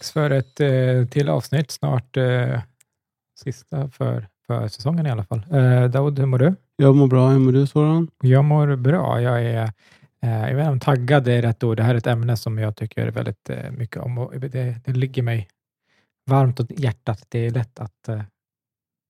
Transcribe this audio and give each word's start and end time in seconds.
Dags 0.00 0.12
för 0.12 0.30
ett 0.30 0.60
eh, 0.60 1.08
till 1.10 1.28
avsnitt. 1.28 1.70
Snart 1.70 2.16
eh, 2.16 2.60
sista 3.40 3.88
för, 3.88 4.28
för 4.46 4.68
säsongen 4.68 5.06
i 5.06 5.10
alla 5.10 5.24
fall. 5.24 5.42
Eh, 5.52 5.84
Daoud, 5.84 6.18
hur 6.18 6.26
mår 6.26 6.38
du? 6.38 6.54
Jag 6.76 6.96
mår 6.96 7.06
bra. 7.06 7.28
Hur 7.28 7.38
mår 7.38 7.52
du 7.52 7.66
Soran? 7.66 8.08
Jag 8.22 8.44
mår 8.44 8.76
bra. 8.76 9.20
Jag 9.20 9.42
är, 9.42 9.72
eh, 10.22 10.48
jag 10.48 10.56
vet 10.56 10.68
inte 10.68 10.84
taggad 10.84 11.28
är 11.28 11.42
rätt 11.42 11.64
ord. 11.64 11.76
Det 11.76 11.82
här 11.82 11.94
är 11.94 11.98
ett 11.98 12.06
ämne 12.06 12.36
som 12.36 12.58
jag 12.58 12.76
tycker 12.76 13.10
väldigt 13.10 13.50
eh, 13.50 13.70
mycket 13.70 13.96
om 14.02 14.30
det, 14.38 14.76
det 14.84 14.92
ligger 14.92 15.22
mig 15.22 15.48
varmt 16.26 16.60
om 16.60 16.66
hjärtat. 16.70 17.26
Det 17.28 17.46
är 17.46 17.50
lätt 17.50 17.78
att, 17.80 18.08
eh, 18.08 18.20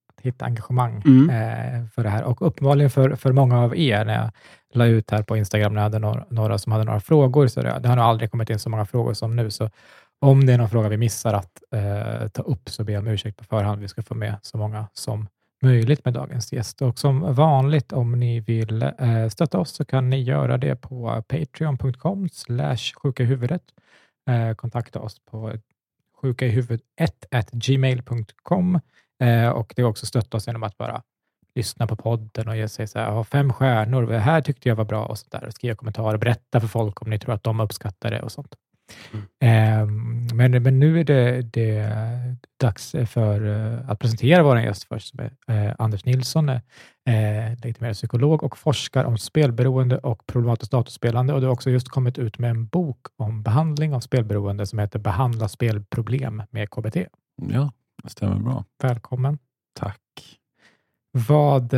att 0.09 0.21
hitta 0.23 0.45
engagemang 0.45 1.03
Mm. 1.07 1.31
eh, 1.31 1.87
för 1.89 2.03
det 2.03 2.11
här 2.11 2.25
och 2.25 2.47
uppenbarligen 2.47 2.91
för, 2.91 3.17
för 3.17 3.33
många 3.33 3.61
av 3.61 3.77
er. 3.77 4.05
När 4.05 4.15
jag 4.15 4.31
la 4.75 4.87
ut 4.87 5.11
här 5.11 5.23
på 5.23 5.37
Instagram, 5.37 5.75
när 5.75 5.81
jag 5.81 5.85
hade 5.85 5.99
några, 5.99 6.25
några 6.31 6.59
som 6.59 6.73
hade 6.73 6.85
några 6.85 7.01
frågor, 7.01 7.47
så 7.47 7.63
det, 7.63 7.79
det 7.83 7.89
har 7.89 7.97
nog 7.97 8.05
aldrig 8.05 8.31
kommit 8.31 8.51
in 8.51 8.59
så 8.59 8.71
många 8.71 8.85
frågor 8.85 9.15
som 9.15 9.37
nu. 9.37 9.51
Så 9.51 9.71
om 10.21 10.47
det 10.47 10.53
är 10.53 10.59
någon 10.59 10.71
fråga 10.71 10.89
vi 10.89 10.97
missar 10.97 11.35
att 11.35 11.63
eh, 11.75 12.29
ta 12.29 12.43
upp 12.43 12.69
så 12.69 12.85
ber 12.85 12.93
jag 12.93 13.01
om 13.01 13.09
ursäkt 13.09 13.37
på 13.37 13.45
förhand. 13.45 13.81
Vi 13.81 13.89
ska 13.89 14.03
få 14.03 14.15
med 14.15 14.37
så 14.43 14.59
många 14.59 14.87
som 14.93 15.29
möjligt 15.63 16.05
med 16.05 16.15
dagens 16.15 16.53
gäst. 16.53 16.83
Och 16.83 16.99
som 16.99 17.35
vanligt, 17.35 17.93
om 17.93 18.13
ni 18.13 18.41
vill 18.41 18.83
eh, 18.83 19.29
stötta 19.31 19.59
oss 19.59 19.71
så 19.71 19.85
kan 19.85 20.11
ni 20.11 20.23
göra 20.23 20.59
det 20.59 20.77
på 20.77 21.23
patreon.com 21.29 22.29
sjuka 23.03 23.23
i 23.23 23.27
huvudet. 23.27 23.63
Eh, 24.29 24.55
kontakta 24.55 25.01
oss 25.01 25.17
på 25.31 25.53
sjukaihuvudet1gmail.com 26.23 28.81
eh, 29.21 29.49
och 29.49 29.73
det 29.77 29.83
är 29.83 29.87
också 29.87 30.07
stötta 30.07 30.37
oss 30.37 30.47
genom 30.47 30.63
att 30.63 30.79
bara 30.79 31.03
lyssna 31.55 31.87
på 31.87 31.97
podden 31.97 32.49
och 32.49 32.57
ge 32.57 32.69
sig 32.69 32.87
så 32.87 32.99
här, 32.99 33.25
fem 33.25 33.53
stjärnor, 33.53 34.07
det 34.07 34.19
här 34.19 34.41
tyckte 34.41 34.69
jag 34.69 34.77
var 34.77 34.85
bra 34.85 35.05
och 35.05 35.19
så 35.19 35.27
där. 35.31 35.51
Skriva 35.51 35.75
kommentarer, 35.75 36.19
berätta 36.19 36.61
för 36.61 36.69
folk 36.69 37.03
om 37.03 37.11
ni 37.11 37.19
tror 37.19 37.35
att 37.35 37.43
de 37.43 37.61
uppskattar 37.61 38.11
det 38.11 38.23
och 38.23 38.33
sånt. 38.33 38.55
Ehm, 39.41 40.27
men, 40.35 40.63
men 40.63 40.79
nu 40.79 41.01
är 41.01 41.05
det, 41.05 41.43
det 41.43 41.93
dags 42.61 42.95
för 43.07 43.47
eh, 43.47 43.91
att 43.91 43.99
presentera 43.99 44.43
vår 44.43 44.61
gäst 44.61 44.85
först, 44.85 45.09
som 45.09 45.21
är 45.21 45.67
eh, 45.69 45.75
Anders 45.79 46.05
Nilsson, 46.05 46.49
eh, 46.49 46.61
legitimerad 47.63 47.95
psykolog 47.95 48.43
och 48.43 48.59
forskar 48.59 49.05
om 49.05 49.19
spelberoende 49.19 49.99
och 49.99 50.27
problematiskt 50.27 50.73
datorspelande. 50.73 51.33
Och 51.33 51.41
du 51.41 51.47
har 51.47 51.53
också 51.53 51.71
just 51.71 51.89
kommit 51.89 52.19
ut 52.19 52.39
med 52.39 52.51
en 52.51 52.67
bok 52.67 53.07
om 53.17 53.43
behandling 53.43 53.95
av 53.95 54.01
spelberoende 54.01 54.67
som 54.67 54.79
heter 54.79 54.99
Behandla 54.99 55.49
spelproblem 55.49 56.43
med 56.51 56.71
KBT. 56.71 56.97
Ja, 57.49 57.73
det 58.03 58.11
stämmer 58.11 58.39
bra. 58.39 58.65
Välkommen. 58.83 59.39
Tack. 59.75 60.01
Vad, 61.13 61.75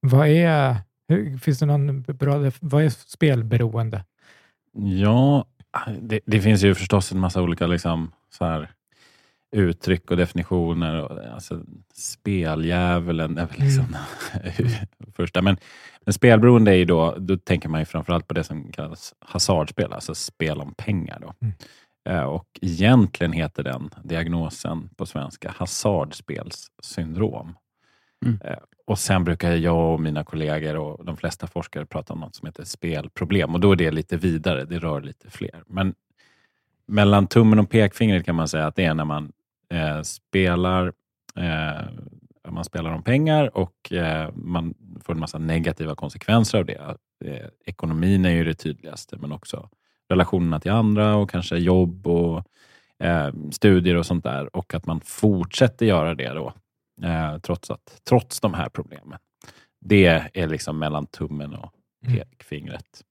vad 0.00 0.28
är, 0.28 0.76
hur, 1.08 1.38
finns 1.38 1.58
det 1.58 1.66
någon 1.66 2.02
bra, 2.02 2.50
vad 2.60 2.84
är 2.84 2.88
spelberoende? 2.88 4.04
Ja, 4.72 5.44
det, 6.00 6.20
det 6.26 6.40
finns 6.40 6.62
ju 6.62 6.74
förstås 6.74 7.12
en 7.12 7.18
massa 7.18 7.42
olika 7.42 7.66
liksom, 7.66 8.12
så 8.30 8.44
här, 8.44 8.70
uttryck 9.56 10.10
och 10.10 10.16
definitioner. 10.16 11.02
Och, 11.02 11.24
alltså, 11.34 11.62
speldjävulen 11.94 13.38
är 13.38 13.46
väl 13.46 13.58
liksom 13.58 13.96
första. 15.16 15.42
Men, 15.42 15.56
men 16.04 16.12
spelberoende 16.12 16.70
är 16.70 16.76
ju 16.76 16.84
då, 16.84 17.14
då 17.18 17.36
tänker 17.36 17.68
man 17.68 17.80
ju 17.80 17.84
framförallt 17.84 18.26
på 18.28 18.34
det 18.34 18.44
som 18.44 18.72
kallas 18.72 19.14
hasardspel, 19.20 19.92
alltså 19.92 20.14
spel 20.14 20.60
om 20.60 20.74
pengar. 20.74 21.18
Då. 21.20 21.34
Mm. 21.42 21.54
Eh, 22.08 22.22
Och 22.22 22.46
egentligen 22.62 23.32
heter 23.32 23.62
den 23.62 23.90
diagnosen 24.04 24.88
på 24.96 25.06
svenska 25.06 25.54
hasardspelssyndrom. 25.56 27.54
Mm. 28.26 28.38
Eh, 28.44 28.58
och 28.86 28.98
sen 28.98 29.24
brukar 29.24 29.52
jag 29.52 29.92
och 29.94 30.00
mina 30.00 30.24
kollegor 30.24 30.76
och 30.76 31.04
de 31.04 31.16
flesta 31.16 31.46
forskare 31.46 31.86
prata 31.86 32.12
om 32.12 32.20
något 32.20 32.34
som 32.34 32.46
heter 32.46 32.64
spelproblem 32.64 33.54
och 33.54 33.60
då 33.60 33.72
är 33.72 33.76
det 33.76 33.90
lite 33.90 34.16
vidare, 34.16 34.64
det 34.64 34.78
rör 34.78 35.00
lite 35.00 35.30
fler. 35.30 35.62
Men 35.66 35.94
mellan 36.86 37.26
tummen 37.26 37.58
och 37.58 37.70
pekfingret 37.70 38.26
kan 38.26 38.34
man 38.34 38.48
säga 38.48 38.66
att 38.66 38.76
det 38.76 38.84
är 38.84 38.94
när 38.94 39.04
man 39.04 39.32
eh, 39.70 40.02
spelar 40.02 40.92
eh, 41.36 41.88
man 42.48 42.64
spelar 42.64 42.92
om 42.92 43.02
pengar 43.02 43.56
och 43.56 43.92
eh, 43.92 44.30
man 44.34 44.74
får 45.04 45.12
en 45.12 45.20
massa 45.20 45.38
negativa 45.38 45.94
konsekvenser 45.94 46.58
av 46.58 46.64
det. 46.64 46.96
Eh, 47.24 47.46
ekonomin 47.64 48.24
är 48.24 48.30
ju 48.30 48.44
det 48.44 48.54
tydligaste, 48.54 49.16
men 49.16 49.32
också 49.32 49.68
relationerna 50.08 50.60
till 50.60 50.70
andra 50.70 51.16
och 51.16 51.30
kanske 51.30 51.56
jobb 51.56 52.06
och 52.06 52.44
eh, 52.98 53.28
studier 53.50 53.96
och 53.96 54.06
sånt 54.06 54.24
där. 54.24 54.56
Och 54.56 54.74
att 54.74 54.86
man 54.86 55.00
fortsätter 55.00 55.86
göra 55.86 56.14
det 56.14 56.28
då, 56.28 56.52
eh, 57.04 57.38
trots, 57.38 57.70
att, 57.70 58.00
trots 58.08 58.40
de 58.40 58.54
här 58.54 58.68
problemen. 58.68 59.18
Det 59.80 60.06
är 60.34 60.48
liksom 60.48 60.78
mellan 60.78 61.06
tummen 61.06 61.54
och 61.54 61.74
Mm. 62.06 62.16
pekfingret. 62.18 63.04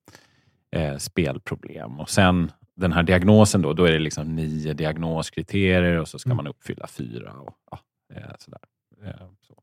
Eh, 0.71 0.97
spelproblem. 0.97 1.99
Och 1.99 2.09
sen 2.09 2.51
den 2.75 2.93
här 2.93 3.03
diagnosen 3.03 3.61
då, 3.61 3.73
då 3.73 3.85
är 3.85 3.91
det 3.91 3.99
liksom 3.99 4.35
nio 4.35 4.73
diagnoskriterier 4.73 5.97
och 5.97 6.07
så 6.07 6.19
ska 6.19 6.27
Mm. 6.27 6.37
man 6.37 6.47
uppfylla 6.47 6.87
fyra. 6.87 7.33
Och, 7.33 7.53
ja, 7.71 7.79
eh, 8.15 8.31
sådär. 8.39 8.59
Eh, 9.05 9.27
så. 9.41 9.53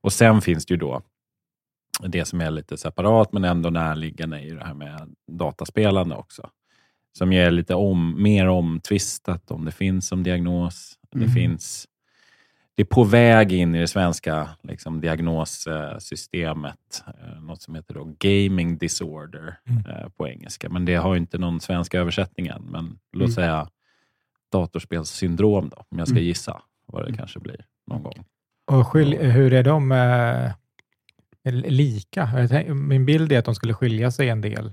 och 0.00 0.12
sen 0.12 0.40
finns 0.40 0.66
det 0.66 0.74
ju 0.74 0.78
då 0.78 1.02
det 2.06 2.24
som 2.24 2.40
är 2.40 2.50
lite 2.50 2.76
separat 2.76 3.32
men 3.32 3.44
ändå 3.44 3.70
närliggande 3.70 4.36
är 4.38 4.42
ju 4.44 4.56
det 4.58 4.64
här 4.64 4.74
med 4.74 5.14
dataspelande 5.32 6.14
också. 6.14 6.50
Som 7.18 7.32
är 7.32 7.50
lite 7.50 7.74
om, 7.74 8.22
mer 8.22 8.48
omtvistat 8.48 9.50
om 9.50 9.64
det 9.64 9.72
finns 9.72 10.08
som 10.08 10.22
diagnos. 10.22 10.98
Det 11.10 11.18
Mm. 11.18 11.30
finns 11.34 11.86
det 12.74 12.82
är 12.82 12.86
på 12.86 13.04
väg 13.04 13.52
in 13.52 13.74
i 13.74 13.80
det 13.80 13.88
svenska 13.88 14.48
liksom, 14.62 15.00
diagnossystemet. 15.00 17.04
Eh, 17.06 17.42
något 17.42 17.62
som 17.62 17.74
heter 17.74 17.94
då 17.94 18.14
gaming 18.18 18.78
disorder 18.78 19.58
Mm. 19.68 19.86
eh, 19.86 20.08
på 20.08 20.28
engelska. 20.28 20.68
Men 20.68 20.84
det 20.84 20.94
har 20.94 21.16
inte 21.16 21.38
någon 21.38 21.60
svensk 21.60 21.94
översättning 21.94 22.46
än. 22.46 22.62
Men 22.62 22.98
låt 23.12 23.22
Mm. 23.22 23.32
säga 23.32 23.68
datorspelssyndrom 24.52 25.68
då, 25.68 25.84
om 25.88 25.98
jag 25.98 26.08
ska 26.08 26.16
Mm. 26.16 26.24
gissa 26.26 26.62
vad 26.86 27.02
det 27.02 27.06
Mm. 27.08 27.18
kanske 27.18 27.38
blir 27.40 27.64
någon 27.86 28.02
gång. 28.02 28.24
Och 28.70 28.88
skilj, 28.88 29.16
hur 29.16 29.52
är 29.52 29.62
de 29.62 29.92
eh, 29.92 30.52
lika? 31.52 32.30
Min 32.74 33.06
bild 33.06 33.32
är 33.32 33.38
att 33.38 33.44
de 33.44 33.54
skulle 33.54 33.74
skilja 33.74 34.10
sig 34.10 34.28
en 34.28 34.40
del. 34.40 34.72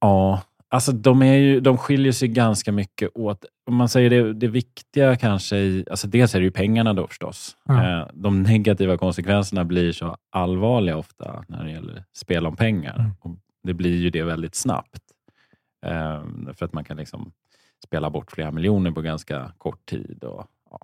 Ja, 0.00 0.42
alltså 0.74 0.92
de, 0.92 1.22
är 1.22 1.34
ju, 1.34 1.60
de 1.60 1.78
skiljer 1.78 2.12
sig 2.12 2.28
ganska 2.28 2.72
mycket 2.72 3.10
åt. 3.14 3.44
Om 3.66 3.74
man 3.76 3.88
säger 3.88 4.10
det, 4.10 4.32
det 4.32 4.48
viktiga 4.48 5.16
kanske 5.16 5.56
i... 5.56 5.84
Alltså 5.90 6.08
dels 6.08 6.34
är 6.34 6.38
det 6.38 6.44
ju 6.44 6.50
pengarna 6.50 6.92
då 6.92 7.06
förstås. 7.06 7.56
Eh, 7.68 8.08
de 8.14 8.42
negativa 8.42 8.96
konsekvenserna 8.96 9.64
blir 9.64 9.92
så 9.92 10.16
allvarliga 10.30 10.96
ofta 10.96 11.44
när 11.48 11.64
det 11.64 11.70
gäller 11.70 12.04
spel 12.16 12.46
om 12.46 12.56
pengar. 12.56 12.94
Mm. 12.98 13.10
Och 13.20 13.30
det 13.62 13.74
blir 13.74 13.96
ju 13.96 14.10
det 14.10 14.22
väldigt 14.22 14.54
snabbt. 14.54 15.00
Eh, 15.86 16.22
för 16.54 16.64
att 16.64 16.72
man 16.72 16.84
kan 16.84 16.96
liksom 16.96 17.32
spela 17.84 18.10
bort 18.10 18.32
flera 18.32 18.50
miljoner 18.50 18.90
på 18.90 19.00
ganska 19.00 19.52
kort 19.58 19.86
tid. 19.86 20.24
Och, 20.24 20.46
ja, 20.70 20.80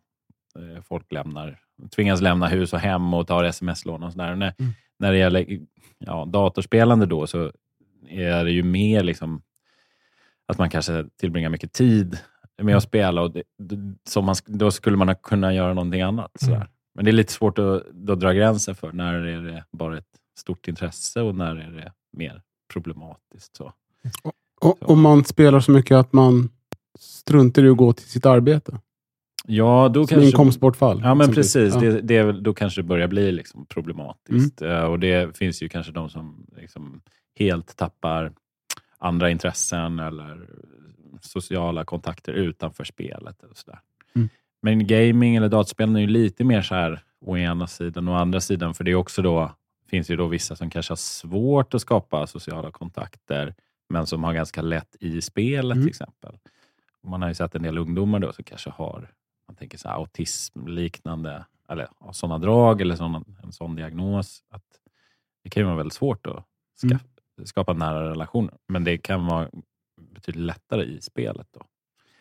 eh, 0.60 0.82
folk 0.82 1.12
lämnar, 1.12 1.58
tvingas 1.96 2.20
lämna 2.20 2.46
hus 2.46 2.72
och 2.72 2.78
hem 2.80 3.14
och 3.14 3.26
tar 3.26 3.44
sms-lån 3.44 4.02
och 4.02 4.12
sådär. 4.12 4.34
När, 4.36 4.54
Mm. 4.58 4.72
när 4.98 5.12
det 5.12 5.18
gäller 5.18 5.58
ja, 5.98 6.24
datorspelande 6.24 7.06
då 7.06 7.26
så 7.26 7.52
är 8.08 8.44
det 8.44 8.50
ju 8.50 8.62
mer 8.62 9.02
liksom 9.02 9.42
att 10.50 10.58
man 10.58 10.70
kanske 10.70 11.06
tillbringar 11.20 11.48
mycket 11.48 11.72
tid 11.72 12.18
med 12.62 12.76
att 12.76 12.82
spela 12.82 13.22
och 13.22 13.30
det, 13.30 13.42
det, 13.58 14.20
man, 14.22 14.34
då 14.46 14.70
skulle 14.70 14.96
man 14.96 15.14
kunna 15.14 15.54
göra 15.54 15.74
någonting 15.74 16.02
annat. 16.02 16.30
Sådär. 16.40 16.54
Mm. 16.54 16.68
Men 16.94 17.04
det 17.04 17.10
är 17.10 17.12
lite 17.12 17.32
svårt 17.32 17.58
att 17.58 17.82
då 17.92 18.14
dra 18.14 18.32
gränsen 18.32 18.74
för 18.74 18.92
när 18.92 19.14
är 19.14 19.42
det 19.42 19.64
bara 19.72 19.98
ett 19.98 20.04
stort 20.38 20.68
intresse 20.68 21.20
och 21.20 21.34
när 21.34 21.56
är 21.56 21.70
det 21.70 21.92
mer 22.12 22.42
problematiskt. 22.72 23.56
Så. 23.56 23.72
Och, 24.60 24.90
om 24.90 25.00
man 25.00 25.24
spelar 25.24 25.60
så 25.60 25.70
mycket 25.70 25.96
att 25.96 26.12
man 26.12 26.48
struntar 26.98 27.64
i 27.64 27.68
att 27.68 27.76
gå 27.76 27.92
till 27.92 28.08
sitt 28.08 28.26
arbete. 28.26 28.78
Ja, 29.46 29.90
då 29.94 30.06
Som 30.06 30.14
kanske... 30.14 30.26
inkomstbortfall. 30.26 31.00
Ja, 31.04 31.14
men 31.14 31.32
precis. 31.32 31.74
Ja. 31.74 31.80
Det, 31.80 32.00
det 32.00 32.32
då 32.32 32.54
kanske 32.54 32.82
det 32.82 32.88
börjar 32.88 33.08
bli 33.08 33.32
liksom 33.32 33.66
problematiskt. 33.66 34.62
Eh, 34.62 34.84
och 34.84 34.98
Det 34.98 35.36
finns 35.36 35.62
ju 35.62 35.68
kanske 35.68 35.92
de 35.92 36.10
som 36.10 36.46
liksom 36.56 37.00
helt 37.38 37.76
tappar 37.76 38.32
andra 39.00 39.30
intressen 39.30 39.98
eller 39.98 40.48
sociala 41.20 41.84
kontakter 41.84 42.32
utanför 42.32 42.84
spelet. 42.84 43.42
Och 43.42 43.56
sådär. 43.56 43.80
Mm. 44.16 44.28
Men 44.62 44.86
gaming 44.86 45.36
eller 45.36 45.48
dataspel 45.48 45.96
är 45.96 46.00
ju 46.00 46.06
lite 46.06 46.44
mer 46.44 46.62
så 46.62 46.74
här 46.74 47.02
å 47.20 47.36
ena 47.36 47.66
sidan 47.66 48.08
och 48.08 48.14
å 48.14 48.16
andra 48.16 48.40
sidan. 48.40 48.74
För 48.74 48.84
det 48.84 48.90
är 48.90 48.94
också 48.94 49.22
då, 49.22 49.52
finns 49.90 50.10
ju 50.10 50.16
då 50.16 50.26
vissa 50.26 50.56
som 50.56 50.70
kanske 50.70 50.90
har 50.90 50.96
svårt 50.96 51.74
att 51.74 51.80
skapa 51.80 52.26
sociala 52.26 52.70
kontakter 52.70 53.54
men 53.88 54.06
som 54.06 54.24
har 54.24 54.34
ganska 54.34 54.62
lätt 54.62 54.96
i 55.00 55.20
spelet 55.20 55.72
Mm. 55.76 55.82
till 55.82 55.88
exempel. 55.90 56.38
Man 57.02 57.22
har 57.22 57.28
ju 57.28 57.34
sett 57.34 57.54
en 57.54 57.62
del 57.62 57.78
ungdomar 57.78 58.18
då 58.18 58.32
som 58.32 58.44
kanske 58.44 58.70
har 58.70 59.10
man 59.48 59.56
tänker 59.56 59.78
så 59.78 59.88
autismliknande, 59.88 61.44
eller 61.68 61.88
sådana 62.12 62.38
drag 62.38 62.80
eller 62.80 62.96
såna, 62.96 63.24
en 63.42 63.52
sån 63.52 63.76
diagnos. 63.76 64.42
Att 64.50 64.64
det 65.44 65.50
kan 65.50 65.60
ju 65.60 65.64
vara 65.64 65.76
väldigt 65.76 65.94
svårt 65.94 66.26
att 66.26 66.44
Mm. 66.82 66.98
Skapa 67.44 67.72
nära 67.72 68.10
relationer. 68.10 68.54
Men 68.68 68.84
det 68.84 68.98
kan 68.98 69.26
vara 69.26 69.48
betydligt 70.14 70.44
lättare 70.44 70.84
i 70.84 71.00
spelet. 71.00 71.46
då. 71.54 71.60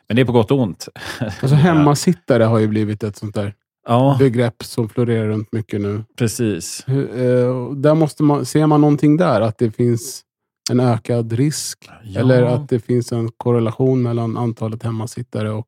Men 0.07 0.16
det 0.16 0.21
är 0.21 0.25
på 0.25 0.31
gott 0.31 0.51
och 0.51 0.60
ont. 0.60 0.88
Alltså 1.21 1.56
hemmasittare 1.56 2.44
har 2.44 2.60
ju 2.60 2.68
blivit 2.68 3.04
ett 3.04 3.16
sånt 3.18 3.36
där 3.36 3.54
Ja, 3.88 4.16
begrepp 4.19 4.63
som 4.63 4.89
florerar 4.89 5.27
runt 5.27 5.51
mycket 5.51 5.81
nu. 5.81 6.04
precis. 6.18 6.88
Eh, 6.88 7.71
där 7.71 7.95
måste 7.95 8.24
man, 8.24 8.45
ser 8.45 8.68
man 8.68 8.81
någonting 8.81 9.18
där? 9.18 9.42
Att 9.42 9.57
det 9.57 9.71
finns 9.71 10.24
en 10.71 10.80
ökad 10.80 11.33
risk? 11.33 11.89
Ja. 12.04 12.19
Eller 12.19 12.44
att 12.44 12.69
det 12.69 12.80
finns 12.80 13.12
en 13.12 13.31
korrelation 13.38 14.01
mellan 14.01 14.38
antalet 14.38 14.83
hemmasittare 14.83 15.51
och 15.51 15.68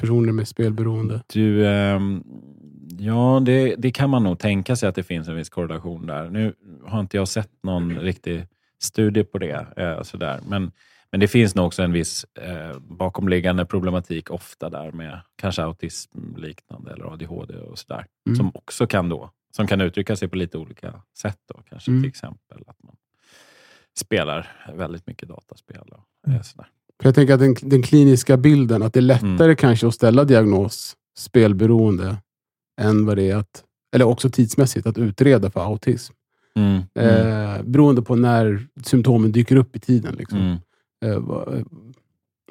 personer 0.00 0.32
med 0.32 0.48
spelberoende? 0.48 1.22
Du, 1.26 1.66
ehm, 1.66 2.22
ja, 2.98 3.40
det, 3.44 3.74
det 3.76 3.90
kan 3.90 4.10
man 4.10 4.22
nog 4.24 4.38
tänka 4.38 4.76
sig 4.76 4.88
att 4.88 4.94
det 4.94 5.02
finns 5.02 5.28
en 5.28 5.36
viss 5.36 5.48
korrelation 5.48 6.06
där. 6.06 6.30
Nu 6.30 6.54
har 6.86 7.00
inte 7.00 7.16
jag 7.16 7.28
sett 7.28 7.50
någon 7.62 7.98
riktig 7.98 8.46
studie 8.82 9.24
på 9.24 9.38
det. 9.38 9.66
Eh, 9.76 10.02
sådär. 10.02 10.40
Men, 10.48 10.70
men 11.10 11.20
det 11.20 11.28
finns 11.28 11.54
nog 11.54 11.66
också 11.66 11.82
en 11.82 11.92
viss 11.92 12.24
eh, 12.24 12.78
bakomliggande 12.78 13.66
problematik 13.66 14.30
ofta 14.30 14.70
där 14.70 14.92
med 14.92 15.20
kanske 15.36 15.62
autism-liknande 15.62 16.92
eller 16.92 17.04
ADHD 17.12 17.54
och 17.56 17.78
sådär. 17.78 18.06
Mm. 18.26 18.36
Som 18.36 18.50
också 18.54 18.86
kan 18.86 19.08
då, 19.08 19.30
som 19.56 19.66
kan 19.66 19.80
uttrycka 19.80 20.16
sig 20.16 20.28
på 20.28 20.36
lite 20.36 20.58
olika 20.58 21.02
sätt. 21.18 21.38
Då. 21.54 21.60
Kanske 21.70 21.90
Mm. 21.90 22.02
till 22.02 22.08
exempel 22.08 22.58
att 22.66 22.82
man 22.82 22.94
spelar 23.98 24.46
väldigt 24.76 25.06
mycket 25.06 25.28
dataspel. 25.28 25.88
Och, 25.90 26.04
Mm. 26.26 26.36
eh, 26.38 26.42
sådär. 26.42 26.66
För 27.02 27.08
jag 27.08 27.14
tänker 27.14 27.34
att 27.34 27.40
den, 27.40 27.54
den 27.62 27.82
kliniska 27.82 28.36
bilden, 28.36 28.82
att 28.82 28.92
det 28.92 29.00
är 29.00 29.02
lättare 29.02 29.44
Mm. 29.44 29.56
kanske 29.56 29.86
att 29.86 29.94
ställa 29.94 30.24
diagnos 30.24 30.96
spelberoende 31.18 32.16
än 32.78 33.06
vad 33.06 33.16
det 33.16 33.30
är 33.30 33.36
att, 33.36 33.64
eller 33.94 34.04
också 34.04 34.30
tidsmässigt, 34.30 34.86
att 34.86 34.98
utreda 34.98 35.50
för 35.50 35.60
autism. 35.60 36.12
Mm. 36.56 36.82
Mm. 36.94 37.56
Eh, 37.56 37.62
beroende 37.62 38.02
på 38.02 38.16
när 38.16 38.66
symptomen 38.84 39.32
dyker 39.32 39.56
upp 39.56 39.76
i 39.76 39.80
tiden. 39.80 40.14
Liksom. 40.14 40.38
Mm. 40.38 40.58
Eh, 41.04 41.18
vad- 41.20 41.54
eh, 41.54 41.60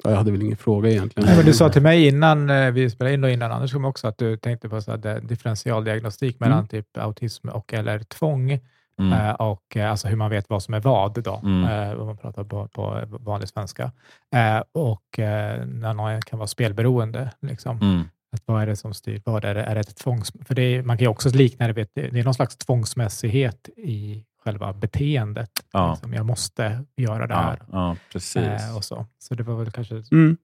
ja, 0.04 0.10
jag 0.10 0.16
hade 0.16 0.30
väl 0.30 0.42
ingen 0.42 0.56
fråga 0.56 0.90
egentligen. 0.90 1.26
Nej, 1.26 1.36
men 1.36 1.46
du 1.46 1.52
sa 1.52 1.68
till 1.68 1.82
mig 1.82 2.08
innan 2.08 2.50
eh, 2.50 2.70
vi 2.70 2.90
spelade 2.90 3.14
in 3.14 3.24
och 3.24 3.30
innan 3.30 3.52
Anders 3.52 3.72
kom 3.72 3.84
också 3.84 4.08
att 4.08 4.18
du 4.18 4.36
tänkte 4.36 4.68
på 4.68 4.80
så 4.80 4.90
här, 4.90 5.20
differentialdiagnostik 5.20 6.40
mellan 6.40 6.58
Mm. 6.58 6.68
typ 6.68 6.96
autism 6.98 7.48
och 7.48 7.74
eller 7.74 7.98
tvång 7.98 8.58
Mm. 9.00 9.12
eh, 9.12 9.30
och 9.34 9.76
eh, 9.76 9.90
alltså 9.90 10.08
hur 10.08 10.16
man 10.16 10.30
vet 10.30 10.50
vad 10.50 10.62
som 10.62 10.74
är 10.74 10.80
vad 10.80 11.22
då, 11.22 11.40
Mm. 11.44 11.64
eh, 11.90 12.00
om 12.00 12.06
man 12.06 12.16
pratar 12.16 12.44
på, 12.44 12.68
på 12.68 13.00
vanlig 13.10 13.48
svenska. 13.48 13.92
Eh, 14.34 14.62
och 14.72 15.18
eh, 15.18 15.66
när 15.66 15.94
någon 15.94 16.22
kan 16.22 16.38
vara 16.38 16.46
spelberoende. 16.46 17.30
Liksom. 17.40 17.76
Mm. 17.82 18.02
Att 18.32 18.42
vad 18.46 18.62
är 18.62 18.66
det 18.66 18.76
som 18.76 18.94
styr? 18.94 19.22
Vad 19.24 19.44
är 19.44 19.54
det? 19.54 19.62
Är 19.64 19.74
det 19.74 19.80
ett 19.80 19.96
tvångs... 19.96 20.32
För 20.44 20.54
det 20.54 20.62
är, 20.62 20.82
man 20.82 20.98
kan 20.98 21.04
ju 21.04 21.08
också 21.08 21.28
likna 21.30 21.72
det 21.72 21.88
det 21.94 22.18
är 22.20 22.24
någon 22.24 22.34
slags 22.34 22.56
tvångsmässighet 22.56 23.68
i 23.76 24.24
själva 24.44 24.72
beteendet. 24.72 25.50
Ja. 25.72 25.90
Liksom, 25.90 26.14
jag 26.14 26.26
måste 26.26 26.84
göra 26.96 27.26
det 27.26 27.34
Ja, 27.34 27.40
här. 27.40 27.62
ja, 27.72 27.96
precis. 28.12 28.36
Eh, 28.36 28.76
och 28.76 28.84
så. 28.84 29.06
så 29.18 29.34
det 29.34 29.42
var 29.42 29.56
väl 29.56 29.70
kanske... 29.70 29.94
Mm, 30.12 30.36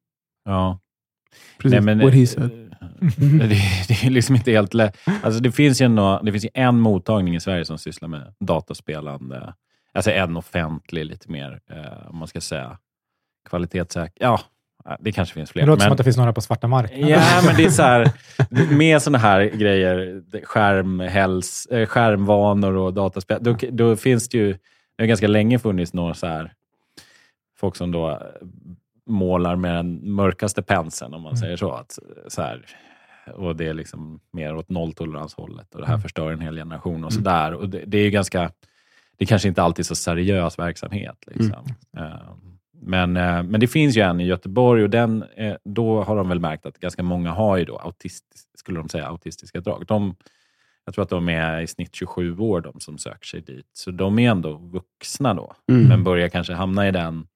Ja. 0.45 0.79
precis. 1.59 1.73
Nej, 1.73 1.81
men, 1.81 1.99
What 1.99 2.15
he 2.15 2.21
eh, 2.23 2.27
said. 2.27 2.51
det, 3.41 3.49
det 3.89 4.05
är 4.07 4.11
liksom 4.11 4.37
inte 4.37 4.51
helt 4.51 4.75
lätt. 4.75 4.97
Alltså, 5.23 5.41
det, 5.41 5.53
finns 5.53 5.81
ju 5.81 5.89
nå- 5.89 6.21
det 6.23 6.33
finns 6.33 6.45
ju 6.45 6.51
en 6.55 6.79
mottagning 6.81 7.35
i 7.37 7.41
Sverige 7.41 7.65
som 7.65 7.79
sysslar 7.79 8.09
med 8.09 8.35
dataspelande. 8.41 9.55
Alltså 9.93 10.11
en 10.11 10.37
offentlig, 10.37 11.05
lite 11.07 11.31
mer, 11.31 11.61
eh, 11.71 12.11
om 12.11 12.17
man 12.17 12.29
ska 12.29 12.41
säga, 12.41 12.79
kvalitetssäker. 13.49 14.25
Ja, 14.25 14.41
det 15.01 15.13
kanske 15.13 15.35
finns 15.35 15.51
fler. 15.51 15.63
Det 15.63 15.67
låter 15.67 15.81
som 15.81 15.87
men- 15.87 15.93
att 15.93 15.99
det 15.99 16.05
finns 16.05 16.17
några 16.17 16.33
på 16.33 16.41
svarta 16.41 16.69
marknaden. 16.69 17.09
Ja, 17.09 17.23
men 17.47 17.57
det 17.57 17.65
är 17.65 17.71
så 17.71 17.83
här, 17.83 18.11
med 18.75 19.03
sådana 19.03 19.19
här 19.19 19.45
grejer, 19.45 20.23
skärmhäls, 20.45 21.67
eh, 21.67 21.87
skärmvanor 21.87 22.77
och 22.77 22.95
dataspel, 22.95 23.39
då, 23.43 23.57
då 23.71 23.97
finns 23.97 24.29
det 24.29 24.39
ju, 24.39 24.53
det 24.97 25.03
har 25.03 25.07
ganska 25.07 25.29
länge 25.29 25.59
funnits 25.59 25.93
några 25.93 26.15
så 26.15 26.27
här, 26.27 26.53
folk 27.57 27.77
som 27.77 27.93
då 27.93 28.11
eh, 28.11 28.17
målar 29.07 29.57
med 29.57 29.75
den 29.75 30.13
mörkaste 30.15 30.63
penseln, 30.63 31.15
om 31.15 31.23
man 31.23 31.31
Mm. 31.33 31.41
säger 31.41 31.57
så. 31.57 31.73
Att, 31.73 31.99
så 32.29 32.43
här, 32.43 32.67
och 33.35 33.57
det 33.57 33.67
är 33.69 33.75
liksom 33.75 34.21
mer 34.33 34.57
åt 34.57 34.69
nolltoleranshållet 34.69 35.75
och 35.75 35.81
det 35.81 35.87
här 35.87 35.95
Mm. 35.95 36.03
förstör 36.03 36.33
en 36.33 36.41
hel 36.41 36.57
generation 36.57 37.05
och 37.05 37.13
Mm. 37.13 37.25
sådär. 37.25 37.55
Och 37.55 37.69
det, 37.69 37.83
det 37.87 37.99
är 37.99 38.05
ju 38.05 38.11
ganska, 38.11 38.41
det 39.17 39.25
är 39.25 39.27
kanske 39.27 39.49
inte 39.49 39.63
alltid 39.63 39.87
så 39.87 39.95
seriös 39.95 40.59
verksamhet. 40.59 41.17
Liksom. 41.27 41.65
Eh, 41.97 42.05
Men, 42.87 43.17
eh, 43.17 43.43
men 43.43 43.61
det 43.61 43.67
finns 43.69 43.97
ju 43.97 44.01
en 44.03 44.21
i 44.21 44.25
Göteborg 44.27 44.83
och 44.83 44.91
den, 44.91 45.25
eh, 45.37 45.57
då 45.65 46.03
har 46.03 46.17
de 46.17 46.29
väl 46.29 46.41
märkt 46.41 46.67
att 46.67 46.79
ganska 46.79 47.03
många 47.03 47.31
har 47.31 47.57
ju 47.57 47.65
då 47.65 47.79
autistis, 47.79 48.47
skulle 48.55 48.79
de 48.79 48.89
säga, 48.89 49.07
autistiska 49.07 49.61
drag. 49.61 49.85
De, 49.87 50.17
jag 50.85 50.95
tror 50.95 51.03
att 51.03 51.09
de 51.11 51.29
är 51.29 51.61
i 51.61 51.67
snitt 51.67 51.95
27 51.95 52.39
år, 52.39 52.61
de 52.61 52.81
som 52.81 52.99
söker 52.99 53.27
sig 53.27 53.41
dit. 53.41 53.67
Så 53.73 53.91
de 53.91 54.19
är 54.19 54.31
ändå 54.31 54.53
vuxna 54.53 55.35
då, 55.35 55.53
Mm. 55.71 55.89
men 55.89 56.05
börjar 56.05 56.29
kanske 56.29 56.53
hamna 56.53 56.89
i 56.89 56.91
den 56.91 57.27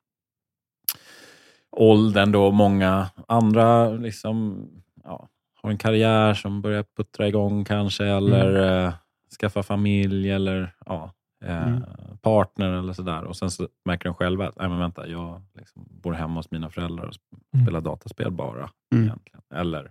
åldern 1.71 2.33
då 2.33 2.51
många 2.51 3.07
andra 3.29 3.91
liksom, 3.91 4.67
ja, 5.05 5.29
har 5.63 5.71
en 5.71 5.79
karriär 5.79 6.35
som 6.35 6.63
börjar 6.63 6.85
puttra 6.97 7.29
igång 7.29 7.65
kanske, 7.65 8.05
eller 8.05 8.85
eh, 8.87 8.93
skaffa 9.41 9.63
familj 9.63 10.31
eller 10.31 10.75
ja, 10.87 11.13
eh, 11.45 11.69
Mm. 11.69 11.83
partner 12.23 12.69
eller 12.73 12.93
sådär. 12.93 13.25
Och 13.25 13.37
sen 13.37 13.51
så 13.51 13.69
märker 13.85 14.05
de 14.05 14.15
själva 14.15 14.49
att, 14.49 14.57
nej 14.57 14.69
men 14.69 14.79
vänta, 14.79 15.09
jag 15.09 15.43
liksom 15.55 15.87
bor 15.91 16.13
hemma 16.13 16.35
hos 16.35 16.51
mina 16.51 16.71
föräldrar 16.71 17.05
och 17.07 17.15
Mm. 17.55 17.67
spelar 17.67 17.81
dataspel 17.81 18.31
bara. 18.31 18.71
Mm. 18.95 19.05
Egentligen. 19.05 19.41
Eller, 19.55 19.91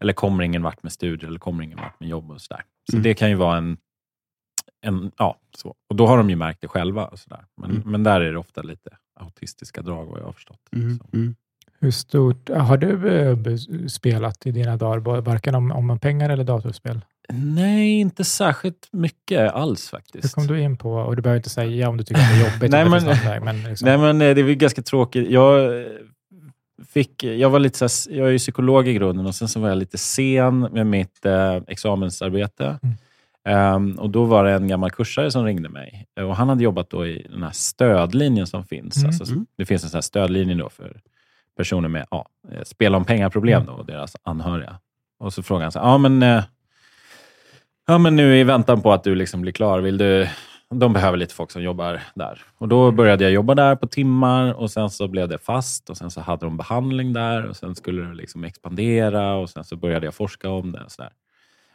eller 0.00 0.12
kommer 0.12 0.44
ingen 0.44 0.62
vart 0.62 0.82
med 0.82 0.92
studier 0.92 1.28
eller 1.28 1.38
kommer 1.38 1.64
ingen 1.64 1.78
vart 1.78 2.00
med 2.00 2.08
jobb 2.08 2.30
och 2.30 2.40
sådär. 2.40 2.62
Så 2.90 2.96
Mm. 2.96 3.02
det 3.02 3.14
kan 3.14 3.28
ju 3.30 3.34
vara 3.36 3.56
en, 3.58 3.76
en 4.80 5.10
ja, 5.18 5.38
så. 5.56 5.74
Och 5.90 5.96
då 5.96 6.06
har 6.06 6.16
de 6.16 6.30
ju 6.30 6.36
märkt 6.36 6.60
det 6.60 6.68
själva. 6.68 7.04
Och 7.06 7.18
sådär. 7.18 7.44
Men, 7.56 7.70
Mm. 7.70 7.82
men 7.90 8.02
där 8.02 8.20
är 8.20 8.32
det 8.32 8.38
ofta 8.38 8.62
lite 8.62 8.90
autistiska 9.20 9.82
drag 9.82 10.06
vad 10.06 10.20
jag 10.20 10.24
har 10.24 10.32
förstått. 10.32 10.60
Mm. 10.72 10.98
Mm. 11.12 11.34
Hur 11.78 11.90
stort 11.90 12.48
har 12.48 12.76
du 12.76 13.08
eh, 13.08 13.56
spelat 13.88 14.46
i 14.46 14.50
dina 14.52 14.76
dagar, 14.76 15.20
varken 15.20 15.54
om, 15.54 15.70
om 15.72 15.98
pengar 15.98 16.30
eller 16.30 16.44
datorspel? 16.44 17.00
Nej, 17.28 17.90
inte 18.00 18.24
särskilt 18.24 18.88
mycket 18.92 19.52
alls 19.52 19.92
Hur 19.92 19.98
faktiskt. 19.98 20.34
kom 20.34 20.46
du 20.46 20.60
in 20.60 20.76
på, 20.76 20.92
och 20.92 21.16
du 21.16 21.22
behöver 21.22 21.36
inte 21.36 21.50
säga 21.50 21.88
om 21.88 21.96
du 21.96 22.04
tycker 22.04 22.20
att 22.22 22.28
det 22.28 22.34
är 22.46 22.52
jobbigt, 22.52 22.70
Nej, 22.70 22.88
men- 22.90 23.04
väg, 23.24 23.42
men 23.42 23.62
liksom, 23.62 23.86
Nej, 23.88 23.98
men 23.98 24.20
eh, 24.22 24.34
det 24.34 24.40
är 24.40 24.54
ganska 24.54 24.82
tråkigt. 24.82 25.30
Jag, 25.30 25.80
eh, 25.80 25.86
fick, 26.88 27.24
jag, 27.24 27.50
var 27.50 27.58
lite 27.58 27.88
så 27.88 28.10
här, 28.10 28.18
jag 28.18 28.26
är 28.28 28.32
ju 28.32 28.38
psykolog 28.38 28.88
i 28.88 28.94
grunden 28.94 29.26
och 29.26 29.34
sen 29.34 29.48
så 29.48 29.60
var 29.60 29.68
jag 29.68 29.78
lite 29.78 29.98
sen 29.98 30.60
med 30.60 30.86
mitt 30.86 31.26
eh, 31.26 31.56
examensarbete. 31.66 32.78
Mm. 32.82 32.96
Ehm, 33.48 33.98
och 33.98 34.10
Då 34.10 34.24
var 34.24 34.44
det 34.44 34.52
en 34.52 34.68
gammal 34.68 34.90
kursare 34.90 35.30
som 35.30 35.44
ringde 35.44 35.68
mig. 35.68 36.06
Och 36.20 36.36
Han 36.36 36.48
hade 36.48 36.64
jobbat 36.64 36.90
då 36.90 37.06
i 37.06 37.26
den 37.30 37.42
här 37.42 37.50
stödlinjen 37.52 38.46
som 38.46 38.64
finns. 38.64 38.96
Mm. 38.96 39.06
Alltså, 39.08 39.24
Mm. 39.32 39.46
Det 39.56 39.64
finns 39.66 39.84
en 39.84 39.90
sån 39.90 39.96
här 39.96 40.02
stödlinje 40.02 40.54
då 40.54 40.68
för 40.70 41.00
personer 41.56 41.88
med 41.88 42.06
ja, 42.10 42.26
eh, 42.52 42.62
spel 42.62 42.94
om 42.94 43.04
pengar-problem 43.04 43.62
Mm. 43.62 43.74
och 43.74 43.86
deras 43.86 44.16
anhöriga. 44.22 44.78
Och 45.18 45.32
så 45.32 45.42
frågade 45.42 45.64
han 45.64 45.72
så 45.72 45.78
ja 45.78 45.98
men, 45.98 46.22
ja 47.86 47.98
men 47.98 48.16
nu 48.16 48.38
i 48.38 48.44
väntan 48.44 48.82
på 48.82 48.92
att 48.92 49.04
du 49.04 49.14
liksom 49.14 49.40
blir 49.40 49.52
klar, 49.52 49.80
vill 49.80 49.98
du 49.98 50.28
de 50.70 50.92
behöver 50.92 51.16
lite 51.16 51.34
folk 51.34 51.50
som 51.50 51.62
jobbar 51.62 52.00
där. 52.14 52.42
Och 52.58 52.68
Då 52.68 52.90
började 52.92 53.24
jag 53.24 53.32
jobba 53.32 53.54
där 53.54 53.76
på 53.76 53.86
timmar 53.86 54.52
och 54.52 54.70
sen 54.70 54.90
så 54.90 55.08
blev 55.08 55.28
det 55.28 55.38
fast 55.38 55.90
och 55.90 55.96
sen 55.96 56.10
så 56.10 56.20
hade 56.20 56.46
de 56.46 56.56
behandling 56.56 57.12
där 57.12 57.46
och 57.46 57.56
sen 57.56 57.74
skulle 57.74 58.02
det 58.02 58.14
liksom 58.14 58.44
expandera 58.44 59.34
och 59.34 59.50
sen 59.50 59.64
så 59.64 59.76
började 59.76 60.06
jag 60.06 60.14
forska 60.14 60.50
om 60.50 60.72
det. 60.72 60.84
Och 60.84 60.92
så 60.92 61.02
där. 61.02 61.12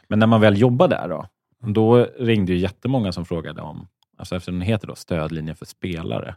Men 0.07 0.19
när 0.19 0.27
man 0.27 0.41
väl 0.41 0.57
jobbar 0.57 0.87
där 0.87 1.07
då, 1.09 1.25
då 1.59 2.07
ringde 2.19 2.51
ju 2.53 2.57
jättemånga 2.59 3.11
som 3.11 3.25
frågade 3.25 3.61
om, 3.61 3.87
alltså 4.17 4.35
eftersom 4.35 4.53
den 4.59 4.67
heter 4.67 4.87
då 4.87 4.95
stödlinjen 4.95 5.55
för 5.55 5.65
spelare, 5.65 6.35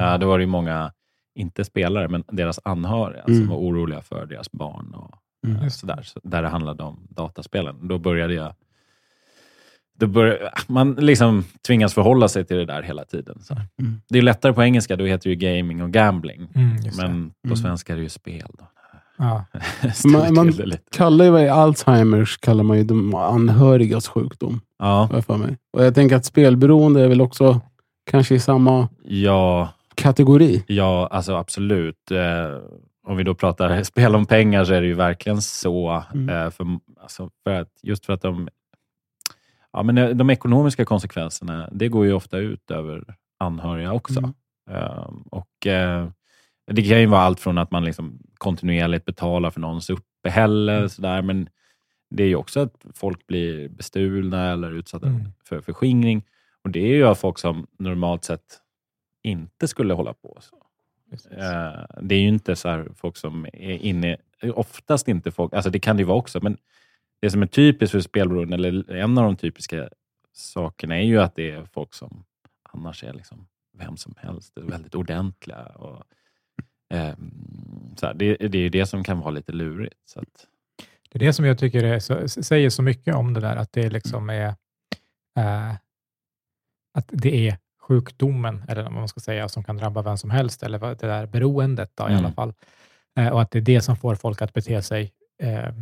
ja, 0.00 0.18
då 0.18 0.26
var 0.28 0.38
det 0.38 0.42
ju 0.42 0.48
många, 0.50 0.92
inte 1.34 1.64
spelare, 1.64 2.08
men 2.08 2.24
deras 2.28 2.60
anhöriga 2.64 3.22
Mm. 3.22 3.38
som 3.38 3.48
var 3.48 3.56
oroliga 3.56 4.00
för 4.02 4.26
deras 4.26 4.52
barn 4.52 4.94
och 4.94 5.14
Mm. 5.46 5.62
eh, 5.62 5.68
sådär. 5.68 6.02
Så 6.02 6.20
där 6.22 6.42
det 6.42 6.48
handlade 6.48 6.82
om 6.82 7.06
dataspelen. 7.10 7.88
Då 7.88 7.98
började 7.98 8.34
jag 8.34 8.54
då 9.98 10.06
bör, 10.06 10.50
man 10.66 10.94
liksom 10.94 11.44
tvingas 11.66 11.94
förhålla 11.94 12.28
sig 12.28 12.44
till 12.44 12.56
det 12.56 12.64
där 12.64 12.82
hela 12.82 13.04
tiden. 13.04 13.38
Så. 13.42 13.54
Mm. 13.54 14.00
Det 14.08 14.18
är 14.18 14.22
lättare 14.22 14.52
på 14.52 14.62
engelska, 14.62 14.96
då 14.96 15.04
heter 15.04 15.30
det 15.30 15.34
ju 15.34 15.36
gaming 15.56 15.82
och 15.82 15.90
gambling. 15.90 16.48
Mm. 16.54 16.76
Men 16.96 17.30
på 17.30 17.46
Mm. 17.46 17.56
svenska 17.56 17.92
är 17.92 17.96
det 17.96 18.02
ju 18.02 18.08
spel. 18.08 18.50
Då. 18.58 18.64
Ja. 19.16 19.44
Man- 20.04 20.34
man-. 20.34 20.52
Kallar 20.90 21.24
ju 21.24 21.48
Alzheimers 21.48 22.38
kallar 22.38 22.64
man 22.64 22.78
ju 22.78 22.84
de 22.84 23.14
anhörigas 23.14 24.08
sjukdom. 24.08 24.60
Ja, 24.78 25.22
för 25.26 25.36
mig. 25.36 25.56
Och 25.72 25.84
jag 25.84 25.94
tänker 25.94 26.16
att 26.16 26.24
spelberoende 26.24 27.02
är 27.04 27.08
väl 27.08 27.20
också 27.20 27.60
kanske 28.10 28.34
i 28.34 28.40
samma 28.40 28.88
ja, 29.04 29.68
kategori. 29.94 30.64
ja, 30.66 31.08
alltså 31.10 31.34
absolut. 31.36 32.10
Eh, 32.10 32.58
om 33.06 33.16
vi 33.16 33.22
då 33.24 33.34
pratar 33.34 33.82
spel 33.82 34.14
om 34.14 34.26
pengar 34.26 34.64
så 34.64 34.72
är 34.74 34.80
det 34.80 34.86
ju 34.86 34.94
verkligen 34.94 35.42
så. 35.42 36.02
Mm. 36.14 36.28
Eh, 36.28 36.50
för, 36.50 36.66
alltså 37.02 37.30
för 37.44 37.50
att, 37.60 37.68
just 37.82 38.06
för 38.06 38.12
att 38.12 38.22
de, 38.22 38.48
ja, 39.74 39.82
men 39.82 39.98
eh, 39.98 40.08
de 40.10 40.30
ekonomiska 40.30 40.84
konsekvenserna, 40.84 41.68
det 41.72 41.88
går 41.88 42.04
ju 42.06 42.12
ofta 42.12 42.38
ut 42.38 42.70
över 42.70 43.04
anhöriga 43.38 43.92
också. 43.92 44.18
Mm. 44.18 44.32
Ehm, 44.70 45.22
och 45.30 45.66
eh, 45.66 46.08
Det 46.66 46.82
kan 46.82 47.00
ju 47.00 47.06
vara 47.06 47.20
allt 47.20 47.40
från 47.40 47.58
att 47.58 47.70
man 47.70 47.84
liksom 47.84 48.18
kontinuerligt 48.38 49.04
betalar 49.04 49.50
för 49.50 49.60
någons 49.60 49.90
uppehälle, 49.90 50.76
Mm. 50.76 50.88
sådär, 50.88 51.22
men 51.22 51.48
det 52.10 52.22
är 52.22 52.26
ju 52.28 52.36
också 52.36 52.60
att 52.60 52.86
folk 52.94 53.26
blir 53.26 53.68
bestulna 53.68 54.52
eller 54.52 54.70
utsatta 54.72 55.06
Mm. 55.06 55.22
för 55.44 55.60
förskingring. 55.60 56.22
Och 56.62 56.70
Det 56.70 56.80
är 56.80 56.94
ju 56.94 57.04
av 57.06 57.14
folk 57.14 57.38
som 57.38 57.66
normalt 57.78 58.24
sett 58.24 58.60
inte 59.22 59.68
skulle 59.68 59.94
hålla 59.94 60.12
på 60.14 60.38
så. 60.40 60.56
Eh, 61.30 61.84
det 62.02 62.14
är 62.14 62.20
ju 62.20 62.28
inte 62.28 62.56
så 62.56 62.84
folk 62.96 63.16
som 63.16 63.44
är 63.52 63.76
inne, 63.82 64.16
oftast 64.54 65.08
inte 65.08 65.30
folk, 65.30 65.54
alltså 65.54 65.70
det 65.70 65.78
kan 65.78 65.96
det 65.96 66.00
ju 66.00 66.06
vara 66.06 66.18
också, 66.18 66.40
men 66.42 66.56
det 67.20 67.30
som 67.30 67.42
är 67.42 67.46
typiskt 67.46 67.92
för 67.92 68.00
spelberoende, 68.00 68.54
eller 68.54 68.94
en 68.94 69.18
av 69.18 69.24
de 69.24 69.36
typiska 69.36 69.88
sakerna, 70.32 70.96
är 70.98 71.02
ju 71.02 71.20
att 71.20 71.34
det 71.34 71.50
är 71.50 71.64
folk 71.64 71.94
som 71.94 72.24
annars 72.72 73.04
är 73.04 73.12
liksom 73.12 73.46
vem 73.78 73.96
som 73.96 74.14
helst, 74.18 74.52
väldigt 74.56 74.94
ordentliga. 74.94 75.62
Och, 75.66 76.02
eh, 76.96 77.14
så 77.96 78.06
här, 78.06 78.14
det, 78.14 78.36
det 78.36 78.58
är 78.58 78.62
ju 78.62 78.68
det 78.68 78.86
som 78.86 79.04
kan 79.04 79.18
vara 79.20 79.30
lite 79.30 79.52
lurigt. 79.52 80.00
Så 80.04 80.20
att, 80.20 80.46
Det 81.10 81.16
är 81.16 81.26
det 81.26 81.32
som 81.32 81.44
jag 81.44 81.58
tycker 81.58 81.84
är 81.84 81.98
så, 81.98 82.28
säger 82.28 82.70
så 82.70 82.82
mycket 82.82 83.14
om 83.14 83.34
det 83.34 83.40
där, 83.40 83.56
att 83.56 83.72
det 83.72 83.90
liksom 83.90 84.30
är 84.30 84.46
eh, 85.38 85.72
att 86.94 87.08
det 87.08 87.48
är 87.48 87.58
sjukdomen, 87.80 88.62
eller 88.68 88.82
vad 88.82 88.92
man 88.92 89.08
ska 89.08 89.20
säga, 89.20 89.48
som 89.48 89.64
kan 89.64 89.76
drabba 89.76 90.02
vem 90.02 90.16
som 90.16 90.30
helst, 90.30 90.62
eller 90.62 90.78
det 90.78 90.94
där 91.06 91.26
beroendet 91.26 91.90
då, 91.94 92.04
i 92.04 92.06
Mm. 92.12 92.18
alla 92.24 92.32
fall. 92.32 92.54
Eh, 93.18 93.28
och 93.28 93.42
att 93.42 93.50
det 93.50 93.58
är 93.58 93.62
det 93.62 93.80
som 93.80 93.96
får 93.96 94.14
folk 94.14 94.42
att 94.42 94.52
bete 94.52 94.82
sig 94.82 95.12
eh, 95.38 95.74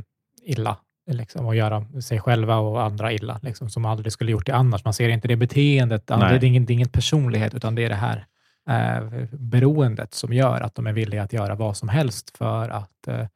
illa, 0.42 0.76
liksom, 1.06 1.46
och 1.46 1.56
göra 1.56 1.84
sig 2.02 2.20
själva 2.20 2.56
och 2.56 2.82
andra 2.82 3.12
illa, 3.12 3.40
liksom, 3.42 3.70
som 3.70 3.84
aldrig 3.84 4.12
skulle 4.12 4.32
gjort 4.32 4.46
det 4.46 4.54
annars. 4.54 4.84
Man 4.84 4.94
ser 4.94 5.08
inte 5.08 5.28
det 5.28 5.36
beteendet, 5.36 6.06
det 6.06 6.14
är 6.14 6.44
ingen, 6.44 6.66
det 6.66 6.72
är 6.72 6.74
ingen 6.74 6.88
personlighet, 6.88 7.54
utan 7.54 7.74
det 7.74 7.84
är 7.84 7.88
det 7.88 7.94
här 7.94 8.26
eh, 8.68 9.24
beroendet 9.32 10.14
som 10.14 10.32
gör 10.32 10.60
att 10.60 10.74
de 10.74 10.86
är 10.86 10.92
villiga 10.92 11.22
att 11.22 11.32
göra 11.32 11.54
vad 11.54 11.76
som 11.76 11.88
helst 11.88 12.36
för 12.36 12.68
att 12.68 13.08
eh, 13.08 13.26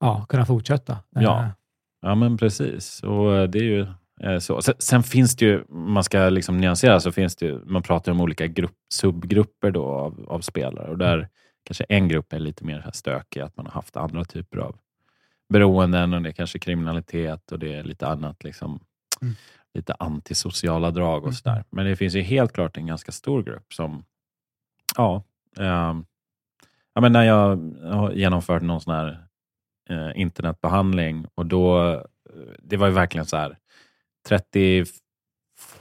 ja, 0.00 0.26
kunna 0.28 0.46
fortsätta. 0.46 0.98
Ja. 1.10 1.42
Eh, 1.42 1.48
Ja, 2.06 2.14
men 2.14 2.36
precis. 2.36 3.02
Och 3.02 3.36
eh, 3.36 3.48
det 3.48 3.58
är 3.58 3.62
ju 3.62 3.86
eh, 4.20 4.38
så. 4.38 4.62
Sen, 4.62 4.74
sen 4.78 5.02
finns 5.02 5.36
det 5.36 5.44
ju, 5.44 5.64
man 5.68 6.04
ska 6.04 6.28
liksom 6.28 6.56
nyansera, 6.56 7.00
så 7.00 7.12
finns 7.12 7.36
det 7.36 7.46
ju, 7.46 7.60
man 7.64 7.82
pratar 7.82 8.12
om 8.12 8.20
olika 8.20 8.46
grupp, 8.46 8.76
subgrupper 8.94 9.70
då 9.70 9.84
av, 9.84 10.24
av 10.28 10.40
spelare. 10.40 10.90
Och 10.90 10.98
där 10.98 11.28
kanske 11.64 11.84
en 11.84 12.08
grupp 12.08 12.32
är 12.32 12.38
lite 12.38 12.64
mer 12.64 12.90
stökig, 12.92 13.40
att 13.40 13.56
man 13.56 13.66
har 13.66 13.72
haft 13.72 13.96
andra 13.96 14.24
typer 14.24 14.58
av 14.58 14.76
beroenden 15.48 16.14
och 16.14 16.22
det 16.22 16.28
är 16.28 16.32
kanske 16.32 16.58
kriminalitet 16.58 17.52
och 17.52 17.58
det 17.58 17.74
är 17.74 17.84
lite 17.84 18.06
annat, 18.08 18.44
liksom, 18.44 18.80
Mm. 19.22 19.34
lite 19.74 19.94
antisociala 19.98 20.90
drag 20.90 21.16
och 21.22 21.28
Mm. 21.28 21.32
sådär. 21.34 21.64
Men 21.70 21.86
det 21.86 21.96
finns 21.96 22.14
ju 22.14 22.20
helt 22.22 22.52
klart 22.52 22.76
en 22.76 22.86
ganska 22.86 23.12
stor 23.12 23.42
grupp 23.42 23.72
som, 23.72 24.04
ja, 24.96 25.22
ehm, 25.58 26.06
ja 26.94 27.00
men 27.00 27.12
när 27.12 27.22
jag 27.24 27.56
har 27.92 28.12
genomfört 28.12 28.62
någon 28.62 28.80
sån 28.80 28.94
här 28.94 29.26
eh, 29.90 30.10
internetbehandling 30.20 31.26
och 31.34 31.46
då, 31.46 31.92
eh, 31.92 32.00
det 32.58 32.76
var 32.76 32.86
ju 32.86 32.92
verkligen 32.92 33.26
så 33.26 33.36
här 33.36 33.58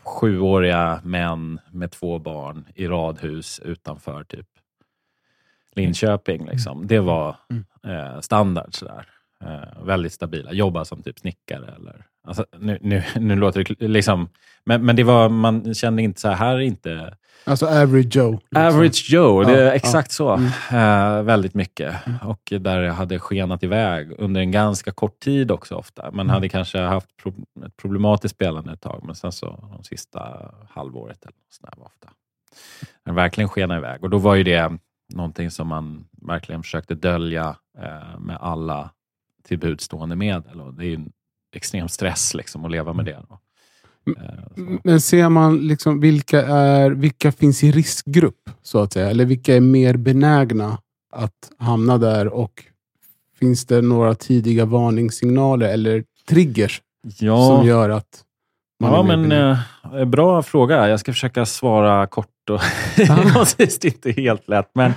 37-åriga 0.05 1.01
män 1.03 1.59
med 1.71 1.91
två 1.91 2.19
barn 2.19 2.65
i 2.75 2.87
radhus 2.87 3.59
utanför 3.59 4.23
typ 4.23 4.47
Linköping. 5.75 6.45
Liksom. 6.45 6.87
Det 6.87 6.99
var 6.99 7.35
Mm. 7.49 7.65
eh, 7.83 8.19
standard. 8.19 8.75
Sådär. 8.75 9.09
Eh, 9.45 9.83
väldigt 9.85 10.13
stabila. 10.13 10.53
Jobba 10.53 10.85
som 10.85 11.03
typ 11.03 11.19
snickare. 11.19 11.73
Eller, 11.79 12.05
alltså, 12.27 12.45
nu, 12.59 12.77
nu, 12.81 13.03
nu 13.15 13.35
låter 13.35 13.75
det 13.79 13.87
liksom... 13.87 14.29
Men, 14.65 14.85
men 14.85 14.95
det 14.95 15.03
var, 15.03 15.29
man 15.29 15.73
kände 15.73 16.01
inte 16.01 16.21
så 16.21 16.29
här, 16.29 16.55
är 16.55 16.59
inte 16.59 17.17
Alltså 17.45 17.65
average 17.65 18.15
Joe. 18.15 18.31
liksom. 18.31 18.61
Average 18.67 19.05
Joe, 19.09 19.43
det 19.43 19.51
Ja, 19.51 19.57
är 19.57 19.65
ja. 19.65 19.71
exakt 19.71 20.11
så. 20.11 20.29
Mm. 20.35 20.47
Eh, 21.17 21.23
väldigt 21.23 21.53
mycket. 21.53 21.95
Och 22.23 22.53
där 22.61 22.81
jag 22.81 22.93
hade 22.93 23.19
skenat 23.19 23.63
iväg 23.63 24.11
under 24.17 24.41
en 24.41 24.51
ganska 24.51 24.91
kort 24.91 25.19
tid 25.19 25.51
också 25.51 25.75
ofta. 25.75 26.11
Men 26.11 26.29
hade 26.29 26.49
kanske 26.49 26.79
haft 26.79 27.17
pro 27.17 27.33
ett 27.65 27.77
problematiskt 27.77 28.35
spelande 28.35 28.73
ett 28.73 28.81
tag, 28.81 29.01
men 29.05 29.15
sen 29.15 29.31
så 29.31 29.69
de 29.77 29.83
sista 29.83 30.51
halvåret 30.69 31.21
eller 31.23 31.31
något 31.37 31.53
sånt 31.53 31.71
där 31.71 31.79
var 31.79 31.85
ofta. 31.85 32.09
Den 33.05 33.15
verkligen 33.15 33.49
skena 33.49 33.77
iväg. 33.77 34.03
Och 34.03 34.09
då 34.09 34.17
var 34.17 34.35
ju 34.35 34.43
det 34.43 34.71
någonting 35.13 35.51
som 35.51 35.67
man 35.67 36.05
verkligen 36.27 36.63
försökte 36.63 36.95
dölja 36.95 37.55
eh, 37.79 38.19
med 38.19 38.37
alla 38.41 38.89
tillbudstående 39.47 40.15
medel. 40.15 40.61
Och 40.61 40.73
det 40.73 40.85
är 40.85 40.95
en 40.95 41.11
extrem 41.55 41.89
stress 41.89 42.33
liksom, 42.33 42.65
att 42.65 42.71
leva 42.71 42.93
med 42.93 43.05
det. 43.05 43.19
Då. 43.29 43.39
Eh, 44.17 44.23
så. 44.55 44.79
Men 44.83 45.01
ser 45.01 45.29
man 45.29 45.57
liksom 45.67 45.99
vilka, 45.99 46.41
är, 46.45 46.91
vilka 46.91 47.31
finns 47.31 47.63
i 47.63 47.71
riskgrupp, 47.71 48.49
så 48.61 48.79
att 48.79 48.93
säga? 48.93 49.09
Eller 49.09 49.25
vilka 49.25 49.55
är 49.55 49.61
mer 49.61 49.97
benägna 49.97 50.77
att 51.13 51.51
hamna 51.57 51.97
där? 51.97 52.27
Och 52.27 52.63
Finns 53.39 53.65
det 53.65 53.81
några 53.81 54.15
tidiga 54.15 54.65
varningssignaler 54.65 55.73
eller 55.73 56.03
triggers 56.29 56.81
Ja. 57.19 57.47
som 57.47 57.67
gör 57.67 57.89
att 57.89 58.23
man 58.79 58.91
Ja, 58.91 59.13
är 59.13 59.17
men 59.17 59.31
eh, 59.99 60.05
bra 60.05 60.43
fråga. 60.43 60.89
Jag 60.89 60.99
ska 60.99 61.13
försöka 61.13 61.45
svara 61.45 62.07
kort. 62.07 62.49
Och 62.49 62.61
det 62.95 63.45
sist 63.45 63.85
inte 63.85 64.11
helt 64.11 64.47
lätt. 64.47 64.69
Men, 64.73 64.93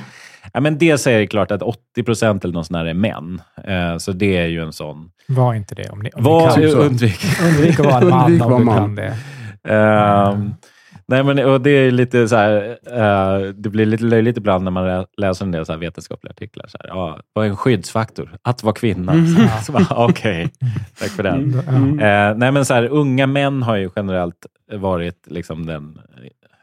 ja, 0.52 0.60
men 0.60 0.78
dels 0.78 1.06
är 1.06 1.18
det 1.18 1.26
klart 1.26 1.50
att 1.50 1.62
80 1.62 2.02
procent 2.02 2.44
eller 2.44 2.54
något 2.54 2.66
sånt 2.66 2.76
är 2.76 2.94
män. 2.94 3.40
Eh, 3.64 3.96
så 3.98 4.12
det 4.12 4.36
är 4.36 4.46
ju 4.46 4.62
en 4.62 4.72
sån... 4.72 5.10
Var 5.28 5.54
inte 5.54 5.74
det 5.74 5.88
om 5.90 5.98
ni, 5.98 6.10
om 6.14 6.24
Var, 6.24 6.56
ni 6.58 6.70
kan. 6.70 6.80
undvik. 6.80 7.20
Undvik 7.42 7.80
att 7.80 7.86
vara 7.86 7.98
en 8.00 8.08
man 8.08 8.24
Undvik 8.24 8.46
om 8.46 8.60
du 8.66 8.72
kan 8.72 8.94
det. 8.94 9.16
Ehm, 9.68 10.54
nej, 11.08 11.24
men 11.24 11.38
och 11.38 11.60
det 11.60 11.70
är 11.70 11.90
lite 11.90 12.28
så 12.28 12.36
här, 12.36 12.78
eh, 12.92 13.48
det 13.52 13.68
blir 13.70 13.86
lite 13.86 14.04
löjligt 14.04 14.36
ibland 14.36 14.64
när 14.64 14.70
man 14.70 14.84
lä- 14.86 15.06
läser 15.16 15.44
en 15.44 15.52
del 15.52 15.66
så 15.66 15.72
här 15.72 15.78
vetenskapliga 15.78 16.30
artiklar. 16.30 16.66
Så 16.68 16.78
här, 16.80 16.88
ja, 16.88 17.20
vad 17.32 17.44
är 17.46 17.50
en 17.50 17.56
skyddsfaktor? 17.56 18.36
Att 18.42 18.62
vara 18.62 18.74
kvinna. 18.74 19.12
Mm. 19.12 19.48
Så 19.62 19.72
Okej, 19.90 20.48
tack 21.00 21.10
för 21.10 21.22
den. 21.22 21.60
Mm. 21.68 21.98
Eh, 21.98 22.38
nej 22.38 22.52
men 22.52 22.64
så 22.64 22.74
här, 22.74 22.84
unga 22.88 23.26
män 23.26 23.62
har 23.62 23.76
ju 23.76 23.90
generellt 23.96 24.46
varit 24.72 25.24
liksom 25.26 25.66
den 25.66 25.98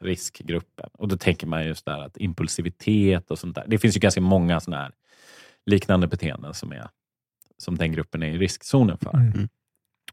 riskgruppen. 0.03 0.89
Och 0.93 1.07
då 1.07 1.17
tänker 1.17 1.47
man 1.47 1.65
just 1.65 1.85
där 1.85 1.99
att 1.99 2.17
impulsivitet 2.17 3.31
och 3.31 3.39
sånt 3.39 3.55
där. 3.55 3.65
Det 3.67 3.77
finns 3.77 3.95
ju 3.95 3.99
ganska 3.99 4.21
många 4.21 4.59
såna 4.59 4.77
här 4.77 4.91
liknande 5.65 6.07
beteenden 6.07 6.53
som, 6.53 6.71
är, 6.71 6.89
som 7.57 7.77
den 7.77 7.91
gruppen 7.91 8.23
är 8.23 8.27
i 8.27 8.37
riskzonen 8.37 8.97
för. 8.97 9.17
Mm. 9.17 9.49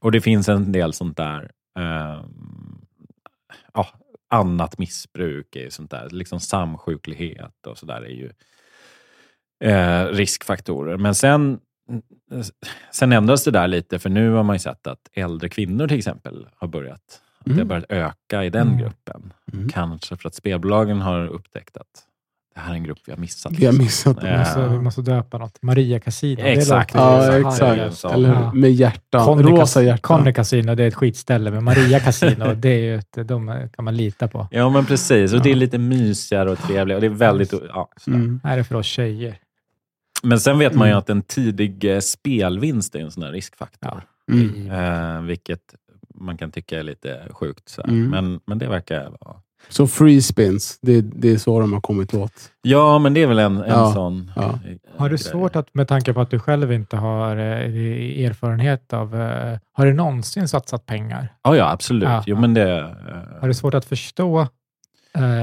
Och 0.01 0.13
det 0.13 0.21
finns 0.21 0.49
en 0.49 0.73
del 0.73 0.93
sånt 0.93 1.17
där 1.17 1.51
ehm, 1.79 2.87
ja, 3.75 3.89
annat 4.29 4.79
missbruk, 4.79 5.57
är 5.57 5.71
sånt 5.71 5.91
där, 5.91 6.09
liksom 6.11 6.41
samsjuklighet 6.41 7.67
och 7.67 7.79
sådär 7.79 8.03
är 8.03 8.09
ju 8.09 8.33
eh, 9.65 10.07
riskfaktorer. 10.07 10.97
Men 10.97 11.15
sen, 11.15 11.61
sen 12.91 13.13
ändras 13.13 13.45
det 13.45 13.51
där 13.51 13.69
lite, 13.69 13.99
för 13.99 14.11
nu 14.11 14.31
har 14.31 14.43
man 14.43 14.55
ju 14.55 14.61
sett 14.61 14.87
att 14.87 15.11
äldre 15.13 15.49
kvinnor 15.49 15.89
till 15.89 15.99
exempel 15.99 16.49
har 16.57 16.69
börjat, 16.69 17.23
att 17.41 17.45
det 17.47 17.51
har 17.53 17.57
Mm. 17.57 17.69
börjat 17.69 17.85
öka 17.89 18.45
i 18.45 18.51
den 18.51 18.67
Mm. 18.69 18.79
gruppen. 18.79 19.33
Mm. 19.53 19.69
Kanske 19.69 20.17
för 20.17 20.29
att 20.29 20.35
spelbolagen 20.35 21.01
har 21.01 21.27
upptäckt 21.27 21.77
att 21.77 21.87
det 22.55 22.61
här 22.61 22.71
är 22.71 22.75
en 22.75 22.85
grupp 22.85 22.99
vi 23.07 23.13
har 23.13 23.19
missat. 23.19 23.53
Vi 23.53 23.67
har 23.67 23.73
liksom. 23.73 23.85
missat 23.85 24.17
Vi 24.25 24.27
det. 24.27 24.33
Eh, 24.35 24.39
måste, 24.39 24.69
vi 24.69 24.79
måste 24.81 25.03
döpa 25.03 25.39
något. 25.39 25.59
Maria 25.63 26.01
Casino. 26.01 26.41
Exakt. 26.43 26.95
Ja, 26.95 27.37
exakt. 27.39 28.05
Eller 28.05 28.29
Ja. 28.33 28.53
med 28.53 28.73
hjärta. 28.73 29.25
Conny 29.25 29.43
Rosa 29.43 29.81
Cas- 29.81 29.85
hjärta. 29.85 30.01
Conny 30.03 30.33
Casino, 30.33 30.75
det 30.75 30.83
är 30.85 30.89
ett 30.89 30.95
skitställe, 30.95 31.51
men 31.51 31.65
Maria 31.65 32.01
Casino, 32.01 32.55
det 32.57 32.69
är 32.69 32.79
ju 32.79 32.95
ett, 32.95 33.19
de 33.29 33.69
kan 33.77 33.85
man 33.85 33.97
lita 33.97 34.29
på. 34.29 34.49
Ja, 34.51 34.69
men 34.71 34.87
precis. 34.87 35.33
Och 35.33 35.43
det 35.43 35.49
är 35.49 35.51
Ja. 35.51 35.57
lite 35.57 35.79
mysigare 35.79 36.51
och 36.51 36.59
trevligare. 36.59 36.95
Och 36.97 37.01
det 37.01 37.07
är 37.07 37.31
väldigt... 37.31 37.53
Ja. 37.69 37.89
Mm. 38.07 38.41
Här 38.45 38.59
är 38.59 38.63
för 38.63 38.75
oss 38.75 38.87
tjejer. 38.87 39.37
Men 40.23 40.41
sen 40.41 40.59
vet 40.59 40.75
man 40.75 40.89
ju 40.89 40.93
Mm. 40.93 40.99
att 40.99 41.11
en 41.11 41.23
tidig 41.23 41.85
eh, 41.95 42.01
spelvinst 42.01 42.95
är 42.95 43.01
en 43.01 43.11
sån 43.11 43.23
här 43.23 43.33
riskfaktor. 43.33 44.03
Mm. 44.33 44.71
Eh, 44.71 45.23
vilket 45.23 45.75
man 46.21 46.37
kan 46.37 46.51
tycka 46.51 46.79
är 46.79 46.83
lite 46.83 47.27
sjukt. 47.31 47.69
Så 47.69 47.83
här. 47.83 47.89
Mm. 47.89 48.11
Men, 48.11 48.41
men 48.47 48.59
det 48.59 48.69
verkar 48.69 49.05
vara... 49.21 49.37
Så 49.69 49.87
free 49.87 50.23
spins, 50.23 50.79
det, 50.83 51.01
det 51.01 51.33
är 51.33 51.39
så 51.39 51.61
de 51.61 51.73
har 51.73 51.81
kommit 51.81 52.15
åt. 52.15 52.33
Ja, 52.63 52.99
men 52.99 53.15
det 53.15 53.23
är 53.23 53.27
väl 53.27 53.39
en, 53.39 53.57
en 53.57 53.69
Ja, 53.69 53.93
sån 53.95 54.31
ja. 54.37 54.43
eh, 54.43 54.77
Har 54.97 55.09
du 55.09 55.19
svårt 55.19 55.57
att, 55.57 55.75
med 55.75 55.89
tanke 55.89 56.13
på 56.13 56.21
att 56.21 56.31
du 56.31 56.39
själv 56.39 56.73
inte 56.73 56.97
har 56.97 57.37
eh, 57.37 58.25
erfarenhet 58.27 58.93
av, 58.93 59.21
eh, 59.21 59.59
har 59.73 59.87
du 59.87 59.93
någonsin 59.95 60.49
satsat 60.49 60.87
pengar? 60.87 61.29
Ja, 61.43 61.57
ja 61.57 61.71
absolut. 61.71 62.09
Ja, 62.09 62.23
jo, 62.27 62.37
men 62.41 62.55
det... 62.55 62.79
eh, 62.79 63.41
Har 63.41 63.49
du 63.49 63.55
svårt 63.55 63.75
att 63.75 63.85
förstå 63.85 64.47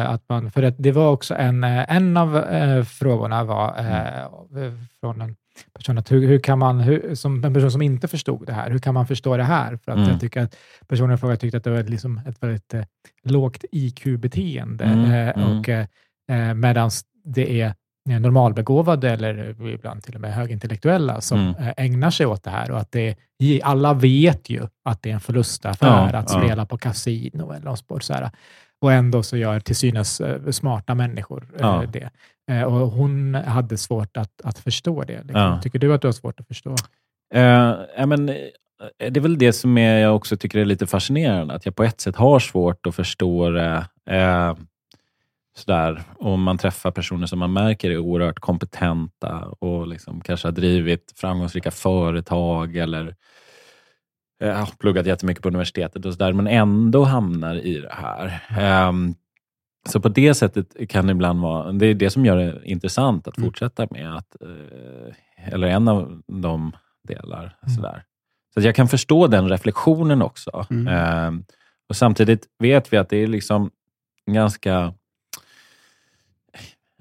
att 0.07 0.23
man, 0.29 0.51
för 0.51 0.63
att 0.63 0.75
det 0.77 0.91
var 0.91 1.09
också 1.11 1.35
en, 1.35 1.63
en 1.63 2.17
av 2.17 2.43
frågorna 2.83 3.43
var 3.43 3.67
eh, 3.77 4.71
från 4.99 5.21
en 5.21 5.35
person, 5.73 5.97
att 5.97 6.11
hur, 6.11 6.27
hur 6.27 6.39
kan 6.39 6.59
man, 6.59 6.79
hur, 6.79 7.15
som 7.15 7.43
en 7.43 7.53
person 7.53 7.71
som 7.71 7.81
inte 7.81 8.07
förstod 8.07 8.45
det 8.45 8.53
här, 8.53 8.69
hur 8.71 8.79
kan 8.79 8.93
man 8.93 9.07
förstå 9.07 9.37
det 9.37 9.43
här? 9.43 9.77
För 9.85 9.91
att 9.91 9.97
Mm. 9.97 10.09
jag 10.09 10.19
tycker 10.19 10.41
att 10.41 10.55
personen 10.87 11.15
i 11.15 11.17
fråga 11.17 11.35
tyckte 11.37 11.57
att 11.57 11.63
det 11.63 11.69
var 11.69 11.83
liksom 11.83 12.21
ett 12.27 12.43
väldigt 12.43 12.73
eh, 12.73 12.83
lågt 13.23 13.65
IQ-beteende 13.71 14.83
Mm, 14.85 15.05
eh, 15.05 15.37
mm. 15.37 15.59
och 15.59 15.69
eh, 15.69 16.53
medan 16.53 16.89
det 17.23 17.61
är 17.61 17.73
eh, 18.09 18.19
normalbegåvade 18.19 19.09
eller 19.11 19.55
ibland 19.73 20.03
till 20.03 20.15
och 20.15 20.21
med 20.21 20.33
högintellektuella 20.33 21.21
som 21.21 21.39
Mm. 21.39 21.55
eh, 21.67 21.73
ägnar 21.77 22.09
sig 22.09 22.25
åt 22.25 22.43
det 22.43 22.49
här 22.49 22.71
och 22.71 22.79
att 22.79 22.91
det 22.91 23.15
i- 23.39 23.61
alla 23.61 23.93
vet 23.93 24.49
ju 24.49 24.67
att 24.85 25.01
det 25.01 25.09
är 25.09 25.13
en 25.13 25.19
förlustaffär 25.19 25.87
Ja, 26.13 26.17
att 26.19 26.33
ja. 26.33 26.39
spela 26.43 26.65
på 26.65 26.77
kasino 26.77 27.51
eller 27.51 27.65
någon 27.65 27.77
sport. 27.77 28.03
Så 28.03 28.13
här. 28.13 28.29
Och 28.81 28.93
ändå 28.93 29.23
så 29.23 29.37
gör 29.37 29.59
till 29.59 29.75
synes 29.75 30.21
eh, 30.21 30.51
smarta 30.51 30.95
människor 30.95 31.43
eh, 31.53 31.59
Ja. 31.59 31.83
det. 31.93 32.09
Eh, 32.51 32.63
och 32.63 32.91
hon 32.91 33.35
hade 33.35 33.77
svårt 33.77 34.17
att, 34.17 34.41
att 34.43 34.59
förstå 34.59 35.03
det. 35.03 35.17
Liksom. 35.17 35.41
Ja. 35.41 35.61
Tycker 35.63 35.79
du 35.79 35.93
att 35.93 36.01
du 36.01 36.07
har 36.07 36.13
svårt 36.13 36.39
att 36.39 36.47
förstå? 36.47 36.75
Eh, 37.33 37.75
ja, 37.97 38.05
men, 38.05 38.29
eh, 38.29 38.35
det 38.97 39.17
är 39.17 39.21
väl 39.21 39.37
det 39.37 39.53
som 39.53 39.77
är, 39.77 39.99
jag 39.99 40.15
också 40.15 40.37
tycker 40.37 40.59
är 40.59 40.65
lite 40.65 40.87
fascinerande, 40.87 41.53
att 41.53 41.65
jag 41.65 41.75
på 41.75 41.83
ett 41.83 42.01
sätt 42.01 42.15
har 42.15 42.39
svårt 42.39 42.87
att 42.87 42.95
förstå 42.95 43.49
det. 43.49 43.85
Eh, 44.09 44.55
sådär, 45.57 46.03
om 46.19 46.43
man 46.43 46.57
träffar 46.57 46.91
personer 46.91 47.27
som 47.27 47.39
man 47.39 47.53
märker 47.53 47.91
är 47.91 47.97
oerhört 47.97 48.39
kompetenta 48.39 49.45
och 49.45 49.87
liksom 49.87 50.21
kanske 50.21 50.47
har 50.47 50.51
drivit 50.51 51.13
framgångsrika 51.15 51.71
företag 51.71 52.75
eller 52.75 53.15
eh, 54.43 54.69
pluggat 54.79 55.05
jättemycket 55.05 55.43
på 55.43 55.49
universitetet 55.49 56.05
och 56.05 56.13
sådär, 56.13 56.33
men 56.33 56.47
ändå 56.47 57.03
hamnar 57.03 57.55
i 57.55 57.77
det 57.79 57.93
här. 57.93 58.43
Eh, 58.57 58.91
så 59.87 59.99
på 59.99 60.09
det 60.09 60.33
sättet 60.33 60.89
kan 60.89 61.07
det 61.07 61.11
ibland 61.11 61.41
vara, 61.41 61.71
det 61.71 61.85
är 61.85 61.93
det 61.93 62.09
som 62.09 62.25
gör 62.25 62.37
det 62.37 62.61
intressant 62.63 63.27
att 63.27 63.37
Mm. 63.37 63.47
fortsätta 63.49 63.87
med, 63.91 64.15
att, 64.15 64.35
eh, 64.41 65.53
eller 65.53 65.67
en 65.67 65.87
av 65.87 66.21
de 66.27 66.71
delar. 67.07 67.57
Mm. 67.63 67.75
Sådär. 67.75 68.03
Så 68.53 68.61
jag 68.61 68.75
kan 68.75 68.87
förstå 68.87 69.27
den 69.27 69.49
reflektionen 69.49 70.21
också. 70.21 70.65
Mm. 70.69 70.87
Eh, 70.87 71.41
och 71.89 71.95
Samtidigt 71.95 72.45
vet 72.59 72.93
vi 72.93 72.97
att 72.97 73.09
det 73.09 73.17
är 73.17 73.27
liksom 73.27 73.71
ganska... 74.31 74.93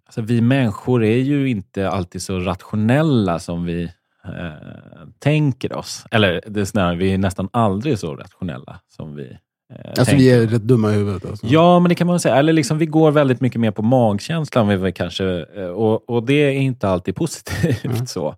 Alltså 0.07 0.23
vi 0.23 0.41
människor 0.41 1.05
är 1.05 1.17
ju 1.19 1.49
inte 1.49 1.91
alltid 1.91 2.23
så 2.23 2.39
rationella 2.41 3.39
som 3.39 3.65
vi 3.65 3.83
eh, 4.25 5.07
tänker 5.19 5.73
oss. 5.73 6.05
Eller 6.11 6.41
det 6.47 6.61
är 6.61 6.65
snarare, 6.65 6.97
vi 6.97 7.13
är 7.15 7.19
nästan 7.19 7.49
aldrig 7.53 7.99
så 7.99 8.15
rationella 8.17 8.81
som 8.89 9.15
vi 9.17 9.39
Alltså 9.75 10.05
tänker 10.05 10.19
vi 10.19 10.31
är 10.31 10.47
rätt 10.47 10.63
dumma 10.63 10.91
i 10.91 10.95
huvudet. 10.95 11.25
Alltså. 11.25 11.47
Ja, 11.47 11.79
men 11.81 11.89
det 11.89 11.95
kan 11.95 12.07
man 12.07 12.21
säga. 12.21 12.37
Eller 12.37 12.53
liksom, 12.53 12.79
vi 12.79 12.87
går 12.87 13.11
väldigt 13.11 13.41
mycket 13.41 13.61
mer 13.61 13.71
på 13.71 13.83
magkänslan. 13.83 14.83
Vi 14.83 14.93
kanske, 14.93 15.47
eh, 15.57 15.67
och, 15.67 16.11
och 16.11 16.23
det 16.27 16.35
är 16.35 16.51
inte 16.53 16.89
alltid 16.89 17.17
positivt. 17.17 17.85
Mm. 17.85 18.07
så. 18.07 18.35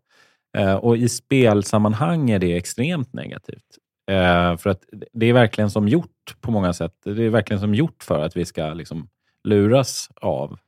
Eh, 0.58 0.74
Och 0.74 0.96
I 0.96 1.08
spelsammanhang 1.08 2.30
är 2.30 2.38
det 2.38 2.56
extremt 2.56 3.12
negativt. 3.12 3.64
Eh, 4.10 4.56
För 4.56 4.70
att 4.70 4.82
det 5.12 5.26
är 5.26 5.32
verkligen 5.32 5.70
som 5.70 5.88
gjort 5.88 6.36
på 6.40 6.50
många 6.50 6.72
sätt. 6.72 6.92
Det 7.04 7.24
är 7.24 7.30
verkligen 7.30 7.60
som 7.60 7.74
gjort 7.74 8.02
för 8.02 8.24
att 8.24 8.36
vi 8.36 8.44
ska 8.44 8.74
liksom 8.74 9.08
luras 9.44 10.08
av 10.20 10.58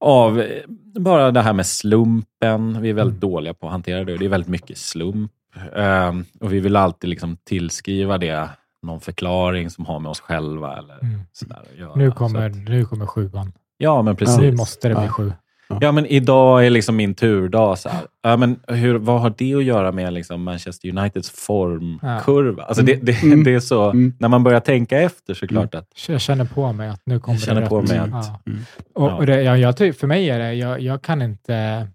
av 0.00 0.40
eh, 0.40 0.62
bara 1.00 1.30
det 1.30 1.42
här 1.42 1.52
med 1.52 1.66
slumpen. 1.66 2.82
Vi 2.82 2.90
är 2.90 2.94
väldigt 2.94 3.20
dåliga 3.20 3.54
på 3.54 3.66
att 3.66 3.72
hantera 3.72 4.04
det. 4.04 4.16
Det 4.16 4.24
är 4.24 4.28
väldigt 4.28 4.48
mycket 4.48 4.78
slump. 4.78 5.32
Eh, 5.76 6.12
Och 6.40 6.52
vi 6.52 6.60
vill 6.60 6.76
alltid 6.76 7.10
liksom 7.10 7.36
tillskriva 7.36 8.18
det 8.18 8.48
någon 8.88 9.00
förklaring 9.00 9.70
som 9.70 9.86
har 9.86 9.98
med 10.00 10.10
oss 10.10 10.20
själva 10.20 10.76
eller 10.78 10.98
Mm. 11.02 11.20
sådär 11.32 11.62
att 11.72 11.78
göra. 11.78 11.94
Nu 11.94 12.10
Så 12.10 12.16
kommer, 12.16 12.46
att, 12.50 12.56
nu 12.56 12.84
kommer 12.84 13.06
sjuan. 13.06 13.52
ja, 13.78 14.02
men 14.02 14.16
precis. 14.16 14.38
Nu 14.38 14.52
måste 14.56 14.88
det 14.88 14.94
bli 14.94 15.04
Ja. 15.04 15.10
sju. 15.10 15.32
Ja, 15.80 15.92
men 15.92 16.06
idag 16.06 16.66
är 16.66 16.70
liksom 16.70 16.96
min 16.96 17.14
turdag. 17.14 17.78
Så 17.78 17.88
här. 17.88 18.00
Ja, 18.22 18.36
men 18.36 18.60
hur, 18.68 18.94
vad 18.98 19.20
har 19.20 19.34
det 19.38 19.54
att 19.54 19.64
göra 19.64 19.92
med 19.92 20.12
liksom 20.12 20.42
Manchester 20.42 20.88
Uniteds 20.88 21.30
formkurva? 21.30 22.62
Alltså 22.62 22.82
det, 22.84 22.94
det, 22.94 23.22
Mm. 23.22 23.44
det 23.44 23.54
är 23.54 23.60
så, 23.60 23.90
Mm. 23.90 24.14
när 24.18 24.28
man 24.28 24.44
börjar 24.44 24.60
tänka 24.60 24.98
efter 25.00 25.34
så 25.34 25.46
klart 25.46 25.74
att... 25.74 25.88
Jag 26.08 26.20
känner 26.20 26.44
på 26.44 26.72
mig 26.72 26.88
att 26.88 27.00
nu 27.04 27.20
kommer 27.20 27.38
känner 27.38 27.60
det 27.60 27.66
på 27.68 27.80
rätt. 27.80 27.88
mig 27.88 27.98
att- 27.98 28.08
Ja. 28.10 28.40
Mm. 28.46 28.60
Och, 28.94 29.10
Ja. 29.10 29.16
och 29.16 29.26
det, 29.26 29.42
jag, 29.42 29.58
jag, 29.58 29.96
för 29.96 30.06
mig 30.06 30.30
är 30.30 30.38
det, 30.38 30.54
jag, 30.54 30.80
jag 30.80 31.02
kan 31.02 31.22
inte... 31.22 31.88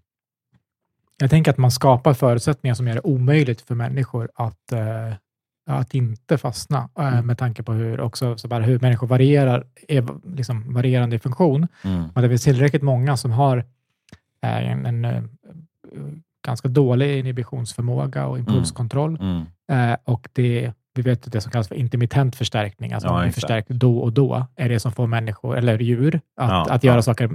Jag 1.20 1.30
tänker 1.30 1.50
att 1.50 1.58
man 1.58 1.70
skapar 1.70 2.14
förutsättningar 2.14 2.74
som 2.74 2.88
gör 2.88 2.94
det 2.94 3.00
omöjligt 3.04 3.60
för 3.60 3.74
människor 3.74 4.28
att, 4.34 4.72
eh, 4.72 4.80
att 5.66 5.94
inte 5.94 6.38
fastna, 6.38 6.88
eh, 6.98 7.06
Mm. 7.08 7.26
med 7.26 7.38
tanke 7.38 7.62
på 7.62 7.72
hur, 7.72 8.00
också, 8.00 8.36
så 8.38 8.48
bara 8.48 8.62
hur 8.64 8.78
människor 8.80 9.06
varierar, 9.06 9.66
är 9.88 10.04
liksom 10.36 10.74
varierande 10.74 11.16
i 11.16 11.18
funktion. 11.18 11.68
Mm, 11.84 12.04
det 12.14 12.28
finns 12.28 12.44
tillräckligt 12.44 12.82
många 12.82 13.16
som 13.16 13.30
har 13.32 13.56
eh, 14.42 14.70
en, 14.70 14.86
en 14.86 15.04
eh, 15.04 15.22
ganska 16.46 16.68
dålig 16.68 17.18
inhibitionsförmåga 17.18 18.26
och 18.26 18.38
impulskontroll. 18.38 19.16
mm, 19.20 19.44
Eh, 19.72 19.96
och 20.04 20.28
det, 20.32 20.72
vi 20.94 21.02
vet 21.02 21.26
att 21.26 21.32
det 21.32 21.40
som 21.40 21.52
kallas 21.52 21.68
för 21.68 21.74
intermittent 21.74 22.36
förstärkning, 22.36 22.92
alltså 22.92 23.08
Ja, 23.08 23.12
man 23.12 23.32
förstärkt 23.32 23.68
då 23.68 23.98
och 23.98 24.12
då, 24.12 24.46
är 24.56 24.68
det 24.68 24.80
som 24.80 24.92
får 24.92 25.06
människor, 25.06 25.56
eller 25.56 25.78
djur, 25.78 26.14
att, 26.36 26.50
Ja, 26.50 26.66
att 26.70 26.84
göra 26.84 26.96
ja. 26.96 27.02
saker 27.02 27.30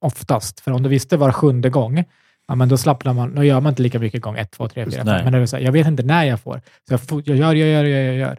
oftast. 0.00 0.60
För 0.60 0.70
om 0.72 0.82
du 0.82 0.88
visste 0.88 1.16
var 1.16 1.32
sjunde 1.32 1.70
gång, 1.70 2.04
ja, 2.50 2.54
men 2.56 2.68
då 2.68 2.76
slappnar 2.76 3.14
man, 3.14 3.34
då 3.34 3.44
gör 3.44 3.60
man 3.60 3.70
inte 3.72 3.82
lika 3.82 3.98
mycket 3.98 4.22
gång 4.22 4.36
ett, 4.38 4.50
två, 4.50 4.68
tre, 4.68 4.84
fyra, 4.84 5.04
fem. 5.04 5.24
Men 5.24 5.32
det 5.32 5.38
är 5.38 5.46
så 5.46 5.56
här, 5.56 5.64
jag 5.64 5.72
vet 5.72 5.86
inte 5.86 6.02
när 6.02 6.24
jag 6.24 6.40
får, 6.40 6.60
så 6.88 6.92
jag, 6.92 7.00
får, 7.00 7.22
jag 7.26 7.36
gör, 7.36 7.54
jag 7.54 7.68
gör, 7.68 7.84
jag 7.84 7.88
gör, 7.88 8.02
jag 8.12 8.16
gör. 8.16 8.38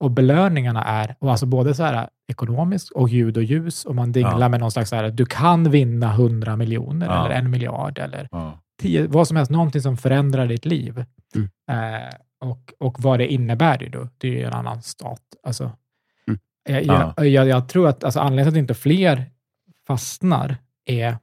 Och 0.00 0.10
belöningarna 0.10 0.84
är, 0.84 1.14
och 1.18 1.30
alltså 1.30 1.46
både 1.46 1.74
så 1.74 1.82
här, 1.82 2.08
ekonomiskt 2.28 2.90
och 2.90 3.08
ljud 3.08 3.36
och 3.36 3.42
ljus, 3.42 3.84
och 3.84 3.94
man 3.94 4.12
dinglar 4.12 4.40
Ja. 4.40 4.48
med 4.48 4.60
någon 4.60 4.70
slags, 4.70 4.90
så 4.90 4.96
här, 4.96 5.10
du 5.10 5.26
kan 5.26 5.70
vinna 5.70 6.12
hundra 6.12 6.56
miljoner 6.56 7.06
Ja. 7.06 7.26
eller 7.26 7.34
en 7.34 7.50
miljard 7.50 7.98
eller 7.98 8.28
ja. 8.30 8.58
tio, 8.82 9.06
vad 9.06 9.28
som 9.28 9.36
helst, 9.36 9.50
någonting 9.52 9.82
som 9.82 9.96
förändrar 9.96 10.46
ditt 10.46 10.64
liv. 10.64 11.04
Mm. 11.34 11.48
Eh, 11.70 12.08
och, 12.40 12.72
och 12.78 13.00
vad 13.02 13.18
det 13.18 13.32
innebär 13.32 13.78
det 13.78 13.88
då, 13.88 14.08
det 14.18 14.28
är 14.28 14.32
ju 14.32 14.42
en 14.44 14.52
annan 14.52 14.82
stat. 14.82 15.22
Alltså, 15.42 15.70
Mm. 16.28 16.40
jag, 16.68 16.84
Ja. 16.96 17.14
jag, 17.16 17.28
jag, 17.28 17.48
jag 17.48 17.68
tror 17.68 17.88
att 17.88 18.04
alltså, 18.04 18.20
anledningen 18.20 18.52
till 18.52 18.58
att 18.58 18.62
inte 18.62 18.74
fler 18.74 19.24
fastnar 19.86 20.56
är 20.84 21.16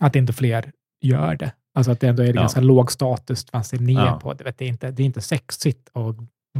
att 0.00 0.16
inte 0.16 0.32
fler 0.32 0.72
gör 1.06 1.36
det. 1.36 1.52
Alltså 1.74 1.92
att 1.92 2.00
det 2.00 2.08
ändå 2.08 2.22
är 2.22 2.26
Ja. 2.26 2.32
ganska 2.32 2.60
låg 2.60 2.92
status 2.92 3.52
man 3.52 3.64
ser 3.64 3.78
ner 3.78 4.06
Ja. 4.06 4.18
på. 4.22 4.32
Det, 4.34 4.44
vet, 4.44 4.58
det, 4.58 4.64
är 4.64 4.68
inte, 4.68 4.90
det 4.90 5.02
är 5.02 5.04
inte 5.04 5.20
sexigt 5.20 5.88
att 5.92 6.16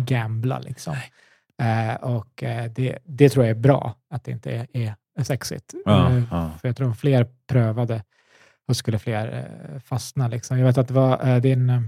gambla. 0.08 0.58
Liksom. 0.58 0.96
Eh, 1.62 1.94
och 1.94 2.42
eh, 2.42 2.70
det, 2.70 2.98
det 3.04 3.28
tror 3.28 3.44
jag 3.44 3.50
är 3.56 3.60
bra, 3.60 3.94
att 4.10 4.24
det 4.24 4.30
inte 4.32 4.52
är, 4.52 4.66
är 5.14 5.24
sexigt. 5.24 5.74
Ja, 5.84 6.10
Eh, 6.16 6.56
för 6.58 6.68
jag 6.68 6.76
tror 6.76 6.86
om 6.86 6.94
fler 6.94 7.26
prövade, 7.48 8.02
då 8.68 8.74
skulle 8.74 8.98
fler 8.98 9.48
eh, 9.72 9.80
fastna. 9.80 10.28
Liksom. 10.28 10.58
Jag 10.58 10.66
vet 10.66 10.78
att 10.78 10.88
det 10.88 10.94
var 10.94 11.28
eh, 11.28 11.36
din 11.40 11.70
eh, 11.70 11.80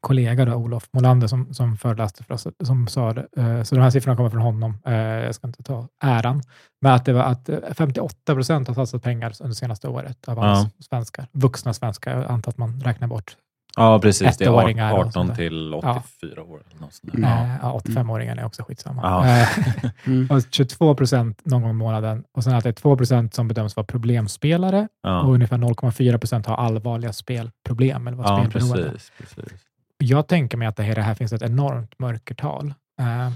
kollega, 0.00 0.44
då, 0.44 0.54
Olof 0.54 0.88
Molander, 0.92 1.26
som, 1.26 1.54
som 1.54 1.76
föreläste 1.76 2.24
för 2.24 2.34
oss, 2.34 2.46
som 2.64 2.86
sa 2.88 3.12
det. 3.12 3.26
Eh, 3.36 3.62
så 3.62 3.74
de 3.74 3.80
här 3.80 3.90
siffrorna 3.90 4.16
kommer 4.16 4.30
från 4.30 4.40
honom. 4.42 4.78
Eh, 4.86 4.94
jag 4.94 5.34
ska 5.34 5.46
inte 5.46 5.62
ta 5.62 5.88
äran. 6.04 6.42
Men 6.80 6.92
att 6.92 7.04
det 7.04 7.12
var 7.12 7.22
att 7.22 7.48
eh, 7.48 7.58
58 7.72 8.34
procent 8.34 8.68
har 8.68 8.74
satsat 8.74 9.02
pengar 9.02 9.32
under 9.40 9.54
senaste 9.54 9.88
året 9.88 10.28
av 10.28 10.36
Ja. 10.38 10.68
svenskar. 10.88 11.26
Vuxna 11.32 11.74
svenskar. 11.74 12.16
Jag 12.16 12.30
antar 12.30 12.50
att 12.50 12.58
man 12.58 12.80
räknar 12.80 13.08
bort 13.08 13.36
ja, 13.76 13.98
precis. 14.02 14.36
Det 14.36 14.44
är 14.44 14.48
Ettåringar 14.48 14.92
och 14.92 14.98
18 14.98 15.12
sånt 15.12 15.28
där. 15.28 15.36
till 15.36 15.74
84 15.74 16.42
år. 16.42 16.62
Eller 16.70 16.80
något 16.80 16.94
sånt 16.94 17.12
där. 17.12 17.18
Mm. 17.18 17.30
Ja. 17.30 17.44
Eh, 17.44 17.58
ja, 17.62 17.80
85-åringarna 17.84 18.40
är 18.40 18.44
också 18.46 18.62
skitsamma. 18.62 19.02
Ja. 19.02 19.26
Eh, 19.26 19.48
Mm. 20.06 20.28
och 20.30 20.42
22 20.50 20.94
procent 20.94 21.40
någon 21.44 21.62
gång 21.62 21.70
i 21.70 21.74
månaden. 21.74 22.24
Och 22.36 22.44
sen 22.44 22.54
att 22.54 22.62
det 22.64 22.70
är 22.70 22.72
2 22.72 22.96
procent 22.96 23.34
som 23.34 23.48
bedöms 23.48 23.76
vara 23.76 23.86
problemspelare 23.86 24.80
och 24.82 25.10
Ja, 25.10 25.20
ungefär 25.26 25.58
0,4 25.58 26.18
procent 26.18 26.46
har 26.46 26.56
allvarliga 26.56 27.12
spelproblem 27.12 28.06
eller 28.06 28.16
var 28.16 28.24
ja 28.24 28.38
spelberoende. 28.50 28.90
precis. 28.90 29.12
precis. 29.18 29.60
Jag 30.00 30.28
tänker 30.28 30.58
mig 30.58 30.68
att 30.68 30.76
det 30.76 30.82
här, 30.82 30.94
det 30.94 31.02
här 31.02 31.14
finns 31.14 31.32
ett 31.32 31.42
enormt 31.42 31.98
mörkertal. 31.98 32.74
Eh, 33.00 33.32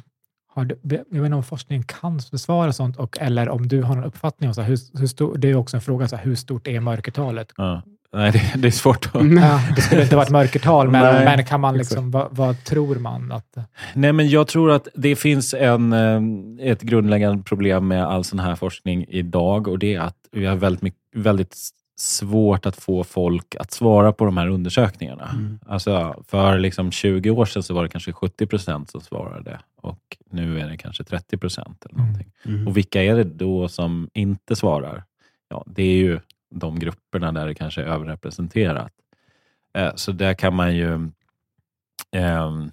har 0.55 0.64
du, 0.64 0.79
jag 0.83 0.98
vet 0.98 1.24
inte 1.24 1.37
om 1.37 1.44
forskningen 1.44 1.85
kan 1.85 2.20
besvara 2.33 2.72
sånt, 2.72 2.96
och, 2.96 3.18
eller 3.20 3.48
om 3.48 3.68
du 3.68 3.83
har 3.83 3.94
någon 3.94 4.05
uppfattning 4.05 4.48
om 4.48 4.55
så 4.55 4.61
här, 4.61 4.68
hur, 4.68 4.98
hur 4.98 5.07
stor, 5.07 5.38
det 5.38 5.50
är 5.50 5.55
också 5.55 5.77
en 5.77 5.81
fråga, 5.81 6.09
så 6.09 6.16
här, 6.16 6.24
hur 6.24 6.35
stort 6.35 6.66
är 6.66 6.81
mörkertalet? 6.81 7.53
Ja. 7.57 7.83
Nej, 8.12 8.33
det, 8.33 8.53
det 8.57 8.68
är 8.68 8.72
svårt 8.72 9.07
att... 9.07 9.14
Ja, 9.14 9.61
det 9.77 9.83
skulle 9.83 10.03
inte 10.03 10.16
vara 10.16 10.24
ett 10.27 10.33
mörkertal, 10.33 10.90
men, 10.90 11.03
Nej, 11.03 11.24
men 11.24 11.44
kan 11.44 11.61
man 11.61 11.79
liksom, 11.79 12.11
vad, 12.11 12.29
vad 12.31 12.64
tror 12.64 12.96
man? 12.96 13.33
att 13.33 13.57
Nej, 13.94 14.12
men 14.12 14.29
jag 14.29 14.46
tror 14.46 14.70
att 14.70 14.88
det 14.94 15.16
finns 15.16 15.55
en, 15.55 15.92
eh, 15.92 16.70
ett 16.70 16.83
grundläggande 16.83 17.42
problem 17.42 17.88
med 17.88 18.05
all 18.05 18.24
sån 18.24 18.38
här 18.38 18.55
forskning 18.55 19.07
idag 19.09 19.68
och 19.68 19.79
det 19.79 19.94
är 19.94 20.00
att 20.00 20.16
vi 20.33 20.46
har 20.46 20.57
väldigt, 20.57 20.83
mycket, 20.83 21.00
väldigt 21.14 21.57
svårt 21.96 22.66
att 22.66 22.76
få 22.76 23.04
folk 23.04 23.54
att 23.54 23.72
svara 23.72 24.12
på 24.12 24.24
de 24.24 24.37
här 24.37 24.48
undersökningarna. 24.48 25.30
Mm. 25.33 25.59
Alltså, 25.66 26.22
för 26.28 26.59
liksom 26.59 26.90
20 26.92 27.30
år 27.30 27.44
sedan 27.44 27.62
så 27.62 27.74
var 27.74 27.83
det 27.83 27.88
kanske 27.88 28.12
70 28.12 28.46
procent 28.46 28.90
som 28.90 29.00
svarade 29.00 29.61
och 29.83 30.16
nu 30.30 30.61
är 30.61 30.68
det 30.68 30.76
kanske 30.76 31.04
30 31.04 31.37
procent. 31.38 31.85
Eller 31.85 31.94
Mm. 31.94 32.07
någonting. 32.07 32.33
Mm. 32.44 32.68
Och 32.68 32.76
vilka 32.76 33.02
är 33.02 33.14
det 33.16 33.24
då 33.24 33.68
som 33.68 34.11
inte 34.14 34.57
svarar? 34.57 35.04
Ja, 35.48 35.64
det 35.66 35.83
är 35.83 35.96
ju 35.96 36.20
de 36.50 36.78
grupperna 36.78 37.33
där 37.33 37.46
det 37.46 37.54
kanske 37.54 37.83
är 37.83 37.87
överrepresenterat. 37.87 38.92
Eh, 39.78 39.94
Så 39.94 40.12
där 40.12 40.35
kan 40.35 40.54
man 40.54 40.76
ju 40.76 40.94
eh, 42.16 42.64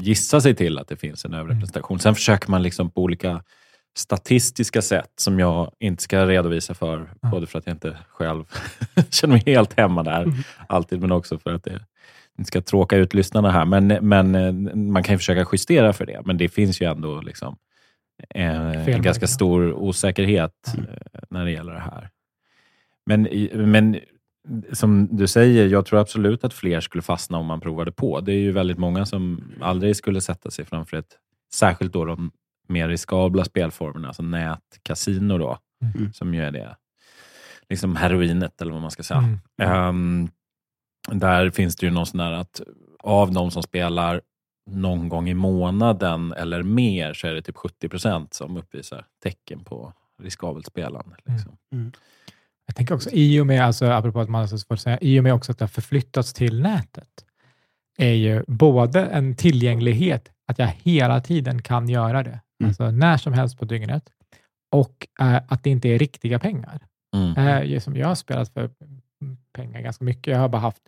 gissa 0.00 0.40
sig 0.40 0.54
till 0.54 0.78
att 0.78 0.88
det 0.88 0.96
finns 0.96 1.24
en 1.24 1.34
överrepresentation. 1.34 1.98
Sen 1.98 2.14
försöker 2.14 2.50
man 2.50 2.62
liksom 2.62 2.90
på 2.90 3.02
olika 3.02 3.42
statistiska 3.96 4.82
sätt 4.82 5.10
som 5.16 5.38
jag 5.38 5.70
inte 5.80 6.02
ska 6.02 6.26
redovisa 6.26 6.74
för, 6.74 7.10
Ja. 7.20 7.28
både 7.30 7.46
för 7.46 7.58
att 7.58 7.66
jag 7.66 7.74
inte 7.74 7.98
själv 8.08 8.44
känner 9.10 9.34
mig 9.34 9.42
helt 9.46 9.78
hemma 9.78 10.02
där 10.02 10.22
Mm. 10.22 10.34
alltid, 10.68 11.00
men 11.00 11.12
också 11.12 11.38
för 11.38 11.54
att 11.54 11.64
det 11.64 11.80
inte 12.38 12.48
ska 12.48 12.60
tråka 12.60 12.96
ut 12.96 13.14
lyssnarna 13.14 13.50
här. 13.50 13.64
Men, 13.64 13.86
men 13.86 14.34
eh, 14.34 14.52
man 14.76 15.02
kan 15.02 15.14
ju 15.14 15.18
försöka 15.18 15.46
justera 15.52 15.92
för 15.92 16.06
det, 16.06 16.20
men 16.24 16.36
det 16.38 16.48
finns 16.48 16.80
ju 16.82 16.86
ändå 16.90 17.20
liksom 17.20 17.56
eh, 18.34 18.46
en 18.50 18.72
Felmarginal. 18.72 19.00
ganska 19.02 19.26
stor 19.26 19.72
osäkerhet 19.72 20.72
Mm. 20.74 20.86
eh, 20.90 21.20
när 21.30 21.44
det 21.44 21.50
gäller 21.50 21.72
det 21.72 21.80
här. 21.80 22.10
Men, 23.06 23.28
men 23.54 23.96
som 24.72 25.08
du 25.16 25.26
säger, 25.26 25.66
jag 25.68 25.86
tror 25.86 26.00
absolut 26.00 26.44
att 26.44 26.54
fler 26.54 26.80
skulle 26.80 27.02
fastna 27.02 27.38
om 27.38 27.46
man 27.46 27.60
provade 27.60 27.92
på. 27.92 28.20
Det 28.20 28.32
är 28.32 28.38
ju 28.38 28.52
väldigt 28.52 28.78
många 28.78 29.06
som 29.06 29.44
aldrig 29.60 29.96
skulle 29.96 30.20
sätta 30.20 30.50
sig 30.50 30.64
framför 30.64 30.96
ett, 30.96 31.16
särskilt 31.54 31.92
då 31.92 32.04
de 32.04 32.30
mer 32.68 32.88
riskabla 32.88 33.44
spelformerna, 33.44 34.08
alltså 34.08 34.22
nätkasino 34.22 35.38
då, 35.38 35.58
Mm. 35.96 36.12
som 36.12 36.34
ju 36.34 36.42
är 36.42 36.50
det 36.50 36.76
liksom 37.68 37.96
heroinet 37.96 38.60
eller 38.62 38.72
vad 38.72 38.82
man 38.82 38.90
ska 38.90 39.02
säga. 39.02 39.18
Mm. 39.18 39.38
Ehm, 39.62 40.28
där 41.12 41.50
finns 41.50 41.76
det 41.76 41.86
ju 41.86 41.92
någon 41.92 42.06
sån 42.06 42.18
där 42.18 42.32
att 42.32 42.60
av 42.98 43.32
de 43.32 43.50
som 43.50 43.62
spelar 43.62 44.20
någon 44.70 45.08
gång 45.08 45.28
i 45.28 45.34
månaden 45.34 46.32
eller 46.32 46.62
mer 46.62 47.14
så 47.14 47.26
är 47.26 47.34
det 47.34 47.42
typ 47.42 47.56
70 47.56 47.88
procent 47.88 48.34
som 48.34 48.56
uppvisar 48.56 49.04
tecken 49.22 49.64
på 49.64 49.92
riskabelt 50.22 50.66
spelande. 50.66 51.16
Liksom. 51.24 51.56
Jag 52.66 52.76
tänker 52.76 52.94
också, 52.94 53.10
i 53.12 53.40
och 53.40 53.46
med, 53.46 53.64
alltså, 53.64 53.86
apropå 53.86 54.20
att 54.20 54.28
man 54.28 54.42
alltså 54.42 54.58
får 54.68 54.76
säga, 54.76 54.98
i 55.00 55.20
och 55.20 55.24
med 55.24 55.34
också 55.34 55.52
att 55.52 55.58
det 55.58 55.62
har 55.62 55.68
förflyttats 55.68 56.32
till 56.32 56.60
nätet, 56.62 57.24
är 57.98 58.12
ju 58.12 58.44
både 58.46 59.06
en 59.06 59.36
tillgänglighet, 59.36 60.30
att 60.46 60.58
jag 60.58 60.66
hela 60.66 61.20
tiden 61.20 61.62
kan 61.62 61.88
göra 61.88 62.22
det, 62.22 62.40
Mm. 62.60 62.68
alltså 62.68 62.90
när 62.90 63.16
som 63.16 63.32
helst 63.32 63.58
på 63.58 63.64
dygnet, 63.64 64.10
och 64.72 65.06
eh, 65.20 65.40
att 65.48 65.62
det 65.64 65.70
inte 65.70 65.88
är 65.88 65.98
riktiga 65.98 66.38
pengar. 66.38 66.80
Mm. 67.16 67.72
Eh, 67.72 67.80
som 67.80 67.96
jag 67.96 68.08
har 68.08 68.14
spelat 68.14 68.48
för 68.52 68.70
pengar 69.52 69.80
ganska 69.80 70.04
mycket. 70.04 70.32
Jag 70.32 70.38
har 70.40 70.48
bara 70.48 70.58
haft 70.62 70.82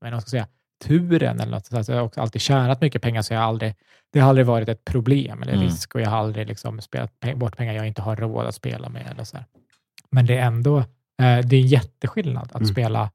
men 0.00 0.12
jag 0.12 0.22
ska 0.22 0.28
säga, 0.30 0.46
turen 0.84 1.40
eller 1.40 1.52
något. 1.52 1.66
Så 1.86 1.92
jag 1.92 1.98
har 1.98 2.04
också 2.06 2.20
alltid 2.20 2.40
tjänat 2.42 2.80
mycket 2.80 3.02
pengar, 3.02 3.22
så 3.22 3.34
jag 3.34 3.40
har 3.40 3.46
aldrig, 3.48 3.74
det 4.12 4.20
har 4.20 4.28
aldrig 4.28 4.46
varit 4.46 4.68
ett 4.68 4.84
problem 4.84 5.42
eller 5.42 5.52
Mm. 5.52 5.64
risk 5.64 5.94
och 5.94 6.00
jag 6.00 6.10
har 6.10 6.16
aldrig 6.18 6.46
liksom 6.46 6.80
spelat 6.80 7.12
pe- 7.20 7.34
bort 7.36 7.56
pengar 7.56 7.72
jag 7.74 7.86
inte 7.86 8.02
har 8.02 8.16
råd 8.16 8.46
att 8.46 8.54
spela 8.54 8.88
med. 8.88 9.06
Eller 9.10 9.24
så 9.24 9.36
här. 9.36 9.46
Men 10.10 10.26
det 10.26 10.38
är 10.38 10.46
ändå 10.46 10.78
eh, 10.78 10.84
det 11.44 11.56
är 11.56 11.60
en 11.60 11.66
jätteskillnad 11.66 12.44
att 12.44 12.54
Mm. 12.54 12.66
spela. 12.66 13.10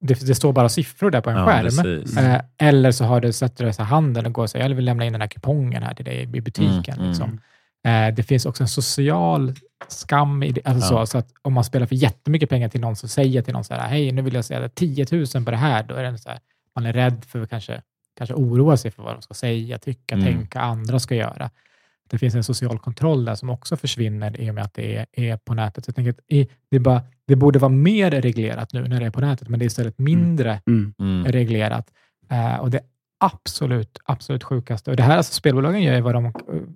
Det, 0.00 0.26
det 0.26 0.34
står 0.34 0.52
bara 0.52 0.68
siffror 0.68 1.10
där 1.10 1.20
på 1.20 1.30
en 1.30 1.36
Ja, 1.36 1.46
skärm. 1.46 2.06
Eh, 2.18 2.40
eller 2.58 2.92
så 2.92 3.04
har 3.04 3.20
du 3.20 3.32
så 3.32 3.46
här 3.46 3.84
handen 3.84 4.26
och 4.26 4.32
går 4.32 4.42
och 4.42 4.50
säger, 4.50 4.68
jag 4.68 4.76
vill 4.76 4.84
lämna 4.84 5.04
in 5.04 5.12
den 5.12 5.20
här 5.20 5.28
kupongen 5.28 5.82
här 5.82 5.94
till 5.94 6.04
dig 6.04 6.22
i 6.22 6.26
butiken. 6.40 6.94
Mm, 6.98 7.08
Liksom. 7.08 7.40
Eh, 7.86 8.14
det 8.14 8.22
finns 8.22 8.46
också 8.46 8.62
en 8.64 8.68
social 8.68 9.54
skam 9.88 10.42
i 10.42 10.52
det. 10.52 10.60
Alltså 10.64 10.94
Ja. 10.94 11.06
så, 11.06 11.10
så 11.10 11.18
att 11.18 11.28
om 11.42 11.52
man 11.52 11.64
spelar 11.64 11.86
för 11.86 11.94
jättemycket 11.96 12.48
pengar 12.48 12.68
till 12.68 12.80
någon 12.80 12.96
som 12.96 13.08
säger 13.08 13.42
till 13.42 13.52
någon 13.54 13.64
så 13.64 13.74
här, 13.74 13.88
hej, 13.88 14.12
nu 14.12 14.22
vill 14.22 14.34
jag 14.34 14.44
säga 14.44 14.68
10 14.68 15.06
000 15.12 15.26
på 15.44 15.50
det 15.50 15.56
här, 15.56 15.82
då 15.82 15.94
är 15.94 16.02
det 16.12 16.18
så 16.18 16.28
här, 16.28 16.38
man 16.76 16.86
är 16.86 16.92
rädd 16.92 17.24
för 17.28 17.42
att 17.42 17.50
kanske, 17.50 17.82
kanske 18.18 18.34
oroa 18.34 18.76
sig 18.76 18.90
för 18.90 19.02
vad 19.02 19.14
de 19.14 19.22
ska 19.22 19.34
säga, 19.34 19.78
tycka, 19.78 20.14
Mm. 20.14 20.26
tänka, 20.26 20.60
andra 20.60 20.98
ska 20.98 21.14
göra. 21.14 21.50
Det 22.10 22.18
finns 22.18 22.34
en 22.34 22.44
social 22.44 22.78
kontroll 22.78 23.24
där 23.24 23.34
som 23.34 23.50
också 23.50 23.76
försvinner 23.76 24.40
i 24.40 24.50
och 24.50 24.54
med 24.54 24.64
att 24.64 24.74
det 24.74 24.96
är, 24.96 25.06
är 25.12 25.36
på 25.36 25.54
nätet. 25.54 25.84
Så 25.84 25.88
jag 25.88 25.96
tänker 25.96 26.10
att 26.10 26.48
det, 26.70 26.78
bara, 26.78 27.02
det 27.26 27.36
borde 27.36 27.58
vara 27.58 27.68
mer 27.72 28.10
reglerat 28.10 28.72
nu 28.72 28.88
när 28.88 29.00
det 29.00 29.06
är 29.06 29.10
på 29.10 29.20
nätet, 29.20 29.48
men 29.48 29.58
det 29.58 29.64
är 29.64 29.66
istället 29.66 29.98
mindre 29.98 30.60
Mm. 30.66 30.94
Mm. 30.98 31.24
reglerat. 31.32 31.90
Eh, 32.30 32.56
och 32.56 32.70
det 32.70 32.80
absolut, 33.24 33.98
absolut 34.04 34.44
sjukaste. 34.44 34.90
Och 34.90 34.96
det 34.96 35.02
här, 35.02 35.16
alltså 35.16 35.32
spelbolagen 35.34 35.82
gör 35.82 36.00
vad 36.00 36.14
de, 36.14 36.32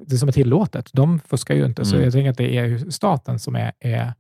det 0.07 0.17
som 0.17 0.29
är 0.29 0.33
tillåtet. 0.33 0.91
De 0.93 1.21
fuskar 1.21 1.55
ju 1.55 1.65
inte, 1.65 1.85
så 1.85 1.95
Mm. 1.95 2.05
jag 2.05 2.13
tänker 2.13 2.31
att 2.31 2.37
det 2.39 2.57
är 2.59 2.91
staten 2.91 3.39
som 3.39 3.57
är, 3.57 3.73
är, 3.81 4.13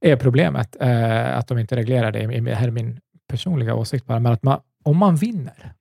är 0.00 0.16
problemet. 0.16 0.76
Eh, 0.80 1.38
att 1.38 1.48
de 1.48 1.58
inte 1.58 1.76
reglerar 1.76 2.12
det. 2.12 2.26
Det 2.40 2.54
här 2.54 2.66
är 2.66 2.70
min 2.72 3.00
personliga 3.28 3.74
åsikt 3.74 4.06
bara. 4.06 4.20
Men 4.20 4.32
att 4.32 4.42
man, 4.42 4.60
om 4.84 4.96
man 4.96 5.16
vinner, 5.16 5.72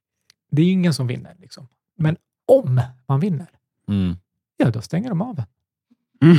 det 0.51 0.61
är 0.61 0.65
ju 0.65 0.71
ingen 0.71 0.93
som 0.93 1.07
vinner. 1.07 1.35
Liksom. 1.39 1.67
Men 1.99 2.17
om 2.47 2.81
man 3.07 3.19
vinner, 3.19 3.47
Mm. 3.89 4.15
ja 4.57 4.69
då 4.71 4.81
stänger 4.81 5.09
de 5.09 5.21
av 5.21 5.39
en. 5.39 5.45
Mm. 6.29 6.37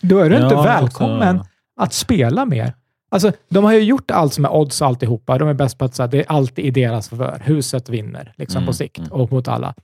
Då 0.00 0.18
är 0.18 0.30
du 0.30 0.36
inte 0.36 0.54
Ja, 0.54 0.62
välkommen 0.62 1.38
också- 1.40 1.50
att 1.76 1.92
spela 1.92 2.44
mer. 2.44 2.74
Alltså, 3.08 3.32
de 3.48 3.64
har 3.64 3.72
ju 3.72 3.80
gjort 3.80 4.10
allt 4.10 4.32
som 4.34 4.44
är 4.44 4.54
odds 4.54 4.82
alltihopa. 4.82 5.38
De 5.38 5.48
är 5.48 5.54
bäst 5.54 5.78
på 5.78 5.84
att 5.84 5.94
säga 5.94 6.06
det 6.06 6.18
är 6.20 6.24
alltid 6.32 6.64
i 6.64 6.70
deras 6.70 7.08
favör. 7.08 7.42
Huset 7.44 7.88
vinner 7.88 8.32
liksom 8.36 8.58
Mm, 8.58 8.66
på 8.66 8.72
sikt 8.72 8.98
mm. 8.98 9.12
och 9.12 9.32
mot 9.32 9.48
alla. 9.48 9.74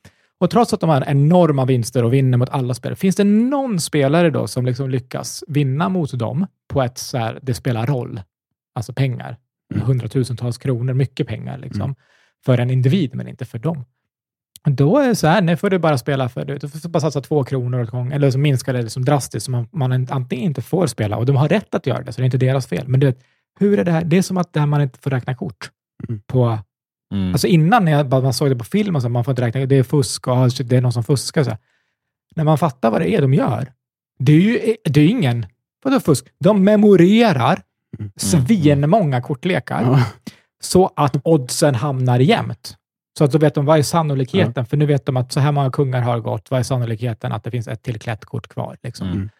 Och 0.41 0.51
trots 0.51 0.73
att 0.73 0.81
de 0.81 0.91
har 0.91 1.05
enorma 1.07 1.65
vinster 1.65 2.05
och 2.05 2.13
vinner 2.13 2.39
mot 2.39 2.49
alla 2.49 2.75
spelare, 2.75 2.97
finns 2.97 3.17
det 3.17 3.25
någon 3.25 3.81
spelare 3.81 4.31
då 4.31 4.47
som 4.47 4.67
liksom 4.67 4.91
lyckas 4.91 5.45
vinna 5.49 5.89
mot 5.89 6.19
dem 6.19 6.47
på 6.69 6.83
ett 6.83 6.99
så 6.99 7.19
här, 7.19 7.39
det 7.43 7.55
spelar 7.55 7.87
roll, 7.87 8.21
alltså 8.75 8.93
pengar, 8.93 9.37
Mm. 9.75 9.87
hundratusentals 9.87 10.59
kronor, 10.59 10.93
mycket 10.95 11.27
pengar 11.27 11.59
liksom, 11.59 11.83
Mm. 11.83 11.95
för 12.45 12.59
en 12.59 12.71
individ, 12.71 13.15
men 13.15 13.29
inte 13.29 13.45
för 13.45 13.59
dem. 13.59 13.85
Då 14.65 14.99
är 14.99 15.09
det 15.09 15.17
så 15.17 15.27
här, 15.27 15.43
nu 15.43 15.57
får 15.57 15.71
du 15.71 15.79
bara 15.79 15.99
spela 15.99 16.29
för, 16.29 16.45
du 16.45 16.69
får 16.69 16.89
bara 16.89 17.01
satsa 17.01 17.21
två 17.21 17.45
kronor 17.45 17.83
åt 17.83 17.91
gång, 17.91 18.13
eller 18.13 18.31
så 18.31 18.39
minskar 18.39 18.73
det 18.73 18.83
liksom 18.83 19.05
drastiskt, 19.05 19.45
så 19.45 19.51
man, 19.51 19.69
man 19.73 20.07
antingen 20.11 20.45
inte 20.45 20.63
får 20.63 20.87
spela, 20.87 21.17
och 21.17 21.27
de 21.27 21.37
har 21.37 21.49
rätt 21.49 21.75
att 21.75 21.87
göra 21.87 22.03
det, 22.03 22.13
så 22.13 22.21
det 22.21 22.23
är 22.23 22.25
inte 22.25 22.39
deras 22.39 22.67
fel. 22.67 22.89
Men 22.89 23.01
du 23.01 23.07
vet, 23.07 23.19
hur 23.61 23.79
är 23.79 23.85
det 23.85 23.91
här? 23.93 24.05
Det 24.05 24.19
är 24.19 24.23
som 24.23 24.37
att 24.37 24.53
det 24.53 24.61
här 24.61 24.67
man 24.67 24.83
inte 24.83 24.99
får 24.99 25.11
räkna 25.11 25.35
kort. 25.35 25.71
Mm. 26.09 26.21
På, 26.27 26.59
Mm. 27.15 27.33
alltså 27.33 27.47
innan 27.47 27.85
när 27.85 27.93
jag, 27.93 28.11
man 28.23 28.33
såg 28.35 28.51
det 28.51 28.57
på 28.57 28.65
film, 28.65 28.97
och 28.97 29.03
så, 29.03 29.09
man 29.09 29.25
får 29.25 29.33
inte 29.33 29.43
räkna, 29.43 29.67
det 29.67 29.77
är 29.77 29.83
fusk 29.83 30.29
och 30.29 30.51
det 30.65 30.77
är 30.77 30.81
någon 30.81 30.93
som 30.93 31.05
fuskar. 31.05 31.45
Så 31.45 31.51
här. 31.51 31.59
När 32.37 32.45
man 32.45 32.59
fattar 32.59 32.91
vad 32.91 33.01
det 33.01 33.15
är 33.15 33.21
de 33.21 33.35
gör, 33.35 33.73
det 34.19 34.33
är 34.33 34.41
ju 34.41 34.77
det 34.85 35.01
är 35.01 35.09
ingen, 35.09 35.47
vadå 35.85 36.01
fusk? 36.01 36.27
De 36.41 36.65
memorerar 36.65 37.61
Mm. 37.99 38.13
svinmånga 38.17 39.21
kortlekar 39.23 39.83
Ja. 39.83 40.05
så 40.63 40.91
att 40.97 41.17
oddsen 41.25 41.75
hamnar 41.75 42.19
jämnt. 42.21 42.77
Så 43.19 43.25
att 43.25 43.33
då 43.33 43.39
vet 43.39 43.55
de 43.55 43.65
vad 43.65 43.79
är 43.79 43.83
sannolikheten, 43.83 44.67
för 44.67 44.77
nu 44.77 44.87
vet 44.87 45.07
de 45.07 45.17
att 45.17 45.33
så 45.33 45.41
här 45.41 45.53
många 45.53 45.71
kungar 45.71 46.01
har 46.01 46.21
gått, 46.21 46.51
vad 46.51 46.61
är 46.61 46.65
sannolikheten 46.65 47.33
att 47.33 47.45
det 47.45 47.51
finns 47.51 47.69
ett 47.69 47.83
till 47.83 47.99
klätt 48.01 48.25
kort 48.25 48.49
kvar? 48.49 48.77
Liksom. 48.83 49.09
Mm. 49.09 49.31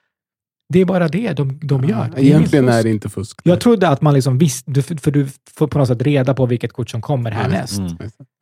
Det 0.69 0.79
är 0.81 0.85
bara 0.85 1.09
det 1.09 1.33
de, 1.33 1.61
de 1.63 1.85
gör. 1.85 2.11
Det 2.15 2.21
är 2.21 2.25
Egentligen 2.25 2.69
är 2.69 2.83
det 2.83 2.91
inte 2.91 3.09
fusk. 3.09 3.41
Jag 3.45 3.61
trodde 3.61 3.89
att 3.89 4.01
man 4.01 4.15
liksom 4.15 4.39
visste, 4.39 4.83
för 4.83 5.11
du 5.11 5.27
får 5.57 5.67
på 5.67 5.79
något 5.79 5.89
sätt 5.89 6.03
reda 6.03 6.35
på 6.35 6.47
vilket 6.47 6.73
kort 6.73 6.91
som 6.91 7.01
kommer 7.01 7.31
härnäst. 7.31 7.79
Mm. 7.79 7.97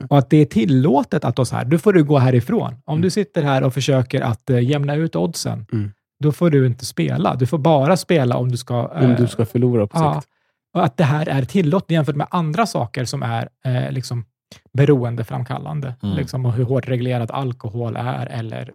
Och 0.09 0.19
att 0.19 0.31
det 0.31 0.37
är 0.37 0.45
tillåtet 0.45 1.25
att 1.25 1.37
då 1.37 1.45
så 1.45 1.57
här, 1.57 1.64
du 1.64 1.79
får 1.79 1.93
du 1.93 2.05
gå 2.05 2.19
härifrån. 2.19 2.75
Om 2.85 2.93
Mm. 2.95 3.03
du 3.03 3.11
sitter 3.11 3.43
här 3.43 3.62
och 3.62 3.75
försöker 3.75 4.21
att 4.21 4.51
eh, 4.51 4.61
jämna 4.61 4.95
ut 4.95 5.16
oddsen, 5.16 5.66
Mm. 5.73 5.93
då 6.23 6.33
får 6.33 6.51
du 6.51 6.66
inte 6.66 6.85
spela. 6.87 7.35
Du 7.35 7.47
får 7.47 7.59
bara 7.59 7.97
spela 7.97 8.37
om 8.37 8.51
du 8.51 8.57
ska... 8.57 8.87
Om 8.87 9.11
eh, 9.11 9.16
du 9.16 9.27
ska 9.27 9.47
förlora 9.47 9.87
på 9.87 9.99
Ja, 9.99 10.14
sikt. 10.14 10.27
och 10.75 10.85
att 10.85 10.97
det 10.97 11.05
här 11.05 11.29
är 11.29 11.45
tillåtet 11.45 11.90
jämfört 11.90 12.16
med 12.16 12.27
andra 12.31 12.66
saker 12.66 13.05
som 13.05 13.23
är 13.23 13.49
eh, 13.64 13.93
liksom 13.93 14.25
beroendeframkallande. 14.72 15.94
Mm. 16.02 16.16
Liksom, 16.16 16.46
och 16.46 16.52
hur 16.52 16.64
hårt 16.64 16.88
reglerad 16.88 17.30
alkohol 17.30 17.96
är, 17.96 18.26
eller 18.26 18.72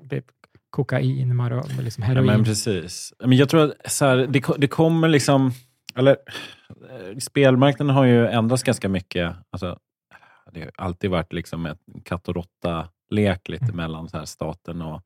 kokain, 0.69 1.33
maro- 1.41 1.81
liksom 1.81 2.03
Ja, 2.03 2.07
heroin. 2.07 2.25
men 2.25 2.43
precis. 2.43 3.13
Men 3.19 3.37
jag 3.37 3.49
tror 3.49 3.63
att 3.63 3.91
så 3.91 4.05
här, 4.05 4.17
det, 4.17 4.43
det 4.57 4.67
kommer 4.67 5.07
liksom... 5.07 5.51
Eller, 5.97 6.11
eh, 6.69 7.17
spelmarknaden 7.17 7.95
har 7.95 8.05
ju 8.05 8.27
ändrats 8.27 8.63
ganska 8.63 8.89
mycket. 8.89 9.35
Alltså, 9.49 9.77
det 10.53 10.59
har 10.59 10.71
alltid 10.77 11.09
varit 11.09 11.33
liksom 11.33 11.65
ett 11.65 11.79
katt 12.03 12.27
och 12.27 12.35
råtta-lek 12.35 13.49
lite 13.49 13.63
Mm. 13.65 13.75
mellan 13.75 14.09
så 14.09 14.17
här 14.17 14.25
staten 14.25 14.81
och 14.81 15.01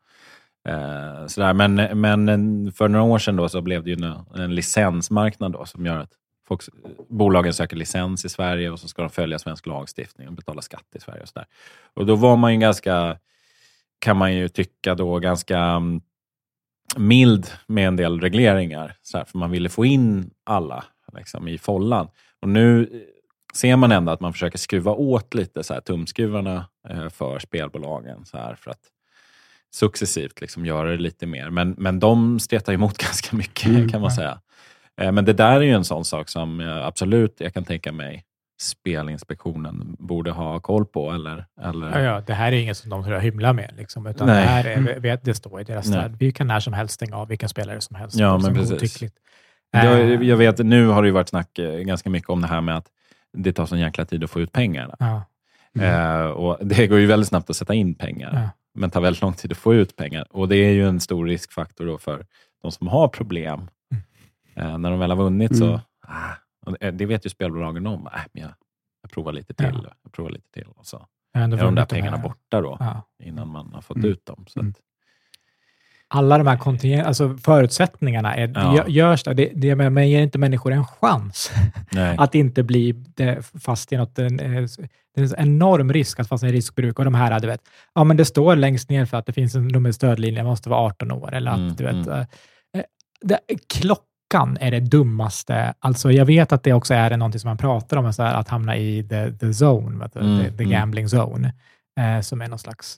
eh, 0.69 1.27
sådär. 1.27 1.53
Men, 1.53 1.75
men 2.01 2.29
en- 2.29 2.71
för 2.71 2.87
några 2.87 3.05
år 3.05 3.19
sedan 3.19 3.35
då 3.35 3.49
så 3.49 3.61
blev 3.61 3.83
det 3.83 3.89
ju 3.89 3.95
en, 4.05 4.41
en 4.43 4.55
licensmarknad 4.55 5.51
då, 5.51 5.65
som 5.65 5.85
gör 5.85 5.97
att 5.97 6.11
folk, 6.49 6.61
bolagen 7.09 7.53
söker 7.53 7.75
licens 7.75 8.25
i 8.25 8.29
Sverige 8.29 8.69
och 8.69 8.79
så 8.79 8.87
ska 8.87 9.01
de 9.01 9.11
följa 9.11 9.39
svensk 9.39 9.65
lagstiftning 9.65 10.27
och 10.27 10.33
betala 10.33 10.61
skatt 10.61 10.85
i 10.95 10.99
Sverige. 10.99 11.21
Och, 11.21 11.27
så 11.27 11.39
där. 11.39 11.47
och 11.93 12.05
då 12.05 12.15
var 12.15 12.37
man 12.37 12.53
ju 12.53 12.59
ganska, 12.59 13.17
kan 13.99 14.17
man 14.17 14.33
ju 14.33 14.47
tycka 14.47 14.95
då, 14.95 15.19
ganska 15.19 15.59
mm, 15.59 16.01
mild 16.97 17.47
med 17.67 17.87
en 17.87 17.95
del 17.95 18.21
regleringar. 18.21 18.95
Så 19.01 19.17
här, 19.17 19.25
för 19.25 19.37
man 19.37 19.51
ville 19.51 19.69
få 19.69 19.85
in 19.85 20.31
alla 20.43 20.85
liksom, 21.17 21.47
i 21.47 21.57
follan. 21.57 22.07
Och 22.41 22.49
nu 22.49 22.81
eh, 22.81 22.99
ser 23.53 23.75
man 23.75 23.91
ändå 23.91 24.11
att 24.11 24.19
man 24.19 24.33
försöker 24.33 24.57
skruva 24.57 24.91
åt 24.91 25.33
lite 25.33 25.63
så 25.63 25.73
här, 25.73 25.81
tumskruvarna 25.81 26.65
eh, 26.89 27.09
för 27.09 27.39
spelbolagen. 27.39 28.25
Så 28.25 28.37
här, 28.37 28.55
för 28.55 28.71
att 28.71 28.81
successivt 29.71 30.41
liksom, 30.41 30.65
göra 30.65 30.91
det 30.91 30.97
lite 30.97 31.25
mer. 31.25 31.49
Men, 31.49 31.75
men 31.77 31.99
de 31.99 32.39
stretar 32.39 32.73
emot 32.73 32.97
ganska 33.03 33.35
mycket 33.35 33.65
Mm. 33.65 33.89
kan 33.89 34.01
man 34.01 34.11
säga. 34.11 34.41
Eh, 34.99 35.11
men 35.11 35.25
det 35.25 35.33
där 35.33 35.55
är 35.55 35.61
ju 35.61 35.73
en 35.73 35.85
sån 35.85 36.05
sak 36.05 36.29
som 36.29 36.59
eh, 36.59 36.85
absolut 36.85 37.35
jag 37.37 37.53
kan 37.53 37.65
tänka 37.65 37.91
mig 37.91 38.25
Spelinspektionen 38.61 39.95
borde 39.99 40.31
ha 40.31 40.59
koll 40.59 40.85
på. 40.85 41.11
Eller, 41.11 41.45
eller... 41.61 41.89
Ja, 41.89 41.99
ja, 41.99 42.21
det 42.27 42.33
här 42.33 42.51
är 42.51 42.57
inget 42.57 42.77
som 42.77 42.89
de 42.89 43.11
jag 43.11 43.21
hymlar 43.21 43.53
med. 43.53 43.73
Liksom, 43.77 44.07
utan 44.07 44.27
Nej. 44.27 44.41
det, 44.41 44.49
här 44.49 44.65
är, 44.65 44.99
vet, 44.99 45.23
det 45.23 45.33
står 45.33 45.61
i 45.61 45.63
deras 45.63 45.87
stöd. 45.87 46.15
Vi 46.19 46.31
kan 46.31 46.47
när 46.47 46.59
som 46.59 46.73
helst 46.73 46.93
stänga 46.93 47.15
av 47.15 47.27
vilka 47.27 47.47
spelare 47.47 47.81
som 47.81 47.95
helst. 47.95 48.19
Ja, 48.19 48.37
liksom, 48.37 48.53
men 48.53 48.61
precis. 48.61 48.71
godtyckligt. 48.71 49.15
Jag, 49.71 50.01
Eh, 50.01 50.21
jag 50.21 50.37
vet, 50.37 50.57
nu 50.57 50.87
har 50.87 51.03
det 51.03 51.11
varit 51.11 51.29
snack 51.29 51.59
eh, 51.59 51.79
ganska 51.79 52.09
mycket 52.09 52.29
om 52.29 52.41
det 52.41 52.47
här 52.47 52.61
med 52.61 52.77
att 52.77 52.87
det 53.33 53.53
tar 53.53 53.65
sån 53.65 53.79
jäkla 53.79 54.05
tid 54.05 54.23
att 54.23 54.29
få 54.29 54.39
ut 54.39 54.51
pengarna. 54.51 54.95
ja, 54.99 55.23
Eh, 55.81 56.25
och 56.25 56.57
det 56.61 56.87
går 56.87 56.99
ju 56.99 57.05
väldigt 57.05 57.29
snabbt 57.29 57.49
att 57.49 57.55
sätta 57.55 57.73
in 57.73 57.95
pengar, 57.95 58.31
ja. 58.33 58.49
men 58.73 58.89
tar 58.89 59.01
väldigt 59.01 59.21
lång 59.21 59.33
tid 59.33 59.51
att 59.51 59.57
få 59.57 59.73
ut 59.73 59.95
pengar. 59.95 60.27
Och 60.29 60.47
Det 60.47 60.55
är 60.55 60.71
ju 60.71 60.87
en 60.87 60.99
stor 60.99 61.25
riskfaktor 61.25 61.97
för 61.97 62.25
de 62.61 62.71
som 62.71 62.87
har 62.87 63.07
problem. 63.07 63.67
Eh, 64.59 64.77
när 64.77 64.89
de 64.91 64.99
väl 64.99 65.09
har 65.11 65.17
vunnit 65.17 65.57
så, 65.57 65.65
Mm. 65.65 65.79
ah, 66.07 66.31
och 66.65 66.75
det, 66.79 66.91
det 66.91 67.05
vet 67.05 67.25
ju 67.25 67.29
spelbolagen 67.29 67.87
om. 67.87 68.07
Äh, 68.07 68.11
men 68.33 68.43
jag, 68.43 68.51
jag 69.01 69.11
provar 69.11 69.31
lite 69.33 69.53
till. 69.53 69.79
Ja. 69.83 69.93
Jag 70.03 70.11
provar 70.11 70.29
lite 70.31 70.51
till. 70.51 70.65
Och 70.75 70.85
så 70.85 71.05
ändå 71.35 71.57
är 71.57 71.63
de 71.63 71.75
där 71.75 71.85
pengarna 71.85 72.17
här. 72.17 72.23
borta 72.23 72.61
då, 72.61 72.77
Ja. 72.79 73.01
innan 73.23 73.47
man 73.47 73.73
har 73.73 73.81
fått 73.81 73.97
Mm. 73.97 74.09
ut 74.09 74.25
dem. 74.25 74.45
Så 74.47 74.59
Mm. 74.59 74.73
Alla 76.11 76.37
de 76.37 76.47
här 76.47 76.57
kontingent, 76.57 77.07
alltså 77.07 77.37
förutsättningarna 77.37 78.35
är, 78.35 78.47
Ja. 78.55 78.61
gö- 78.73 78.89
görs 78.89 79.23
där. 79.23 79.33
Det, 79.33 79.51
det, 79.55 79.75
men 79.75 80.09
ger 80.09 80.21
inte 80.21 80.37
människor 80.37 80.71
en 80.73 80.85
chans 80.85 81.51
att 82.17 82.35
inte 82.35 82.63
bli 82.63 82.91
det, 82.91 83.45
fast 83.61 83.93
i 83.93 83.97
något. 83.97 84.19
en- 84.19 84.39
eh, 84.39 84.67
Det 85.15 85.21
är 85.21 85.25
en 85.39 85.47
enorm 85.47 85.93
risk 85.93 86.19
att 86.19 86.27
fastna 86.27 86.49
i 86.49 86.51
riskbruk. 86.51 86.99
Och 86.99 87.05
de 87.05 87.13
här, 87.15 87.39
du 87.39 87.47
vet, 87.47 87.61
ja 87.95 88.03
men 88.03 88.17
det 88.17 88.25
står 88.25 88.55
längst 88.55 88.89
ner 88.89 89.05
för 89.05 89.17
att 89.17 89.25
det 89.25 89.33
finns 89.33 89.55
en 89.55 89.93
stödlinje, 89.93 90.43
man 90.43 90.49
måste 90.49 90.69
vara 90.69 90.79
18 90.81 91.11
år. 91.11 91.33
Eller 91.33 91.51
att, 91.51 91.57
Mm, 91.57 91.75
du 91.75 91.83
vet, 91.83 91.93
mm. 91.93 92.09
eh, 92.09 92.25
eh, 92.73 92.83
det, 94.29 94.35
klockan 94.37 94.57
är 94.61 94.71
det 94.71 94.79
dummaste. 94.79 95.73
Alltså 95.79 96.11
jag 96.11 96.25
vet 96.25 96.51
att 96.51 96.63
det 96.63 96.73
också 96.73 96.93
är 96.93 97.17
någonting 97.17 97.39
som 97.39 97.47
man 97.49 97.57
pratar 97.57 97.97
om, 97.97 98.13
så 98.13 98.23
här, 98.23 98.33
att 98.33 98.47
hamna 98.47 98.77
i 98.77 99.03
the, 99.03 99.31
the 99.31 99.65
zone, 99.65 99.99
vet 99.99 100.13
du, 100.13 100.19
Mm, 100.19 100.37
the, 100.43 100.51
the 100.57 100.63
mm. 100.63 100.69
gambling 100.71 101.05
zone, 101.05 101.53
eh, 101.99 102.21
som 102.21 102.41
är 102.41 102.47
någon 102.47 102.59
slags 102.59 102.97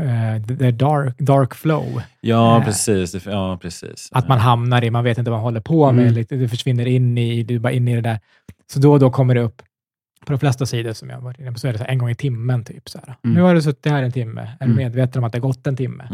eh, 0.00 0.46
the, 0.58 0.70
dark, 0.70 1.18
dark 1.18 1.54
flow. 1.54 2.02
Ja, 2.20 2.58
Eh, 2.58 2.64
precis. 2.64 3.26
Ja, 3.26 3.58
precis. 3.62 4.08
Att 4.12 4.28
man 4.28 4.38
hamnar 4.38 4.84
i, 4.84 4.90
man 4.90 5.04
vet 5.04 5.18
inte 5.18 5.30
vad 5.30 5.38
man 5.38 5.44
håller 5.44 5.60
på 5.60 5.92
med, 5.92 6.02
Mm. 6.02 6.14
lite, 6.14 6.36
det 6.36 6.48
försvinner 6.48 6.86
in 6.86 7.18
i, 7.18 7.42
du 7.42 7.54
är 7.54 7.58
bara 7.58 7.72
in 7.72 7.88
i 7.88 7.94
det 7.94 8.00
där. 8.00 8.20
Så 8.72 8.80
då 8.80 8.92
och 8.92 9.00
då 9.00 9.10
kommer 9.10 9.34
det 9.34 9.40
upp, 9.40 9.62
på 10.26 10.32
de 10.32 10.38
flesta 10.38 10.66
sidor 10.66 10.92
som 10.92 11.10
jag 11.10 11.20
varit 11.20 11.38
inne 11.40 11.52
på, 11.52 11.58
så 11.58 11.68
är 11.68 11.72
det 11.72 11.78
så 11.78 11.84
här, 11.84 11.90
en 11.90 11.98
gång 11.98 12.10
i 12.10 12.14
timmen. 12.14 12.64
Typ, 12.64 12.88
så 12.88 12.98
här. 13.06 13.16
Mm. 13.24 13.34
Nu 13.36 13.42
har 13.42 13.54
du 13.54 13.62
suttit 13.62 13.92
här 13.92 14.02
en 14.02 14.12
timme, 14.12 14.40
är 14.40 14.64
Mm. 14.64 14.76
du 14.76 14.82
medveten 14.82 15.18
om 15.22 15.24
att 15.26 15.32
det 15.32 15.38
har 15.38 15.48
gått 15.48 15.66
en 15.66 15.76
timme? 15.76 16.04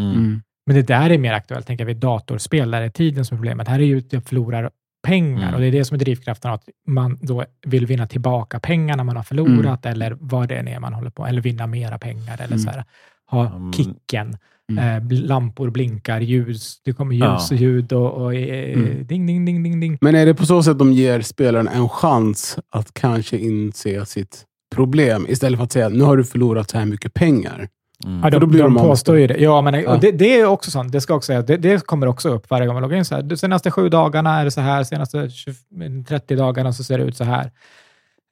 Men 0.66 0.76
det 0.76 0.82
där 0.82 1.10
är 1.10 1.18
mer 1.18 1.32
aktuellt, 1.32 1.66
tänker 1.66 1.84
vi, 1.84 1.94
datorspel, 1.94 2.70
där 2.70 2.80
är 2.82 2.88
tiden 2.88 3.24
som 3.24 3.34
är 3.34 3.38
problemet. 3.38 3.68
Här 3.68 3.78
är 3.78 3.84
ju 3.84 3.98
att 3.98 4.12
jag 4.12 4.24
förlorar 4.24 4.70
pengar 5.06 5.42
Mm. 5.42 5.54
och 5.54 5.60
det 5.60 5.66
är 5.66 5.72
det 5.72 5.84
som 5.84 5.94
är 5.94 5.98
drivkraften, 5.98 6.50
att 6.50 6.64
man 6.86 7.18
då 7.22 7.44
vill 7.66 7.86
vinna 7.86 8.06
tillbaka 8.06 8.60
pengarna 8.60 9.04
man 9.04 9.16
har 9.16 9.22
förlorat 9.22 9.86
Mm. 9.86 9.96
eller 9.96 10.16
vad 10.20 10.48
det 10.48 10.56
än 10.56 10.68
är 10.68 10.80
man 10.80 10.92
håller 10.94 11.10
på, 11.10 11.26
eller 11.26 11.40
vinna 11.40 11.66
mera 11.66 11.98
pengar 11.98 12.34
eller 12.34 12.46
Mm. 12.46 12.58
så 12.58 12.70
här, 12.70 12.84
ha 13.30 13.72
kicken. 13.76 14.36
Mm. 14.72 15.12
Eh, 15.12 15.20
lampor 15.26 15.70
blinkar, 15.70 16.20
ljus, 16.20 16.80
det 16.84 16.92
kommer 16.92 17.14
Ja. 17.14 17.32
ljus 17.34 17.50
och 17.50 17.56
ljud 17.56 17.92
och, 17.92 18.12
och 18.12 18.34
eh, 18.34 18.72
Mm. 18.78 19.06
ding, 19.06 19.26
ding, 19.26 19.44
ding, 19.44 19.62
ding, 19.62 19.80
ding. 19.80 19.98
Men 20.00 20.14
är 20.14 20.26
det 20.26 20.34
på 20.34 20.46
så 20.46 20.62
sätt 20.62 20.78
de 20.78 20.92
ger 20.92 21.20
spelaren 21.20 21.68
en 21.68 21.88
chans 21.88 22.58
att 22.70 22.94
kanske 22.94 23.38
inse 23.38 24.06
sitt 24.06 24.44
problem 24.74 25.26
istället 25.28 25.58
för 25.58 25.64
att 25.64 25.72
säga 25.72 25.88
nu 25.88 26.04
har 26.04 26.16
du 26.16 26.24
förlorat 26.24 26.70
så 26.70 26.78
här 26.78 26.86
mycket 26.86 27.14
pengar. 27.14 27.68
Mm. 28.04 28.16
Ja, 28.16 28.22
För 28.22 28.30
då 28.30 28.38
de, 28.38 28.50
blir 28.50 28.62
de 28.62 28.74
de 28.74 28.82
påstår 28.82 29.18
ju 29.18 29.26
det. 29.26 29.36
Ja, 29.38 29.60
men 29.62 29.74
Ja. 29.82 29.98
Det, 30.00 30.10
det 30.12 30.40
är 30.40 30.46
också 30.46 30.70
sånt. 30.70 30.92
Det 30.92 31.00
ska 31.00 31.14
också 31.14 31.26
säga. 31.26 31.42
Det, 31.42 31.56
det 31.56 31.86
kommer 31.86 32.06
också 32.06 32.28
upp 32.28 32.50
varje 32.50 32.66
gång 32.66 32.74
man 32.74 32.82
loggar 32.82 32.96
in. 32.96 33.04
Så 33.04 33.14
här. 33.14 33.22
De 33.22 33.36
senaste 33.36 33.70
sju 33.70 33.88
dagarna 33.88 34.40
är 34.40 34.44
det 34.44 34.50
så 34.50 34.60
här. 34.60 34.84
Senaste 34.84 35.30
20, 35.30 36.04
30 36.08 36.36
dagarna 36.36 36.72
så 36.72 36.84
ser 36.84 36.98
det 36.98 37.04
ut 37.04 37.16
så 37.16 37.24
här. 37.24 37.50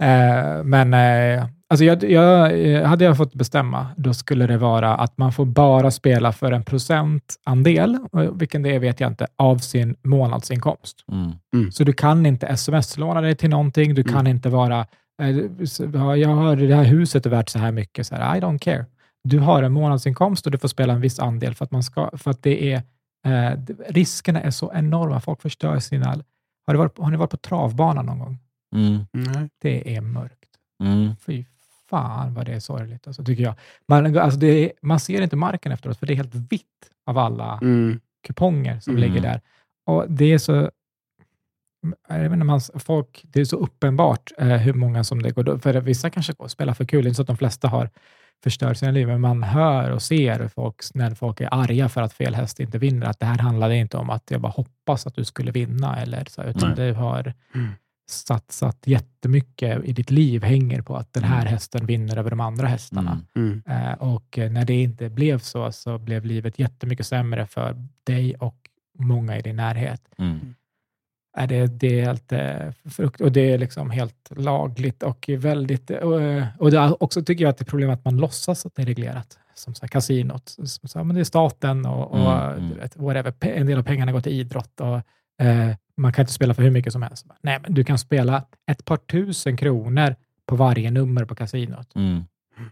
Eh, 0.03 0.65
men 0.65 0.95
eh, 0.95 1.45
alltså 1.69 1.85
jag, 1.85 2.05
jag, 2.11 2.61
eh, 2.73 2.85
hade 2.87 3.05
jag 3.05 3.17
fått 3.17 3.35
bestämma, 3.35 3.87
då 3.97 4.15
skulle 4.15 4.47
det 4.47 4.57
vara 4.59 4.95
att 4.95 5.19
man 5.19 5.33
får 5.33 5.45
bara 5.45 5.91
spela 5.91 6.33
för 6.33 6.53
en 6.53 6.65
procentandel, 6.65 7.99
vilken 8.35 8.63
det 8.63 8.75
är 8.75 8.79
vet 8.79 9.01
jag 9.01 9.11
inte, 9.11 9.27
av 9.37 9.59
sin 9.59 9.97
månadsinkomst. 10.03 10.97
Mm. 11.53 11.73
Så 11.73 11.85
du 11.85 11.93
kan 11.93 12.27
inte 12.27 12.47
sms-låna 12.47 13.21
dig 13.21 13.35
till 13.37 13.51
någonting. 13.51 13.95
Du 13.95 14.03
kan 14.05 14.15
Mm. 14.15 14.27
inte 14.27 14.49
vara, 14.49 14.87
eh, 15.23 15.29
jag 16.17 16.29
har 16.29 16.57
det 16.57 16.75
här 16.75 16.85
huset 16.85 17.27
är 17.27 17.31
värt 17.31 17.49
så 17.49 17.59
här 17.59 17.73
mycket. 17.73 18.07
Så 18.07 18.15
här, 18.15 18.37
I 18.37 18.41
don't 18.41 18.59
care. 18.59 18.85
Du 19.25 19.39
har 19.39 19.63
en 19.63 19.73
månadsinkomst 19.73 20.47
och 20.47 20.53
du 20.53 20.59
får 20.59 20.69
spela 20.69 20.93
en 20.93 21.01
viss 21.01 21.19
andel 21.19 21.55
för 21.55 21.65
att, 21.65 21.71
man 21.71 21.83
ska, 21.83 22.11
för 22.19 22.31
att 22.31 22.43
det 22.43 22.73
är, 22.73 22.83
eh, 23.27 23.59
riskerna 23.89 24.41
är 24.41 24.51
så 24.51 24.73
enorma. 24.75 25.21
Folk 25.21 25.43
förstör 25.43 25.79
sina... 25.79 26.07
Har, 26.67 26.75
du 26.75 26.79
varit, 26.79 26.99
har 26.99 27.11
ni 27.11 27.17
varit 27.17 27.31
på 27.31 27.37
travbanan 27.37 28.07
någon 28.07 28.19
gång? 28.19 28.39
Mm. 28.75 29.07
Det 29.63 29.97
är 29.97 30.01
mörkt. 30.01 30.49
Mm. 30.83 31.17
Fy 31.27 31.45
fan 31.91 32.35
vad 32.35 32.47
det 32.47 32.53
är 32.53 32.61
sorgligt, 32.61 33.07
alltså, 33.07 33.25
tycker 33.25 33.43
jag. 33.43 33.55
Man, 33.89 34.19
alltså 34.19 34.39
det 34.39 34.47
är, 34.47 34.73
man 34.83 35.01
ser 35.01 35.23
inte 35.23 35.37
marken 35.37 35.73
efteråt, 35.73 35.99
för 35.99 36.07
det 36.07 36.13
är 36.13 36.17
helt 36.17 36.35
vitt 36.35 36.65
av 37.07 37.19
alla 37.19 37.59
Mm. 37.63 38.01
kuponger 38.27 38.81
som 38.81 38.97
Mm. 38.97 39.01
ligger 39.09 39.23
där. 39.23 39.41
Och 39.87 40.11
det 40.11 40.33
är 40.33 40.39
så... 40.39 40.71
Jag 42.09 42.25
inte, 42.25 42.37
man, 42.37 42.61
folk, 42.75 43.21
det 43.25 43.41
är 43.41 43.45
så 43.45 43.57
uppenbart 43.57 44.33
eh, 44.39 44.49
hur 44.49 44.73
många 44.75 45.05
som 45.05 45.23
det 45.23 45.31
går... 45.31 45.59
För 45.59 45.81
vissa 45.81 46.11
kanske 46.11 46.33
går 46.33 46.45
och 46.45 46.51
spelar 46.51 46.75
för 46.75 46.85
kul, 46.85 47.07
inte 47.07 47.15
så 47.15 47.23
att 47.23 47.27
de 47.29 47.37
flesta 47.37 47.69
har 47.69 47.91
förstört 48.43 48.77
sina 48.77 48.91
liv, 48.93 49.07
men 49.09 49.21
man 49.21 49.43
hör 49.43 49.91
och 49.91 50.03
ser 50.03 50.49
folk, 50.49 50.77
när 50.95 51.15
folk 51.15 51.41
är 51.41 51.55
arga 51.55 51.89
för 51.89 52.03
att 52.03 52.13
fel 52.13 52.35
häst 52.35 52.61
inte 52.61 52.79
vinner, 52.79 53.07
att 53.07 53.19
det 53.21 53.27
här 53.27 53.39
handlade 53.39 53.77
inte 53.77 53.97
om 53.97 54.11
att 54.11 54.31
jag 54.31 54.41
bara 54.41 54.53
hoppas 54.53 55.07
att 55.07 55.15
du 55.15 55.25
skulle 55.25 55.51
vinna, 55.53 55.97
eller 55.97 56.25
så, 56.29 56.43
utan 56.43 56.69
Nej. 56.77 56.87
du 56.87 56.93
har 56.95 57.35
Mm. 57.55 57.69
satsat 58.11 58.79
jättemycket 58.87 59.85
i 59.85 59.93
ditt 59.93 60.11
liv 60.11 60.43
hänger 60.45 60.83
på 60.83 60.97
att 60.97 61.13
den 61.13 61.25
här 61.25 61.41
Mm. 61.41 61.53
hästen 61.53 61.87
vinner 61.87 62.17
över 62.19 62.31
de 62.31 62.41
andra 62.41 62.67
hästarna. 62.67 63.21
Mm. 63.35 63.63
Mm. 63.67 63.89
Eh, 63.89 63.95
och 63.95 64.39
när 64.51 64.65
det 64.65 64.83
inte 64.83 65.09
blev 65.11 65.39
så, 65.39 65.73
så 65.73 65.99
blev 65.99 66.25
livet 66.25 66.59
jättemycket 66.59 67.07
sämre 67.07 67.47
för 67.47 67.87
dig 68.05 68.35
och 68.35 68.57
många 68.99 69.39
i 69.39 69.43
din 69.43 69.57
närhet. 69.57 70.03
Mm. 70.19 70.55
Är 71.41 71.47
det, 71.47 71.67
det 71.67 72.01
är 72.01 72.05
helt 72.05 72.33
eh, 72.33 72.91
frukt 72.91 73.21
och 73.21 73.33
det 73.33 73.53
är 73.53 73.59
liksom 73.59 73.91
helt 73.91 74.31
lagligt 74.37 75.03
och 75.03 75.31
väldigt... 75.39 75.91
Och, 75.91 76.23
eh, 76.23 76.47
och 76.59 76.71
det 76.71 76.97
också 77.01 77.23
tycker 77.23 77.45
jag 77.45 77.51
att 77.51 77.59
det 77.59 77.63
är 77.63 77.71
problem 77.71 77.91
att 77.91 78.05
man 78.05 78.17
låtsas 78.17 78.67
att 78.67 78.75
det 78.75 78.83
är 78.83 78.87
reglerat. 78.87 79.39
Som 79.55 79.75
så 79.75 79.83
här, 79.83 79.89
kasinot. 79.89 80.49
Som 80.49 80.89
så 80.89 80.99
här, 80.99 81.05
men 81.05 81.15
det 81.15 81.23
är 81.23 81.25
staten 81.25 81.87
och, 81.87 82.11
och 82.11 82.33
Mm, 82.33 82.65
mm. 82.65 82.79
Vet, 82.79 82.97
whatever. 82.97 83.35
En 83.41 83.67
del 83.67 83.79
av 83.79 83.83
pengarna 83.83 84.13
går 84.13 84.21
till 84.21 84.33
idrott 84.33 84.81
och 84.81 84.97
eh, 85.47 85.75
man 85.97 86.13
kan 86.13 86.23
inte 86.23 86.33
spela 86.33 86.55
för 86.55 86.63
hur 86.63 86.71
mycket 86.71 86.93
som 86.93 87.03
helst. 87.03 87.27
Nej, 87.43 87.59
men 87.63 87.75
du 87.75 87.85
kan 87.85 87.99
spela 87.99 88.45
ett 88.71 88.85
par 88.85 88.97
tusen 88.97 89.57
kronor 89.57 90.15
på 90.47 90.57
varje 90.57 90.91
nummer 90.91 91.25
på 91.25 91.35
kasinot. 91.35 91.95
Mm. 91.95 92.25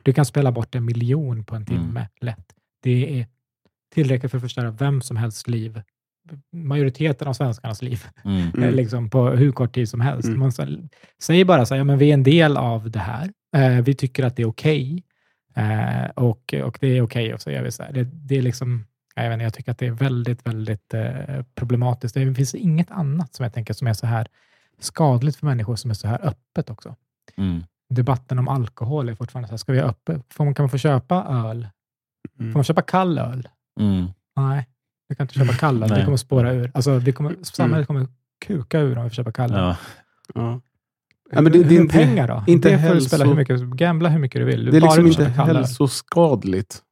Du 0.02 0.12
kan 0.12 0.24
spela 0.24 0.52
bort 0.52 0.74
en 0.74 0.84
miljon 0.84 1.44
på 1.44 1.54
en 1.56 1.62
Mm. 1.62 1.80
timme 1.82 2.08
lätt. 2.20 2.46
Det 2.82 3.20
är 3.20 3.26
tillräckligt 3.94 4.30
för 4.30 4.38
att 4.38 4.42
förstöra 4.42 4.70
vem 4.70 5.00
som 5.02 5.16
helst 5.16 5.48
liv. 5.48 5.82
Majoriteten 6.52 7.28
av 7.28 7.32
svenskarnas 7.32 7.82
liv, 7.82 8.04
Mm. 8.24 8.36
Mm. 8.40 8.62
eh, 8.64 8.72
liksom 8.72 9.10
på 9.10 9.30
hur 9.30 9.52
kort 9.52 9.74
tid 9.74 9.88
som 9.88 10.00
helst. 10.00 10.28
Mm. 10.28 10.40
Man 10.40 10.52
så- 10.52 10.66
säger 11.22 11.44
bara 11.44 11.66
så 11.66 11.74
här, 11.74 11.78
ja, 11.80 11.84
men 11.84 11.98
vi 11.98 12.10
är 12.10 12.14
en 12.14 12.22
del 12.22 12.56
av 12.56 12.90
det 12.90 12.98
här. 12.98 13.30
Eh, 13.56 13.82
vi 13.84 13.94
tycker 13.94 14.24
att 14.24 14.36
det 14.36 14.42
är 14.42 14.48
okej. 14.48 15.02
Eh, 15.54 16.06
och, 16.14 16.54
och 16.64 16.78
det 16.80 16.86
är 16.86 17.02
okej, 17.02 17.34
och 17.34 17.40
så 17.40 17.50
gör 17.50 17.62
vi 17.62 17.72
så 17.72 17.82
här. 17.82 17.92
Det, 17.92 18.04
det 18.04 18.36
är 18.38 18.42
liksom, 18.42 18.84
jag, 19.14 19.22
vet 19.24 19.32
inte, 19.32 19.44
jag 19.44 19.54
tycker 19.54 19.72
att 19.72 19.78
det 19.78 19.86
är 19.86 19.90
väldigt, 19.90 20.46
väldigt 20.46 20.94
eh, 20.94 21.42
problematiskt. 21.54 22.14
Det 22.14 22.34
finns 22.34 22.54
inget 22.54 22.90
annat 22.90 23.34
som 23.34 23.42
jag 23.44 23.52
tänker 23.54 23.74
som 23.74 23.86
är 23.86 23.92
så 23.92 24.06
här 24.06 24.26
skadligt 24.80 25.36
för 25.36 25.46
människor 25.46 25.76
som 25.76 25.90
är 25.90 25.94
så 25.94 26.08
här 26.08 26.26
öppet 26.26 26.70
också 26.70 26.96
Mm. 27.36 27.62
debatten 27.94 28.38
om 28.38 28.48
alkohol 28.48 29.08
är 29.08 29.14
fortfarande 29.14 29.48
så 29.48 29.52
här, 29.52 29.56
ska 29.58 29.72
vi 29.72 29.80
öppet? 29.80 30.22
Får 30.30 30.44
man, 30.44 30.54
kan 30.54 30.62
man 30.62 30.70
få 30.70 30.78
köpa 30.78 31.24
öl? 31.48 31.68
Mm. 32.40 32.52
Får 32.52 32.58
man 32.58 32.64
köpa 32.64 32.82
kall 32.82 33.18
öl? 33.18 33.48
Mm. 33.80 34.06
Nej, 34.36 34.66
du 35.08 35.14
kan 35.14 35.24
inte 35.24 35.34
köpa 35.34 35.52
kall 35.52 35.82
öl. 35.82 35.88
Det 35.88 36.04
kommer 36.04 36.16
spåra 36.16 36.52
ur. 36.52 36.70
Alltså, 36.74 36.98
det 36.98 37.12
kommer, 37.12 37.34
samhället 37.42 37.86
kommer 37.86 38.06
kuka 38.46 38.80
ur 38.80 38.98
om 38.98 39.04
vi 39.04 39.10
får 39.10 39.14
köpa 39.14 39.32
kall 39.32 39.50
öl. 39.52 39.58
Ja. 39.58 39.76
Ja. 40.34 40.60
Ja, 41.32 41.40
men 41.40 41.52
det- 41.52 41.62
det 41.62 41.76
är 41.76 41.80
inte- 41.80 41.96
pengar 41.98 42.28
då? 42.28 42.44
inte 42.46 42.70
det 42.70 42.88
får 42.88 42.94
du 42.94 43.00
spela 43.00 43.24
hälso- 43.24 43.34
hur 43.34 43.36
mycket, 43.60 43.60
gambla 43.78 44.08
hur 44.08 44.18
mycket 44.18 44.40
du 44.40 44.44
vill. 44.44 44.64
Du 44.64 44.70
Det 44.70 44.76
är 44.76 44.80
bara 44.80 44.94
liksom 44.94 45.22
inte 45.24 45.42
hälsoskadligt. 45.42 46.82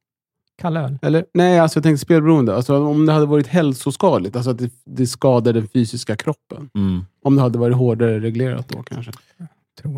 Kall 0.61 0.77
öl. 0.77 0.97
Eller, 1.01 1.25
nej, 1.33 1.59
alltså 1.59 1.77
jag 1.77 1.83
tänkte 1.83 2.05
spelberoende. 2.05 2.55
Alltså, 2.55 2.85
om 2.85 3.05
det 3.05 3.13
hade 3.13 3.25
varit 3.25 3.47
hälsoskadligt, 3.47 4.35
alltså 4.35 4.51
att 4.51 4.57
det, 4.57 4.71
det 4.85 5.07
skadar 5.07 5.53
den 5.53 5.67
fysiska 5.67 6.15
kroppen. 6.15 6.69
Mm. 6.75 7.05
Om 7.23 7.35
det 7.35 7.41
hade 7.41 7.59
varit 7.59 7.75
hårdare 7.77 8.19
reglerat 8.19 8.67
då 8.69 8.83
kanske. 8.83 9.11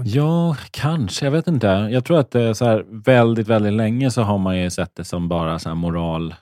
Ja, 0.05 0.55
kanske. 0.71 1.25
Jag 1.25 1.31
vet 1.31 1.47
inte. 1.47 1.67
Jag 1.67 2.05
tror 2.05 2.19
att 2.19 2.31
det 2.31 2.41
är 2.41 2.53
så 2.53 2.65
här, 2.65 2.85
väldigt, 2.89 3.47
väldigt 3.47 3.73
länge 3.73 4.11
så 4.11 4.21
har 4.21 4.37
man 4.37 4.57
ju 4.59 4.69
sett 4.69 4.95
det 4.95 5.03
som 5.03 5.27
bara 5.29 5.59
så 5.59 5.69
här 5.69 5.75
moral. 5.75 6.35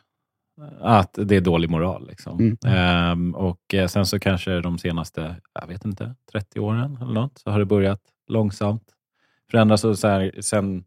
Att 0.82 1.20
det 1.22 1.36
är 1.36 1.42
dålig 1.42 1.70
moral. 1.70 2.08
Liksom. 2.08 2.40
Mm. 2.40 2.58
Ehm, 2.66 3.36
och 3.36 3.74
eh, 3.74 3.88
sen 3.88 4.06
så 4.06 4.20
kanske 4.20 4.62
de 4.62 4.78
senaste, 4.78 5.36
jag 5.60 5.68
vet 5.68 5.86
inte, 5.86 6.16
30 6.32 6.60
åren 6.60 6.98
eller 7.02 7.14
något, 7.14 7.38
så 7.38 7.52
har 7.52 7.60
det 7.60 7.66
börjat 7.66 8.02
långsamt 8.28 8.84
förändras. 9.52 9.84
Och 9.84 10.00
så 10.00 10.08
här, 10.08 10.32
sen 10.42 10.84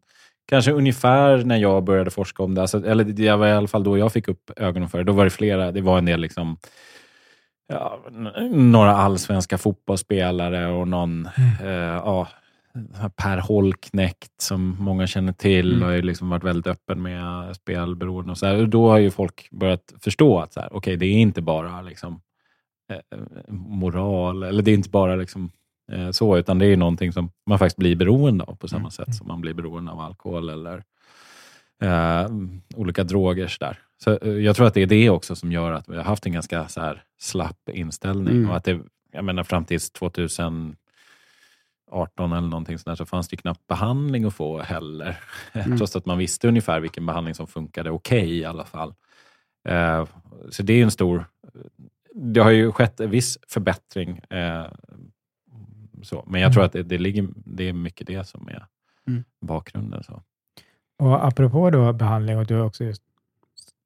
kanske 0.47 0.71
ungefär 0.71 1.43
när 1.43 1.57
jag 1.57 1.83
började 1.83 2.11
forska 2.11 2.43
om 2.43 2.55
det, 2.55 2.61
alltså, 2.61 2.85
eller 2.85 3.03
det 3.03 3.35
var 3.35 3.47
i 3.47 3.51
alla 3.51 3.67
fall 3.67 3.83
då 3.83 3.97
jag 3.97 4.13
fick 4.13 4.27
upp 4.27 4.51
ögonen 4.57 4.89
för 4.89 4.97
det, 4.97 5.03
då 5.03 5.13
var 5.13 5.23
det 5.23 5.29
flera, 5.29 5.71
det 5.71 5.81
var 5.81 5.97
en 5.97 6.05
del 6.05 6.21
liksom 6.21 6.57
ja, 7.67 7.99
några 8.51 8.95
allsvenska 8.95 9.57
fotbollsspelare 9.57 10.67
och 10.67 10.87
någon 10.87 11.29
eh, 11.63 11.69
ja, 11.69 12.27
Per 13.15 13.37
Holknekt 13.37 14.41
som 14.41 14.75
många 14.79 15.07
känner 15.07 15.33
till 15.33 15.71
mm. 15.71 15.83
och 15.83 15.93
har 15.93 16.01
liksom 16.01 16.29
varit 16.29 16.43
väldigt 16.43 16.67
öppen 16.67 17.01
med 17.01 17.55
spelberoende. 17.55 18.31
Och 18.31 18.37
så 18.37 18.45
här. 18.45 18.55
Och 18.55 18.69
då 18.69 18.89
har 18.89 18.97
ju 18.97 19.11
folk 19.11 19.47
börjat 19.51 19.93
förstå 19.99 20.39
att 20.39 20.53
så 20.53 20.59
här, 20.59 20.75
okay, 20.75 20.95
det 20.95 21.05
är 21.05 21.17
inte 21.17 21.41
bara 21.41 21.81
liksom, 21.81 22.21
eh, 22.91 23.19
moral, 23.49 24.43
eller 24.43 24.63
det 24.63 24.71
är 24.71 24.75
inte 24.75 24.89
bara 24.89 25.15
liksom, 25.15 25.51
eh, 25.91 26.11
så, 26.11 26.37
utan 26.37 26.59
det 26.59 26.65
är 26.65 26.77
någonting 26.77 27.13
som 27.13 27.31
man 27.45 27.59
faktiskt 27.59 27.77
blir 27.77 27.95
beroende 27.95 28.43
av 28.43 28.55
på 28.55 28.67
samma 28.67 28.79
mm. 28.79 28.91
sätt 28.91 29.15
som 29.15 29.27
man 29.27 29.41
blir 29.41 29.53
beroende 29.53 29.91
av 29.91 29.99
alkohol 29.99 30.49
eller 30.49 30.83
eh, 31.81 32.29
olika 32.75 33.03
droger. 33.03 33.47
Så 33.47 33.57
där. 33.59 33.79
Så, 34.03 34.17
eh, 34.17 34.31
jag 34.31 34.55
tror 34.55 34.67
att 34.67 34.73
det 34.73 34.81
är 34.81 34.87
det 34.87 35.09
också 35.09 35.35
som 35.35 35.51
gör 35.51 35.71
att 35.71 35.89
vi 35.89 35.95
har 35.95 36.03
haft 36.03 36.25
en 36.25 36.33
ganska 36.33 36.67
så 36.67 36.81
här, 36.81 37.03
slapp 37.19 37.69
inställning. 37.73 38.35
Mm. 38.35 38.49
Och 38.49 38.55
att 38.55 38.63
det, 38.63 38.79
jag 39.11 39.25
menar, 39.25 39.43
fram 39.43 39.65
till 39.65 39.79
2000 39.79 40.75
18 41.91 42.31
eller 42.31 42.47
någonting 42.47 42.77
sådär 42.77 42.95
så 42.95 43.05
fanns 43.05 43.27
det 43.27 43.37
knappt 43.37 43.67
behandling 43.67 44.25
att 44.25 44.33
få 44.33 44.61
heller. 44.61 45.19
Mm. 45.53 45.77
Trots 45.77 45.95
att 45.95 46.05
man 46.05 46.17
visste 46.17 46.47
ungefär 46.47 46.79
vilken 46.79 47.05
behandling 47.05 47.35
som 47.35 47.47
funkade 47.47 47.89
okej 47.89 48.23
okay, 48.23 48.37
i 48.37 48.45
alla 48.45 48.65
fall. 48.65 48.93
Eh, 49.69 50.05
så 50.49 50.63
det 50.63 50.73
är 50.73 50.83
en 50.83 50.91
stor... 50.91 51.25
Det 52.13 52.39
har 52.39 52.51
ju 52.51 52.71
skett 52.71 52.99
en 52.99 53.09
viss 53.09 53.37
förbättring. 53.47 54.17
Eh, 54.17 54.65
så. 56.01 56.23
Men 56.27 56.41
jag 56.41 56.47
mm. 56.47 56.53
tror 56.53 56.63
att 56.63 56.71
det, 56.73 56.83
det, 56.83 56.97
ligger, 56.97 57.27
det 57.35 57.69
är 57.69 57.73
mycket 57.73 58.07
det 58.07 58.27
som 58.27 58.47
är 58.47 58.65
mm. 59.07 59.23
bakgrunden. 59.41 60.03
Så. 60.03 60.21
Och 60.99 61.25
Apropå 61.25 61.69
då 61.69 61.93
behandling, 61.93 62.37
och 62.37 62.45
du 62.45 62.55
har 62.55 62.65
också 62.65 62.83
just 62.83 63.03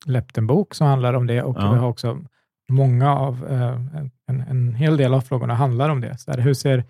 släppt 0.04 0.38
en 0.38 0.48
bok 0.48 0.76
som 0.76 0.88
handlar 0.88 1.14
om 1.14 1.28
det 1.28 1.44
och 1.44 1.58
ja. 1.60 1.72
vi 1.72 1.78
har 1.78 1.88
också 1.88 2.20
många 2.70 3.16
av, 3.16 3.48
eh, 3.48 3.80
en, 4.26 4.42
en 4.42 4.76
hel 4.76 4.98
del 4.98 5.14
av 5.14 5.22
frågorna 5.22 5.54
handlar 5.54 5.90
om 5.90 6.02
det. 6.02 6.18
Så 6.18 6.32
där, 6.32 6.40
hur 6.40 6.54
ser 6.54 6.84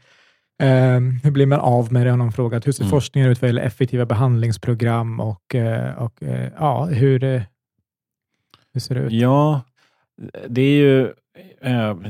eh, 0.63 0.99
hur 1.23 1.31
blir 1.31 1.45
man 1.45 1.59
av 1.59 1.93
med 1.93 2.05
det, 2.05 2.09
har 2.09 2.17
någon 2.17 2.31
frågat. 2.31 2.67
Hur 2.67 2.71
ser 2.71 2.83
Mm. 2.83 2.91
forskningen 2.91 3.29
ut 3.29 3.41
vad 3.41 3.49
gäller 3.49 3.61
effektiva 3.61 4.05
behandlingsprogram 4.05 5.19
och, 5.19 5.55
eh, 5.55 5.95
och 5.97 6.23
eh, 6.23 6.51
ja, 6.57 6.85
hur, 6.85 7.23
eh, 7.23 7.41
hur 8.73 8.81
ser 8.81 8.95
det 8.95 9.01
ut? 9.01 9.11
Ja, 9.11 9.61
det 10.47 10.61
är 10.61 10.77
ju 10.77 11.13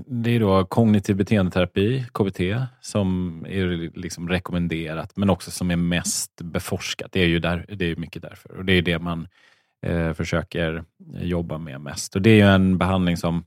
det 0.06 0.30
är 0.36 0.40
då 0.40 0.66
kognitiv 0.66 1.16
beteendeterapi, 1.16 2.06
KBT, 2.14 2.40
som 2.82 3.40
är 3.50 3.98
liksom 4.00 4.30
rekommenderat, 4.30 5.18
men 5.18 5.30
också 5.30 5.52
som 5.52 5.72
är 5.72 5.76
mest 5.76 6.42
beforskat. 6.42 7.12
Det 7.12 7.20
är 7.20 7.28
ju 7.28 7.40
där, 7.40 7.66
det 7.70 7.86
är 7.92 7.96
mycket 7.96 8.22
därför. 8.22 8.58
Och 8.58 8.66
det 8.66 8.74
är 8.74 8.82
det 8.82 9.00
man 9.00 9.28
eh, 9.86 10.14
försöker 10.14 10.84
jobba 11.22 11.58
med 11.58 11.82
mest. 11.82 12.16
Och 12.16 12.22
Det 12.22 12.30
är 12.30 12.36
ju 12.36 12.54
en 12.56 12.78
behandling 12.78 13.18
som 13.18 13.44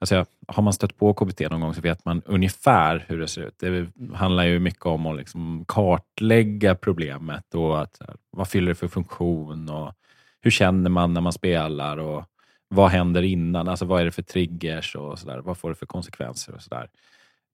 Alltså, 0.00 0.24
har 0.48 0.62
man 0.62 0.72
stött 0.72 0.96
på 0.96 1.14
KBT 1.14 1.40
någon 1.40 1.60
gång 1.60 1.74
så 1.74 1.80
vet 1.80 2.04
man 2.04 2.22
ungefär 2.24 3.04
hur 3.08 3.18
det 3.18 3.28
ser 3.28 3.42
ut. 3.42 3.58
Det 3.58 3.86
handlar 4.14 4.44
ju 4.44 4.58
mycket 4.58 4.86
om 4.86 5.06
att 5.06 5.16
liksom 5.16 5.64
kartlägga 5.68 6.74
problemet 6.74 7.54
och 7.54 7.82
att, 7.82 8.00
vad 8.30 8.48
fyller 8.48 8.68
det 8.68 8.74
för 8.74 8.88
funktion 8.88 9.68
och 9.70 9.94
hur 10.40 10.50
känner 10.50 10.90
man 10.90 11.14
när 11.14 11.20
man 11.20 11.32
spelar 11.32 11.96
och 11.96 12.24
vad 12.68 12.90
händer 12.90 13.22
innan? 13.22 13.68
Alltså 13.68 13.84
vad 13.84 14.00
är 14.00 14.04
det 14.04 14.10
för 14.10 14.22
triggers 14.22 14.96
och 14.96 15.18
så 15.18 15.26
där? 15.26 15.38
Vad 15.38 15.58
får 15.58 15.68
det 15.68 15.74
för 15.74 15.86
konsekvenser 15.86 16.54
och 16.54 16.62
så 16.62 16.70
där. 16.70 16.88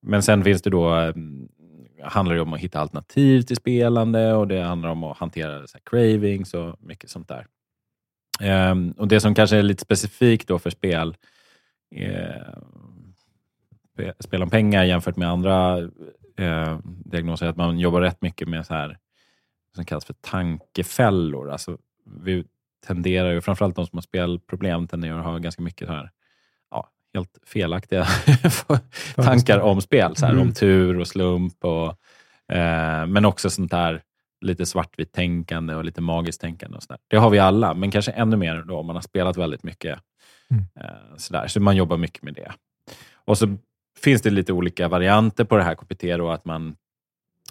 Men 0.02 0.22
sen 0.22 0.44
finns 0.44 0.62
det 0.62 0.70
då, 0.70 0.88
mm, 0.88 1.48
handlar 2.02 2.34
det 2.34 2.40
om 2.40 2.52
att 2.52 2.60
hitta 2.60 2.80
alternativ 2.80 3.42
till 3.42 3.56
spelande 3.56 4.34
och 4.34 4.48
det 4.48 4.62
handlar 4.62 4.88
om 4.88 5.04
att 5.04 5.18
hantera 5.18 5.66
så 5.66 5.78
cravings 5.84 6.54
och 6.54 6.76
mycket 6.80 7.10
sånt 7.10 7.28
där. 7.28 7.46
Ehm, 8.40 8.90
och 8.90 9.08
Det 9.08 9.20
som 9.20 9.34
kanske 9.34 9.56
är 9.56 9.62
lite 9.62 9.82
specifikt 9.82 10.48
då 10.48 10.58
för 10.58 10.70
spel 10.70 11.16
eh, 11.94 12.54
spel 14.20 14.42
om 14.42 14.50
pengar 14.50 14.84
jämfört 14.84 15.16
med 15.16 15.28
andra 15.28 15.78
eh, 16.38 16.78
diagnoser, 16.84 17.46
att 17.46 17.56
man 17.56 17.78
jobbar 17.78 18.00
rätt 18.00 18.22
mycket 18.22 18.48
med 18.48 18.66
så 18.66 18.74
här 18.74 18.98
som 19.74 19.84
kallas 19.84 20.04
för 20.04 20.14
tankefällor. 20.14 21.50
Alltså, 21.50 21.78
vi 22.20 22.44
tenderar 22.86 23.32
ju, 23.32 23.40
framförallt 23.40 23.76
de 23.76 23.86
som 23.86 23.96
har 23.96 24.02
spelproblem, 24.02 24.86
tenderar 24.86 25.18
att 25.18 25.24
ha 25.24 25.38
ganska 25.38 25.62
mycket 25.62 25.88
så 25.88 25.94
här, 25.94 26.10
ja, 26.70 26.90
helt 27.14 27.38
felaktiga 27.46 28.06
tankar 29.16 29.60
om 29.60 29.80
spel. 29.80 30.16
Så 30.16 30.26
här, 30.26 30.32
mm. 30.32 30.46
Om 30.46 30.52
tur 30.52 30.98
och 30.98 31.08
slump. 31.08 31.64
Och, 31.64 31.88
eh, 32.56 33.06
men 33.06 33.24
också 33.24 33.50
sånt 33.50 33.72
här 33.72 34.02
lite 34.40 34.66
svartvitt 34.66 35.12
tänkande 35.12 35.74
och 35.74 35.84
lite 35.84 36.00
magiskt 36.00 36.40
tänkande. 36.40 36.76
Och 36.76 36.82
så 36.82 36.88
där. 36.88 36.98
Det 37.08 37.16
har 37.16 37.30
vi 37.30 37.38
alla, 37.38 37.74
men 37.74 37.90
kanske 37.90 38.10
ännu 38.10 38.36
mer 38.36 38.62
då 38.62 38.78
om 38.78 38.86
man 38.86 38.96
har 38.96 39.02
spelat 39.02 39.36
väldigt 39.36 39.62
mycket. 39.62 39.98
Mm. 40.50 40.64
Eh, 40.80 41.16
sådär. 41.16 41.46
Så 41.46 41.60
man 41.60 41.76
jobbar 41.76 41.96
mycket 41.96 42.22
med 42.22 42.34
det. 42.34 42.52
Och 43.14 43.38
så 43.38 43.56
finns 43.98 44.22
det 44.22 44.30
lite 44.30 44.52
olika 44.52 44.88
varianter 44.88 45.44
på 45.44 45.56
det 45.56 45.62
här 45.62 45.74
KPT. 45.74 46.02
Då, 46.02 46.30
att 46.30 46.44
man, 46.44 46.76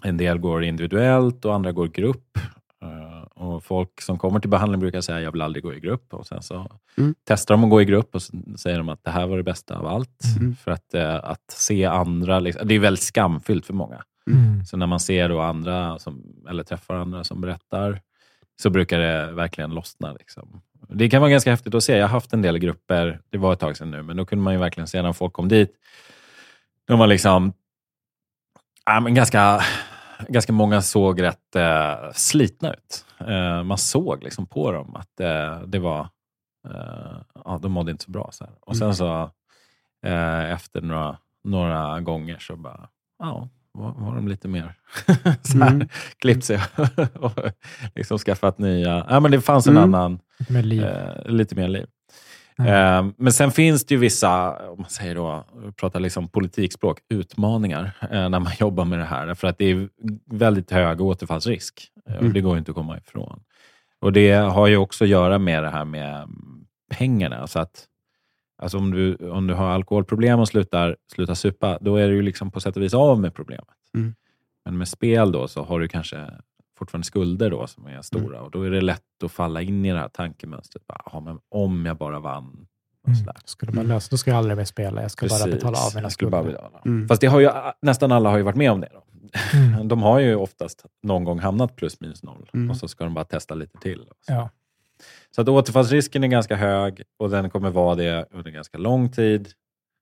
en 0.02 0.16
del 0.16 0.38
går 0.38 0.64
individuellt 0.64 1.44
och 1.44 1.54
andra 1.54 1.72
går 1.72 1.86
grupp. 1.86 2.38
Eh, 2.82 3.42
och 3.44 3.64
Folk 3.64 4.00
som 4.00 4.18
kommer 4.18 4.40
till 4.40 4.50
behandling 4.50 4.80
brukar 4.80 5.00
säga 5.00 5.20
jag 5.20 5.32
vill 5.32 5.42
aldrig 5.42 5.62
gå 5.62 5.74
i 5.74 5.80
grupp. 5.80 6.14
Och 6.14 6.26
Sen 6.26 6.42
så 6.42 6.78
mm. 6.98 7.14
testar 7.24 7.54
de 7.54 7.64
att 7.64 7.70
gå 7.70 7.82
i 7.82 7.84
grupp 7.84 8.14
och 8.14 8.22
så 8.22 8.32
säger 8.56 8.78
de 8.78 8.88
att 8.88 9.04
det 9.04 9.10
här 9.10 9.26
var 9.26 9.36
det 9.36 9.42
bästa 9.42 9.78
av 9.78 9.86
allt. 9.86 10.20
Mm. 10.40 10.56
För 10.56 10.70
att, 10.70 10.94
eh, 10.94 11.14
att 11.14 11.50
se 11.50 11.84
andra, 11.84 12.40
liksom, 12.40 12.68
det 12.68 12.74
är 12.74 12.78
väldigt 12.78 13.04
skamfyllt 13.04 13.66
för 13.66 13.74
många. 13.74 14.02
Mm. 14.30 14.64
Så 14.64 14.76
när 14.76 14.86
man 14.86 15.00
ser 15.00 15.28
då 15.28 15.40
andra, 15.40 15.98
som, 15.98 16.44
eller 16.48 16.62
träffar 16.62 16.94
andra 16.94 17.24
som 17.24 17.40
berättar, 17.40 18.00
så 18.62 18.70
brukar 18.70 18.98
det 18.98 19.32
verkligen 19.32 19.70
lossna. 19.70 20.12
Liksom. 20.12 20.60
Det 20.88 21.10
kan 21.10 21.20
vara 21.20 21.30
ganska 21.30 21.50
häftigt 21.50 21.74
att 21.74 21.84
se. 21.84 21.96
Jag 21.96 22.04
har 22.04 22.08
haft 22.08 22.32
en 22.32 22.42
del 22.42 22.58
grupper, 22.58 23.20
det 23.30 23.38
var 23.38 23.52
ett 23.52 23.60
tag 23.60 23.76
sedan 23.76 23.90
nu, 23.90 24.02
men 24.02 24.16
då 24.16 24.26
kunde 24.26 24.44
man 24.44 24.52
ju 24.52 24.58
verkligen 24.58 24.86
se 24.86 25.02
när 25.02 25.12
folk 25.12 25.32
kom 25.32 25.48
dit. 25.48 25.72
De 26.86 26.98
var 26.98 27.06
liksom, 27.06 27.52
ja, 28.86 29.00
men 29.00 29.14
ganska, 29.14 29.60
ganska 30.28 30.52
många 30.52 30.82
såg 30.82 31.22
rätt 31.22 31.56
eh, 31.56 32.10
slitna 32.12 32.72
ut. 32.72 33.04
Eh, 33.20 33.62
man 33.62 33.78
såg 33.78 34.22
liksom 34.22 34.46
på 34.46 34.72
dem 34.72 34.96
att 34.96 35.20
eh, 35.20 35.60
det 35.60 35.78
var, 35.78 36.00
eh, 36.68 37.16
ja, 37.44 37.58
de 37.62 37.72
mådde 37.72 37.90
inte 37.90 38.04
så 38.04 38.10
bra. 38.10 38.28
Så 38.32 38.44
här. 38.44 38.54
Och 38.60 38.76
sen 38.76 38.84
mm. 38.84 38.94
så 38.94 39.30
eh, 40.06 40.52
efter 40.52 40.80
några, 40.80 41.18
några 41.44 42.00
gånger 42.00 42.38
så 42.38 42.56
bara, 42.56 42.88
ja, 43.18 43.48
var, 43.74 43.94
var 43.96 44.14
de 44.14 44.28
lite 44.28 44.48
mer 44.48 44.74
så 45.42 45.58
här, 45.58 45.70
mm. 45.70 45.88
klippt 46.18 46.44
sig 46.44 46.60
och 47.14 47.32
liksom 47.94 48.18
skaffat 48.18 48.58
nya... 48.58 49.06
Ja, 49.08 49.20
men 49.20 49.30
det 49.30 49.40
fanns 49.40 49.66
en 49.66 49.76
mm. 49.76 49.94
annan... 49.94 50.18
Med 50.48 50.66
liv. 50.66 50.84
Eh, 50.84 51.26
lite 51.26 51.54
mer 51.54 51.68
liv. 51.68 51.86
Mm. 52.58 53.06
Eh, 53.08 53.12
men 53.16 53.32
sen 53.32 53.50
finns 53.50 53.84
det 53.84 53.94
ju 53.94 54.00
vissa, 54.00 54.58
om 54.68 54.80
man 54.80 54.90
säger 54.90 55.14
då, 55.14 55.44
pratar 55.76 56.00
liksom 56.00 56.28
politikspråk, 56.28 56.98
utmaningar 57.08 57.90
eh, 58.00 58.28
när 58.28 58.40
man 58.40 58.52
jobbar 58.58 58.84
med 58.84 58.98
det 58.98 59.04
här. 59.04 59.34
För 59.34 59.48
att 59.48 59.58
det 59.58 59.64
är 59.64 59.88
väldigt 60.30 60.70
hög 60.70 61.00
återfallsrisk. 61.00 61.88
Eh, 62.08 62.16
mm. 62.16 62.32
Det 62.32 62.40
går 62.40 62.58
inte 62.58 62.70
att 62.70 62.76
komma 62.76 62.98
ifrån. 62.98 63.40
Och 64.00 64.12
Det 64.12 64.32
har 64.32 64.66
ju 64.66 64.76
också 64.76 65.04
att 65.04 65.10
göra 65.10 65.38
med 65.38 65.62
det 65.62 65.70
här 65.70 65.84
med 65.84 66.28
pengarna. 66.90 67.46
Så 67.46 67.58
att 67.58 67.86
Alltså 68.64 68.78
om 68.78 68.90
du, 68.90 69.16
om 69.16 69.46
du 69.46 69.54
har 69.54 69.66
alkoholproblem 69.66 70.40
och 70.40 70.48
slutar, 70.48 70.96
slutar 71.12 71.34
supa, 71.34 71.78
då 71.80 71.96
är 71.96 72.08
du 72.08 72.22
liksom 72.22 72.50
på 72.50 72.60
sätt 72.60 72.76
och 72.76 72.82
vis 72.82 72.94
av 72.94 73.20
med 73.20 73.34
problemet. 73.34 73.68
Mm. 73.94 74.14
Men 74.64 74.78
med 74.78 74.88
spel 74.88 75.32
då 75.32 75.48
så 75.48 75.64
har 75.64 75.80
du 75.80 75.88
kanske 75.88 76.30
fortfarande 76.78 77.06
skulder 77.06 77.50
då 77.50 77.66
som 77.66 77.86
är 77.86 78.02
stora 78.02 78.36
mm. 78.36 78.44
och 78.44 78.50
då 78.50 78.62
är 78.62 78.70
det 78.70 78.80
lätt 78.80 79.22
att 79.24 79.32
falla 79.32 79.62
in 79.62 79.84
i 79.84 79.92
det 79.92 79.98
här 79.98 80.08
tankemönstret. 80.08 80.86
Bara, 80.86 81.20
men 81.20 81.38
om 81.48 81.86
jag 81.86 81.96
bara 81.96 82.20
vann. 82.20 82.66
Mm. 83.06 83.18
Skulle 83.44 83.72
man 83.72 83.86
lösa, 83.86 84.08
då 84.10 84.16
ska 84.16 84.30
jag 84.30 84.38
aldrig 84.38 84.56
mer 84.56 84.64
spela. 84.64 85.02
Jag 85.02 85.10
ska 85.10 85.26
Precis. 85.26 85.44
bara 85.44 85.54
betala 85.54 85.78
av 85.78 85.94
mina 85.94 86.10
skulder. 86.10 86.70
Mm. 86.84 87.08
Fast 87.08 87.20
det 87.20 87.26
har 87.26 87.40
ju, 87.40 87.50
nästan 87.82 88.12
alla 88.12 88.30
har 88.30 88.36
ju 88.36 88.42
varit 88.42 88.56
med 88.56 88.70
om 88.72 88.80
det. 88.80 88.88
Då. 88.92 89.02
Mm. 89.58 89.88
De 89.88 90.02
har 90.02 90.18
ju 90.18 90.34
oftast 90.34 90.86
någon 91.02 91.24
gång 91.24 91.38
hamnat 91.38 91.76
plus 91.76 92.00
minus 92.00 92.22
noll 92.22 92.50
mm. 92.54 92.70
och 92.70 92.76
så 92.76 92.88
ska 92.88 93.04
de 93.04 93.14
bara 93.14 93.24
testa 93.24 93.54
lite 93.54 93.78
till. 93.78 94.08
Ja. 94.26 94.50
Så 95.30 95.40
att 95.40 95.48
återfallsrisken 95.48 96.24
är 96.24 96.28
ganska 96.28 96.56
hög 96.56 97.02
och 97.16 97.30
den 97.30 97.50
kommer 97.50 97.70
vara 97.70 97.94
det 97.94 98.26
under 98.30 98.50
ganska 98.50 98.78
lång 98.78 99.12
tid. 99.12 99.52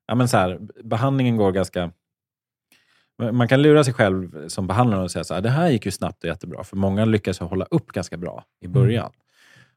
Ja, 0.07 0.15
men 0.15 0.29
så 0.29 0.37
här, 0.37 0.59
behandlingen 0.85 1.37
går 1.37 1.53
ganska... 1.53 1.93
Man 3.33 3.49
kan 3.49 3.62
lura 3.62 3.85
sig 3.85 3.95
själv 3.95 4.49
som 4.49 4.67
behandlare 4.67 5.03
och 5.03 5.11
säga 5.11 5.25
så 5.25 5.35
här, 5.35 5.41
det 5.41 5.51
här 5.51 5.71
gick 5.71 5.85
ju 5.87 5.91
snabbt 5.91 6.25
och 6.25 6.29
jättebra. 6.29 6.65
För 6.65 6.77
många 6.77 7.05
lyckas 7.05 7.41
hålla 7.41 7.65
upp 7.65 7.87
ganska 7.87 8.17
bra 8.17 8.45
i 8.61 8.67
mm. 8.67 8.73
början. 8.73 9.07
Mm. 9.07 9.23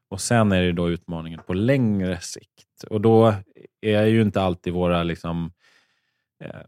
Och 0.08 0.20
Sen 0.20 0.52
är 0.52 0.62
det 0.62 0.72
då 0.72 0.90
utmaningen 0.90 1.40
på 1.46 1.54
längre 1.54 2.20
sikt. 2.20 2.84
Och 2.90 3.00
Då 3.00 3.34
är 3.80 4.04
ju 4.04 4.22
inte 4.22 4.42
alltid 4.42 4.72
våra 4.72 5.02
liksom, 5.02 5.52
eh, 6.44 6.60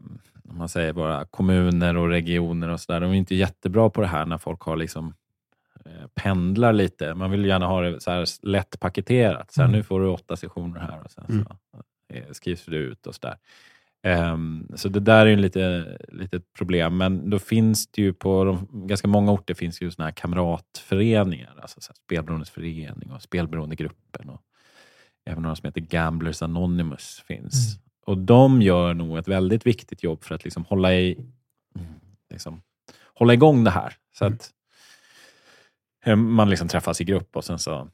om 0.49 0.57
man 0.57 0.69
säger 0.69 0.93
våra 0.93 1.25
kommuner 1.25 1.97
och 1.97 2.09
regioner 2.09 2.69
och 2.69 2.79
så 2.79 2.91
där, 2.91 2.99
de 2.99 3.11
är 3.11 3.15
inte 3.15 3.35
jättebra 3.35 3.89
på 3.89 4.01
det 4.01 4.07
här 4.07 4.25
när 4.25 4.37
folk 4.37 4.61
har 4.61 4.75
liksom 4.77 5.13
pendlar 6.13 6.73
lite. 6.73 7.13
Man 7.13 7.31
vill 7.31 7.45
gärna 7.45 7.67
ha 7.67 7.81
det 7.81 8.01
så 8.01 8.11
här 8.11 8.25
lätt 8.47 8.79
paketerat. 8.79 9.51
Så 9.51 9.61
här, 9.61 9.67
mm. 9.67 9.77
Nu 9.77 9.83
får 9.83 9.99
du 9.99 10.07
åtta 10.07 10.35
sessioner 10.35 10.79
här 10.79 11.01
och 11.03 11.11
sen 11.11 11.25
så 11.27 11.33
mm. 11.33 11.45
Eh, 12.13 12.31
skrivs 12.31 12.65
det 12.65 12.75
ut 12.75 13.07
och 13.07 13.15
sådär. 13.15 13.37
Um, 14.07 14.67
så 14.75 14.89
det 14.89 14.99
där 14.99 15.25
är 15.25 15.29
ju 15.29 15.35
lite, 15.35 15.97
lite 16.07 16.39
problem. 16.39 16.97
Men 16.97 17.29
då 17.29 17.39
finns 17.39 17.87
det 17.87 18.01
ju 18.01 18.13
på 18.13 18.43
de, 18.43 18.67
ganska 18.87 19.07
många 19.07 19.31
orter 19.31 19.53
finns 19.53 19.81
ju 19.81 19.91
såna 19.91 20.05
här 20.05 20.11
kamratföreningar. 20.11 21.55
Alltså 21.61 21.81
så 21.81 21.93
spelberoendes 21.93 22.49
förening 22.49 23.11
och 23.11 23.21
spelberoendegruppen. 23.21 24.29
Och 24.29 24.41
även 25.25 25.43
några 25.43 25.55
som 25.55 25.67
heter 25.67 25.81
Gamblers 25.81 26.41
Anonymous 26.41 27.23
finns. 27.27 27.75
Mm. 27.75 27.83
Och 28.05 28.17
de 28.17 28.61
gör 28.61 28.93
nog 28.93 29.17
ett 29.17 29.27
väldigt 29.27 29.65
viktigt 29.65 30.03
jobb 30.03 30.23
för 30.23 30.35
att 30.35 30.43
liksom 30.43 30.65
hålla, 30.65 30.93
i, 30.93 31.25
liksom, 32.29 32.61
hålla 33.13 33.33
igång 33.33 33.63
det 33.63 33.71
här. 33.71 33.93
Så 34.13 34.25
mm. 34.25 34.35
att 34.35 34.51
Eh, 34.51 34.58
man 36.15 36.49
liksom 36.49 36.67
träffas 36.67 37.01
i 37.01 37.03
grupp 37.03 37.35
och 37.35 37.45
sen 37.45 37.59
så 37.59 37.89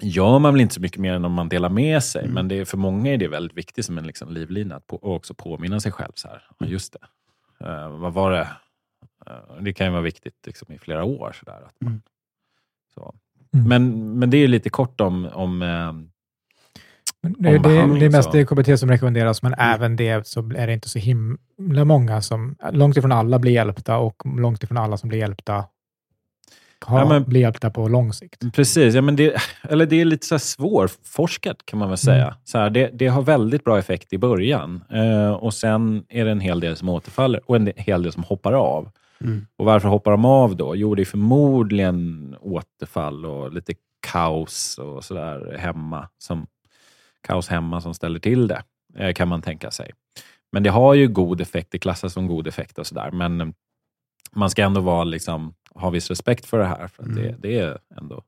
gör 0.00 0.38
man 0.38 0.54
väl 0.54 0.60
inte 0.60 0.74
så 0.74 0.80
mycket 0.80 0.98
mer 0.98 1.12
än 1.12 1.24
om 1.24 1.32
man 1.32 1.48
delar 1.48 1.68
med 1.68 2.02
sig. 2.02 2.22
Mm. 2.22 2.34
Men 2.34 2.48
det 2.48 2.54
är, 2.54 2.64
för 2.64 2.76
många 2.76 3.12
är 3.12 3.18
det 3.18 3.28
väldigt 3.28 3.56
viktigt 3.56 3.84
som 3.84 3.98
en 3.98 4.06
liksom 4.06 4.32
livlina 4.32 4.76
att 4.76 4.86
på, 4.86 5.14
också 5.14 5.34
påminna 5.34 5.80
sig 5.80 5.92
själv. 5.92 6.12
Så 6.14 6.28
här, 6.28 6.42
mm. 6.60 6.72
Just 6.72 6.92
det, 6.92 7.66
uh, 7.66 7.98
vad 7.98 8.12
var 8.12 8.30
det? 8.30 8.48
Uh, 9.30 9.62
det 9.62 9.72
kan 9.72 9.86
ju 9.86 9.92
vara 9.92 10.02
viktigt 10.02 10.46
liksom, 10.46 10.72
i 10.72 10.78
flera 10.78 11.04
år. 11.04 11.36
Så 11.40 11.44
där, 11.44 11.62
att 11.66 11.74
man, 11.80 11.90
mm. 11.90 12.02
så. 12.94 13.14
Mm. 13.54 13.68
Men, 13.68 14.12
men 14.18 14.30
det 14.30 14.36
är 14.36 14.48
lite 14.48 14.70
kort 14.70 15.00
om, 15.00 15.26
om 15.32 15.62
uh, 15.62 15.92
det, 17.22 17.50
det, 17.50 17.58
det 17.58 18.06
är 18.06 18.10
mest 18.10 18.32
det 18.32 18.46
KBT 18.46 18.80
som 18.80 18.90
rekommenderas, 18.90 19.42
men 19.42 19.54
mm. 19.54 19.74
även 19.74 19.96
det 19.96 20.26
så 20.26 20.40
är 20.40 20.66
det 20.66 20.72
inte 20.72 20.88
så 20.88 20.98
himla 20.98 21.84
många 21.84 22.22
som... 22.22 22.56
Långt 22.72 22.96
ifrån 22.96 23.12
alla 23.12 23.38
blir 23.38 23.52
hjälpta 23.52 23.98
och 23.98 24.22
långt 24.24 24.62
ifrån 24.62 24.78
alla 24.78 24.96
som 24.96 25.08
blir 25.08 25.18
hjälpta 25.18 25.64
ha, 26.84 26.98
ja, 26.98 27.08
men, 27.08 27.24
bli 27.24 27.40
hjälpta 27.40 27.70
på 27.70 27.88
lång 27.88 28.12
sikt. 28.12 28.42
Precis, 28.54 28.94
ja, 28.94 29.02
men 29.02 29.16
det, 29.16 29.36
eller 29.62 29.86
det 29.86 30.00
är 30.00 30.04
lite 30.04 30.26
så 30.26 30.38
svårforskat 30.38 31.56
kan 31.64 31.78
man 31.78 31.88
väl 31.88 31.98
säga. 31.98 32.24
Mm. 32.24 32.34
Så 32.44 32.58
här, 32.58 32.70
det, 32.70 32.90
det, 32.92 33.06
har 33.06 33.22
väldigt 33.22 33.64
bra 33.64 33.78
effekt 33.78 34.12
i 34.12 34.18
början 34.18 34.84
eh, 34.90 35.30
och 35.30 35.54
sen 35.54 36.04
är 36.08 36.24
det 36.24 36.30
en 36.30 36.40
hel 36.40 36.60
del 36.60 36.76
som 36.76 36.88
återfaller 36.88 37.40
och 37.50 37.56
en 37.56 37.72
hel 37.76 38.02
del 38.02 38.12
som 38.12 38.22
hoppar 38.22 38.52
av. 38.52 38.90
Mm. 39.20 39.46
Och 39.56 39.64
Varför 39.64 39.88
hoppar 39.88 40.10
de 40.10 40.24
av 40.24 40.56
då? 40.56 40.76
Jo, 40.76 40.94
det 40.94 41.02
är 41.02 41.04
förmodligen 41.04 42.36
återfall 42.40 43.26
och 43.26 43.52
lite 43.52 43.74
kaos 44.12 44.78
och 44.78 45.04
sådär 45.04 45.56
hemma. 45.58 46.08
Som, 46.18 46.46
kaos 47.26 47.48
hemma 47.48 47.80
som 47.80 47.94
ställer 47.94 48.18
till 48.18 48.48
det, 48.48 48.62
eh, 48.98 49.12
kan 49.12 49.28
man 49.28 49.42
tänka 49.42 49.70
sig. 49.70 49.90
Men 50.52 50.62
det 50.62 50.70
har 50.70 50.94
ju 50.94 51.08
god 51.08 51.40
effekt, 51.40 51.68
det 51.70 51.78
klassas 51.78 52.12
som 52.12 52.26
god 52.26 52.46
effekt 52.46 52.78
och 52.78 52.86
sådär. 52.86 53.10
Men 53.10 53.54
man 54.32 54.50
ska 54.50 54.62
ändå 54.62 54.80
vara 54.80 55.04
liksom 55.04 55.54
ha 55.74 55.90
viss 55.90 56.08
respekt 56.08 56.46
för 56.46 56.58
det 56.58 56.64
här. 56.64 56.88
För 56.88 57.02
mm. 57.02 57.16
det, 57.16 57.36
det, 57.38 57.58
är 57.58 57.78
ändå 57.96 58.22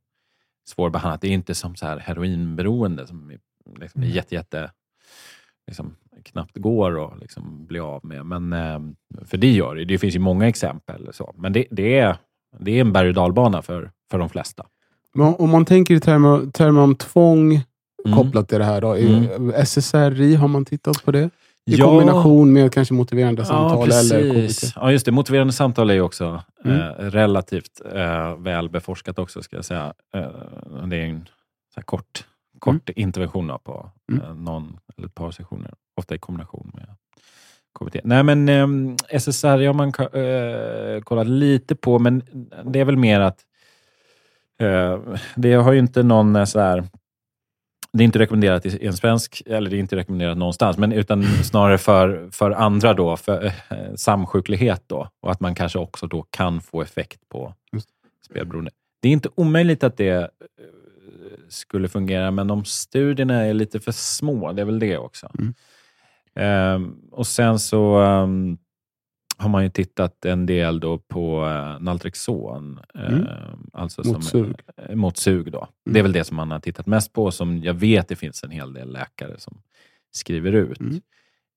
svårbehandlat. 0.69 1.21
Det 1.21 1.29
är 1.29 1.33
inte 1.33 1.55
som 1.55 1.77
så 1.77 1.87
här 1.87 1.99
heroinberoende 1.99 3.07
som 3.07 3.39
liksom 3.81 4.03
är 4.03 4.07
mm. 4.07 4.17
jätte, 4.17 4.35
jätte 4.35 4.71
liksom, 5.67 5.97
knappt 6.25 6.57
går 6.57 7.05
att 7.05 7.21
liksom 7.21 7.67
bli 7.67 7.81
av 7.81 8.05
med. 8.05 8.27
Men, 8.27 8.53
eh, 8.53 8.81
för 9.25 9.37
det 9.37 9.53
gör 9.53 9.75
det. 9.75 9.85
Det 9.85 9.99
finns 9.99 10.15
ju 10.15 10.19
många 10.19 10.49
exempel. 10.49 11.09
Så. 11.13 11.35
Men 11.39 11.53
det, 11.53 11.67
det, 11.71 11.99
är, 11.99 12.17
det 12.59 12.71
är 12.71 12.81
en 12.81 12.93
berg 12.93 13.09
och 13.09 13.15
dalbana 13.15 13.63
för, 13.63 13.91
för 14.11 14.19
de 14.19 14.29
flesta. 14.29 14.67
Men 15.15 15.35
om 15.35 15.51
man 15.51 15.65
tänker 15.65 15.95
i 15.95 16.01
termer, 16.01 16.51
termer 16.51 16.81
om 16.81 16.95
tvång 16.95 17.63
Mm. 18.05 18.19
kopplat 18.19 18.49
till 18.49 18.59
det 18.59 18.65
här. 18.65 18.81
Då, 18.81 18.97
i- 18.97 19.29
SSRI, 19.55 20.35
har 20.35 20.49
man 20.49 20.65
tittat 20.65 21.05
på 21.05 21.13
det? 21.13 21.31
I 21.67 21.75
Ja. 21.77 21.85
kombination 21.87 22.53
med 22.53 22.73
kanske 22.73 22.95
motiverande 22.95 23.45
samtal 23.45 23.89
ja, 23.91 23.99
eller. 24.01 24.49
KBT. 24.49 24.73
Ja, 24.77 24.93
just 24.93 25.05
det. 25.07 25.13
Motiverande 25.13 25.53
samtal 25.53 25.91
är 25.91 25.95
ju 25.95 26.01
också 26.01 26.43
Mm. 26.65 26.81
eh, 26.81 26.85
relativt 27.11 27.81
eh, 27.95 28.37
väl 28.37 28.69
beforskat 28.71 29.19
också, 29.19 29.43
ska 29.43 29.57
jag 29.57 29.65
säga. 29.65 29.93
Eh, 30.15 30.87
det 30.87 30.97
är 30.97 31.05
en 31.05 31.27
kort, 31.85 32.27
kort 32.59 32.89
intervention 32.89 33.47
då 33.47 33.59
på 33.59 33.91
Mm. 34.13 34.25
eh, 34.25 34.35
någon 34.35 34.79
eller 34.97 35.09
ett 35.09 35.15
par 35.15 35.31
sessioner, 35.31 35.75
ofta 35.97 36.15
i 36.15 36.19
kombination 36.19 36.71
med 36.75 36.87
KBT. 37.79 38.01
Nej, 38.05 38.23
men 38.23 38.49
eh, 38.49 38.95
SSRI 39.21 39.67
har 39.67 39.75
man 39.75 39.93
kollat 41.03 41.27
lite 41.27 41.75
på, 41.75 41.99
men 41.99 42.23
det 42.65 42.81
är 42.81 42.85
väl 42.85 42.97
mer 42.97 43.21
att 43.21 43.41
eh, 44.61 44.99
det 45.37 45.53
har 45.53 45.73
ju 45.73 45.79
inte 45.79 46.03
någon 46.03 46.37
eh, 46.37 46.45
så 46.45 46.61
här 46.61 46.85
det 47.99 48.03
är 48.03 48.05
inte 48.05 48.19
rekommenderat 48.19 48.67
i 48.67 48.87
en 48.87 48.97
svensk, 48.97 49.43
eller 49.47 49.71
det 49.71 49.77
är 49.77 49.79
inte 49.79 49.97
rekommenderat 49.97 50.39
någonstans, 50.39 50.79
men 50.79 50.93
utan 50.93 51.25
snarare 51.25 51.79
för, 51.79 52.29
för 52.33 52.51
andra 52.51 52.95
då, 52.95 53.17
för 53.17 53.45
eh, 53.45 53.95
samsjuklighet 53.97 54.83
då. 54.87 55.09
Och 55.21 55.31
att 55.31 55.41
man 55.41 55.55
kanske 55.55 55.79
också 55.79 56.07
då 56.07 56.23
kan 56.23 56.61
få 56.61 56.83
effekt 56.83 57.29
på 57.29 57.55
spelberoende. 58.27 58.71
Det 59.01 59.09
är 59.09 59.13
inte 59.13 59.29
omöjligt 59.35 59.85
att 59.85 59.97
det 59.97 60.11
eh, 60.11 60.27
skulle 61.49 61.89
fungera, 61.89 62.31
men 62.31 62.47
de 62.47 62.65
studierna 62.65 63.47
är 63.47 63.55
lite 63.55 63.81
för 63.81 63.93
små. 63.93 64.53
Det 64.53 64.63
är 64.63 64.67
väl 64.67 64.79
det 64.79 64.99
också. 64.99 65.31
Mm. 65.39 65.55
Ehm, 66.35 66.97
och 67.13 67.27
sen 67.27 67.59
så 67.59 67.99
ehm, 67.99 68.59
har 69.39 69.49
man 69.49 69.65
ju 69.65 69.71
tittat 69.71 70.25
en 70.25 70.47
del 70.47 70.81
då 70.81 70.99
på 70.99 71.45
uh, 71.45 71.81
Naltrexon. 71.81 72.81
Mm. 72.95 73.15
ehm, 73.15 73.71
alltså 73.73 74.03
Mot 74.03 74.25
sug. 74.25 74.57
eh, 74.77 74.97
mot 74.97 75.17
sug. 75.17 75.53
Då. 75.53 75.69
Det 75.85 75.99
är 75.99 76.03
väl 76.03 76.13
det 76.13 76.25
som 76.25 76.37
man 76.37 76.51
har 76.51 76.61
tittat 76.61 76.87
mest 76.87 77.13
på, 77.13 77.31
som 77.31 77.63
jag 77.63 77.75
vet 77.75 78.09
det 78.09 78.17
finns 78.17 78.45
en 78.45 78.51
hel 78.51 78.73
del 78.73 78.93
läkare 78.93 79.39
som 79.39 79.63
skriver 80.11 80.53
ut. 80.53 80.81
Mm. 80.81 81.01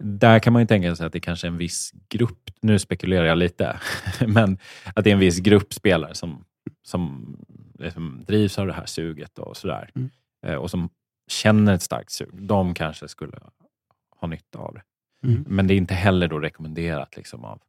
Där 0.03 0.39
kan 0.39 0.53
man 0.53 0.61
ju 0.61 0.67
tänka 0.67 0.95
sig 0.95 1.05
att 1.05 1.13
det 1.13 1.19
kanske 1.19 1.47
är 1.47 1.51
en 1.51 1.57
viss 1.57 1.91
grupp, 2.09 2.49
nu 2.61 2.79
spekulerar 2.79 3.25
jag 3.25 3.37
lite, 3.37 3.79
men 4.27 4.57
att 4.95 5.03
det 5.03 5.09
är 5.09 5.13
en 5.13 5.19
viss 5.19 5.39
grupp 5.39 5.73
spelare 5.73 6.15
som, 6.15 6.45
som 6.83 7.35
liksom 7.79 8.23
drivs 8.27 8.59
av 8.59 8.67
det 8.67 8.73
här 8.73 8.85
suget 8.85 9.39
och 9.39 9.57
sådär. 9.57 9.89
Mm. 9.95 10.09
Eh, 10.45 10.55
och 10.55 10.71
som 10.71 10.89
känner 11.27 11.73
ett 11.73 11.81
starkt 11.81 12.11
sug. 12.11 12.29
De 12.33 12.73
kanske 12.73 13.07
skulle 13.07 13.39
ha 14.19 14.27
nytta 14.27 14.59
av 14.59 14.73
det. 14.73 14.81
Mm. 15.27 15.45
Men 15.47 15.67
det 15.67 15.73
är 15.73 15.75
inte 15.75 15.93
heller 15.93 16.27
då 16.27 16.39
rekommenderat 16.39 17.17
liksom 17.17 17.45
av 17.45 17.61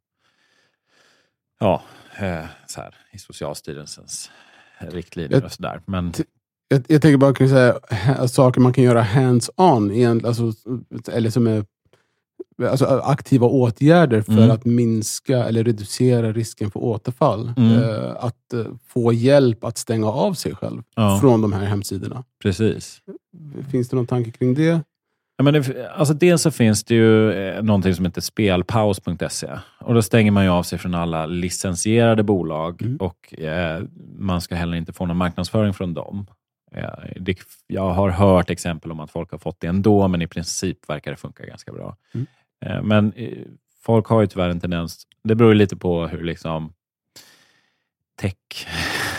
ja, 1.59 1.81
eh, 2.19 2.45
så 2.67 2.81
här, 2.81 2.95
i 3.11 3.17
Socialstyrelsens 3.17 4.31
riktlinjer 4.79 5.45
och 5.45 5.51
sådär. 5.51 5.81
Men 5.85 6.13
Jag, 6.67 6.83
jag 6.87 7.01
tänker 7.01 7.17
bara 7.17 7.33
kunna 7.33 7.49
säga 7.49 7.79
ha- 8.17 8.27
saker 8.27 8.61
man 8.61 8.73
kan 8.73 8.83
göra 8.83 9.01
hands-on, 9.01 10.25
alltså, 10.25 10.51
eller 11.11 11.29
som 11.29 11.47
är 11.47 11.65
alltså, 12.69 12.85
aktiva 12.85 13.47
åtgärder 13.47 14.21
för 14.21 14.31
Mm. 14.31 14.51
att 14.51 14.65
minska 14.65 15.43
eller 15.45 15.63
reducera 15.63 16.31
risken 16.33 16.71
för 16.71 16.79
återfall. 16.79 17.53
Mm. 17.57 17.71
Eh, 17.83 18.11
att 18.19 18.53
eh, 18.53 18.65
få 18.87 19.13
hjälp 19.13 19.63
att 19.63 19.77
stänga 19.77 20.07
av 20.07 20.33
sig 20.33 20.55
själv 20.55 20.83
ja, 20.95 21.17
från 21.21 21.41
de 21.41 21.53
här 21.53 21.65
hemsidorna. 21.65 22.23
precis. 22.41 23.01
Finns 23.71 23.89
det 23.89 23.95
någon 23.95 24.07
tanke 24.07 24.31
kring 24.31 24.53
det? 24.53 24.81
Ja, 25.45 25.51
men 25.51 25.53
det, 25.53 25.89
alltså 25.91 26.13
dels 26.13 26.41
så 26.41 26.51
finns 26.51 26.83
det 26.83 26.95
ju 26.95 27.31
eh, 27.31 27.63
någonting 27.63 27.95
som 27.95 28.05
heter 28.05 28.21
spelpaus.se. 28.21 29.47
Och 29.79 29.93
då 29.93 30.01
stänger 30.01 30.31
man 30.31 30.43
ju 30.43 30.49
av 30.49 30.63
sig 30.63 30.79
från 30.79 30.95
alla 30.95 31.25
licensierade 31.25 32.23
bolag 32.23 32.81
Mm. 32.81 32.97
och 32.97 33.39
eh, 33.39 33.83
man 34.17 34.41
ska 34.41 34.55
heller 34.55 34.77
inte 34.77 34.93
få 34.93 35.05
någon 35.05 35.17
marknadsföring 35.17 35.73
från 35.73 35.93
dem. 35.93 36.27
Eh, 36.75 36.89
det, 37.15 37.37
jag 37.67 37.89
har 37.91 38.09
hört 38.09 38.49
exempel 38.49 38.91
om 38.91 38.99
att 38.99 39.11
folk 39.11 39.31
har 39.31 39.37
fått 39.37 39.59
det 39.59 39.67
ändå, 39.67 40.07
men 40.07 40.21
i 40.21 40.27
princip 40.27 40.89
verkar 40.89 41.11
det 41.11 41.17
funka 41.17 41.45
ganska 41.45 41.71
bra. 41.71 41.95
Mm. 42.13 42.27
Eh, 42.65 42.81
men 42.83 43.13
eh, 43.13 43.37
folk 43.85 44.07
har 44.07 44.21
ju 44.21 44.27
tyvärr 44.27 44.49
en 44.49 44.59
tendens, 44.59 45.07
det 45.23 45.35
beror 45.35 45.51
ju 45.51 45.57
lite 45.57 45.75
på 45.77 46.07
hur 46.07 46.23
liksom 46.23 46.73
tech, 48.21 48.67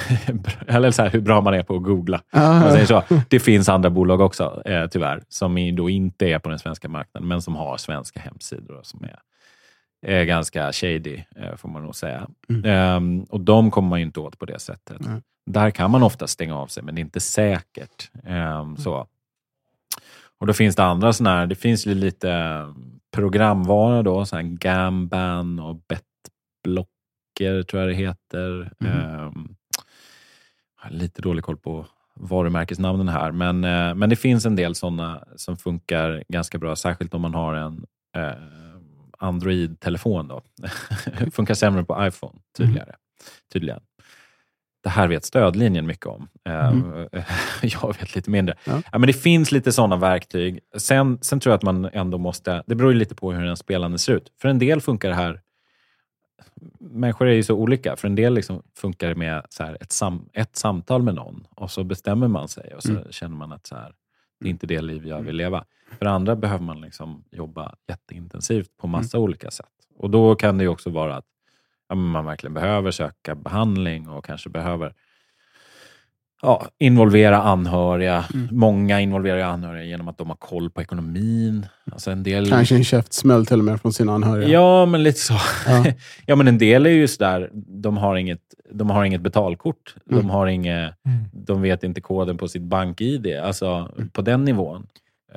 eller 0.66 0.90
så 0.90 1.02
här, 1.02 1.10
hur 1.10 1.20
bra 1.20 1.40
man 1.40 1.54
är 1.54 1.62
på 1.62 1.76
att 1.76 1.82
googla. 1.82 2.22
Man 2.32 2.72
säger 2.72 2.86
så. 2.86 3.02
Det 3.28 3.40
finns 3.40 3.68
andra 3.68 3.90
bolag 3.90 4.20
också, 4.20 4.62
eh, 4.64 4.86
tyvärr, 4.86 5.22
som 5.28 5.76
då 5.76 5.90
inte 5.90 6.26
är 6.26 6.38
på 6.38 6.48
den 6.48 6.58
svenska 6.58 6.88
marknaden, 6.88 7.28
men 7.28 7.42
som 7.42 7.56
har 7.56 7.76
svenska 7.76 8.20
hemsidor 8.20 8.76
och 8.76 8.86
som 8.86 9.04
är, 9.04 9.18
är 10.06 10.24
ganska 10.24 10.72
shady, 10.72 11.22
eh, 11.36 11.56
får 11.56 11.68
man 11.68 11.82
nog 11.82 11.94
säga. 11.94 12.28
Mm. 12.48 12.64
Ehm, 12.64 13.22
och 13.22 13.40
de 13.40 13.70
kommer 13.70 13.88
man 13.88 13.98
ju 13.98 14.06
inte 14.06 14.20
åt 14.20 14.38
på 14.38 14.46
det 14.46 14.58
sättet. 14.58 14.96
Nej. 15.00 15.22
Där 15.46 15.70
kan 15.70 15.90
man 15.90 16.02
ofta 16.02 16.26
stänga 16.26 16.56
av 16.56 16.66
sig, 16.66 16.82
men 16.82 16.94
det 16.94 17.00
är 17.00 17.02
inte 17.02 17.20
säkert. 17.20 18.10
Ehm, 18.24 18.76
så. 18.76 19.06
Och 20.40 20.46
då 20.46 20.52
finns 20.52 20.76
det 20.76 20.84
andra 20.84 21.12
sådana 21.12 21.38
här, 21.38 21.46
det 21.46 21.54
finns 21.54 21.86
ju 21.86 21.94
lite 21.94 22.30
eh, 22.30 22.68
programvara 23.12 24.02
då, 24.02 24.24
så 24.24 24.36
här 24.36 24.42
Gamban 24.42 25.58
och 25.58 25.76
Betblocker 25.76 27.62
tror 27.62 27.82
jag 27.82 27.90
det 27.90 27.94
heter. 27.94 28.72
Mhm. 28.78 29.56
Lite 30.90 31.22
dålig 31.22 31.44
koll 31.44 31.56
på 31.56 31.86
varumärkesnamnen 32.16 33.08
här, 33.08 33.32
men, 33.32 33.64
eh, 33.64 33.94
men 33.94 34.10
det 34.10 34.16
finns 34.16 34.46
en 34.46 34.56
del 34.56 34.74
sådana 34.74 35.24
som 35.36 35.56
funkar 35.56 36.24
ganska 36.28 36.58
bra, 36.58 36.76
särskilt 36.76 37.14
om 37.14 37.22
man 37.22 37.34
har 37.34 37.54
en 37.54 37.84
eh, 38.16 38.32
Android-telefon. 39.18 40.28
då. 40.28 40.42
funkar 41.32 41.54
sämre 41.54 41.84
på 41.84 42.06
iPhone, 42.06 42.38
tydligare. 42.58 42.94
tydligen. 43.52 43.80
Det 44.82 44.90
här 44.90 45.08
vet 45.08 45.24
stödlinjen 45.24 45.86
mycket 45.86 46.06
om. 46.06 46.28
Mm. 46.44 47.08
jag 47.62 47.96
vet 48.00 48.14
lite 48.14 48.30
mindre. 48.30 48.54
Ja. 48.64 48.82
Ja, 48.92 48.98
men 48.98 49.06
det 49.06 49.12
finns 49.12 49.52
lite 49.52 49.72
sådana 49.72 49.96
verktyg. 49.96 50.60
Sen, 50.76 51.18
sen 51.22 51.40
tror 51.40 51.50
jag 51.50 51.56
att 51.56 51.62
man 51.62 51.84
ändå 51.84 52.18
måste... 52.18 52.62
Det 52.66 52.74
beror 52.74 52.92
ju 52.92 52.98
lite 52.98 53.14
på 53.14 53.32
hur 53.32 53.44
en 53.44 53.56
spelande 53.56 53.98
ser 53.98 54.12
ut. 54.12 54.32
För 54.40 54.48
en 54.48 54.58
del 54.58 54.80
funkar 54.80 55.08
det 55.08 55.14
här... 55.14 55.40
Människor 56.80 57.26
är 57.28 57.32
ju 57.32 57.42
så 57.42 57.54
olika. 57.54 57.96
För 57.96 58.08
en 58.08 58.14
del 58.14 58.34
liksom 58.34 58.62
funkar 58.76 59.08
det 59.08 59.14
med 59.14 59.46
så 59.48 59.64
här 59.64 59.78
ett, 59.80 59.92
sam, 59.92 60.28
ett 60.32 60.56
samtal 60.56 61.02
med 61.02 61.14
någon 61.14 61.46
och 61.56 61.70
så 61.70 61.84
bestämmer 61.84 62.28
man 62.28 62.48
sig 62.48 62.74
och 62.74 62.82
så 62.82 62.90
Mm. 62.90 63.04
känner 63.10 63.36
man 63.36 63.52
att 63.52 63.66
så 63.66 63.74
här, 63.76 63.92
det 64.40 64.46
är 64.46 64.50
inte 64.50 64.66
det 64.66 64.80
liv 64.82 65.06
jag 65.06 65.22
vill 65.22 65.36
leva. 65.36 65.64
För 65.98 66.06
andra 66.06 66.36
behöver 66.36 66.64
man 66.64 66.80
liksom 66.80 67.24
jobba 67.30 67.74
jätteintensivt 67.88 68.76
på 68.76 68.86
massa 68.86 69.18
olika 69.18 69.50
sätt. 69.50 69.66
Och 69.98 70.10
då 70.10 70.34
kan 70.34 70.58
det 70.58 70.64
ju 70.64 70.68
också 70.68 70.90
vara 70.90 71.16
att 71.16 71.24
ja, 71.88 71.94
man 71.94 72.24
verkligen 72.24 72.54
behöver 72.54 72.90
söka 72.90 73.34
behandling 73.34 74.08
och 74.08 74.24
kanske 74.24 74.50
behöver 74.50 74.94
ja, 76.42 76.66
involvera 76.78 77.42
anhöriga. 77.42 78.24
Mm. 78.34 78.48
Många 78.50 79.00
involverar 79.00 79.40
anhöriga 79.40 79.84
genom 79.84 80.08
att 80.08 80.18
de 80.18 80.28
har 80.28 80.36
koll 80.36 80.70
på 80.70 80.82
ekonomin. 80.82 81.66
Alltså 81.92 82.10
en 82.10 82.22
del... 82.22 82.50
Kanske 82.50 82.74
en 82.74 82.84
käftsmäll 82.84 83.46
till 83.46 83.58
och 83.58 83.64
med 83.64 83.80
från 83.80 83.92
sina 83.92 84.12
anhöriga. 84.14 84.48
Ja, 84.48 84.86
men 84.86 85.02
lite 85.02 85.18
så. 85.20 85.34
Ja. 85.66 85.84
Ja. 86.26 86.36
men 86.36 86.48
en 86.48 86.58
del 86.58 86.86
är 86.86 86.90
ju 86.90 87.08
sådär, 87.08 87.50
de 87.82 87.96
har 87.96 88.16
inget, 88.16 88.40
de 88.72 88.90
har 88.90 89.04
inget 89.04 89.20
betalkort. 89.20 89.94
De, 90.04 90.14
Mm. 90.14 90.30
har 90.30 90.46
inget, 90.46 90.92
Mm. 91.06 91.24
de 91.32 91.62
vet 91.62 91.84
inte 91.84 92.00
koden 92.00 92.36
på 92.38 92.48
sitt 92.48 92.62
bank-id. 92.62 93.26
Alltså 93.42 93.66
Mm. 93.96 94.08
på 94.08 94.22
den 94.22 94.44
nivån. 94.44 94.86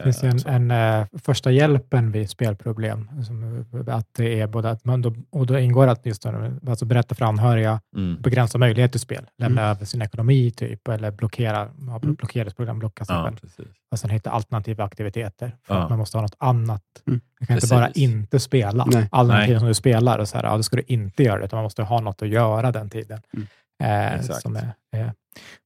Det 0.04 0.14
finns 0.14 0.46
Eh, 0.46 0.56
en, 0.56 0.72
en 0.72 1.00
eh, 1.02 1.08
första 1.24 1.52
hjälpen 1.52 2.12
vid 2.12 2.30
spelproblem. 2.30 3.24
Som, 3.26 3.66
eh, 3.88 3.96
att 3.96 4.08
det 4.14 4.40
är 4.42 4.48
både 4.48 4.70
att 4.70 4.86
man 4.86 5.02
då, 5.02 5.16
och 5.30 5.46
då 5.46 5.60
ingår 5.60 5.88
att 5.88 6.06
just 6.06 6.26
alltså 6.26 6.86
berätta 6.86 7.16
för 7.16 7.26
anhöriga, 7.26 7.82
Mm. 7.96 8.22
begränsa 8.22 8.58
möjlighet 8.58 8.92
till 8.92 9.00
spel, 9.00 9.26
lämna 9.38 9.62
Mm. 9.62 9.72
över 9.76 9.86
sin 9.86 10.02
ekonomi 10.02 10.52
typ, 10.52 10.88
eller 10.88 11.12
blockera, 11.12 11.68
ja, 11.88 12.00
Mm. 12.04 12.16
blockeresprogram, 12.16 12.80
blocka 12.80 13.06
sig 13.06 13.16
Ja, 13.16 13.24
själv. 13.24 13.36
precis. 13.36 13.68
Och 13.92 14.00
sen 14.00 14.10
hitta 14.10 14.30
alternativa 14.32 14.84
aktiviteter. 14.84 15.52
För 15.64 15.76
Ja. 15.76 15.84
att 15.84 15.90
man 15.90 16.00
måste 16.00 16.18
ha 16.18 16.22
något 16.22 16.36
annat. 16.38 16.82
Mm. 17.08 17.22
Man 17.40 17.48
kan 17.48 17.56
Precis. 17.56 17.72
inte 17.72 17.76
bara 17.76 17.90
inte 17.92 18.40
spela 18.40 18.86
Nej. 18.86 19.08
all 19.12 19.28
den 19.28 19.46
tiden 19.46 19.60
som 19.60 19.68
du 19.68 19.74
spelar. 19.74 20.20
Och 20.20 20.28
så 20.28 20.38
här, 20.38 20.44
ja, 20.44 20.58
då 20.58 20.64
ska 20.64 20.76
du 20.78 20.84
inte 20.88 21.24
göra 21.24 21.40
det, 21.40 21.46
utan 21.46 21.58
man 21.58 21.64
måste 21.64 21.84
ha 21.84 22.00
något 22.02 22.22
att 22.22 22.28
göra 22.30 22.72
den 22.72 22.90
tiden. 22.90 23.20
Mm. 23.34 23.48
Eh, 23.84 24.14
Exakt. 24.20 24.42
som 24.42 24.56
är, 24.56 24.74
eh, 24.96 25.10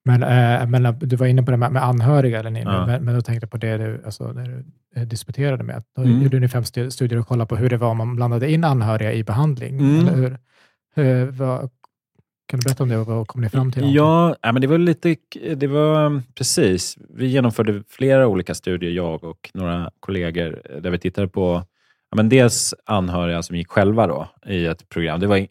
men, 0.05 0.23
eh, 0.23 0.67
men 0.67 0.85
eh, 0.85 0.93
du 0.93 1.15
var 1.15 1.27
inne 1.27 1.43
på 1.43 1.51
det 1.51 1.57
med, 1.57 1.71
med 1.71 1.83
anhöriga, 1.83 2.39
eller, 2.39 2.49
ni, 2.49 2.61
Ja. 2.61 2.85
men, 2.85 3.03
men 3.05 3.15
då 3.15 3.21
tänkte 3.21 3.43
jag 3.45 3.51
på 3.51 3.57
det 3.57 3.77
du, 3.77 4.01
alltså, 4.05 4.31
när 4.33 4.45
du 4.45 4.63
eh, 4.95 5.07
disputerade 5.07 5.63
med. 5.63 5.83
Då 5.95 6.01
Mm. 6.01 6.21
gjorde 6.21 6.39
ni 6.39 6.47
fem 6.47 6.63
stu- 6.63 6.89
studier 6.89 7.19
och 7.19 7.27
kollade 7.27 7.47
på 7.47 7.55
hur 7.55 7.69
det 7.69 7.77
var 7.77 7.89
om 7.89 7.97
man 7.97 8.15
blandade 8.15 8.51
in 8.51 8.63
anhöriga 8.63 9.13
i 9.13 9.23
behandling. 9.23 9.79
Mm. 9.79 10.07
Eller 10.07 10.17
hur? 10.17 10.37
Hur, 10.95 11.25
vad, 11.25 11.69
kan 12.47 12.59
du 12.59 12.63
berätta 12.63 12.83
om 12.83 12.89
det 12.89 12.97
och 12.97 13.07
vad 13.07 13.27
kom 13.27 13.41
ni 13.41 13.49
fram 13.49 13.71
till? 13.71 13.95
Ja, 13.95 14.35
ja, 14.41 14.51
men 14.51 14.61
det 14.61 14.67
var 14.67 14.77
lite... 14.77 15.15
Det 15.55 15.67
var 15.67 16.05
um, 16.05 16.23
precis. 16.35 16.97
Vi 17.09 17.27
genomförde 17.27 17.83
flera 17.89 18.27
olika 18.27 18.55
studier, 18.55 18.91
jag 18.91 19.23
och 19.23 19.51
några 19.53 19.91
kollegor, 19.99 20.61
där 20.81 20.89
vi 20.89 20.97
tittade 20.99 21.27
på 21.27 21.63
ja, 22.11 22.15
men 22.15 22.29
dels 22.29 22.73
anhöriga 22.85 23.43
som 23.43 23.55
gick 23.55 23.67
själva 23.67 24.07
då, 24.07 24.27
i 24.45 24.65
ett 24.65 24.89
program. 24.89 25.19
Det 25.19 25.27
var 25.27 25.37
eh, 25.37 25.45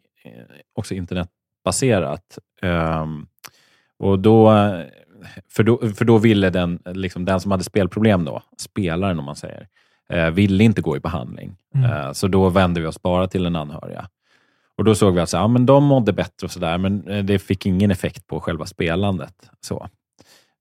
också 0.75 0.95
internetbaserat. 0.95 2.39
Ehm, 2.62 3.27
och 4.01 4.18
då, 4.18 4.51
för, 5.48 5.62
då, 5.62 5.78
för 5.94 6.05
då 6.05 6.18
ville 6.18 6.51
den, 6.51 6.78
liksom 6.84 7.24
den 7.24 7.40
som 7.40 7.51
hade 7.51 7.64
spelproblem, 7.64 8.24
då, 8.24 8.42
spelaren 8.59 9.18
om 9.18 9.24
man 9.24 9.36
säger, 9.36 9.68
eh, 10.09 10.30
ville 10.30 10.64
inte 10.64 10.82
gå 10.82 10.96
i 10.96 11.01
behandling. 11.01 11.57
Mm. 11.74 11.90
Eh, 11.90 12.12
så 12.12 12.28
då 12.28 12.48
vände 12.48 12.80
vi 12.80 12.86
oss 12.86 13.03
bara 13.03 13.26
till 13.28 13.42
den 13.42 13.57
anhöriga. 13.57 14.09
Och 14.78 14.84
Då 14.84 14.94
såg 14.94 15.14
vi 15.14 15.20
att 15.20 15.32
ja, 15.32 15.48
men 15.48 15.66
de 15.66 15.84
mådde 15.84 16.12
bättre 16.12 16.44
och 16.44 16.51
sådär, 16.51 16.78
men 16.78 17.09
eh, 17.09 17.24
det 17.24 17.38
fick 17.38 17.66
ingen 17.66 17.90
effekt 17.90 18.26
på 18.26 18.40
själva 18.40 18.66
spelandet. 18.66 19.51
Så, 19.61 19.88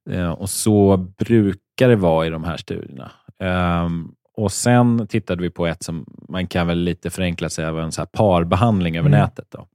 Eh, 0.09 0.29
och 0.31 0.49
så 0.49 0.97
brukar 0.97 1.89
det 1.89 1.95
vara 1.95 2.27
i 2.27 2.29
de 2.29 2.43
här 2.43 2.57
studierna. 2.57 3.11
Ehm, 3.39 4.11
och 4.37 4.51
Sen 4.51 5.07
tittade 5.07 5.41
vi 5.41 5.49
på 5.49 5.67
ett 5.67 5.83
som 5.83 6.05
man 6.29 6.47
kan 6.47 6.67
väl 6.67 6.77
lite 6.77 7.09
förenklat 7.09 7.51
säga 7.53 7.71
var 7.71 7.81
en 7.81 7.91
så 7.91 8.05
parbehandling 8.05 8.97
över 8.97 9.09
Mm. 9.09 9.19
nätet. 9.19 9.45
Då. 9.49 9.67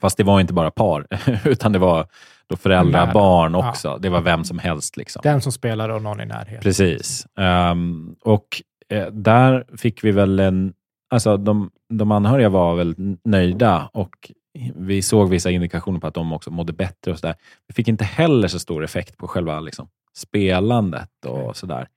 Fast 0.00 0.16
det 0.16 0.24
var 0.24 0.40
inte 0.40 0.52
bara 0.52 0.70
par, 0.70 1.06
utan 1.44 1.72
det 1.72 1.78
var 1.78 2.06
då 2.50 2.56
föräldrar, 2.56 3.00
Nära. 3.06 3.12
barn 3.12 3.52
Ja. 3.52 3.68
också. 3.70 3.98
Det 4.00 4.08
var 4.08 4.20
vem 4.20 4.44
som 4.44 4.58
helst. 4.58 4.96
Liksom. 4.96 5.20
Den 5.22 5.40
som 5.40 5.52
spelar 5.52 5.88
och 5.88 6.02
någon 6.02 6.20
i 6.20 6.26
närheten. 6.26 6.60
Precis. 6.62 7.26
Ehm, 7.38 8.14
och 8.22 8.46
eh, 8.88 9.06
där 9.06 9.64
fick 9.76 10.04
vi 10.04 10.10
väl 10.10 10.40
en... 10.40 10.72
Alltså 11.10 11.36
de, 11.36 11.70
de 11.88 12.10
anhöriga 12.12 12.48
var 12.48 12.74
väl 12.76 12.94
nöjda 13.24 13.90
och 13.92 14.30
vi 14.74 15.02
såg 15.02 15.30
vissa 15.30 15.50
indikationer 15.50 16.00
på 16.00 16.06
att 16.06 16.14
de 16.14 16.32
också 16.32 16.50
mådde 16.50 16.72
bättre. 16.72 17.12
och 17.12 17.18
så 17.18 17.26
där. 17.26 17.36
Vi 17.68 17.74
fick 17.74 17.88
inte 17.88 18.04
heller 18.04 18.48
så 18.48 18.58
stor 18.58 18.84
effekt 18.84 19.16
på 19.16 19.28
själva 19.28 19.60
liksom, 19.60 19.88
spelandet 20.16 21.24
och 21.26 21.38
Nej. 21.38 21.54
sådär. 21.54 21.88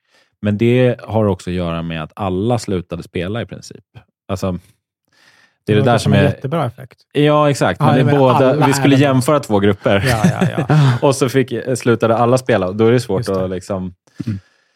Men 0.41 0.57
det 0.57 1.01
har 1.01 1.25
också 1.25 1.49
att 1.49 1.53
göra 1.55 1.81
med 1.81 2.03
att 2.03 2.11
alla 2.15 2.59
slutade 2.59 3.03
spela 3.03 3.41
i 3.41 3.45
princip. 3.45 3.85
Alltså, 4.27 4.59
det 5.65 5.71
är 5.71 5.75
det 5.75 5.79
låter 5.79 5.91
där 5.91 5.97
som 5.97 6.13
är... 6.13 6.23
jättebra 6.23 6.65
effekt. 6.65 6.99
Ja, 7.13 7.49
exakt. 7.49 7.79
Ja, 7.79 7.85
Men 7.85 8.05
det 8.05 8.11
är 8.11 8.19
båda, 8.19 8.67
vi 8.67 8.73
skulle 8.73 8.95
jämföra 8.95 9.39
två 9.39 9.59
grupper. 9.59 10.03
Ja, 10.07 10.21
ja, 10.41 10.65
ja. 10.67 10.75
och 11.07 11.15
så 11.15 11.29
fick, 11.29 11.53
slutade 11.75 12.17
alla 12.17 12.37
spela. 12.37 12.71
Då 12.71 12.87
är 12.87 12.91
det 12.91 12.99
svårt 12.99 13.25
det. 13.25 13.43
att 13.43 13.49
liksom... 13.49 13.93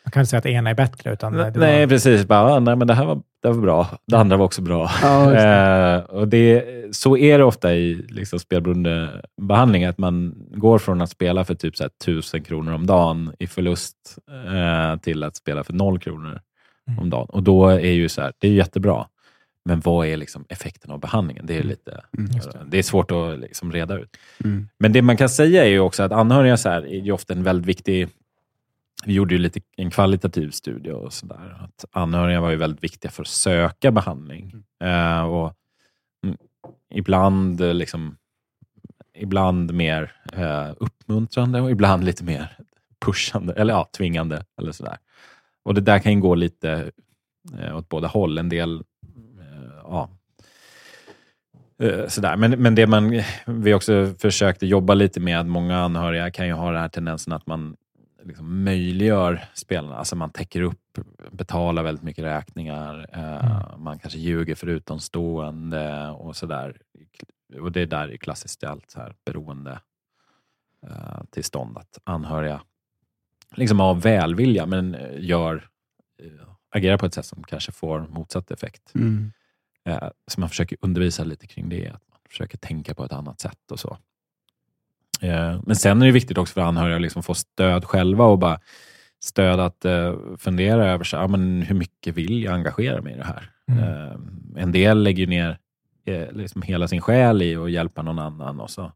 Man 0.06 0.12
kan 0.12 0.22
inte 0.22 0.30
säga 0.30 0.38
att 0.38 0.46
ena 0.46 0.70
är 0.70 0.74
bättre. 0.74 1.14
Utan 1.14 1.34
det 1.34 1.44
var, 1.44 1.52
Nej, 1.52 1.88
precis. 1.88 2.26
Bara, 2.26 2.54
ah, 2.54 2.60
nej, 2.60 2.76
men 2.76 2.88
det 2.88 2.94
här 2.94 3.06
var, 3.06 3.22
det 3.44 3.48
var 3.48 3.62
bra. 3.62 3.88
Det 4.08 4.18
andra 4.18 4.38
var 4.38 4.46
också 4.46 4.62
bra. 4.62 4.92
Ja, 5.02 5.24
just 5.24 5.36
det. 5.44 6.06
Eh, 6.10 6.16
och 6.18 6.28
det, 6.28 6.66
så 6.92 7.18
är 7.18 7.38
det 7.38 7.44
ofta 7.44 7.74
i 7.74 7.94
liksom, 8.10 8.40
spelberoendebehandling, 8.40 9.86
att 9.86 9.98
man 9.98 10.34
går 10.52 10.80
från 10.80 11.02
att 11.02 11.10
spela 11.10 11.46
för 11.46 11.56
typ 11.56 11.78
så 11.78 11.84
här, 11.84 11.92
1000 12.04 12.44
kronor 12.44 12.74
om 12.74 12.86
dagen 12.86 13.34
i 13.40 13.48
förlust 13.48 13.96
eh, 14.54 15.00
till 15.00 15.24
att 15.24 15.36
spela 15.36 15.64
för 15.64 15.74
noll 15.74 16.00
kronor 16.00 16.40
Mm. 16.90 17.00
om 17.00 17.10
dagen. 17.10 17.28
Och 17.30 17.44
då 17.44 17.68
är 17.68 17.92
ju 17.92 18.10
så 18.10 18.22
här, 18.22 18.34
det 18.40 18.48
är 18.48 18.52
jättebra. 18.52 19.06
Men 19.68 19.80
vad 19.80 20.07
är 20.07 20.18
liksom 20.18 20.45
effekten 20.49 20.91
av 20.91 20.99
behandlingen? 20.99 21.45
Det 21.45 21.57
är, 21.57 21.63
lite, 21.63 22.03
Mm. 22.18 22.32
Det. 22.32 22.65
det 22.68 22.78
är 22.78 22.84
svårt 22.84 23.11
att 23.11 23.39
liksom 23.39 23.72
reda 23.72 23.97
ut. 23.97 24.18
Mm. 24.43 24.70
Men 24.80 24.93
det 24.93 25.01
man 25.01 25.18
kan 25.18 25.30
säga 25.30 25.65
är 25.65 25.70
ju 25.70 25.80
också 25.80 26.03
att 26.03 26.11
anhöriga 26.11 26.57
så 26.57 26.70
här, 26.70 26.82
är 26.86 27.01
ju 27.01 27.11
ofta 27.11 27.34
en 27.34 27.43
väldigt 27.43 27.65
viktig... 27.65 28.07
Vi 29.05 29.13
gjorde 29.13 29.34
ju 29.36 29.39
lite 29.39 29.59
en 29.78 29.91
kvalitativ 29.91 30.51
studie 30.51 30.91
och 30.91 31.13
sådär. 31.13 31.57
Att 31.63 31.86
anhöriga 31.91 32.41
var 32.41 32.49
ju 32.49 32.55
väldigt 32.55 32.84
viktiga 32.84 33.11
för 33.11 33.24
att 33.24 33.28
söka 33.28 33.91
behandling. 33.91 34.63
Eh, 34.84 35.24
och 35.24 35.53
mm, 36.24 36.38
ibland, 36.93 37.61
eh, 37.61 37.74
liksom, 37.74 38.18
ibland 39.13 39.74
mer 39.74 40.11
eh, 40.34 40.70
uppmuntrande 40.78 41.61
och 41.61 41.72
ibland 41.72 42.03
lite 42.03 42.24
mer 42.24 42.57
pushande, 43.05 43.53
eller 43.53 43.74
ja, 43.74 43.89
tvingande. 43.97 44.45
Eller 44.59 44.72
sådär. 44.72 44.97
Och 45.63 45.74
det 45.74 45.82
där 45.82 45.99
kan 45.99 46.13
ju 46.13 46.20
gå 46.20 46.36
lite 46.36 46.91
eh, 47.59 47.78
åt 47.78 47.89
båda 47.89 48.07
håll. 48.07 48.38
En 48.38 48.49
del 48.49 48.84
ja, 49.90 50.10
Eh, 51.80 52.08
Sådär. 52.08 52.38
Men, 52.38 52.52
men 52.52 52.76
det 52.76 52.88
man, 52.88 53.22
vi 53.46 53.74
också 53.74 54.14
försökte 54.20 54.66
jobba 54.66 54.94
lite 54.94 55.20
med, 55.20 55.40
att 55.40 55.48
många 55.48 55.78
anhöriga 55.78 56.32
kan 56.32 56.48
ju 56.48 56.54
ha 56.54 56.72
den 56.72 56.82
här 56.82 56.90
tendensen 56.90 57.34
att 57.34 57.48
man 57.48 57.76
liksom 58.24 58.64
möjliggör 58.64 59.46
spelarna. 59.54 59.96
Alltså 59.96 60.16
man 60.16 60.30
täcker 60.30 60.62
upp, 60.62 61.00
betalar 61.32 61.84
väldigt 61.84 62.04
mycket 62.04 62.24
räkningar, 62.24 63.10
eh, 63.14 63.78
man 63.78 64.00
kanske 64.00 64.20
ljuger 64.20 64.56
för 64.56 64.68
utomstående 64.68 66.08
och 66.10 66.36
sådär. 66.36 66.78
Och 67.60 67.72
det 67.72 67.86
där 67.86 68.08
är 68.08 68.18
klassiskt 68.18 68.64
i 68.64 68.66
allt 68.66 68.92
så 68.92 69.00
här 69.00 69.16
beroende 69.26 69.80
eh, 70.88 71.22
tillstånd, 71.32 71.78
att 71.78 72.00
anhöriga 72.04 72.62
liksom 73.56 73.80
av 73.80 74.02
välvilja, 74.02 74.66
men 74.66 74.98
gör, 75.18 75.68
agerar 76.76 76.98
på 76.98 77.06
ett 77.06 77.14
sätt 77.14 77.26
som 77.26 77.44
kanske 77.44 77.72
får 77.72 78.00
motsatt 78.00 78.52
effekt. 78.52 78.92
Mm. 78.96 79.32
Eh, 79.88 80.10
Så 80.28 80.40
man 80.40 80.50
försöker 80.50 80.78
undervisa 80.82 81.24
lite 81.24 81.48
kring 81.48 81.70
det, 81.70 81.88
att 81.88 82.02
man 82.10 82.20
försöker 82.30 82.58
tänka 82.58 82.94
på 82.96 83.06
ett 83.06 83.12
annat 83.14 83.40
sätt 83.40 83.72
och 83.72 83.80
så. 83.80 83.98
Eh, 85.22 85.60
Men 85.66 85.76
sen 85.76 86.02
är 86.02 86.06
det 86.06 86.12
viktigt 86.12 86.38
också 86.38 86.54
för 86.54 86.62
anhöriga 86.62 86.96
att 86.96 87.02
liksom 87.02 87.24
få 87.24 87.34
stöd 87.34 87.86
själva 87.86 88.26
och 88.26 88.40
bara 88.40 88.60
stöd 89.20 89.60
att 89.60 89.86
eh, 89.86 90.16
fundera 90.38 90.88
över 90.92 91.04
så, 91.04 91.28
men 91.28 91.62
hur 91.62 91.76
mycket 91.76 92.16
vill 92.16 92.44
jag 92.44 92.54
engagera 92.54 93.02
mig 93.02 93.14
i 93.14 93.18
det 93.18 93.24
här. 93.24 93.52
Mm. 93.72 94.54
En 94.58 94.72
del 94.72 95.04
lägger 95.04 95.28
ner 95.28 95.58
liksom 96.32 96.62
hela 96.62 96.88
sin 96.88 97.02
själ 97.02 97.42
i 97.42 97.56
att 97.56 97.72
hjälpa 97.72 98.02
någon 98.02 98.20
annan 98.20 98.60
och 98.60 98.70
så. 98.70 98.92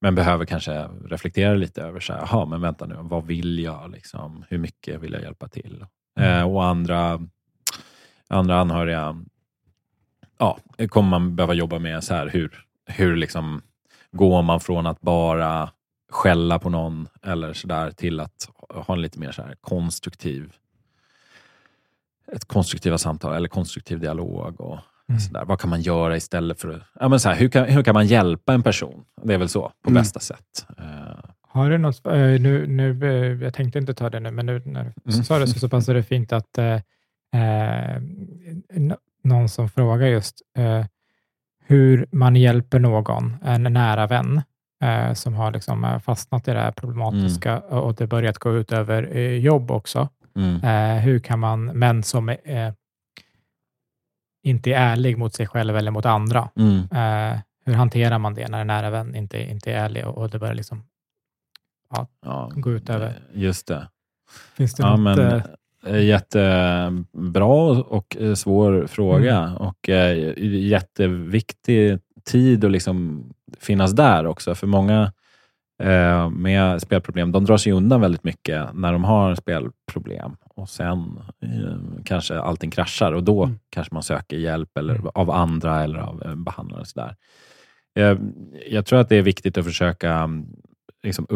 Men 0.00 0.14
behöver 0.14 0.44
kanske 0.44 0.88
reflektera 1.04 1.54
lite 1.54 1.82
över, 1.82 2.00
så 2.00 2.12
här, 2.12 2.20
"Jaha, 2.20 2.46
men 2.46 2.60
vänta 2.60 2.86
nu, 2.86 2.96
vad 3.00 3.26
vill 3.26 3.58
jag? 3.58 3.90
Liksom? 3.90 4.44
Hur 4.48 4.58
mycket 4.58 5.00
vill 5.00 5.12
jag 5.12 5.22
hjälpa 5.22 5.48
till? 5.48 5.84
Mm. 6.18 6.38
Eh, 6.38 6.52
och 6.54 6.64
andra, 6.64 7.20
andra 8.28 8.60
anhöriga 8.60 9.24
ja, 10.38 10.58
kommer 10.88 11.10
man 11.10 11.36
behöva 11.36 11.54
jobba 11.54 11.78
med 11.78 12.04
så 12.04 12.14
här, 12.14 12.28
hur, 12.28 12.64
hur 12.86 13.16
liksom 13.16 13.62
går 14.12 14.42
man 14.42 14.60
från 14.60 14.86
att 14.86 15.00
bara 15.00 15.70
skälla 16.10 16.58
på 16.58 16.70
någon 16.70 17.08
eller 17.22 17.52
så 17.52 17.66
där 17.66 17.90
till 17.90 18.20
att 18.20 18.48
ha 18.68 18.94
en 18.94 19.02
lite 19.02 19.18
mer 19.18 19.32
så 19.32 19.42
här 19.42 19.54
konstruktiv 19.60 20.52
ett 22.32 22.44
konstruktiva 22.44 22.98
samtal 22.98 23.34
eller 23.34 23.48
konstruktiv 23.48 24.00
dialog. 24.00 24.60
och 24.60 24.78
Mm. 25.08 25.20
så 25.20 25.32
där. 25.32 25.44
Vad 25.44 25.60
kan 25.60 25.70
man 25.70 25.80
göra 25.80 26.16
istället 26.16 26.60
för 26.60 26.68
att... 26.68 26.82
Ja, 27.00 27.08
men 27.08 27.20
så 27.20 27.28
här, 27.28 27.36
hur, 27.36 27.48
kan, 27.48 27.64
hur 27.64 27.82
kan 27.82 27.94
man 27.94 28.06
hjälpa 28.06 28.54
en 28.54 28.62
person? 28.62 29.04
Det 29.22 29.34
är 29.34 29.38
väl 29.38 29.48
så, 29.48 29.72
på 29.82 29.90
Mm. 29.90 30.00
bästa 30.02 30.20
sätt. 30.20 30.66
Eh, 30.78 30.84
Har 31.42 31.70
du 31.70 31.78
något, 31.78 32.06
eh, 32.06 32.12
nu, 32.14 32.66
nu, 32.66 33.04
eh, 33.04 33.42
jag 33.42 33.54
tänkte 33.54 33.78
inte 33.78 33.94
ta 33.94 34.10
det 34.10 34.20
nu, 34.20 34.30
men 34.30 34.46
nu 34.46 34.62
när 34.64 34.84
du 35.04 35.12
Mm. 35.12 35.24
sa 35.24 35.38
det 35.38 35.46
så, 35.46 35.58
så 35.58 35.68
passar 35.68 35.94
det 35.94 36.02
fint 36.02 36.32
att 36.32 36.58
eh, 36.58 36.80
någon 39.26 39.48
som 39.48 39.68
frågar 39.68 40.06
just 40.06 40.42
eh, 40.58 40.84
hur 41.64 42.06
man 42.12 42.36
hjälper 42.36 42.78
någon, 42.78 43.36
en 43.44 43.62
nära 43.62 44.06
vän, 44.06 44.42
eh, 44.82 45.12
som 45.12 45.34
har 45.34 45.50
liksom 45.52 45.84
eh, 45.84 45.98
fastnat 45.98 46.48
i 46.48 46.50
det 46.52 46.60
här 46.60 46.72
problematiska 46.72 47.58
och 47.60 47.84
och 47.84 47.94
det 47.94 48.06
börjat 48.06 48.38
gå 48.38 48.54
ut 48.56 48.72
över 48.72 49.16
eh, 49.16 49.38
jobb 49.38 49.70
också. 49.70 50.08
mm. 50.36 50.54
Eh, 50.64 51.02
hur 51.02 51.18
kan 51.18 51.38
man, 51.38 51.64
men 51.64 52.02
som 52.02 52.28
eh, 52.28 52.72
inte 54.42 54.70
är 54.70 54.80
ärlig 54.92 55.18
mot 55.18 55.34
sig 55.34 55.46
själv 55.46 55.76
eller 55.76 55.90
mot 55.90 56.06
andra, 56.06 56.48
Mm. 56.56 56.88
hur 57.64 57.74
hanterar 57.74 58.18
man 58.18 58.34
det 58.34 58.48
när 58.48 58.60
en 58.60 58.66
nära 58.66 58.90
vän 58.90 59.14
inte, 59.14 59.38
inte 59.50 59.72
är 59.72 59.84
ärlig 59.84 60.06
och, 60.06 60.18
och 60.18 60.30
det 60.30 60.38
börjar 60.38 60.54
liksom 60.54 60.82
Ja, 62.24 62.50
gå 62.54 62.72
ut 62.72 62.90
över? 62.90 63.22
Just 63.32 63.66
det. 63.68 63.88
Finns 64.56 64.74
det 64.74 64.82
Ja, 64.82 64.96
något, 64.96 65.00
men, 65.16 65.42
jättebra 65.90 67.44
och 67.86 68.16
eh, 68.20 68.34
svår 68.34 68.86
fråga 68.86 69.38
Mm. 69.38 69.56
och 69.56 69.88
eh, 69.88 70.34
jätteviktig 70.54 71.98
tid 72.24 72.64
att 72.64 72.70
liksom 72.70 73.24
finnas 73.60 73.92
där 73.92 74.26
också. 74.26 74.54
För 74.54 74.66
många 74.66 75.12
eh, 75.82 76.30
med 76.30 76.82
spelproblem, 76.82 77.32
de 77.32 77.44
drar 77.44 77.56
sig 77.56 77.72
undan 77.72 78.00
väldigt 78.00 78.24
mycket 78.24 78.74
när 78.74 78.92
de 78.92 79.04
har 79.04 79.34
spelproblem 79.34 80.36
och 80.54 80.68
sen 80.68 81.18
eh, 81.42 81.76
kanske 82.04 82.38
allting 82.40 82.70
kraschar 82.70 83.12
och 83.12 83.22
då 83.24 83.44
Mm. 83.44 83.58
kanske 83.70 83.94
man 83.94 84.02
söker 84.02 84.36
hjälp 84.36 84.78
eller 84.78 84.94
Mm. 84.94 85.08
av 85.14 85.30
andra 85.30 85.84
eller 85.84 85.98
av 85.98 86.22
eh, 86.22 86.34
behandlare. 86.34 86.80
Och 86.80 86.86
sådär. 86.86 87.16
Eh, 87.98 88.18
jag 88.70 88.86
tror 88.86 88.98
att 89.00 89.08
det 89.08 89.16
är 89.16 89.22
viktigt 89.22 89.58
att 89.58 89.64
försöka 89.64 90.12
mm, 90.14 90.46
liksom 91.02 91.26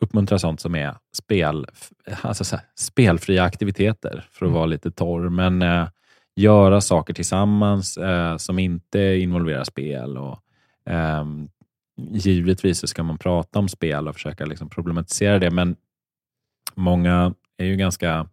uppmuntra 0.00 0.38
sånt 0.38 0.60
som 0.60 0.74
är 0.74 0.94
spel, 1.16 1.66
alltså 2.22 2.44
så 2.44 2.56
här, 2.56 2.64
spelfria 2.74 3.44
aktiviteter, 3.44 4.24
för 4.30 4.46
att 4.46 4.50
Mm. 4.50 4.54
vara 4.54 4.66
lite 4.66 4.90
torr. 4.90 5.28
Men 5.28 5.62
eh, 5.62 5.88
göra 6.36 6.80
saker 6.80 7.14
tillsammans 7.14 7.96
eh, 7.96 8.36
som 8.36 8.58
inte 8.58 8.98
involverar 9.00 9.64
spel. 9.64 10.18
Och, 10.18 10.38
ehm, 10.86 11.48
givetvis 12.10 12.88
ska 12.88 13.02
man 13.02 13.18
prata 13.18 13.58
om 13.58 13.68
spel 13.68 14.08
och 14.08 14.14
försöka 14.14 14.44
liksom 14.44 14.68
problematisera 14.68 15.38
det, 15.38 15.50
men 15.50 15.76
många 16.74 17.34
är 17.56 17.64
ju 17.64 17.76
ganska... 17.76 18.26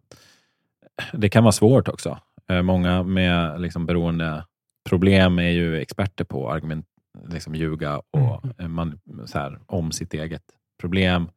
Det 1.12 1.28
kan 1.28 1.44
vara 1.44 1.52
svårt 1.52 1.88
också. 1.88 2.18
Eh, 2.50 2.62
många 2.62 3.02
med 3.02 3.60
liksom 3.60 3.86
beroendeproblem 3.86 5.38
är 5.38 5.50
ju 5.50 5.80
experter 5.80 6.24
på 6.24 6.50
argument, 6.52 6.86
liksom 7.28 7.54
ljuga 7.54 7.98
och 8.10 8.44
eh, 8.60 8.68
man, 8.68 9.00
så 9.26 9.38
här, 9.38 9.58
om 9.66 9.92
sitt 9.92 10.14
eget 10.14 10.42
problem. 10.80 11.28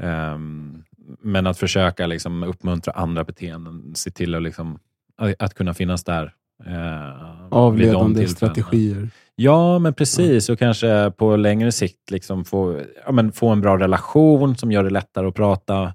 Ehm, 0.00 0.82
men 1.20 1.46
att 1.46 1.58
försöka 1.58 2.06
liksom 2.06 2.42
uppmuntra 2.42 2.92
andra 2.92 3.24
beteenden, 3.24 3.92
se 3.94 4.10
till 4.10 4.34
att, 4.34 4.42
liksom, 4.42 4.78
att, 5.16 5.42
att 5.42 5.54
kunna 5.54 5.74
finnas 5.74 6.04
där. 6.04 6.32
eh, 6.66 6.70
de 6.70 7.48
Avledande 7.50 8.28
strategier. 8.28 9.08
Ja, 9.36 9.78
men 9.78 9.94
precis. 9.94 10.48
Och 10.48 10.58
kanske 10.58 11.12
på 11.16 11.36
längre 11.36 11.72
sikt 11.72 12.10
liksom 12.10 12.44
få, 12.44 12.80
ja, 13.06 13.30
få 13.32 13.48
en 13.48 13.60
bra 13.60 13.78
relation 13.78 14.56
som 14.56 14.72
gör 14.72 14.84
det 14.84 14.90
lättare 14.90 15.26
att 15.26 15.34
prata 15.34 15.94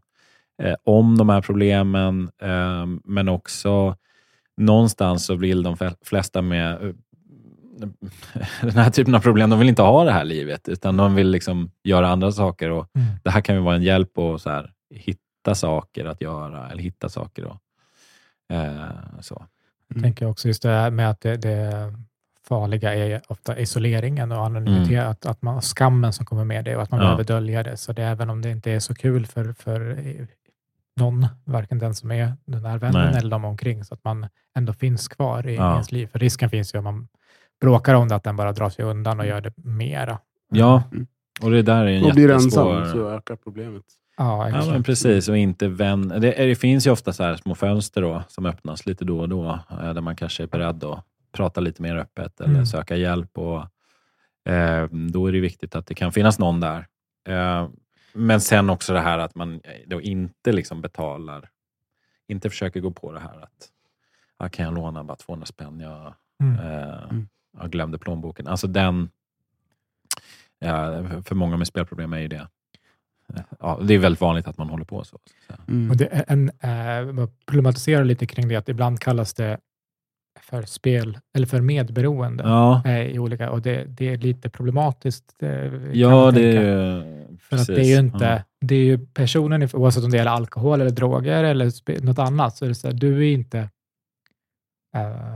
eh, 0.64 0.76
om 0.84 1.18
de 1.18 1.30
här 1.30 1.42
problemen. 1.42 2.30
Eh, 2.42 2.86
men 3.04 3.30
också 3.30 3.96
någonstans 4.58 5.26
så 5.26 5.36
vill 5.36 5.64
de 5.64 5.78
flesta 6.06 6.42
med, 6.42 6.96
den 8.62 8.72
här 8.78 8.90
typen 8.90 9.16
av 9.16 9.20
problem, 9.20 9.50
de 9.50 9.60
vill 9.60 9.70
inte 9.70 9.82
ha 9.82 10.04
det 10.04 10.12
här 10.12 10.24
livet, 10.26 10.68
utan 10.70 10.98
de 10.98 11.16
vill 11.16 11.30
liksom 11.30 11.72
göra 11.84 12.08
andra 12.10 12.32
saker. 12.32 12.70
Och 12.72 12.88
Mm. 12.96 13.08
Det 13.24 13.30
här 13.30 13.42
kan 13.42 13.56
ju 13.56 13.62
vara 13.62 13.76
en 13.76 13.84
hjälp 13.84 14.18
att 14.18 14.42
så 14.42 14.50
här, 14.50 14.72
hitta 14.96 15.56
saker 15.56 16.06
att 16.06 16.22
göra, 16.22 16.70
eller 16.72 16.84
hitta 16.84 17.10
saker. 17.10 17.46
Och, 17.46 17.58
eh, 18.56 18.90
så. 19.22 19.46
Jag 19.94 20.04
tänker 20.04 20.26
också 20.26 20.48
just 20.48 20.62
det 20.64 20.70
här 20.70 20.92
med 20.92 21.10
att 21.10 21.22
det, 21.22 21.38
det 21.38 21.94
farliga 22.48 22.96
är 22.96 23.22
ofta 23.28 23.60
isoleringen 23.60 24.32
och 24.32 24.46
anonymitet, 24.46 25.04
att, 25.06 25.26
att 25.26 25.42
man, 25.42 25.62
skammen 25.62 26.14
som 26.14 26.26
kommer 26.26 26.44
med 26.46 26.66
det 26.66 26.76
och 26.76 26.82
att 26.84 26.92
man 26.92 27.00
Ja. 27.00 27.06
behöver 27.06 27.24
dölja 27.24 27.64
det. 27.64 27.78
Så 27.78 27.94
det, 27.94 28.04
även 28.04 28.30
om 28.30 28.42
det 28.42 28.50
inte 28.52 28.72
är 28.72 28.80
så 28.80 28.96
kul 28.96 29.26
för, 29.26 29.54
för 29.54 29.98
någon, 30.96 31.28
varken 31.46 31.80
den 31.80 31.96
som 31.96 32.12
är 32.12 32.34
den 32.46 32.66
här 32.66 32.78
vännen 32.78 33.06
Nej. 33.12 33.18
eller 33.18 33.30
de 33.32 33.46
omkring, 33.46 33.84
så 33.84 33.94
att 33.94 34.04
man 34.04 34.28
ändå 34.58 34.74
finns 34.74 35.08
kvar 35.08 35.48
i 35.48 35.56
Ja. 35.56 35.72
ens 35.74 35.92
liv. 35.92 36.08
För 36.08 36.20
risken 36.20 36.50
finns 36.50 36.74
ju 36.76 36.78
om 36.78 36.84
man 36.84 37.08
bråkar 37.62 37.94
om 37.96 38.08
det, 38.08 38.16
att 38.16 38.24
den 38.24 38.36
bara 38.36 38.52
drar 38.52 38.70
sig 38.70 38.86
undan 38.86 39.20
och 39.20 39.26
gör 39.26 39.42
det 39.42 39.54
mera. 39.58 40.20
Ja, 40.50 40.84
Mm. 40.92 41.08
och 41.42 41.52
det 41.52 41.62
där 41.62 41.86
är 41.86 41.88
en 41.88 42.04
Och 42.06 42.14
blir 42.14 42.30
jättesvår... 42.30 42.76
ensam 42.78 42.92
så 42.94 43.10
ökar 43.10 43.36
problemet. 43.36 43.84
Ja, 44.18 44.50
Ja, 44.50 44.66
men 44.72 44.84
precis. 44.84 45.30
Och 45.30 45.38
inte 45.38 45.68
vän. 45.68 46.08
Det, 46.08 46.20
det 46.20 46.56
finns 46.56 46.88
ju 46.88 46.92
ofta 46.92 47.14
så 47.14 47.24
här 47.24 47.36
små 47.36 47.56
fönster 47.56 48.02
då, 48.02 48.24
som 48.28 48.46
öppnas 48.46 48.86
lite 48.86 49.06
då 49.06 49.20
och 49.20 49.30
då, 49.30 49.60
eh, 49.70 49.94
där 49.94 50.02
man 50.02 50.16
kanske 50.16 50.44
är 50.44 50.48
beredd 50.48 50.84
att 50.84 51.06
prata 51.32 51.62
lite 51.62 51.82
mer 51.82 51.96
öppet 51.96 52.42
eller 52.42 52.54
Mm. 52.54 52.66
söka 52.66 52.96
hjälp. 52.96 53.38
Och, 53.38 53.58
eh, 54.54 54.88
då 55.12 55.28
är 55.28 55.32
det 55.32 55.40
viktigt 55.40 55.76
att 55.76 55.88
det 55.88 55.94
kan 55.96 56.12
finnas 56.12 56.40
någon 56.40 56.60
där. 56.60 56.88
Eh, 57.28 57.68
men 58.14 58.42
sen 58.42 58.70
också 58.70 58.94
det 58.94 59.00
här 59.02 59.20
att 59.20 59.36
man 59.36 59.62
då 59.88 60.02
inte 60.02 60.52
liksom 60.52 60.82
betalar, 60.82 61.50
inte 62.28 62.50
försöker 62.50 62.80
gå 62.80 62.92
på 62.92 63.12
det 63.12 63.20
här 63.20 63.42
att 63.44 63.70
ah, 64.38 64.50
kan 64.50 64.66
jag 64.66 64.74
låna 64.76 65.04
bara 65.04 65.18
200 65.18 65.46
spänn? 65.46 65.80
Jag, 65.80 66.14
Mm. 66.44 66.60
eh, 66.60 67.04
Mm. 67.04 67.28
Jag 67.60 67.72
glömde 67.72 67.98
plånboken. 67.98 68.48
Alltså 68.48 68.68
den, 68.68 69.10
för 71.24 71.36
många 71.36 71.58
med 71.58 71.68
spelproblem 71.68 72.14
är 72.14 72.20
ju 72.20 72.28
det. 72.28 72.48
Ja, 73.60 73.80
det 73.84 73.94
är 73.94 74.00
väldigt 74.00 74.22
vanligt 74.22 74.48
att 74.48 74.58
man 74.58 74.70
håller 74.70 74.86
på 74.86 75.04
så. 75.04 75.20
Mm. 75.68 75.90
Och 75.92 75.98
det 75.98 76.08
är 76.12 76.26
en, 76.28 76.50
eh, 76.60 77.14
man 77.14 77.30
problematiserar 77.46 78.04
lite 78.04 78.26
kring 78.26 78.48
det, 78.48 78.56
att 78.56 78.70
ibland 78.70 79.00
kallas 79.00 79.34
det 79.34 79.58
för 80.40 80.62
spel, 80.64 81.20
eller 81.34 81.48
för 81.48 81.62
medberoende. 81.62 82.44
Ja, 82.44 82.82
eh, 82.86 83.02
i 83.02 83.20
olika, 83.20 83.52
och 83.52 83.62
det, 83.62 83.84
det 83.86 84.10
är 84.10 84.18
lite 84.18 84.50
problematiskt. 84.50 85.44
eh, 85.44 85.52
ja 85.94 86.32
det 86.32 86.42
är 86.58 86.62
ju... 86.62 87.38
För 87.38 87.56
att 87.56 87.68
det 87.68 87.74
är 87.74 87.76
precis. 87.76 87.94
ju 87.94 88.00
inte, 88.00 88.26
Ja. 88.26 88.44
det 88.68 88.76
är 88.76 88.84
ju 88.84 89.06
personen, 89.06 89.70
oavsett 89.74 90.04
om 90.04 90.12
det 90.12 90.18
gäller 90.18 90.32
alkohol 90.32 90.82
eller 90.82 90.92
droger 90.92 91.44
eller 91.44 92.02
något 92.06 92.20
annat, 92.20 92.58
så 92.58 92.66
är 92.66 92.70
det 92.70 92.76
så 92.76 92.88
här, 92.88 92.94
du 92.94 93.18
är 93.18 93.34
inte 93.34 93.60
eh, 94.96 95.36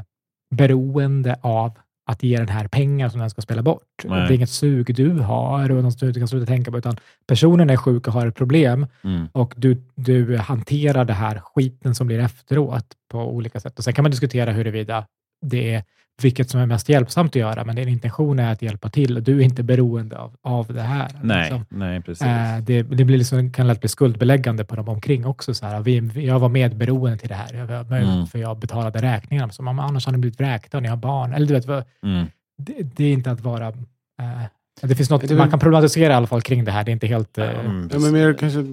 beroende 0.55 1.39
av 1.41 1.71
att 2.07 2.23
ge 2.23 2.37
den 2.37 2.49
här 2.49 2.67
pengar 2.67 3.09
som 3.09 3.19
den 3.19 3.29
ska 3.29 3.41
spela 3.41 3.61
bort. 3.61 3.81
Nej. 4.03 4.27
Det 4.27 4.33
är 4.33 4.35
inget 4.35 4.49
sug 4.49 4.95
du 4.95 5.09
har 5.19 5.71
och 5.71 5.83
något 5.83 5.99
du 5.99 6.13
kan 6.13 6.27
sluta 6.27 6.45
tänka 6.45 6.71
på, 6.71 6.77
utan 6.77 6.97
personen 7.27 7.69
är 7.69 7.77
sjuk 7.77 8.07
och 8.07 8.13
har 8.13 8.27
ett 8.27 8.35
problem 8.35 8.87
Mm. 9.03 9.27
och 9.31 9.53
du, 9.57 9.81
du 9.95 10.37
hanterar 10.37 11.05
det 11.05 11.13
här 11.13 11.39
skiten 11.39 11.95
som 11.95 12.07
blir 12.07 12.19
efteråt 12.19 12.85
på 13.11 13.19
olika 13.35 13.59
sätt. 13.59 13.77
Och 13.77 13.83
Sen 13.83 13.93
kan 13.93 14.03
man 14.03 14.11
diskutera 14.11 14.51
huruvida 14.51 15.05
det 15.49 15.73
är 15.73 15.83
vilket 16.21 16.49
som 16.49 16.59
är 16.59 16.65
mest 16.65 16.89
hjälpsamt 16.89 17.31
att 17.31 17.35
göra, 17.35 17.65
men 17.65 17.75
din 17.75 17.89
intention 17.89 18.39
är 18.39 18.51
att 18.51 18.61
hjälpa 18.61 18.89
till 18.89 19.17
och 19.17 19.23
du 19.23 19.39
är 19.39 19.43
inte 19.43 19.63
beroende 19.63 20.17
av, 20.17 20.35
av 20.41 20.73
det 20.73 20.81
här. 20.81 21.07
Nej, 21.21 21.41
liksom. 21.41 21.65
nej, 21.69 22.01
precis. 22.01 22.27
Eh, 22.27 22.57
det, 22.63 22.81
det 22.83 23.03
blir 23.05 23.17
liksom, 23.17 23.51
kan 23.51 23.67
lätt 23.67 23.79
bli 23.79 23.89
skuldbeläggande 23.89 24.65
på 24.65 24.75
dem 24.75 24.89
omkring 24.89 25.25
också. 25.25 25.53
Så 25.53 25.65
här, 25.65 25.79
vi, 25.81 26.25
jag 26.27 26.39
var 26.39 26.49
medberoende 26.49 27.17
till 27.17 27.29
det 27.29 27.35
här, 27.35 27.53
jag, 27.53 27.67
var- 27.83 27.97
Mm. 27.97 28.27
för 28.27 28.39
jag 28.39 28.57
betalade 28.59 29.01
räkningarna. 29.01 29.51
Så 29.53 29.63
man, 29.63 29.79
annars 29.79 30.05
hade 30.05 30.17
ni 30.17 30.21
blivit 30.21 30.39
vräkta 30.39 30.77
och 30.77 30.83
ni 30.83 30.89
har 30.89 30.97
barn. 30.97 31.33
Eller 31.33 31.47
du 31.47 31.53
vet, 31.53 31.65
Mm. 32.03 32.25
det, 32.57 32.73
det 32.95 33.03
är 33.05 33.13
inte 33.13 33.31
att 33.31 33.41
vara... 33.41 33.67
Eh, 33.67 34.43
det 34.81 34.95
finns 34.95 35.09
något, 35.09 35.27
Det 35.27 35.35
man 35.35 35.49
kan 35.49 35.59
problematisera 35.59 36.13
i 36.13 36.15
alla 36.15 36.27
fall 36.27 36.41
kring 36.41 36.65
det 36.65 36.71
här. 36.71 36.83
Det 36.83 36.91
är 36.91 36.93
inte 36.93 37.07
helt... 37.07 37.37
Eh, 37.37 37.49
Mm, 37.65 37.89
Ja, 37.93 37.99
men 37.99 38.11
mer 38.11 38.33
kanske 38.33 38.65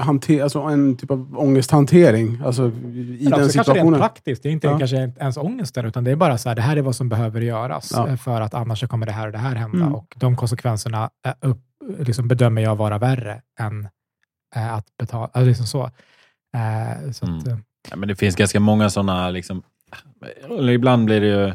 hanter, 0.00 0.42
alltså 0.42 0.60
en 0.60 0.96
typ 0.96 1.10
av 1.10 1.38
ångesthantering. 1.38 2.40
Alltså 2.44 2.62
i 2.62 2.70
Men 2.70 2.74
den 2.92 3.32
också 3.32 3.32
kanske 3.32 3.46
rent 3.46 3.52
situationen. 3.66 4.00
praktiskt. 4.00 4.42
Det 4.42 4.48
är 4.48 4.52
inte 4.52 4.66
Ja. 4.66 4.78
kanske 4.78 4.96
ens 4.96 5.36
ångesten, 5.36 5.86
utan 5.86 6.04
det 6.04 6.10
är 6.10 6.16
bara 6.16 6.38
så 6.38 6.48
här, 6.48 6.56
det 6.56 6.62
här 6.62 6.76
är 6.76 6.82
vad 6.82 6.96
som 6.96 7.08
behöver 7.08 7.40
göras 7.40 7.92
Ja. 7.94 8.08
eh, 8.08 8.16
för 8.16 8.40
att 8.40 8.54
annars 8.54 8.80
så 8.80 8.88
kommer 8.88 9.06
det 9.06 9.12
här 9.12 9.26
och 9.26 9.32
det 9.32 9.38
här 9.38 9.54
hända. 9.56 9.78
Mm. 9.78 9.94
Och 9.94 10.14
de 10.16 10.36
konsekvenserna 10.36 11.10
är 11.24 11.34
upp, 11.40 11.60
liksom 11.98 12.28
bedömer 12.28 12.62
jag 12.62 12.76
vara 12.76 12.98
värre 12.98 13.42
än 13.60 13.88
eh, 14.56 14.74
att 14.74 14.86
betala. 14.98 15.24
Alltså 15.32 15.48
liksom 15.48 15.66
så. 15.66 15.82
Eh, 16.54 17.10
så 17.12 17.24
att, 17.24 17.46
Mm. 17.46 17.62
Ja, 17.90 17.96
men 17.96 18.08
det 18.08 18.16
finns 18.16 18.36
ganska 18.36 18.60
många 18.60 18.90
sådana, 18.90 19.30
liksom, 19.30 19.62
ibland 20.70 21.04
blir 21.04 21.20
det 21.20 21.26
ju, 21.26 21.52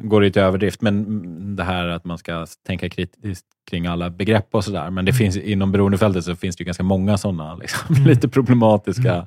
går 0.00 0.30
till 0.30 0.42
överdrift, 0.42 0.82
men 0.82 1.56
det 1.56 1.64
här 1.64 1.88
att 1.88 2.04
man 2.04 2.18
ska 2.18 2.46
tänka 2.66 2.88
kritiskt 2.88 3.46
kring 3.70 3.86
alla 3.86 4.10
begrepp 4.10 4.54
och 4.54 4.64
sådär. 4.64 4.90
Men 4.90 5.04
det 5.04 5.10
Mm. 5.10 5.18
finns, 5.18 5.36
inom 5.36 5.72
beroendefältet 5.72 6.24
så 6.24 6.36
finns 6.36 6.56
det 6.56 6.60
ju 6.62 6.64
ganska 6.66 6.82
många 6.82 7.18
sådana 7.18 7.54
liksom, 7.60 7.94
Mm. 7.96 8.08
lite 8.08 8.28
problematiska 8.28 9.26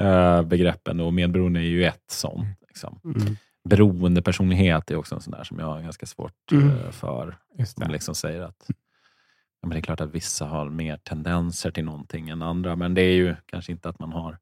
eh, 0.00 0.42
begreppen 0.42 1.00
och 1.00 1.14
medberoende 1.14 1.60
är 1.60 1.64
ju 1.64 1.84
ett 1.84 2.04
sånt. 2.10 2.46
Liksom. 2.68 3.00
Mm. 3.04 3.36
Beroendepersonlighet 3.68 4.90
är 4.90 4.96
också 4.96 5.14
en 5.14 5.20
sån 5.20 5.30
där 5.30 5.44
som 5.44 5.58
jag 5.58 5.66
har 5.66 5.80
ganska 5.80 6.06
svårt 6.06 6.52
Mm. 6.52 6.68
eh, 6.68 6.90
för. 6.90 7.36
det. 7.76 7.88
liksom 7.92 8.14
säger 8.14 8.40
att 8.42 8.64
ja, 8.68 9.68
men 9.68 9.70
det 9.70 9.78
är 9.78 9.82
klart 9.82 10.00
att 10.00 10.14
vissa 10.14 10.44
har 10.46 10.68
mer 10.70 10.96
tendenser 10.96 11.70
till 11.70 11.84
någonting 11.84 12.28
än 12.28 12.42
andra, 12.42 12.76
men 12.76 12.94
det 12.94 13.02
är 13.02 13.14
ju 13.14 13.34
kanske 13.46 13.72
inte 13.72 13.88
att 13.88 13.98
man 13.98 14.12
har 14.12 14.38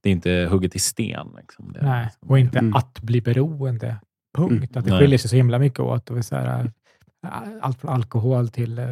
det 0.00 0.08
är 0.08 0.12
inte 0.12 0.48
hugget 0.50 0.76
i 0.76 0.78
sten. 0.78 1.26
Liksom. 1.36 1.74
Nej, 1.82 2.04
liksom- 2.04 2.28
och 2.30 2.38
inte 2.38 2.58
Mm. 2.58 2.74
att 2.76 3.00
bli 3.00 3.20
beroende. 3.20 3.96
Punkt. 4.36 4.52
Mm. 4.52 4.68
Att 4.78 4.84
det 4.84 4.98
skiljer 4.98 5.18
sig 5.18 5.30
så 5.30 5.36
himla 5.36 5.58
mycket 5.58 5.80
åt. 5.80 6.10
Och 6.10 6.24
så 6.24 6.36
här, 6.36 6.64
eh, 7.24 7.30
allt 7.60 7.80
från 7.80 7.90
alkohol 7.92 8.48
till 8.48 8.78
eh, 8.78 8.86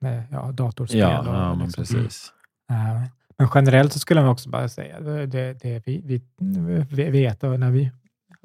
med, 0.00 0.22
ja, 0.30 0.52
datorspel. 0.52 0.98
Ja, 1.00 1.20
och, 1.20 1.26
ja 1.26 1.54
men 1.54 1.66
liksom. 1.66 1.84
precis. 1.84 2.32
Eh, 2.70 3.02
Men 3.38 3.48
generellt 3.54 3.92
så 3.92 3.98
skulle 3.98 4.20
man 4.20 4.30
också 4.30 4.48
bara 4.50 4.68
säga, 4.68 5.00
det, 5.00 5.26
det, 5.26 5.52
det 5.62 5.82
vi, 5.86 6.02
vi, 6.04 6.22
vi 6.90 7.10
vet 7.10 7.44
och 7.44 7.60
när 7.60 7.70
vi 7.70 7.90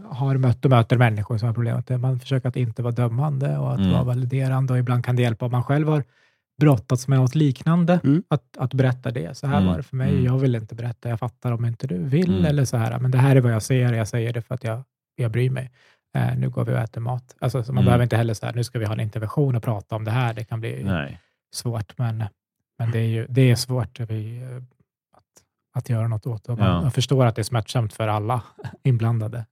har 0.10 0.38
mött 0.38 0.66
och 0.66 0.72
möter 0.72 0.98
människor 0.98 1.38
som 1.38 1.48
har 1.48 1.54
problem, 1.54 1.78
att 1.78 2.02
man 2.02 2.20
försöker 2.20 2.50
att 2.50 2.56
inte 2.56 2.82
vara 2.84 2.92
dömande 2.94 3.58
och 3.58 3.72
att 3.74 3.80
Mm. 3.80 3.92
vara 3.92 4.04
validerande 4.04 4.74
och 4.74 4.80
ibland 4.80 5.06
kan 5.06 5.16
det 5.16 5.22
hjälpa 5.22 5.46
om 5.46 5.52
man 5.52 5.64
själv 5.64 5.88
har 5.88 6.04
brottats 6.60 7.08
med 7.08 7.20
något 7.20 7.36
liknande, 7.36 8.00
Mm. 8.04 8.24
att, 8.28 8.58
att 8.58 8.74
berätta 8.74 9.12
det. 9.12 9.38
Så 9.38 9.48
här 9.48 9.58
Mm. 9.58 9.70
var 9.70 9.78
det 9.78 9.84
för 9.84 9.96
mig, 9.96 10.10
Mm. 10.12 10.26
jag 10.26 10.38
vill 10.40 10.56
inte 10.56 10.76
berätta, 10.76 11.10
jag 11.10 11.20
fattar 11.20 11.52
om 11.52 11.66
inte 11.66 11.88
du 11.88 11.98
vill, 12.04 12.30
Mm. 12.34 12.46
eller 12.46 12.66
så 12.66 12.78
här, 12.78 13.00
men 13.00 13.12
det 13.12 13.18
här 13.18 13.36
är 13.36 13.42
vad 13.42 13.52
jag 13.54 13.62
ser, 13.64 13.94
jag 13.94 14.08
säger 14.08 14.34
det 14.34 14.42
för 14.42 14.56
att 14.56 14.64
jag, 14.64 14.84
jag 15.16 15.32
bryr 15.32 15.50
mig. 15.50 15.72
Eh, 16.14 16.38
nu 16.38 16.50
går 16.50 16.66
vi 16.66 16.74
och 16.74 16.78
äter 16.78 17.02
mat. 17.02 17.36
Alltså, 17.40 17.64
så 17.64 17.74
man 17.74 17.78
Mm. 17.82 17.86
behöver 17.86 18.04
inte 18.04 18.18
heller 18.18 18.34
så 18.34 18.46
här, 18.46 18.54
nu 18.54 18.64
ska 18.64 18.80
vi 18.80 18.86
ha 18.86 18.94
en 18.94 19.00
intervention 19.00 19.56
och 19.56 19.64
prata 19.64 19.96
om 19.96 20.04
det 20.04 20.12
här, 20.12 20.34
det 20.34 20.44
kan 20.44 20.60
bli 20.60 20.84
Nej. 20.84 21.20
svårt, 21.54 21.98
men, 21.98 22.24
men 22.80 22.92
det, 22.92 23.00
är 23.00 23.08
ju, 23.08 23.26
det 23.30 23.52
är 23.52 23.56
svårt 23.56 24.00
vi, 24.00 24.42
eh, 24.42 24.56
att, 25.18 25.24
att 25.74 25.90
göra 25.90 26.08
något 26.08 26.28
åt. 26.28 26.50
Och 26.50 26.58
man, 26.58 26.84
Ja. 26.84 26.90
förstår 26.90 27.26
att 27.26 27.36
det 27.36 27.42
är 27.42 27.44
smärtsamt 27.44 27.94
för 27.94 28.08
alla 28.08 28.42
inblandade. 28.84 29.46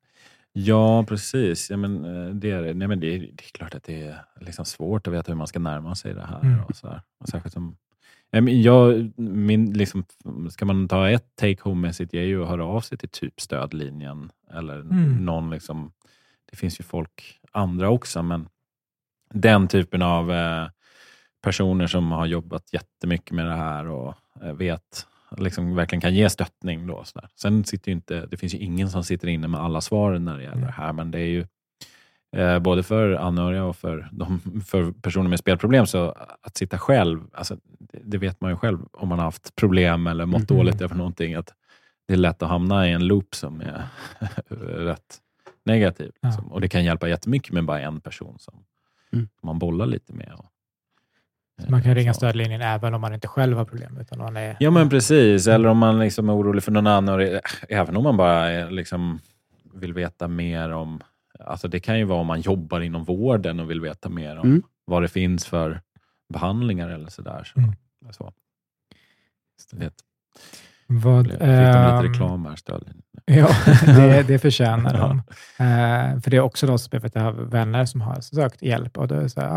Ja, 0.53 1.03
precis. 1.03 1.70
Ja, 1.70 1.78
men, 1.78 2.05
eh, 2.05 2.34
det, 2.36 2.51
är, 2.51 2.74
nej, 2.74 2.88
men 2.88 2.99
det, 2.99 3.16
är, 3.16 3.20
det 3.20 3.26
är 3.43 3.51
klart 3.53 3.76
att 3.76 3.84
det 3.84 4.01
är 4.03 4.22
liksom 4.39 4.66
svårt 4.66 5.07
att 5.07 5.14
veta 5.14 5.32
hur 5.32 5.38
man 5.38 5.47
ska 5.47 5.59
närma 5.59 5.95
sig 5.95 6.14
det 6.14 6.26
här. 6.26 6.39
Mm. 6.41 6.64
Och 6.64 6.76
så 6.76 6.88
här. 6.88 7.01
Och 7.20 7.30
särskilt 7.30 7.53
som, 7.53 7.76
jag, 8.47 9.12
min, 9.20 9.74
liksom, 9.74 10.03
ska 10.49 10.66
man 10.66 10.88
ta 10.88 11.09
ett 11.09 11.36
take 11.36 11.62
home-mässigt, 11.64 12.14
är 12.14 12.22
ju 12.22 12.43
att 12.43 12.49
höra 12.49 12.66
av 12.66 12.82
sig 12.82 12.97
till 12.97 13.09
typ 13.09 13.41
stödlinjen. 13.41 14.32
Eller 14.53 14.80
Mm. 14.80 15.26
någon 15.26 15.49
liksom, 15.49 15.91
det 16.52 16.58
finns 16.58 16.80
ju 16.80 16.84
folk, 16.84 17.39
andra 17.52 17.89
också, 17.89 18.24
men 18.24 18.47
den 19.34 19.68
typen 19.68 20.02
av 20.02 20.32
eh, 20.32 20.68
personer 21.43 21.88
som 21.88 22.12
har 22.12 22.26
jobbat 22.26 22.74
jättemycket 22.74 23.32
med 23.32 23.45
det 23.45 23.56
här 23.56 23.88
och 23.88 24.14
eh, 24.41 24.54
vet, 24.54 25.08
liksom 25.38 25.76
verkligen 25.76 26.02
kan 26.02 26.16
ge 26.16 26.30
stöttning. 26.30 26.88
Då, 26.88 27.04
så 27.04 27.20
där. 27.20 27.30
Sen 27.36 27.64
sitter 27.64 27.89
ju 27.91 27.95
inte, 27.95 28.26
det 28.26 28.38
finns 28.38 28.54
ju 28.54 28.58
ingen 28.58 28.89
som 28.89 29.04
sitter 29.04 29.28
inne 29.28 29.47
med 29.47 29.60
alla 29.62 29.82
svaren 29.82 30.26
när 30.26 30.38
det 30.38 30.43
gäller 30.43 30.66
det 30.66 30.72
här, 30.72 30.93
men 30.93 31.12
det 31.12 31.20
är 31.20 31.26
ju 31.28 31.45
eh, 32.38 32.60
både 32.60 32.84
för 32.84 33.12
anhöriga 33.14 33.64
och 33.64 33.76
för, 33.78 34.10
de, 34.12 34.39
för 34.68 34.91
personer 34.91 35.30
med 35.30 35.39
spelproblem, 35.39 35.86
så 35.88 36.16
att 36.41 36.58
sitta 36.58 36.78
själv, 36.80 37.22
alltså, 37.34 37.58
det, 37.80 37.99
det 38.04 38.18
vet 38.18 38.41
man 38.41 38.52
ju 38.52 38.58
själv 38.58 38.80
om 38.91 39.08
man 39.10 39.20
har 39.20 39.26
haft 39.26 39.56
problem 39.56 40.08
eller 40.08 40.26
mått 40.26 40.49
Mhm. 40.49 40.58
dåligt 40.58 40.82
över 40.82 40.95
någonting, 40.95 41.34
att 41.36 41.54
det 42.08 42.14
är 42.14 42.18
lätt 42.18 42.43
att 42.43 42.49
hamna 42.49 42.88
i 42.89 42.91
en 42.91 43.08
loop 43.08 43.36
som 43.36 43.62
är 43.62 43.84
rätt 44.86 45.18
negativ. 45.66 46.12
Ja. 46.22 46.28
Liksom. 46.30 46.51
Och 46.51 46.62
det 46.62 46.68
kan 46.70 46.84
hjälpa 46.84 47.09
jättemycket 47.09 47.53
med 47.53 47.66
bara 47.66 47.80
en 47.82 48.01
person 48.01 48.39
som 48.39 48.64
Mm. 49.14 49.30
man 49.43 49.59
bollar 49.59 49.86
lite 49.86 50.14
med. 50.14 50.34
Och, 50.38 50.45
Man 51.70 51.84
kan 51.84 51.95
ringa 51.95 52.14
så. 52.14 52.18
stödlinjen 52.18 52.62
även 52.62 52.93
om 52.93 53.01
man 53.01 53.14
inte 53.14 53.28
själv 53.28 53.57
har 53.57 53.66
problem. 53.66 53.97
Utan 53.97 54.18
man 54.20 54.38
är, 54.38 54.57
Ja 54.59 54.72
men 54.72 54.89
precis, 54.89 55.47
eller 55.47 55.70
om 55.70 55.78
man 55.78 55.99
liksom 55.99 56.30
är 56.30 56.34
orolig 56.36 56.64
för 56.64 56.72
någon 56.72 56.88
annan. 56.88 57.39
Även 57.70 57.97
om 57.97 58.03
man 58.03 58.18
bara 58.18 58.49
är, 58.49 58.72
liksom, 58.72 59.20
vill 59.74 59.93
veta 59.93 60.28
mer 60.28 60.70
om... 60.70 61.01
Alltså 61.39 61.68
det 61.68 61.80
kan 61.80 61.97
ju 61.99 62.03
vara 62.05 62.20
om 62.20 62.28
man 62.28 62.41
jobbar 62.41 62.80
inom 62.82 63.03
vården 63.03 63.59
och 63.59 63.70
vill 63.70 63.82
veta 63.82 64.09
mer 64.09 64.38
om 64.38 64.47
Mm. 64.47 64.64
vad 64.86 65.01
det 65.01 65.07
finns 65.07 65.45
för 65.45 65.82
behandlingar 66.30 66.89
eller 66.89 67.09
sådär. 67.09 67.43
Så, 67.43 67.59
Mm. 67.59 67.74
så. 68.12 68.34
Det. 69.72 69.93
Vad, 70.92 71.26
Fick 71.28 71.39
de 71.39 71.46
lite 71.46 71.54
ehm, 71.54 72.04
reklam 72.04 72.46
här, 72.46 72.56
Stöldin? 72.56 73.02
Ja, 73.26 73.48
det, 73.86 74.24
det 74.28 74.39
förtjänar 74.39 74.94
de. 74.98 75.18
Eh, 75.66 76.22
för 76.22 76.32
det 76.32 76.38
är 76.38 76.42
också 76.42 76.78
så 76.78 76.98
att 77.06 77.16
jag 77.16 77.22
har 77.22 77.32
vänner 77.32 77.86
som 77.86 78.02
har 78.02 78.22
sökt 78.22 78.62
hjälp 78.62 78.98
och 78.98 79.08
då 79.08 79.16
är 79.16 79.22
det 79.22 79.30
så 79.30 79.42
här, 79.42 79.48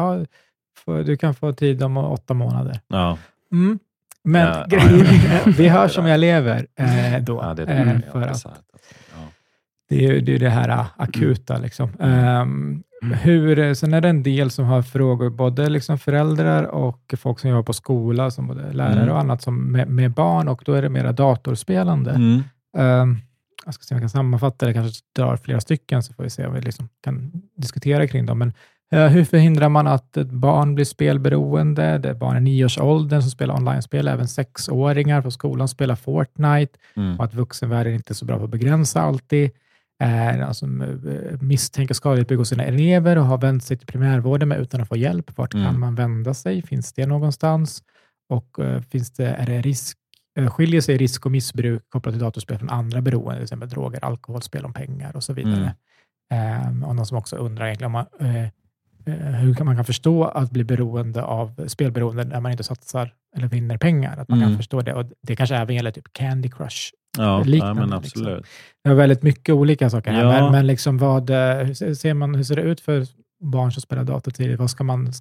ja, 0.86 1.02
du 1.02 1.16
kan 1.16 1.34
få 1.34 1.52
tid 1.52 1.82
om 1.82 1.96
åtta 1.96 2.34
månader. 2.34 2.80
Ja, 2.88 3.18
Mm. 3.52 3.78
Men 4.24 4.46
Ja, 4.46 4.66
grejen 4.68 5.06
ja, 5.44 5.52
vi 5.58 5.68
hörs 5.78 5.92
som 5.94 6.06
jag 6.06 6.20
lever 6.20 6.66
eh, 6.78 7.22
då. 7.22 7.40
ja 7.42 7.54
det 7.54 7.62
är 7.62 7.86
eh, 7.86 7.92
det. 7.92 8.02
för 8.12 8.20
Ja, 8.20 8.26
att 8.26 8.40
det 9.88 10.06
är 10.06 10.20
det, 10.20 10.34
är 10.34 10.38
det 10.38 10.48
här 10.50 10.68
ah, 10.68 10.86
akuta. 10.96 11.58
Liksom. 11.58 11.90
Ehm, 12.00 12.82
Mm. 13.02 13.18
hur, 13.18 13.74
sen 13.74 13.94
är 13.94 14.00
det 14.00 14.08
en 14.08 14.22
del 14.22 14.50
som 14.50 14.64
har 14.64 14.82
frågor, 14.82 15.30
både 15.30 15.68
liksom 15.68 15.98
föräldrar 15.98 16.62
och 16.64 17.14
folk 17.16 17.38
som 17.40 17.50
jobbar 17.50 17.62
på 17.62 17.72
skola, 17.72 18.30
som 18.30 18.46
både 18.46 18.72
lärare 18.72 19.02
Mm. 19.02 19.08
och 19.14 19.18
annat, 19.20 19.42
som 19.42 19.72
med, 19.72 19.88
med 19.88 20.10
barn 20.12 20.48
och 20.48 20.62
då 20.66 20.72
är 20.72 20.82
det 20.82 20.88
mera 20.88 21.12
datorspelande. 21.12 22.10
Mm. 22.10 22.42
Ehm, 22.78 23.16
jag 23.64 23.74
ska 23.74 23.82
se 23.82 23.94
om 23.94 23.96
jag 23.96 24.02
kan 24.02 24.08
sammanfatta 24.10 24.66
det, 24.66 24.72
kanske 24.74 25.00
drar 25.16 25.36
flera 25.36 25.60
stycken, 25.60 26.02
så 26.02 26.12
får 26.14 26.22
vi 26.24 26.30
se 26.30 26.46
om 26.46 26.54
vi 26.54 26.60
liksom 26.60 26.88
kan 27.04 27.32
diskutera 27.56 28.06
kring 28.06 28.26
dem. 28.26 28.38
Men 28.38 28.52
eh, 28.92 29.06
hur 29.06 29.24
förhindrar 29.24 29.68
man 29.68 29.86
att 29.86 30.16
ett 30.16 30.30
barn 30.30 30.74
blir 30.74 30.84
spelberoende? 30.84 31.98
Det 31.98 32.08
är 32.08 32.14
barn 32.14 32.36
i 32.36 32.40
nioårsåldern 32.40 33.22
som 33.22 33.30
spelar 33.30 33.54
online-spel, 33.56 34.08
även 34.08 34.28
sexåringar 34.28 35.22
på 35.22 35.30
skolan 35.30 35.68
spelar 35.68 35.94
Fortnite 35.96 36.78
Mm. 36.96 37.18
och 37.18 37.24
att 37.24 37.34
vuxenvärlden 37.34 37.94
inte 37.94 38.12
är 38.12 38.14
så 38.14 38.24
bra 38.24 38.38
på 38.38 38.44
att 38.44 38.50
begränsa 38.50 39.00
alltid. 39.02 39.50
Eh, 40.04 40.52
som 40.52 40.82
eh, 40.82 41.40
misstänker 41.40 41.94
skadligt 41.94 42.28
begå 42.28 42.44
sina 42.44 42.64
elever 42.64 43.18
och 43.18 43.24
har 43.24 43.38
vänt 43.38 43.64
sig 43.64 43.76
till 43.76 43.86
primärvården 43.86 44.48
med 44.48 44.58
utan 44.58 44.80
att 44.80 44.88
få 44.88 44.96
hjälp. 44.96 45.38
Vart 45.38 45.54
Mm. 45.54 45.66
kan 45.66 45.80
man 45.80 45.94
vända 45.94 46.34
sig? 46.34 46.62
Finns 46.62 46.92
det 46.92 47.06
någonstans? 47.06 47.82
Och 48.28 48.58
eh, 48.64 48.80
finns 48.80 49.10
det, 49.10 49.26
är 49.26 49.46
det 49.46 49.60
risk, 49.60 49.98
eh, 50.38 50.50
skiljer 50.50 50.80
sig 50.80 50.96
risk 50.96 51.26
och 51.26 51.32
missbruk 51.32 51.82
kopplat 51.88 52.12
till 52.14 52.22
datorspel 52.22 52.58
från 52.58 52.70
andra 52.70 53.00
beroenden, 53.00 53.36
till 53.36 53.42
exempel 53.42 53.68
droger, 53.68 54.04
alkohol, 54.04 54.42
spel 54.42 54.64
om 54.64 54.72
pengar 54.72 55.16
och 55.16 55.24
så 55.24 55.32
vidare? 55.32 55.74
Eh, 56.32 56.68
och 56.88 56.96
någon 56.96 57.06
som 57.06 57.18
också 57.18 57.36
undrar 57.36 57.66
egentligen 57.66 57.86
om 57.86 57.92
man, 57.92 58.06
eh, 58.30 58.44
eh, 59.06 59.34
hur 59.34 59.54
kan 59.54 59.66
man 59.66 59.76
kan 59.76 59.84
förstå 59.84 60.24
att 60.24 60.50
bli 60.50 60.64
beroende 60.64 61.22
av 61.22 61.66
spelberoende 61.68 62.24
när 62.24 62.40
man 62.40 62.52
inte 62.52 62.64
satsar 62.64 63.14
eller 63.36 63.48
vinner 63.48 63.76
pengar. 63.78 64.16
Att 64.16 64.28
man 64.28 64.38
Mm. 64.38 64.50
kan 64.50 64.56
förstå 64.56 64.80
det. 64.80 64.94
Och 64.94 65.04
det 65.22 65.36
kanske 65.36 65.56
även 65.56 65.76
gäller 65.76 65.90
typ 65.90 66.12
Candy 66.12 66.48
Crush. 66.50 66.90
Ja, 67.18 67.22
ja, 67.24 67.42
liknande, 67.44 67.74
men 67.86 68.00
liksom. 68.02 68.22
absolut. 68.22 68.46
Det 68.84 68.90
är 68.90 68.94
väldigt 68.94 69.22
mycket 69.22 69.54
olika 69.54 69.90
saker 69.90 70.10
här, 70.12 70.22
Ja. 70.24 70.42
men, 70.42 70.52
men 70.52 70.66
liksom 70.66 70.98
vad, 70.98 71.30
eh, 71.30 71.56
hur, 71.66 71.74
ser- 71.74 71.94
ser 71.94 72.14
man, 72.14 72.34
hur 72.34 72.42
ser 72.44 72.56
det 72.56 72.62
ut 72.62 72.80
för 72.80 73.06
barn 73.40 73.72
som 73.72 73.80
spelar 73.82 74.04
dator 74.04 74.30
tidigt? 74.30 74.58
Vad 74.58 74.70
ska 74.70 74.84
man 74.84 75.12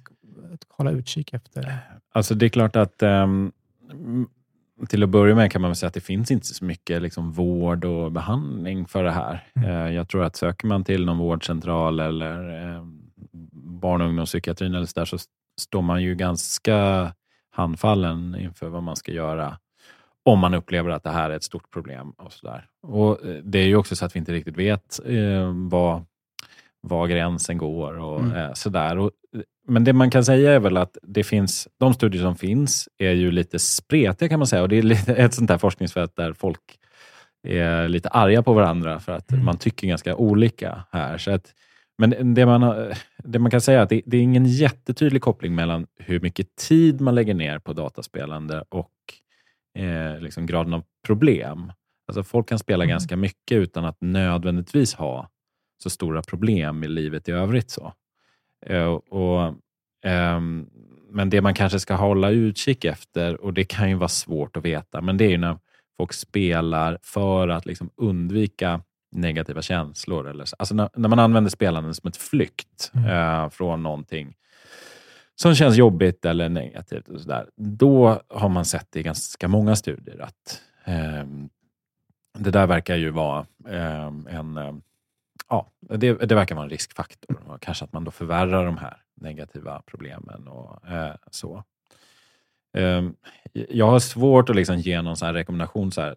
hålla 0.68 0.90
utkik 0.90 1.32
efter? 1.34 1.78
Alltså 2.14 2.34
det 2.34 2.46
är 2.46 2.48
klart 2.48 2.76
att 2.76 3.02
mm, 3.02 3.52
till 4.88 5.02
att 5.02 5.08
börja 5.08 5.34
med 5.34 5.52
kan 5.52 5.62
man 5.62 5.76
säga 5.76 5.88
att 5.88 5.94
det 5.94 6.00
finns 6.00 6.30
inte 6.30 6.46
så 6.46 6.64
mycket 6.64 7.02
liksom, 7.02 7.32
vård 7.32 7.84
och 7.84 8.12
behandling 8.12 8.86
för 8.86 9.04
det 9.04 9.10
här. 9.10 9.44
Mm. 9.56 9.70
Eh, 9.70 9.92
jag 9.94 10.08
tror 10.08 10.24
att 10.24 10.36
söker 10.36 10.66
man 10.66 10.84
till 10.84 11.04
någon 11.04 11.18
vårdcentral 11.18 12.00
eller 12.00 12.48
ehm, 12.62 13.00
barn 13.80 14.00
och 14.00 14.06
ungdomspsykiatrin 14.08 14.74
eller 14.74 14.86
så, 14.86 15.00
där, 15.00 15.04
så 15.04 15.18
står 15.60 15.82
man 15.82 16.02
ju 16.02 16.14
ganska 16.14 17.12
handfallen 17.50 18.36
inför 18.40 18.68
vad 18.68 18.82
man 18.82 18.96
ska 18.96 19.12
göra 19.12 19.58
om 20.24 20.38
man 20.38 20.54
upplever 20.54 20.90
att 20.90 21.02
det 21.02 21.10
här 21.10 21.30
är 21.30 21.36
ett 21.36 21.44
stort 21.44 21.70
problem. 21.70 22.10
och 22.18 22.32
så 22.32 22.46
där. 22.46 22.66
Och 22.82 23.26
eh, 23.26 23.36
Det 23.44 23.58
är 23.58 23.66
ju 23.66 23.76
också 23.76 23.96
så 23.96 24.04
att 24.04 24.16
vi 24.16 24.18
inte 24.18 24.32
riktigt 24.32 24.56
vet 24.56 25.00
eh, 25.06 25.52
vad, 25.70 26.04
var 26.80 27.06
gränsen 27.06 27.58
går 27.58 27.98
och 27.98 28.20
Mm. 28.20 28.36
eh, 28.36 28.52
sådär. 28.52 28.98
Och, 28.98 29.10
eh, 29.36 29.40
men 29.68 29.84
det 29.84 29.92
man 29.92 30.10
kan 30.10 30.24
säga 30.24 30.52
är 30.52 30.58
väl 30.60 30.76
att 30.76 30.96
det 31.02 31.24
finns, 31.24 31.68
de 31.80 31.94
studier 31.94 32.22
som 32.22 32.36
finns 32.36 32.88
är 32.98 33.10
ju 33.12 33.30
lite 33.30 33.58
spretiga 33.58 34.28
kan 34.28 34.38
man 34.38 34.46
säga. 34.46 34.62
Och 34.62 34.68
det 34.68 34.76
är 34.78 34.82
lite, 34.82 35.14
ett 35.14 35.34
sånt 35.34 35.48
där 35.48 35.58
forskningsfält 35.58 36.16
där 36.16 36.32
folk 36.32 36.60
är 37.48 37.88
lite 37.88 38.08
arga 38.08 38.42
på 38.42 38.52
varandra 38.52 39.00
för 39.00 39.12
att 39.12 39.32
Mm. 39.32 39.44
man 39.44 39.58
tycker 39.58 39.86
ganska 39.86 40.16
olika 40.16 40.84
här. 40.92 41.18
Så 41.18 41.30
att, 41.30 41.54
men 41.98 42.34
det 42.34 42.46
man, 42.46 42.62
har- 42.62 42.92
det 43.24 43.38
man 43.38 43.50
kan 43.50 43.60
säga 43.60 43.78
är 43.78 43.82
att 43.82 43.88
det, 43.88 44.02
det 44.06 44.16
är 44.16 44.20
ingen 44.22 44.46
jättetydlig 44.46 45.22
koppling 45.22 45.54
mellan 45.54 45.86
hur 45.98 46.20
mycket 46.20 46.56
tid 46.56 47.00
man 47.00 47.14
lägger 47.14 47.34
ner 47.34 47.58
på 47.58 47.72
dataspelande 47.72 48.64
och 48.68 48.90
eh, 49.74 50.20
liksom 50.20 50.46
graden 50.46 50.74
av 50.74 50.82
problem. 51.06 51.72
Alltså 52.08 52.22
folk 52.22 52.48
kan 52.48 52.58
spela 52.58 52.84
Mm. 52.84 52.92
ganska 52.94 53.16
mycket 53.16 53.56
utan 53.56 53.84
att 53.84 53.96
nödvändigtvis 54.00 54.94
ha 54.94 55.28
så 55.82 55.90
stora 55.90 56.22
problem 56.22 56.84
i 56.84 56.88
livet 56.88 57.28
i 57.28 57.32
övrigt. 57.32 57.70
så. 57.70 57.92
Eh, 58.66 58.86
och, 58.94 59.54
ehm, 60.04 60.66
men 61.10 61.30
det 61.30 61.40
man 61.40 61.54
kanske 61.54 61.80
ska 61.80 61.94
hålla 61.94 62.30
utkik 62.30 62.84
efter, 62.84 63.40
och 63.40 63.54
det 63.54 63.64
kan 63.64 63.88
ju 63.90 63.94
vara 63.94 64.08
svårt 64.08 64.56
att 64.56 64.64
veta, 64.64 65.00
men 65.00 65.16
det 65.16 65.24
är 65.24 65.30
ju 65.30 65.36
när 65.38 65.58
folk 65.96 66.12
spelar 66.12 66.98
för 67.02 67.48
att 67.48 67.66
liksom 67.66 67.90
undvika 67.96 68.80
negativa 69.12 69.62
känslor. 69.62 70.28
Eller, 70.30 70.44
så. 70.44 70.56
alltså 70.58 70.74
när, 70.74 70.88
när 70.96 71.08
man 71.08 71.18
använder 71.18 71.50
spelandet 71.50 71.96
som 71.96 72.08
ett 72.08 72.16
flykt 72.16 72.90
Mm. 72.94 73.10
eh, 73.10 73.50
från 73.50 73.82
någonting 73.82 74.34
som 75.34 75.54
känns 75.54 75.76
jobbigt 75.76 76.24
eller 76.24 76.48
negativt. 76.48 77.08
Och 77.08 77.20
så 77.20 77.28
där, 77.28 77.50
då 77.56 78.22
har 78.28 78.48
man 78.48 78.64
sett 78.64 78.96
i 78.96 79.02
ganska 79.02 79.48
många 79.48 79.76
studier 79.76 80.20
att 80.22 80.62
eh, 80.84 81.24
det 82.38 82.50
där 82.50 82.66
verkar 82.66 82.96
ju 82.96 83.10
vara 83.10 83.46
eh, 83.68 84.06
en 84.28 84.56
eh, 84.56 84.74
ja, 85.48 85.70
det, 85.80 86.12
det 86.12 86.34
verkar 86.34 86.54
vara 86.54 86.64
en 86.64 86.70
riskfaktor. 86.70 87.36
Och 87.46 87.62
kanske 87.62 87.84
att 87.84 87.92
man 87.92 88.04
då 88.04 88.10
förvärrar 88.10 88.66
de 88.66 88.76
här 88.76 88.96
negativa 89.14 89.82
problemen 89.86 90.48
och 90.48 90.88
eh, 90.88 91.14
så. 91.30 91.64
Ehm, 92.74 93.14
jag 93.52 93.86
har 93.86 93.98
svårt 93.98 94.50
att 94.50 94.56
liksom 94.56 94.76
ge 94.76 95.02
någon 95.02 95.16
sån 95.16 95.26
här 95.26 95.34
rekommendation. 95.34 95.92
Så, 95.92 96.00
här, 96.00 96.16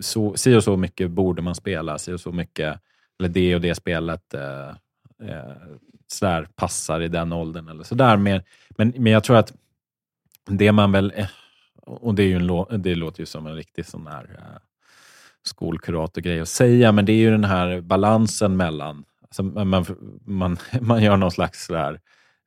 så, 0.00 0.36
si 0.36 0.54
och 0.54 0.64
så 0.64 0.76
mycket 0.76 1.10
borde 1.10 1.42
man 1.42 1.54
spela, 1.54 1.98
si 1.98 2.12
och 2.12 2.20
så 2.20 2.32
mycket, 2.32 2.80
eller 3.18 3.28
det 3.28 3.54
och 3.54 3.60
det 3.60 3.74
spelet 3.74 4.34
eh, 4.34 4.74
eh, 5.22 5.28
eh, 5.36 5.52
så 6.06 6.26
där, 6.26 6.48
passar 6.56 7.00
i 7.00 7.08
den 7.08 7.32
åldern. 7.32 7.68
Eller 7.68 7.84
så 7.84 7.94
där. 7.94 8.16
Men, 8.16 8.42
men, 8.78 8.92
men 8.96 9.12
jag 9.12 9.24
tror 9.24 9.36
att 9.36 9.52
det 10.46 10.72
man 10.72 10.92
väl... 10.92 11.12
eh, 11.16 11.26
Och 11.86 12.14
det, 12.14 12.22
är 12.22 12.26
ju 12.26 12.36
en, 12.70 12.82
det 12.82 12.94
låter 12.94 13.20
ju 13.20 13.26
som 13.26 13.46
en 13.46 13.54
riktig 13.54 13.86
sån 13.86 14.06
här 14.06 14.24
eh, 14.38 14.58
skolkuratorgrej 15.42 16.40
att 16.40 16.48
säga, 16.48 16.92
men 16.92 17.04
det 17.06 17.12
är 17.12 17.16
ju 17.16 17.30
den 17.30 17.44
här 17.44 17.80
balansen 17.80 18.56
mellan... 18.56 19.04
Alltså 19.22 19.42
man, 19.42 19.84
man, 20.24 20.56
man, 20.80 21.02
gör 21.02 21.16
någon 21.16 21.30
slags 21.30 21.66
så 21.66 21.74
här, 21.76 22.00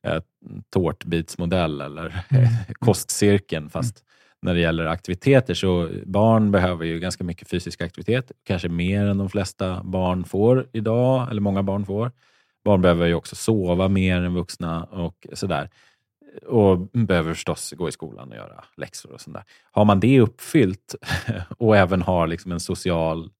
eh, 0.06 0.22
tårtbitsmodell 0.70 1.80
eller 1.80 2.24
Mm. 2.30 2.44
kostcirkeln, 2.78 3.70
fast 3.70 4.04
när 4.42 4.54
det 4.54 4.60
gäller 4.60 4.86
aktiviteter 4.86 5.54
så 5.54 5.88
barn 6.06 6.50
behöver 6.50 6.84
ju 6.84 6.98
ganska 7.00 7.24
mycket 7.24 7.48
fysisk 7.50 7.80
aktivitet, 7.80 8.32
kanske 8.44 8.68
mer 8.68 9.06
än 9.06 9.18
de 9.18 9.28
flesta 9.30 9.82
barn 9.84 10.24
får 10.24 10.66
idag, 10.72 11.30
eller 11.30 11.40
många 11.40 11.62
barn 11.62 11.86
får. 11.86 12.12
Barn 12.64 12.82
behöver 12.82 13.06
ju 13.06 13.14
också 13.14 13.36
sova 13.36 13.88
mer 13.88 14.22
än 14.22 14.34
vuxna 14.34 14.84
och 14.84 15.26
sådär. 15.32 15.70
Och 16.46 16.78
behöver 16.78 17.34
förstås 17.34 17.72
gå 17.76 17.88
i 17.88 17.92
skolan 17.92 18.28
och 18.28 18.36
göra 18.36 18.64
läxor 18.76 19.12
och 19.12 19.20
sånt 19.20 19.34
där. 19.36 19.44
Har 19.72 19.84
man 19.84 20.00
det 20.00 20.20
uppfyllt 20.20 20.94
och 21.58 21.76
även 21.76 22.02
har 22.02 22.26
liksom 22.26 22.52
en 22.52 22.60
social, 22.60 23.30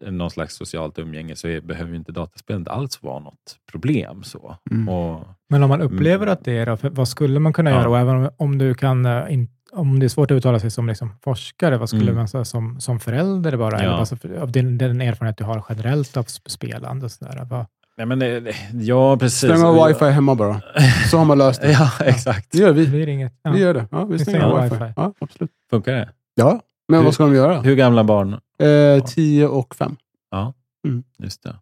någon 0.00 0.30
slags 0.30 0.54
socialt 0.56 0.98
umgänge 0.98 1.36
så 1.36 1.48
är, 1.48 1.60
behöver 1.60 1.90
ju 1.90 1.96
inte 1.96 2.12
dataspelet 2.12 2.68
alls 2.68 3.02
vara 3.02 3.18
något 3.20 3.56
problem. 3.70 4.22
Så. 4.22 4.56
Mm. 4.70 4.88
Och, 4.88 5.24
Men 5.48 5.62
om 5.62 5.68
man 5.68 5.80
upplever 5.80 6.26
att 6.26 6.44
det 6.44 6.52
är 6.52 6.66
då, 6.66 6.76
vad 6.82 7.08
skulle 7.08 7.40
man 7.40 7.52
kunna 7.52 7.70
Ja. 7.70 7.76
göra? 7.76 7.88
Och 7.88 7.98
även 7.98 8.16
om, 8.16 8.30
om 8.36 8.58
du 8.58 8.74
kan 8.74 9.06
eh, 9.06 9.32
in, 9.32 9.48
om 9.72 10.00
det 10.00 10.06
är 10.06 10.08
svårt 10.08 10.30
att 10.30 10.34
uttala 10.36 10.60
sig 10.60 10.70
som 10.70 10.86
liksom 10.88 11.10
forskare, 11.22 11.76
vad 11.76 11.88
skulle 11.88 12.02
Mm. 12.02 12.16
man 12.16 12.28
säga 12.28 12.44
som, 12.44 12.80
som 12.80 13.00
förälder 13.00 13.56
bara? 13.56 13.84
Ja. 13.84 13.90
Alltså 13.90 14.16
av 14.40 14.52
den, 14.52 14.78
den 14.78 15.00
erfarenhet 15.00 15.36
du 15.38 15.44
har 15.44 15.64
generellt 15.68 16.16
av 16.16 16.24
sp- 16.24 16.48
spelande? 16.48 17.04
Och 17.04 17.12
sådär, 17.12 17.44
vad, 17.50 17.66
nej 17.98 18.06
men, 18.06 18.22
eh, 18.46 18.54
ja, 18.72 19.16
precis. 19.16 19.50
Stäng 19.50 19.62
av 19.62 19.88
wifi 19.88 20.04
hemma 20.04 20.34
bara. 20.34 20.60
Så 21.10 21.18
har 21.18 21.24
man 21.24 21.38
löst 21.38 21.60
det. 21.62 21.70
Ja, 21.72 21.90
exakt. 22.04 22.52
Det 22.52 22.58
gör 22.58 22.66
det 22.68 22.72
vi. 22.80 22.86
blir 22.86 23.08
inget. 23.08 23.32
Ja. 23.42 23.50
Vi 23.50 23.58
gör 23.60 23.74
det. 23.74 23.86
Ja, 23.90 24.04
vi 24.04 24.18
stänger 24.18 24.40
av 24.40 24.62
wifi. 24.62 24.74
wifi. 24.74 24.92
Ja, 24.96 25.12
absolut. 25.20 25.50
Funkar 25.70 25.92
det? 25.92 26.08
Ja, 26.34 26.60
men 26.88 26.98
Hur- 26.98 27.04
vad 27.04 27.14
ska 27.14 27.22
de 27.24 27.34
göra? 27.34 27.60
Hur 27.60 27.74
gamla 27.76 28.04
barn? 28.04 28.32
Eh, 28.62 29.04
10 29.04 29.46
och 29.46 29.74
5. 29.74 29.96
Ja, 30.30 30.54
Mm. 30.88 31.02
just 31.18 31.42
det. 31.42 31.56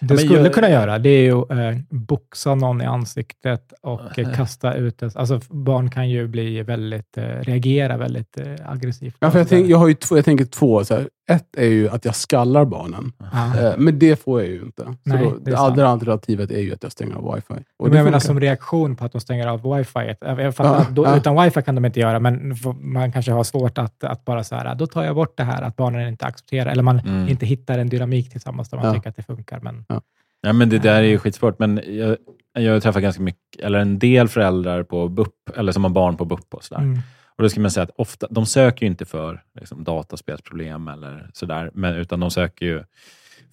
Det 0.00 0.08
men 0.14 0.18
skulle 0.18 0.40
jag- 0.40 0.54
kunna 0.54 0.70
göra, 0.70 0.98
det 0.98 1.08
är 1.10 1.22
ju 1.22 1.38
eh, 1.70 1.78
boxa 1.90 2.54
någon 2.54 2.80
i 2.80 2.84
ansiktet 2.84 3.72
och 3.82 4.18
eh, 4.18 4.32
kasta 4.36 4.74
ut 4.74 5.02
ett, 5.02 5.16
alltså 5.16 5.40
barn 5.50 5.90
kan 5.90 6.10
ju 6.10 6.26
bli 6.28 6.62
väldigt, 6.62 7.16
eh, 7.18 7.22
reagera 7.24 7.96
väldigt 7.96 8.38
eh, 8.38 8.46
aggressivt. 8.70 9.16
Ja, 9.18 9.30
för 9.30 9.38
jag, 9.38 9.48
sådär. 9.48 9.60
tänk, 9.60 9.70
jag, 9.70 9.78
har 9.78 9.88
ju 9.88 9.94
två, 9.94 10.16
jag 10.16 10.24
tänker 10.24 10.44
två. 10.44 10.84
Så 10.84 10.94
här. 10.94 11.08
Ett 11.32 11.56
är 11.56 11.66
ju 11.68 11.88
att 11.88 12.04
jag 12.04 12.14
skallar 12.16 12.64
barnen. 12.64 13.12
Ja. 13.32 13.60
Eh, 13.60 13.74
men 13.78 13.98
det 13.98 14.16
får 14.22 14.40
jag 14.42 14.50
ju 14.50 14.62
inte. 14.62 14.82
Så 14.84 14.94
Nej, 15.02 15.24
då, 15.24 15.36
det 15.50 15.58
andra 15.58 15.88
alternativet 15.88 16.50
är 16.50 16.60
ju 16.60 16.72
att 16.74 16.82
jag 16.82 16.92
stänger 16.92 17.14
av 17.14 17.34
wifi. 17.34 17.54
Och 17.78 17.88
Men 17.88 17.96
jag 17.96 18.04
menar 18.04 18.18
som 18.18 18.40
reaktion 18.40 18.96
på 18.96 19.04
att 19.04 19.12
de 19.12 19.20
stänger 19.20 19.46
av 19.46 19.76
wifi. 19.76 20.14
Jag 20.20 20.54
fattar 20.56 20.74
Ja, 20.78 20.86
då, 20.90 21.04
ja. 21.04 21.16
utan 21.16 21.42
wifi 21.44 21.62
kan 21.62 21.74
de 21.74 21.84
inte 21.84 22.00
göra, 22.00 22.20
men 22.20 22.54
man 22.80 23.12
kanske 23.12 23.32
har 23.32 23.44
svårt 23.44 23.78
att, 23.78 24.04
att 24.04 24.24
bara 24.24 24.44
så 24.44 24.54
här, 24.54 24.74
då 24.74 24.86
tar 24.86 25.04
jag 25.04 25.14
bort 25.14 25.36
det 25.36 25.44
här, 25.44 25.62
att 25.62 25.76
barnen 25.76 26.08
inte 26.08 26.24
accepterar, 26.26 26.70
eller 26.70 26.82
man 26.82 26.98
Mm. 26.98 27.28
inte 27.28 27.46
hittar 27.46 27.78
en 27.78 27.88
dynamik 27.88 28.30
tillsammans 28.30 28.70
där 28.70 28.76
man 28.78 28.86
Ja. 28.86 28.94
tycker 28.94 29.08
att 29.10 29.16
det 29.16 29.22
funkar. 29.22 29.60
Men, 29.62 29.84
Ja, 30.46 30.52
men 30.52 30.68
det 30.68 30.78
där 30.78 30.94
är 31.02 31.02
ju 31.06 31.18
skitsvårt, 31.18 31.58
men 31.58 31.80
jag, 31.86 32.16
jag 32.52 32.82
träffar 32.82 33.00
ganska 33.00 33.22
mycket, 33.22 33.60
eller 33.62 33.78
en 33.78 33.98
del 33.98 34.28
föräldrar 34.28 34.82
på 34.82 35.08
BUP, 35.08 35.28
eller 35.56 35.72
som 35.72 35.84
har 35.84 35.90
barn 35.90 36.16
på 36.16 36.24
BUP 36.24 36.54
och 36.54 36.64
sådär. 36.64 36.82
mm. 36.82 36.98
Och 37.36 37.42
då 37.42 37.48
ska 37.48 37.60
man 37.60 37.70
säga 37.70 37.84
att 37.84 37.90
ofta, 37.96 38.26
de 38.30 38.46
söker 38.46 38.86
ju 38.86 38.90
inte 38.90 39.04
för 39.04 39.42
liksom, 39.60 39.84
dataspelsproblem 39.84 40.88
eller 40.88 41.30
sådär, 41.32 41.70
men, 41.74 41.94
utan 41.94 42.20
de 42.20 42.30
söker 42.30 42.66
ju 42.66 42.84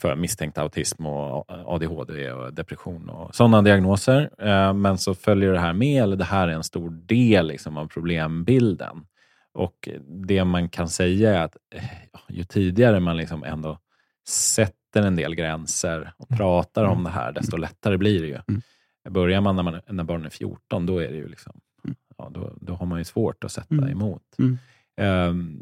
för 0.02 0.16
misstänkt 0.16 0.58
autism 0.58 1.06
och 1.06 1.46
ADHD 1.66 2.32
och 2.32 2.54
depression 2.54 3.10
och 3.10 3.36
sådana 3.36 3.62
diagnoser. 3.62 4.30
Eh, 4.38 4.74
men 4.74 4.98
så 4.98 5.16
följer 5.16 5.54
det 5.54 5.60
här 5.60 5.74
med, 5.74 6.04
eller 6.04 6.16
det 6.16 6.24
här 6.24 6.48
är 6.48 6.52
en 6.52 6.64
stor 6.64 6.90
del 6.90 7.48
liksom, 7.48 7.78
av 7.78 7.88
problembilden. 7.88 9.06
Och 9.54 9.90
det 10.28 10.44
man 10.44 10.70
kan 10.70 10.90
säga 10.90 11.36
är 11.36 11.46
att 11.46 11.58
eh, 11.76 11.84
ju 12.30 12.44
tidigare 12.44 13.00
man 13.00 13.18
liksom 13.18 13.44
ändå 13.44 13.80
sätter 14.28 15.02
en 15.02 15.16
del 15.16 15.36
gränser 15.36 16.14
och 16.18 16.30
pratar 16.30 16.84
om 16.84 17.04
det 17.04 17.10
här, 17.10 17.32
desto 17.32 17.58
lättare 17.58 17.98
blir 17.98 18.22
det 18.22 18.28
ju. 18.28 18.40
Mm. 18.48 18.62
Börjar 19.10 19.42
man 19.42 19.56
när, 19.56 19.64
man 19.64 19.82
när 19.88 20.04
barnen 20.04 20.26
är 20.26 20.30
14, 20.30 20.86
då 20.86 21.00
är 21.00 21.08
det 21.08 21.18
ju 21.18 21.28
liksom, 21.28 21.60
ja, 22.20 22.30
då, 22.32 22.54
då 22.62 22.74
har 22.74 22.86
man 22.86 22.98
ju 23.00 23.04
svårt 23.06 23.44
att 23.44 23.52
sätta 23.52 23.76
Mm. 23.76 23.90
emot. 23.90 24.24
Mm. 24.40 24.58
Ehm, 25.02 25.60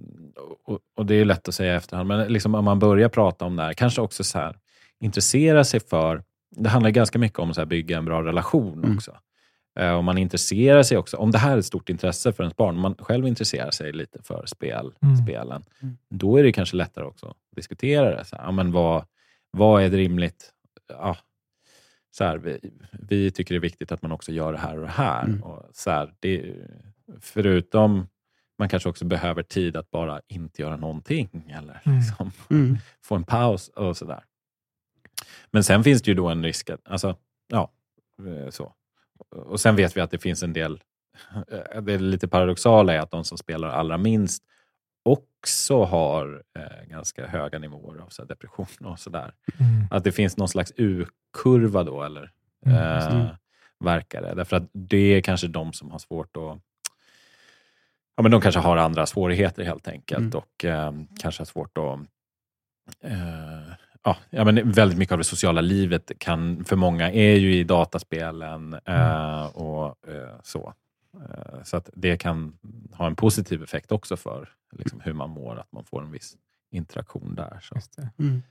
och, 0.65 0.79
och 0.97 1.05
Det 1.05 1.15
är 1.15 1.25
lätt 1.25 1.47
att 1.47 1.53
säga 1.55 1.73
i 1.73 1.77
efterhand, 1.77 2.07
men 2.07 2.33
liksom 2.33 2.55
om 2.55 2.65
man 2.65 2.79
börjar 2.79 3.09
prata 3.09 3.45
om 3.45 3.55
det 3.55 3.63
här, 3.63 3.73
kanske 3.73 4.01
också 4.01 4.23
så 4.23 4.37
här, 4.39 4.55
intressera 4.99 5.63
sig 5.63 5.79
för... 5.79 6.23
Det 6.55 6.69
handlar 6.69 6.89
ganska 6.89 7.19
mycket 7.19 7.39
om 7.39 7.51
att 7.57 7.67
bygga 7.67 7.97
en 7.97 8.05
bra 8.05 8.23
relation 8.23 8.83
Mm. 8.83 8.95
också. 8.97 9.17
Eh, 9.79 9.91
om 9.93 10.05
man 10.05 10.17
intresserar 10.17 10.83
sig 10.83 10.97
också, 10.97 11.17
om 11.17 11.31
det 11.31 11.37
här 11.37 11.53
är 11.53 11.57
ett 11.57 11.65
stort 11.65 11.89
intresse 11.89 12.33
för 12.33 12.43
ens 12.43 12.55
barn, 12.55 12.75
om 12.75 12.81
man 12.81 12.95
själv 12.99 13.27
intresserar 13.27 13.71
sig 13.71 13.93
lite 13.93 14.19
för 14.23 14.45
spel, 14.45 14.91
Mm. 15.03 15.17
spelen, 15.17 15.63
Mm. 15.81 15.97
då 16.09 16.37
är 16.37 16.43
det 16.43 16.51
kanske 16.51 16.75
lättare 16.75 17.05
också 17.05 17.25
att 17.27 17.35
diskutera 17.55 18.15
det. 18.15 18.25
Så 18.25 18.35
här, 18.35 18.43
ja, 18.43 18.51
men 18.51 18.71
vad, 18.71 19.05
vad 19.51 19.83
är 19.83 19.89
rimligt? 19.89 20.51
Ja, 20.89 21.17
så 22.17 22.23
här, 22.23 22.37
vi, 22.37 22.59
vi 22.91 23.31
tycker 23.31 23.53
det 23.53 23.57
är 23.57 23.61
viktigt 23.61 23.91
att 23.91 24.01
man 24.01 24.11
också 24.11 24.31
gör 24.31 24.51
det 24.51 24.57
här 24.59 24.75
och 24.75 24.81
det 24.81 24.91
här. 24.91 25.23
Mm. 25.23 25.43
Och 25.43 25.63
så 25.73 25.91
här 25.91 26.13
det, 26.19 26.55
förutom 27.21 28.07
man 28.59 28.69
kanske 28.69 28.89
också 28.89 29.05
behöver 29.05 29.43
tid 29.43 29.77
att 29.77 29.91
bara 29.91 30.21
inte 30.27 30.61
göra 30.61 30.77
någonting 30.77 31.53
eller 31.57 31.81
Mm. 31.85 31.97
liksom, 31.99 32.31
Mm. 32.49 32.77
få 33.01 33.15
en 33.15 33.23
paus 33.23 33.67
och 33.69 33.97
sådär. 33.97 34.23
Men 35.51 35.63
sen 35.63 35.83
finns 35.83 36.01
det 36.01 36.11
ju 36.11 36.15
då 36.15 36.27
en 36.27 36.43
risk 36.43 36.69
att, 36.69 36.81
alltså, 36.87 37.15
ja, 37.47 37.71
eh, 38.27 38.49
så. 38.49 38.73
Och 39.29 39.59
sen 39.59 39.75
vet 39.75 39.97
vi 39.97 40.01
att 40.01 40.11
det 40.11 40.19
finns 40.19 40.43
en 40.43 40.53
del, 40.53 40.81
det 41.81 41.93
är 41.93 41.99
lite 41.99 42.27
paradoxala 42.27 42.93
är 42.93 42.99
att 42.99 43.11
de 43.11 43.23
som 43.23 43.37
spelar 43.37 43.69
allra 43.69 43.97
minst 43.97 44.43
också 45.39 45.83
har 45.83 46.43
eh, 46.59 46.87
ganska 46.89 47.27
höga 47.27 47.59
nivåer 47.59 47.99
av 48.01 48.09
så 48.09 48.23
depression 48.23 48.85
och 48.85 48.99
sådär. 48.99 49.33
Mm. 49.59 49.87
Att 49.91 50.03
det 50.03 50.11
finns 50.11 50.37
någon 50.37 50.47
slags 50.49 50.73
U-kurva 50.75 51.83
då, 51.83 52.03
eller 52.03 52.31
Mm, 52.65 52.77
eh, 52.77 53.07
mm. 53.15 53.27
verkar 53.79 54.21
det. 54.21 54.33
Därför 54.35 54.55
att 54.57 54.69
det 54.73 54.97
är 54.97 55.21
kanske 55.21 55.47
de 55.47 55.73
som 55.73 55.91
har 55.91 55.99
svårt 55.99 56.37
att 56.37 56.59
Ja, 58.15 58.23
men 58.23 58.31
de 58.31 58.41
kanske 58.41 58.61
har 58.61 58.77
andra 58.77 59.05
svårigheter 59.05 59.63
helt 59.63 59.87
enkelt 59.87 60.19
Mm. 60.19 60.37
och 60.37 60.65
eh, 60.65 60.91
kanske 61.19 61.41
har 61.41 61.45
svårt 61.45 61.77
att... 61.77 61.99
Eh, 63.01 63.73
ja, 64.03 64.17
ja, 64.29 64.43
men 64.45 64.71
väldigt 64.71 64.97
mycket 64.97 65.11
av 65.11 65.17
det 65.17 65.23
sociala 65.23 65.61
livet 65.61 66.11
kan, 66.19 66.65
för 66.65 66.75
många 66.75 67.11
är 67.11 67.35
ju 67.35 67.55
i 67.55 67.63
dataspelen 67.63 68.73
eh, 68.85 69.45
och 69.45 70.07
eh, 70.07 70.39
så. 70.43 70.73
Eh, 71.13 71.63
så 71.63 71.77
att 71.77 71.89
det 71.93 72.17
kan 72.17 72.57
ha 72.91 73.07
en 73.07 73.15
positiv 73.15 73.63
effekt 73.63 73.91
också 73.91 74.17
för 74.17 74.49
liksom, 74.71 74.99
hur 75.03 75.13
man 75.13 75.29
mår, 75.29 75.59
att 75.59 75.71
man 75.71 75.83
får 75.83 76.01
en 76.03 76.11
viss 76.11 76.35
interaktion 76.71 77.35
där. 77.35 77.59
Så, 77.61 77.75
Just 77.75 77.95
det. 77.95 78.09
Mm. 78.19 78.41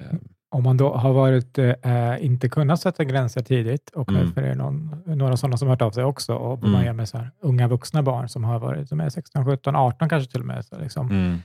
eh, 0.00 0.16
Om 0.52 0.62
man 0.62 0.76
då 0.76 0.94
har 0.94 1.12
varit, 1.12 1.58
eh, 1.58 2.24
inte 2.24 2.48
kunnat 2.48 2.80
sätta 2.80 3.04
gränser 3.04 3.42
tidigt, 3.42 3.90
och 3.90 4.08
Mm. 4.10 4.32
för 4.32 4.42
det 4.42 4.48
är 4.48 4.54
någon, 4.54 5.02
några 5.06 5.36
sådana 5.36 5.56
som 5.56 5.68
har 5.68 5.72
hört 5.76 5.82
av 5.82 5.90
sig 5.90 6.04
också, 6.04 6.34
och 6.34 6.48
vad 6.60 6.62
man 6.62 6.74
Mm. 6.74 6.86
gör 6.86 6.92
med 6.92 7.08
så 7.08 7.18
här, 7.18 7.30
unga 7.40 7.68
vuxna 7.68 8.02
barn 8.02 8.28
som 8.28 8.44
har 8.44 8.58
varit 8.58 8.88
som 8.88 9.00
är 9.00 9.08
16, 9.10 9.44
17, 9.44 9.76
18 9.76 10.08
kanske 10.08 10.30
till 10.32 10.40
och 10.40 10.46
med, 10.46 10.64
så 10.64 10.78
liksom, 10.78 11.10
mm, 11.10 11.38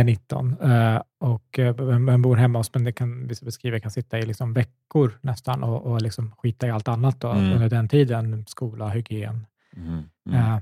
eh, 0.00 0.04
19, 0.04 0.56
eh, 0.60 1.02
och 1.18 1.58
eh, 1.58 1.98
men- 1.98 2.22
bor 2.22 2.36
hemma 2.36 2.58
hos, 2.58 2.74
men 2.74 2.84
det 2.84 2.92
kan 2.92 3.26
vissa 3.28 3.44
beskriva 3.44 3.80
kan 3.80 3.90
sitta 3.90 4.18
i 4.18 4.26
liksom 4.26 4.52
veckor 4.52 5.18
nästan 5.20 5.62
och, 5.62 5.82
och 5.86 6.02
liksom 6.02 6.32
skita 6.38 6.66
i 6.66 6.70
allt 6.70 6.88
annat 6.88 7.20
då, 7.20 7.28
Mm. 7.30 7.52
under 7.52 7.68
den 7.68 7.88
tiden, 7.88 8.44
skola, 8.48 8.88
hygien. 8.88 9.46
Mm, 9.76 10.02
mm. 10.28 10.40
Eh, 10.40 10.58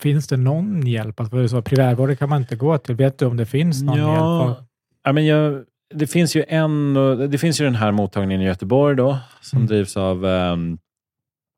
finns 0.00 0.28
det 0.28 0.36
någon 0.36 0.86
hjälp? 0.86 1.20
Att, 1.20 1.30
för 1.30 1.36
det 1.36 1.42
är 1.42 1.48
så, 1.48 1.62
primärvården 1.62 2.16
kan 2.16 2.28
man 2.28 2.40
inte 2.40 2.56
gå 2.56 2.78
till. 2.78 2.94
Vet 2.94 3.18
du 3.18 3.26
om 3.26 3.36
det 3.36 3.46
finns 3.46 3.82
någon 3.82 3.96
hjälp? 3.96 4.08
Ja, 4.08 4.64
ja, 5.04 5.12
men 5.12 5.26
jag, 5.26 5.64
det 5.94 6.06
finns 6.06 6.36
ju 6.36 6.44
en, 6.48 6.96
och- 6.96 7.28
det 7.28 7.38
finns 7.38 7.60
ju 7.60 7.64
den 7.64 7.74
här 7.74 7.92
mottagningen 7.92 8.42
i 8.42 8.44
Göteborg 8.44 8.96
då, 8.96 9.18
som 9.40 9.56
Mm. 9.56 9.66
drivs 9.66 9.96
av 9.96 10.26
ehm, 10.26 10.78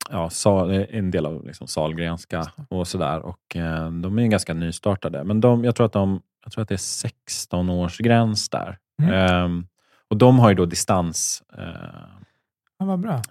ja, 0.09 0.29
Sal, 0.29 0.71
en 0.89 1.11
del 1.11 1.25
av 1.25 1.45
liksom 1.45 1.67
Salgrenska 1.67 2.51
och 2.69 2.87
sådär. 2.87 3.19
Och, 3.19 3.55
eh, 3.55 3.91
de 3.91 4.17
är 4.17 4.23
ju 4.23 4.27
ganska 4.29 4.53
nystartade, 4.53 5.23
men 5.23 5.41
de, 5.41 5.63
jag, 5.63 5.75
tror 5.75 5.85
att 5.85 5.93
de, 5.93 6.21
jag 6.43 6.51
tror 6.53 6.61
att 6.61 6.67
det 6.69 6.75
är 6.75 6.77
16 6.77 7.69
års 7.69 7.97
gräns 7.97 8.49
där. 8.49 8.77
Mm. 9.01 9.13
Ehm, 9.13 9.65
och 10.09 10.17
de 10.17 10.39
har 10.39 10.49
ju 10.49 10.55
då 10.55 10.65
distans 10.65 11.43
eh, 11.57 11.63
Ja. 12.79 13.21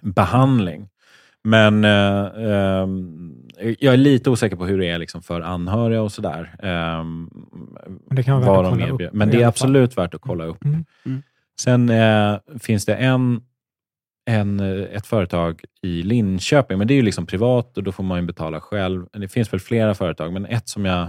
Men 1.44 1.84
eh, 1.84 2.26
ehm, 2.52 3.34
jag 3.78 3.92
är 3.92 3.96
lite 3.96 4.30
osäker 4.30 4.56
på 4.56 4.66
hur 4.66 4.78
det 4.78 4.86
är 4.86 4.98
liksom 4.98 5.22
för 5.22 5.40
anhöriga 5.40 6.02
och 6.02 6.12
sådär. 6.12 6.50
Um, 6.62 7.30
Men 8.06 8.16
det 8.16 8.22
kan 8.22 8.40
vara 8.40 8.62
värt 8.62 8.72
att 8.72 8.78
kolla 8.80 9.04
upp 9.06 9.12
Men 9.12 9.30
det 9.30 9.42
är 9.42 9.46
absolut 9.46 9.98
värt 9.98 10.14
att 10.14 10.20
kolla 10.20 10.44
upp. 10.44 10.64
Mm. 10.64 10.84
Mm. 11.06 11.22
Sen 11.60 11.88
eh, 11.88 12.38
finns 12.60 12.84
det 12.84 12.94
en, 12.94 13.40
en, 14.26 14.60
eh, 14.60 14.96
ett 14.96 15.06
företag 15.06 15.64
i 15.82 16.02
Linköping, 16.02 16.78
men 16.78 16.86
det 16.86 16.94
är 16.94 16.96
ju 16.96 17.02
liksom 17.02 17.26
privat 17.26 17.76
och 17.76 17.82
då 17.82 17.92
får 17.92 18.04
man 18.04 18.20
ju 18.20 18.26
betala 18.26 18.60
själv. 18.60 19.06
Det 19.12 19.28
finns 19.28 19.52
väl 19.52 19.60
flera 19.60 19.94
företag, 19.94 20.32
men 20.32 20.46
ett 20.46 20.68
som 20.68 20.84
jag 20.84 21.08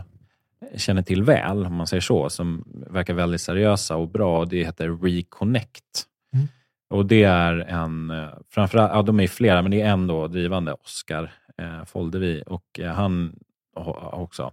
känner 0.76 1.02
till 1.02 1.24
väl, 1.24 1.66
om 1.66 1.76
man 1.76 1.88
säger 1.88 2.02
så, 2.02 2.30
som 2.30 2.64
verkar 2.90 3.14
väldigt 3.14 3.42
seriösa 3.42 3.96
och 3.96 4.10
bra, 4.10 4.46
det 4.46 4.64
heter 4.64 4.90
Reconnect. 5.04 6.06
Mm. 6.34 6.48
Och 6.90 7.06
det 7.06 7.24
är 7.24 7.54
en, 7.54 8.10
eh, 8.10 8.30
framförallt, 8.50 8.92
ja 8.94 9.02
de 9.02 9.20
är 9.20 9.28
flera, 9.28 9.62
men 9.62 9.72
det 9.72 9.82
är 9.82 9.90
en 9.90 10.08
då 10.08 10.28
drivande, 10.28 10.74
Oskar 10.74 11.32
eh, 11.58 11.86
Foldevi, 11.86 12.44
och 12.46 12.80
eh, 12.80 12.92
han 12.92 13.36
har 13.76 14.16
också 14.16 14.52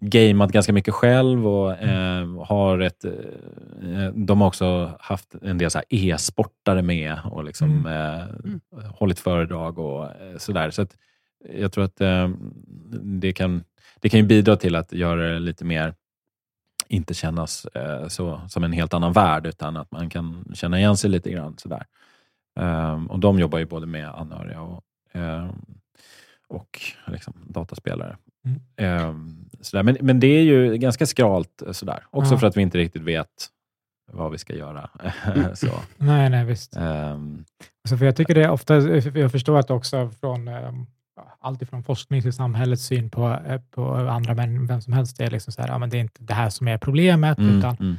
gameat 0.00 0.52
ganska 0.52 0.72
mycket 0.72 0.94
själv 0.94 1.46
och 1.46 1.72
eh, 1.72 2.44
har 2.44 2.78
ett... 2.78 3.04
Eh, 3.04 4.08
de 4.14 4.40
har 4.40 4.48
också 4.48 4.96
haft 5.00 5.34
en 5.42 5.58
del 5.58 5.70
e-sportare 5.88 6.82
med 6.82 7.18
och 7.24 7.44
liksom, 7.44 7.86
eh, 7.86 8.80
hållit 8.88 9.20
föredrag 9.20 9.78
och 9.78 10.04
eh, 10.04 10.36
sådär. 10.38 10.70
Så 10.70 10.82
att 10.82 10.96
jag 11.54 11.72
tror 11.72 11.84
att 11.84 12.00
eh, 12.00 12.28
det, 13.02 13.32
kan, 13.32 13.64
det 14.00 14.08
kan 14.08 14.20
ju 14.20 14.26
bidra 14.26 14.56
till 14.56 14.76
att 14.76 14.92
göra 14.92 15.32
det 15.32 15.38
lite 15.38 15.64
mer 15.64 15.94
inte 16.88 17.14
kännas 17.14 17.66
eh, 17.66 18.08
så, 18.08 18.40
som 18.48 18.64
en 18.64 18.72
helt 18.72 18.94
annan 18.94 19.12
värld, 19.12 19.46
utan 19.46 19.76
att 19.76 19.90
man 19.90 20.10
kan 20.10 20.44
känna 20.54 20.78
igen 20.78 20.96
sig 20.96 21.10
lite 21.10 21.30
grann. 21.30 21.58
Sådär. 21.58 21.86
Um, 22.60 23.06
och 23.06 23.18
de 23.18 23.38
jobbar 23.38 23.58
ju 23.58 23.66
både 23.66 23.86
med 23.86 24.08
anhöriga 24.08 24.60
och, 24.60 24.84
ehm, 25.12 25.48
och 26.52 26.80
liksom, 27.06 27.34
dataspelare. 27.48 28.16
Mm. 28.78 29.44
Sådär. 29.60 29.82
Men, 29.82 29.96
men 30.00 30.20
det 30.20 30.26
är 30.26 30.42
ju 30.42 30.76
ganska 30.76 31.06
skralt 31.06 31.62
eh, 31.66 31.72
sådär. 31.72 32.04
Också 32.10 32.34
Ja. 32.34 32.38
för 32.38 32.46
att 32.46 32.56
vi 32.56 32.62
inte 32.62 32.78
riktigt 32.78 33.02
vet 33.02 33.28
vad 34.12 34.30
vi 34.32 34.38
ska 34.38 34.54
göra. 34.54 34.90
så. 35.54 35.66
Nej, 35.96 36.30
nej, 36.30 36.44
visst. 36.44 36.76
Ehm, 36.76 37.44
Alltså, 37.84 37.96
för 37.96 38.04
jag 38.06 38.16
tycker 38.16 38.34
det 38.34 38.48
ofta, 38.48 38.76
jag 39.18 39.32
förstår 39.32 39.58
att 39.58 39.70
också 39.70 40.10
från 40.20 40.48
eh, 40.48 40.72
allt 41.40 41.62
ifrån 41.62 41.82
forskning 41.84 42.22
till 42.22 42.32
samhällets 42.32 42.82
syn 42.84 43.10
på, 43.10 43.28
eh, 43.46 43.60
på 43.70 43.94
andra 43.94 44.34
män, 44.34 44.66
vem 44.66 44.80
som 44.80 44.92
helst, 44.92 45.18
det 45.18 45.24
är 45.24 45.30
liksom 45.30 45.52
så 45.52 45.62
här, 45.62 45.68
ja, 45.68 45.78
men 45.78 45.90
det 45.90 45.96
är 45.96 46.00
inte 46.00 46.22
det 46.22 46.34
här 46.34 46.50
som 46.50 46.68
är 46.68 46.78
problemet, 46.78 47.38
mm, 47.38 47.58
utan 47.58 47.76
mm, 47.80 47.96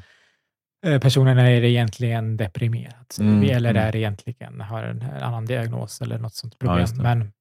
eh, 0.86 1.02
personen 1.02 1.38
är 1.38 1.64
egentligen 1.64 2.38
deprimerad, 2.38 2.94
Mm, 3.20 3.44
eller 3.44 3.70
mm. 3.70 3.84
är 3.84 3.96
egentligen 3.96 4.62
har 4.62 4.84
en, 4.84 5.02
annan 5.02 5.46
diagnos 5.46 6.02
eller 6.02 6.18
något 6.20 6.34
sånt 6.36 6.56
Ja, 6.60 6.68
problem. 6.68 6.88
det. 6.98 7.04
men 7.04 7.32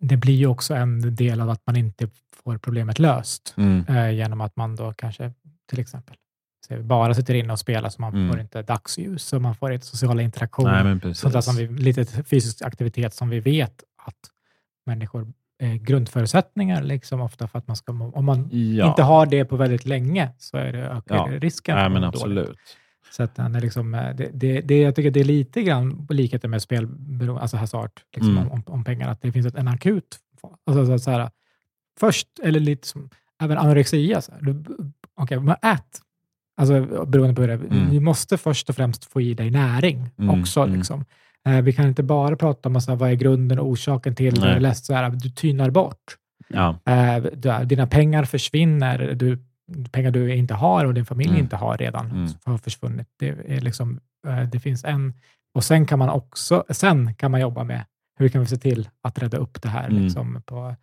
det 0.00 0.16
blir 0.16 0.34
ju 0.34 0.46
också 0.46 0.74
en 0.74 1.14
del 1.14 1.40
av 1.40 1.50
att 1.50 1.62
man 1.66 1.76
inte 1.76 2.08
får 2.44 2.58
problemet 2.58 2.98
löst 2.98 3.54
mm, 3.56 3.84
eh, 3.88 4.10
genom 4.10 4.40
att 4.40 4.56
man 4.56 4.76
då 4.76 4.92
kanske 4.92 5.32
till 5.70 5.80
exempel 5.80 6.16
bara 6.82 7.14
sitter 7.14 7.34
inne 7.34 7.52
och 7.52 7.58
spelar 7.58 7.88
så 7.90 8.00
man 8.00 8.14
Mm. 8.14 8.30
får 8.32 8.40
inte 8.40 8.62
dagsljus 8.62 9.32
och 9.32 9.42
man 9.42 9.54
får 9.54 9.72
inte 9.72 9.86
sociala 9.86 10.22
interaktioner. 10.22 11.12
Sånt 11.14 11.34
där 11.34 11.40
som 11.40 11.56
vi, 11.56 11.66
lite 11.68 12.04
fysisk 12.24 12.62
aktivitet 12.62 13.14
som 13.14 13.28
vi 13.28 13.40
vet 13.40 13.84
att 14.06 14.14
människor 14.86 15.32
är 15.58 15.74
grundförutsättningar 15.74 16.82
liksom 16.82 17.20
ofta 17.20 17.48
för 17.48 17.58
att 17.58 17.66
man 17.68 17.76
ska 17.76 17.92
Om 17.92 18.24
man 18.24 18.48
ja. 18.52 18.88
inte 18.88 19.02
har 19.02 19.26
det 19.26 19.44
på 19.44 19.56
väldigt 19.56 19.86
länge 19.86 20.30
så 20.38 20.56
är 20.56 20.72
det 20.72 20.78
ökar 20.86 21.16
Ja. 21.16 21.38
risken. 21.38 21.76
Nej, 21.76 21.88
men 21.90 22.02
må 22.02 22.10
dåligt. 22.10 22.50
Så 23.10 23.22
att 23.22 23.34
den 23.34 23.54
är 23.54 23.60
liksom, 23.60 23.94
eh, 23.94 24.14
det, 24.16 24.30
det, 24.34 24.60
det, 24.60 24.80
jag 24.80 24.94
tycker 24.94 25.10
det 25.10 25.20
är 25.20 25.24
lite 25.24 25.62
grann 25.62 26.06
likheter 26.10 26.48
med 26.48 26.62
spelberoende, 26.62 27.40
alltså 27.42 27.56
hasard, 27.56 27.90
liksom 28.14 28.38
Mm. 28.38 28.52
om, 28.52 28.62
om 28.66 28.84
pengar, 28.84 29.08
att 29.10 29.22
det 29.22 29.32
finns 29.32 29.46
ett, 29.46 29.54
en 29.54 29.68
akut 29.68 30.18
alltså, 30.66 30.86
så, 30.86 30.98
så 30.98 31.10
här, 31.10 31.30
Först, 32.00 32.28
eller 32.42 32.60
lite 32.60 32.88
som 32.88 33.10
även 33.42 33.58
anorexia, 33.58 34.20
så 34.20 34.32
här, 34.32 35.40
men 35.40 35.56
ät. 35.62 36.00
Alltså 36.56 37.04
beroende 37.06 37.34
på 37.34 37.40
hur 37.42 37.48
det 37.48 37.54
är. 37.54 37.58
Mm. 37.58 37.90
Du 37.90 38.00
måste 38.00 38.38
först 38.38 38.68
och 38.70 38.76
främst 38.76 39.04
få 39.04 39.20
i 39.20 39.34
dig 39.34 39.50
näring 39.50 40.10
Mm, 40.18 40.40
också. 40.40 40.60
mm. 40.60 40.76
Liksom. 40.76 41.04
Eh, 41.46 41.60
vi 41.60 41.72
kan 41.72 41.88
inte 41.88 42.02
bara 42.02 42.36
prata 42.36 42.68
om 42.68 42.80
så 42.80 42.90
här, 42.90 42.96
vad 42.98 43.10
är 43.10 43.14
grunden 43.14 43.58
och 43.58 43.66
orsaken 43.68 44.14
till 44.14 44.40
Nej. 44.40 44.60
det, 44.60 44.74
så 44.74 44.94
här, 44.94 45.10
du 45.10 45.30
tynar 45.30 45.70
bort. 45.70 46.16
Ja. 46.48 46.78
Eh, 46.84 47.64
dina 47.64 47.86
pengar 47.86 48.24
försvinner, 48.24 49.14
du, 49.14 49.38
pengar 49.92 50.10
du 50.10 50.34
inte 50.34 50.54
har 50.54 50.84
och 50.84 50.94
din 50.94 51.06
familj 51.06 51.30
Mm. 51.30 51.40
inte 51.42 51.56
har 51.56 51.76
redan 51.78 52.10
Mm. 52.10 52.28
har 52.44 52.58
försvunnit. 52.58 53.06
Det, 53.18 53.28
är 53.28 53.60
liksom, 53.60 54.00
eh, 54.28 54.42
det 54.42 54.60
finns 54.60 54.84
en... 54.84 55.12
Och 55.54 55.64
sen 55.64 55.86
kan 55.86 55.98
man 55.98 56.08
också 56.10 56.64
sen 56.70 57.14
kan 57.14 57.30
man 57.30 57.40
jobba 57.40 57.64
med 57.64 57.84
hur 58.18 58.28
kan 58.28 58.40
vi 58.40 58.46
se 58.46 58.56
till 58.56 58.88
att 59.02 59.18
rädda 59.22 59.36
upp 59.36 59.62
det 59.62 59.68
här 59.68 59.88
Mm. 59.88 60.02
liksom, 60.02 60.42
på, 60.46 60.74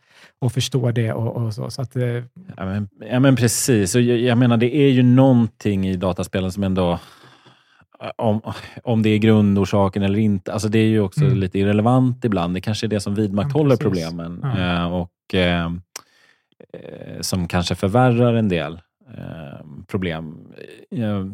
och 0.42 0.52
förstå 0.54 0.92
det 0.92 1.14
och, 1.14 1.36
och 1.36 1.54
så. 1.54 1.70
så 1.70 1.82
att, 1.82 1.96
eh, 1.96 2.04
Ja, 2.04 2.24
men, 2.58 2.90
ja, 3.12 3.20
men 3.20 3.36
precis. 3.36 3.96
Och 3.96 4.02
jag, 4.02 4.18
jag 4.20 4.38
menar, 4.38 4.58
det 4.58 4.76
är 4.76 4.90
ju 4.90 5.04
någonting 5.04 5.88
i 5.88 5.96
dataspelen 5.96 6.52
som 6.52 6.64
ändå... 6.64 7.00
Om, 8.16 8.42
om 8.84 9.02
det 9.02 9.10
är 9.10 9.18
grundorsaken 9.18 10.04
eller 10.04 10.20
inte. 10.20 10.54
Alltså 10.54 10.70
det 10.70 10.80
är 10.80 10.86
ju 10.88 11.00
också 11.00 11.22
Mm. 11.26 11.38
lite 11.38 11.60
irrelevant 11.60 12.26
ibland. 12.26 12.54
Det 12.54 12.62
kanske 12.62 12.86
är 12.86 12.90
det 12.90 13.00
som 13.00 13.16
vidmakthåller 13.16 13.72
Ja, 13.72 13.78
problemen. 13.78 14.40
Ja. 14.44 14.60
Eh, 14.86 14.94
och 14.94 15.34
eh, 15.34 15.66
eh, 15.66 15.72
Som 17.22 17.48
kanske 17.48 17.76
förvärrar 17.76 18.34
en 18.34 18.50
del 18.50 18.82
eh, 19.18 19.66
problem. 19.88 20.54
Eh, 20.92 21.26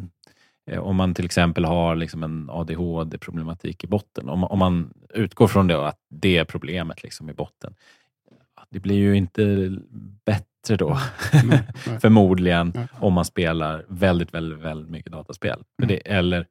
eh, 0.71 0.79
om 0.79 0.95
man 0.95 1.13
till 1.13 1.25
exempel 1.25 1.65
har 1.65 1.95
liksom 1.95 2.23
en 2.23 2.49
ADHD-problematik 2.49 3.83
i 3.83 3.87
botten. 3.87 4.29
Om, 4.29 4.43
om 4.43 4.59
man 4.59 4.93
utgår 5.13 5.47
från 5.47 5.67
det 5.67 5.87
att 5.87 5.99
det 6.09 6.37
är 6.37 6.45
problemet 6.45 7.03
liksom 7.03 7.29
i 7.29 7.33
botten. 7.33 7.75
Det 8.69 8.79
blir 8.79 8.95
ju 8.95 9.15
inte 9.17 9.71
bättre 10.25 10.75
då. 10.77 10.97
Nej, 11.33 11.43
nej. 11.87 11.99
Förmodligen 11.99 12.71
Ja. 12.75 12.87
om 12.99 13.13
man 13.13 13.25
spelar 13.25 13.85
väldigt, 13.87 14.33
väldigt, 14.33 14.59
väldigt 14.59 14.89
mycket 14.89 15.11
dataspel. 15.11 15.63
Mm. 15.81 15.87
Det, 15.87 16.11
eller, 16.11 16.45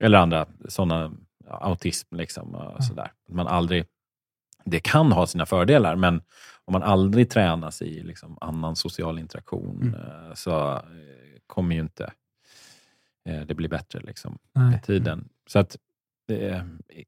eller 0.00 0.18
andra 0.18 0.46
sådana, 0.68 1.12
autism 1.48 2.16
liksom. 2.16 2.54
Och 2.54 2.70
Mm. 2.70 2.82
sådär. 2.82 3.12
Man 3.28 3.46
aldrig, 3.46 3.84
det 4.64 4.80
kan 4.80 5.12
ha 5.12 5.26
sina 5.26 5.46
fördelar, 5.46 5.96
men 5.96 6.22
om 6.64 6.72
man 6.72 6.82
aldrig 6.82 7.30
tränas 7.30 7.82
i 7.82 8.02
liksom, 8.02 8.38
annan 8.40 8.76
social 8.76 9.18
interaktion 9.18 9.80
Mm. 9.82 9.94
eh, 9.94 10.34
så 10.34 10.72
eh, 10.72 10.80
kommer 11.46 11.74
ju 11.74 11.80
inte 11.80 12.12
eh, 13.28 13.40
det 13.40 13.54
bli 13.54 13.68
bättre 13.68 14.00
liksom, 14.00 14.38
nej. 14.54 14.70
med 14.70 14.82
tiden. 14.82 15.28
Så 15.46 15.58
att 15.58 15.76
eh, 16.32 16.62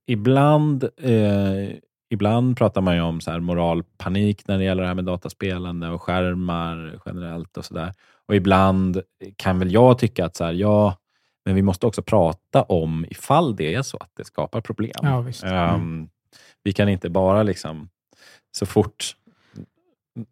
ibland, 0.06 0.84
eh, 0.96 1.76
ibland 2.10 2.56
pratar 2.56 2.80
man 2.80 2.94
ju 2.94 3.00
om 3.00 3.20
så 3.20 3.30
här 3.30 3.40
moralpanik 3.40 4.48
när 4.48 4.58
det 4.58 4.64
gäller 4.64 4.82
det 4.82 4.88
här 4.88 4.94
med 4.94 5.04
dataspelande 5.04 5.88
och 5.88 6.02
skärmar 6.02 6.98
generellt 7.06 7.56
och 7.56 7.64
sådär. 7.64 7.92
Och 8.26 8.34
ibland 8.36 9.02
kan 9.36 9.58
väl 9.58 9.72
jag 9.72 9.98
tycka 9.98 10.24
att 10.24 10.36
så 10.36 10.44
här, 10.44 10.52
ja, 10.52 10.96
men 11.44 11.54
vi 11.54 11.62
måste 11.62 11.86
också 11.86 12.02
prata 12.02 12.62
om 12.62 13.06
ifall 13.10 13.56
det 13.56 13.74
är 13.74 13.82
så 13.82 13.96
att 13.96 14.10
det 14.16 14.24
skapar 14.24 14.60
problem. 14.60 14.92
Ja. 15.02 15.24
Ehm, 15.44 16.08
vi 16.62 16.72
kan 16.72 16.88
inte 16.88 17.10
bara 17.10 17.42
liksom 17.42 17.88
så 18.56 18.66
fort 18.66 19.16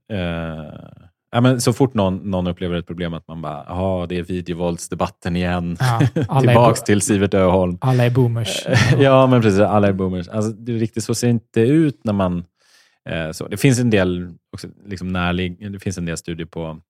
eh, 0.08 1.08
ja, 1.30 1.40
men 1.40 1.60
så 1.60 1.72
fort 1.72 1.94
någon, 1.94 2.16
någon 2.16 2.46
upplever 2.46 2.76
ett 2.76 2.86
problem 2.86 3.14
att 3.14 3.28
man 3.28 3.42
bara, 3.42 3.64
jaha, 3.68 4.06
det 4.06 4.18
är 4.18 4.22
videovåldsdebatten 4.22 5.36
igen. 5.36 5.76
Ja, 5.80 6.00
är 6.14 6.40
Tillbaks 6.40 6.82
till 6.82 7.00
Sivert 7.00 7.34
Öholm. 7.34 7.78
Alla 7.80 8.04
är 8.04 8.10
boomers. 8.10 8.66
ja, 8.98 9.26
men 9.26 9.42
precis. 9.42 9.60
Alla 9.60 9.88
är 9.88 9.92
boomers. 9.92 10.28
Alltså, 10.28 10.52
det 10.52 10.72
är 10.72 10.78
riktigt 10.78 11.04
så 11.04 11.14
ser 11.14 11.26
det 11.26 11.30
inte 11.30 11.60
ut 11.60 12.04
när 12.04 12.12
man... 12.12 12.44
Eh, 13.08 13.30
så. 13.30 13.48
Det 13.48 13.56
finns 13.56 13.78
en 13.78 13.90
del 13.90 14.34
också, 14.52 14.68
liksom 14.86 15.08
närlig, 15.08 15.72
det 15.72 15.80
finns 15.80 15.98
en 15.98 16.04
del 16.04 16.16
studier 16.16 16.46
på, 16.46 16.80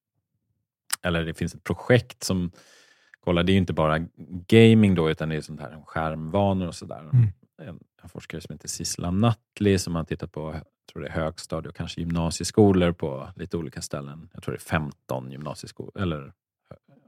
eller 1.03 1.25
det 1.25 1.35
finns 1.35 1.55
ett 1.55 1.65
projekt 1.65 2.25
som 2.25 2.51
kollar, 3.25 3.43
det 3.43 3.53
är 3.53 3.55
ju 3.55 3.59
inte 3.59 3.73
bara 3.73 3.99
gaming 4.49 4.95
då, 4.95 5.11
utan 5.11 5.29
det 5.29 5.37
är 5.37 5.41
sånt 5.41 5.61
här 5.61 5.83
skärmvanor 5.87 6.67
och 6.67 6.75
sådär. 6.75 7.01
Mm. 7.01 7.29
En, 7.63 7.79
en 8.03 8.09
forskare 8.09 8.41
som 8.41 8.53
heter 8.53 8.69
Sislam 8.69 9.19
Nattli 9.19 9.79
som 9.79 9.95
har 9.95 10.05
tittat 10.05 10.33
på 10.33 10.55
tror 10.93 11.03
det 11.03 11.09
är 11.09 11.13
högstadie 11.13 11.69
och 11.69 11.77
kanske 11.77 12.01
gymnasieskolor 12.01 12.93
på 12.93 13.29
lite 13.37 13.57
olika 13.57 13.83
ställen. 13.83 14.29
Jag 14.33 14.43
tror 14.43 14.53
det 14.53 14.59
är 14.59 14.61
15 14.61 15.31
gymnasieskolor, 15.31 16.03
eller 16.03 16.33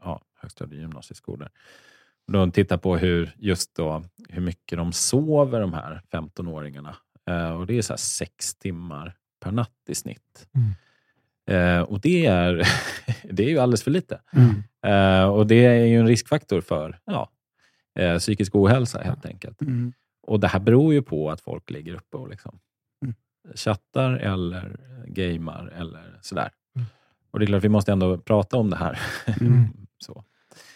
ja, 0.00 0.20
högstadie 0.40 0.80
gymnasieskolor. 0.80 1.48
De 2.32 2.50
tittar 2.50 2.76
på 2.76 2.96
hur, 2.96 3.34
just 3.38 3.74
då, 3.74 4.04
hur 4.28 4.42
mycket 4.42 4.78
de 4.78 4.92
sover, 4.92 5.60
de 5.60 5.72
här 5.72 6.02
15-åringarna. 6.10 6.94
Eh, 7.26 7.50
och 7.50 7.66
Det 7.66 7.78
är 7.78 7.82
så 7.82 7.96
sex 7.96 8.54
timmar 8.54 9.16
per 9.40 9.50
natt 9.52 9.70
i 9.88 9.94
snitt. 9.94 10.48
Mm. 10.54 10.74
Eh, 11.46 11.82
och 11.82 12.00
det 12.00 12.26
är, 12.26 12.68
det 13.32 13.44
är 13.44 13.48
ju 13.48 13.58
alldeles 13.58 13.82
för 13.82 13.90
lite. 13.90 14.20
Mm. 14.32 14.62
Eh, 14.86 15.28
och 15.28 15.46
Det 15.46 15.64
är 15.64 15.84
ju 15.84 15.98
en 15.98 16.08
riskfaktor 16.08 16.60
för 16.60 16.98
ja, 17.04 17.30
eh, 17.98 18.18
psykisk 18.18 18.54
ohälsa 18.54 19.02
helt 19.02 19.26
enkelt. 19.26 19.62
Mm. 19.62 19.92
Och 20.26 20.40
Det 20.40 20.48
här 20.48 20.60
beror 20.60 20.94
ju 20.94 21.02
på 21.02 21.30
att 21.30 21.40
folk 21.40 21.70
ligger 21.70 21.94
uppe 21.94 22.16
och 22.16 22.28
liksom. 22.28 22.58
Chattar 23.54 24.10
eller 24.12 24.76
gamer 25.06 25.72
eller 25.78 26.18
sådär. 26.20 26.50
Mm. 26.76 26.86
Och 27.30 27.38
det 27.38 27.44
är 27.44 27.46
klart, 27.46 27.64
vi 27.64 27.68
måste 27.68 27.92
ändå 27.92 28.18
prata 28.18 28.56
om 28.56 28.70
det 28.70 28.76
här. 28.76 28.98
Mm. 29.40 29.64
så. 29.98 30.24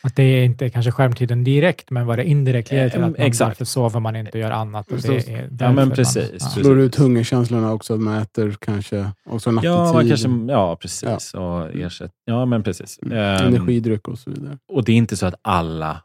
Att 0.01 0.17
det 0.17 0.23
är 0.23 0.45
inte 0.45 0.71
kanske 0.71 0.93
skärmtiden 0.93 1.45
direkt, 1.45 1.91
men 1.91 2.07
vad 2.07 2.19
det 2.19 2.25
indirekt 2.25 2.71
leder 2.71 2.89
till 2.91 3.03
att 3.05 3.11
man 3.11 3.27
exakt. 3.27 3.49
därför 3.51 3.65
sover 3.65 4.01
man 4.01 4.17
inte 4.17 4.31
och 4.31 4.39
gör 4.39 4.51
annat. 4.51 4.93
Och 4.93 4.99
det 4.99 5.29
är 5.29 5.43
Ja, 5.43 5.49
men 5.59 5.75
man- 5.75 5.91
precis. 5.91 6.17
ja. 6.17 6.23
Precis. 6.33 6.53
Slår 6.53 6.79
ut 6.81 6.95
hungerkänslorna 6.97 7.73
också, 7.73 7.97
mäter 7.97 8.57
kanske 8.61 9.11
också 9.25 9.51
nattetid. 9.51 9.71
Ja, 9.71 9.93
man 9.93 10.09
kanske, 10.09 10.29
ja 10.53 10.77
precis. 10.77 11.35
Och 11.35 11.75
ersätt, 11.75 12.13
ja, 12.25 12.45
men 12.47 12.63
precis. 12.63 12.99
Mm. 13.03 13.19
Ehm, 13.19 13.47
Energidryck 13.55 14.09
och 14.09 14.19
så 14.19 14.31
vidare. 14.31 14.59
och 14.69 14.85
det 14.85 14.93
är 14.93 14.97
inte 14.97 15.17
så 15.17 15.27
att 15.27 15.35
alla 15.43 16.03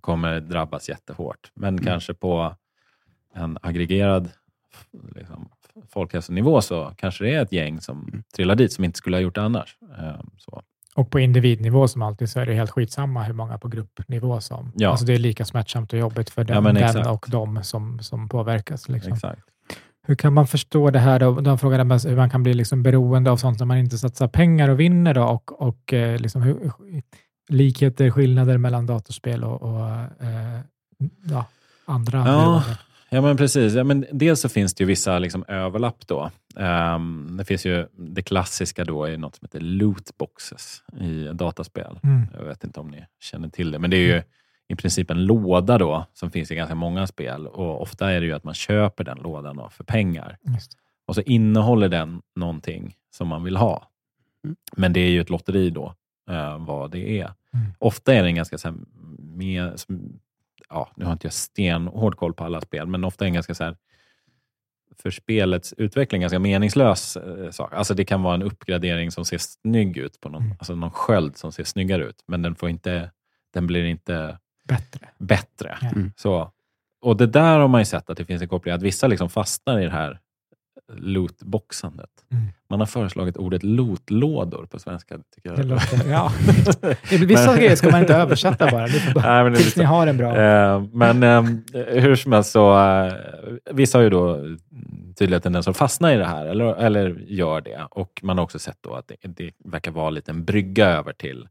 kommer 0.00 0.40
drabbas 0.40 0.88
jättehårt, 0.88 1.50
men 1.54 1.68
Mm. 1.74 1.84
kanske 1.84 2.14
på 2.14 2.54
en 3.34 3.58
aggregerad 3.62 4.28
liksom, 5.14 5.48
folkhälsonivå 5.92 6.60
så 6.60 6.92
kanske 6.96 7.24
det 7.24 7.34
är 7.34 7.42
ett 7.42 7.52
gäng 7.52 7.80
som 7.80 8.02
Mm. 8.08 8.22
trillar 8.36 8.54
dit 8.54 8.72
som 8.72 8.84
inte 8.84 8.98
skulle 8.98 9.16
ha 9.16 9.20
gjort 9.22 9.34
det 9.34 9.42
annars. 9.42 9.76
Ehm, 9.98 10.30
så. 10.38 10.62
Och 10.94 11.10
på 11.10 11.20
individnivå 11.20 11.88
som 11.88 12.02
alltid 12.02 12.30
så 12.30 12.40
är 12.40 12.46
det 12.46 12.54
helt 12.54 12.70
skitsamma 12.70 13.22
hur 13.22 13.34
många 13.34 13.58
på 13.58 13.68
gruppnivå 13.68 14.40
som... 14.40 14.72
Ja. 14.74 14.90
Alltså 14.90 15.06
det 15.06 15.14
är 15.14 15.18
lika 15.18 15.44
smärtsamt 15.44 15.92
och 15.92 15.98
jobbigt 15.98 16.30
för 16.30 16.44
den, 16.44 16.64
Ja, 16.64 16.92
den 16.92 17.06
och 17.06 17.26
de 17.28 17.62
som, 17.64 17.98
som 18.02 18.28
påverkas. 18.28 18.88
Liksom. 18.88 19.12
Exakt. 19.12 19.42
Hur 20.06 20.14
kan 20.14 20.32
man 20.32 20.46
förstå 20.46 20.90
det 20.90 20.98
här? 20.98 21.18
Då? 21.20 21.40
De 21.40 21.58
frågade 21.58 21.82
hur 22.08 22.16
man 22.16 22.30
kan 22.30 22.42
bli 22.42 22.54
liksom 22.54 22.82
beroende 22.82 23.30
av 23.30 23.36
sånt 23.36 23.58
som 23.58 23.68
man 23.68 23.78
inte 23.78 23.98
satsar 23.98 24.28
pengar 24.28 24.68
och 24.68 24.80
vinner. 24.80 25.14
Då, 25.14 25.22
och 25.24 25.62
och 25.62 25.92
eh, 25.92 26.18
liksom 26.20 26.42
hur, 26.42 26.72
likheter, 27.48 28.10
skillnader 28.10 28.58
mellan 28.58 28.86
datorspel 28.86 29.44
och, 29.44 29.62
och 29.62 29.88
eh, 30.24 30.60
ja, 31.30 31.44
andra 31.84 32.18
Ja. 32.18 32.64
Ja, 33.08 33.20
men 33.20 33.36
precis. 33.36 33.74
Ja, 33.74 33.84
men 33.84 34.06
dels 34.12 34.40
så 34.40 34.48
finns 34.48 34.74
det 34.74 34.82
ju 34.82 34.86
vissa 34.86 35.18
liksom 35.18 35.44
överlapp 35.48 36.06
då. 36.06 36.30
Ehm, 36.56 37.36
det 37.38 37.44
finns 37.44 37.66
ju 37.66 37.86
det 37.98 38.22
klassiska 38.22 38.84
då 38.84 39.04
är 39.04 39.18
något 39.18 39.36
som 39.36 39.44
heter 39.44 39.60
lootboxes 39.60 40.82
i 41.00 41.28
dataspel. 41.32 41.98
Mm. 42.02 42.26
Jag 42.38 42.44
vet 42.44 42.64
inte 42.64 42.80
om 42.80 42.88
ni 42.88 43.04
känner 43.20 43.48
till 43.48 43.70
det, 43.70 43.78
men 43.78 43.90
det 43.90 43.96
är 43.96 44.14
ju 44.14 44.22
i 44.68 44.76
princip 44.76 45.10
en 45.10 45.24
låda 45.24 45.78
då 45.78 46.06
som 46.12 46.30
finns 46.30 46.50
i 46.50 46.54
ganska 46.54 46.74
många 46.74 47.06
spel 47.06 47.46
och 47.46 47.82
ofta 47.82 48.10
är 48.10 48.20
det 48.20 48.26
ju 48.26 48.32
att 48.32 48.44
man 48.44 48.54
köper 48.54 49.04
den 49.04 49.18
lådan 49.18 49.56
då 49.56 49.68
för 49.70 49.84
pengar 49.84 50.38
och 51.06 51.14
så 51.14 51.20
innehåller 51.20 51.88
den 51.88 52.22
någonting 52.36 52.96
som 53.10 53.28
man 53.28 53.44
vill 53.44 53.56
ha. 53.56 53.90
Mm. 54.44 54.56
Men 54.76 54.92
det 54.92 55.00
är 55.00 55.10
ju 55.10 55.20
ett 55.20 55.30
lotteri 55.30 55.70
då, 55.70 55.94
eh, 56.30 56.58
vad 56.58 56.90
det 56.90 57.20
är. 57.20 57.32
Mm. 57.54 57.66
Ofta 57.78 58.14
är 58.14 58.22
den 58.22 58.34
ganska 58.34 58.58
så 58.58 58.68
här, 58.68 58.76
mer, 59.18 59.72
som, 59.76 60.20
ja, 60.70 60.90
nu 60.96 61.04
har 61.04 61.12
inte 61.12 61.26
jag 61.26 61.32
stenhård 61.32 62.16
koll 62.16 62.34
på 62.34 62.44
alla 62.44 62.60
spel, 62.60 62.86
men 62.86 63.04
ofta 63.04 63.24
är 63.24 63.26
den 63.26 63.34
ganska 63.34 63.54
så 63.54 63.64
här, 63.64 63.76
för 64.98 65.10
spelets 65.10 65.72
utveckling 65.76 66.20
ganska 66.20 66.38
meningslös 66.38 67.16
eh, 67.16 67.50
sak. 67.50 67.72
Alltså 67.74 67.94
det 67.94 68.04
kan 68.04 68.22
vara 68.22 68.34
en 68.34 68.42
uppgradering 68.42 69.10
som 69.10 69.24
ser 69.24 69.38
snygg 69.38 69.96
ut, 69.98 70.20
på 70.20 70.28
någon, 70.28 70.42
Mm. 70.42 70.56
alltså 70.58 70.74
någon 70.74 70.90
sköld 70.90 71.36
som 71.36 71.52
ser 71.52 71.64
snyggare 71.64 72.04
ut, 72.04 72.24
men 72.26 72.42
den, 72.42 72.54
får 72.54 72.68
inte, 72.68 73.10
den 73.52 73.66
blir 73.66 73.84
inte 73.84 74.38
Bättre. 74.64 75.08
bättre. 75.18 75.78
Mm. 75.94 76.12
Så, 76.16 76.52
och 77.00 77.16
det 77.16 77.26
där 77.26 77.58
har 77.58 77.68
man 77.68 77.80
ju 77.80 77.84
sett 77.84 78.10
att 78.10 78.16
det 78.16 78.24
finns 78.24 78.42
en 78.42 78.48
koppling, 78.48 78.74
att 78.74 78.82
vissa 78.82 79.06
liksom 79.06 79.30
fastnar 79.30 79.80
i 79.80 79.84
det 79.84 79.90
här 79.90 80.20
lootboxandet. 80.92 82.10
Mm. 82.32 82.44
Man 82.70 82.78
har 82.80 82.86
föreslagit 82.86 83.36
ordet 83.36 83.62
lootlådor 83.62 84.66
på 84.66 84.78
svenska. 84.78 85.18
Tycker 85.34 85.48
jag. 85.48 85.58
Det 85.58 85.62
låter, 85.62 86.08
ja. 86.10 86.32
Vissa 87.10 87.46
Men- 87.46 87.56
grejer 87.56 87.76
ska 87.76 87.90
man 87.90 88.00
inte 88.00 88.14
översätta 88.14 88.70
bara. 88.70 88.88
Bara 89.14 89.22
Nej, 89.34 89.44
men 89.44 89.52
det 89.52 89.58
är 89.58 89.62
tills 89.62 89.76
ni 89.76 89.84
har 89.84 90.06
en 90.06 90.16
bra... 90.16 90.36
Eh, 90.36 90.84
men 90.92 91.22
eh, 91.22 91.42
hur 92.02 92.16
som 92.16 92.32
helst 92.32 92.50
så, 92.50 92.78
eh, 92.78 93.12
vissa 93.70 93.98
har 93.98 94.02
ju 94.02 94.10
då 94.10 94.40
tydligen 95.18 95.42
tendens 95.42 95.68
att 95.68 95.76
fastna 95.76 96.14
i 96.14 96.16
det 96.16 96.24
här, 96.26 96.46
eller, 96.46 96.74
eller 96.74 97.08
gör 97.26 97.60
det. 97.60 97.86
Och 97.90 98.20
man 98.22 98.38
har 98.38 98.44
också 98.44 98.58
sett 98.58 98.78
då 98.80 98.94
att 98.94 99.08
det, 99.08 99.16
det 99.28 99.50
verkar 99.64 99.90
vara 99.90 100.10
lite 100.10 100.30
en 100.30 100.44
brygga 100.44 100.86
över 100.88 101.12
till 101.12 101.48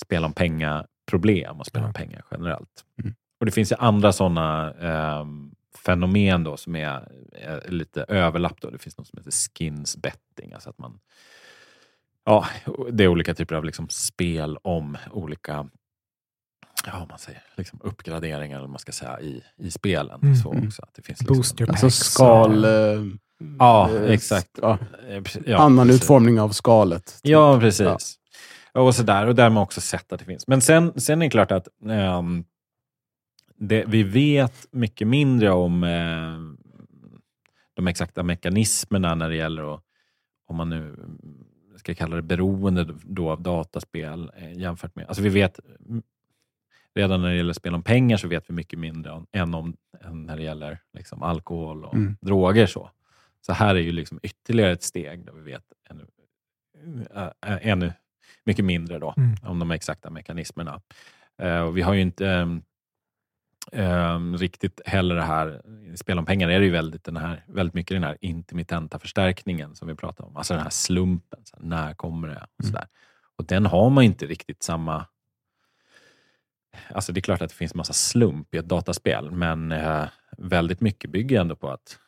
spel 0.00 0.24
om 0.24 0.32
pengar-problem 0.32 1.60
och 1.60 1.66
spel 1.66 1.82
om 1.82 1.88
Ja. 1.88 1.92
pengar 1.92 2.24
generellt. 2.30 2.84
Mm. 3.02 3.14
Och 3.40 3.46
det 3.46 3.52
finns 3.52 3.72
ju 3.72 3.76
andra 3.78 4.12
sådana 4.12 4.74
eh, 4.80 5.24
fenomen 5.78 6.44
då 6.44 6.56
som 6.56 6.76
är, 6.76 7.08
är 7.32 7.70
lite 7.70 8.04
överlapp. 8.08 8.60
Då. 8.60 8.70
Det 8.70 8.78
finns 8.78 8.98
något 8.98 9.06
som 9.06 9.18
heter 9.18 9.32
skins 9.58 9.96
betting, 9.96 10.52
alltså 10.52 10.70
att 10.70 10.78
man 10.78 10.98
Ja, 12.26 12.46
det 12.92 13.04
är 13.04 13.08
olika 13.08 13.34
typer 13.34 13.54
av 13.54 13.64
liksom 13.64 13.88
spel 13.88 14.58
om 14.62 14.96
olika 15.10 15.68
ja, 16.86 17.06
man 17.08 17.18
säger, 17.18 17.42
liksom 17.56 17.80
uppgraderingar 17.82 18.58
eller 18.58 18.68
man 18.68 18.78
ska 18.78 18.92
säga, 18.92 19.20
i, 19.20 19.42
i 19.56 19.70
spelen. 19.70 20.20
Mm, 20.22 20.36
så 20.36 20.52
mm. 20.52 20.66
också, 20.66 20.82
att 20.82 20.94
det 20.94 21.02
finns 21.02 21.20
liksom, 21.20 21.36
Booster 21.36 21.68
Alltså 21.68 21.86
packs. 21.86 21.96
skal... 21.96 22.64
eh, 22.64 22.70
Ja, 23.58 23.90
eh, 23.96 24.10
exakt. 24.10 24.50
Ja, 24.62 24.78
Eh. 25.08 25.22
Ja, 25.46 25.58
annan 25.58 25.86
precis. 25.86 26.02
utformning 26.02 26.40
av 26.40 26.48
skalet. 26.50 27.18
Ja, 27.22 27.60
precis. 27.60 28.18
Och 28.72 28.94
sådär. 28.94 29.26
Och 29.26 29.34
där 29.34 29.42
har 29.42 29.50
man 29.50 29.62
också 29.62 29.80
sett 29.80 30.12
att 30.12 30.18
det 30.18 30.24
finns. 30.24 30.46
Men 30.46 30.60
sen, 30.60 31.00
sen 31.00 31.22
är 31.22 31.26
det 31.26 31.30
klart 31.30 31.52
att 31.52 31.68
ehm, 31.90 32.44
det, 33.68 33.84
vi 33.88 34.02
vet 34.02 34.66
mycket 34.70 35.08
mindre 35.08 35.50
om 35.50 35.84
eh, 35.84 36.38
de 37.74 37.86
exakta 37.86 38.22
mekanismerna 38.22 39.14
när 39.14 39.28
det 39.28 39.36
gäller 39.36 39.74
att, 39.74 39.82
om 40.46 40.56
man 40.56 40.68
nu 40.70 40.96
ska 41.76 41.94
kalla 41.94 42.16
det 42.16 42.22
beroende 42.22 42.86
då 43.02 43.30
av 43.30 43.42
dataspel 43.42 44.30
eh, 44.36 44.52
jämfört 44.58 44.96
med... 44.96 45.06
Alltså 45.06 45.22
vi 45.22 45.28
vet 45.28 45.60
redan 46.94 47.22
när 47.22 47.28
det 47.28 47.36
gäller 47.36 47.52
spel 47.52 47.74
om 47.74 47.82
pengar 47.82 48.16
så 48.16 48.28
vet 48.28 48.50
vi 48.50 48.54
mycket 48.54 48.78
mindre 48.78 49.12
om, 49.12 49.26
än, 49.32 49.54
om, 49.54 49.76
än 50.00 50.22
när 50.26 50.36
det 50.36 50.42
gäller 50.42 50.78
liksom, 50.92 51.22
alkohol 51.22 51.84
och 51.84 51.94
Mm. 51.94 52.16
droger. 52.20 52.66
Så. 52.66 52.90
så 53.40 53.52
här 53.52 53.74
är 53.74 53.80
ju 53.80 53.92
liksom 53.92 54.20
ytterligare 54.22 54.72
ett 54.72 54.82
steg 54.82 55.24
där 55.26 55.32
vi 55.32 55.40
vet 55.40 55.64
ännu, 55.90 56.06
äh, 57.14 57.68
ännu 57.68 57.92
mycket 58.44 58.64
mindre 58.64 58.98
då, 58.98 59.14
Mm. 59.16 59.34
om 59.42 59.58
de 59.58 59.70
exakta 59.70 60.10
mekanismerna. 60.10 60.80
Eh, 61.38 61.60
och 61.60 61.76
vi 61.76 61.82
har 61.82 61.94
ju 61.94 62.00
inte 62.00 62.28
ehm, 62.28 62.62
ehm, 63.72 64.36
riktigt 64.36 64.80
heller 64.86 65.14
det 65.14 65.22
här, 65.22 65.62
i 65.92 65.96
spel 65.96 66.18
om 66.18 66.26
pengar 66.26 66.48
är 66.48 66.58
det 66.58 66.66
ju 66.66 66.72
väldigt, 66.72 67.04
den 67.04 67.16
här, 67.16 67.44
väldigt 67.48 67.74
mycket 67.74 67.96
den 67.96 68.04
här 68.04 68.18
intermittenta 68.20 68.98
förstärkningen 68.98 69.74
som 69.74 69.88
vi 69.88 69.94
pratar 69.94 70.24
om. 70.24 70.36
Alltså 70.36 70.54
den 70.54 70.62
här 70.62 70.70
slumpen, 70.70 71.40
så 71.44 71.56
här, 71.56 71.64
när 71.64 71.94
kommer 71.94 72.28
det? 72.28 72.46
Och, 72.58 72.64
sådär. 72.64 72.86
och 73.36 73.44
den 73.44 73.66
har 73.66 73.90
man 73.90 74.04
inte 74.04 74.26
riktigt 74.26 74.62
samma... 74.62 75.06
Alltså 76.94 77.12
det 77.12 77.20
är 77.20 77.22
klart 77.22 77.42
att 77.42 77.48
det 77.48 77.56
finns 77.56 77.74
massa 77.74 77.92
slump 77.92 78.54
i 78.54 78.58
ett 78.58 78.68
dataspel, 78.68 79.30
men 79.30 79.72
eh, 79.72 80.06
väldigt 80.38 80.80
mycket 80.80 81.10
bygger 81.10 81.40
ändå 81.40 81.56
på 81.56 81.70
att 81.70 81.98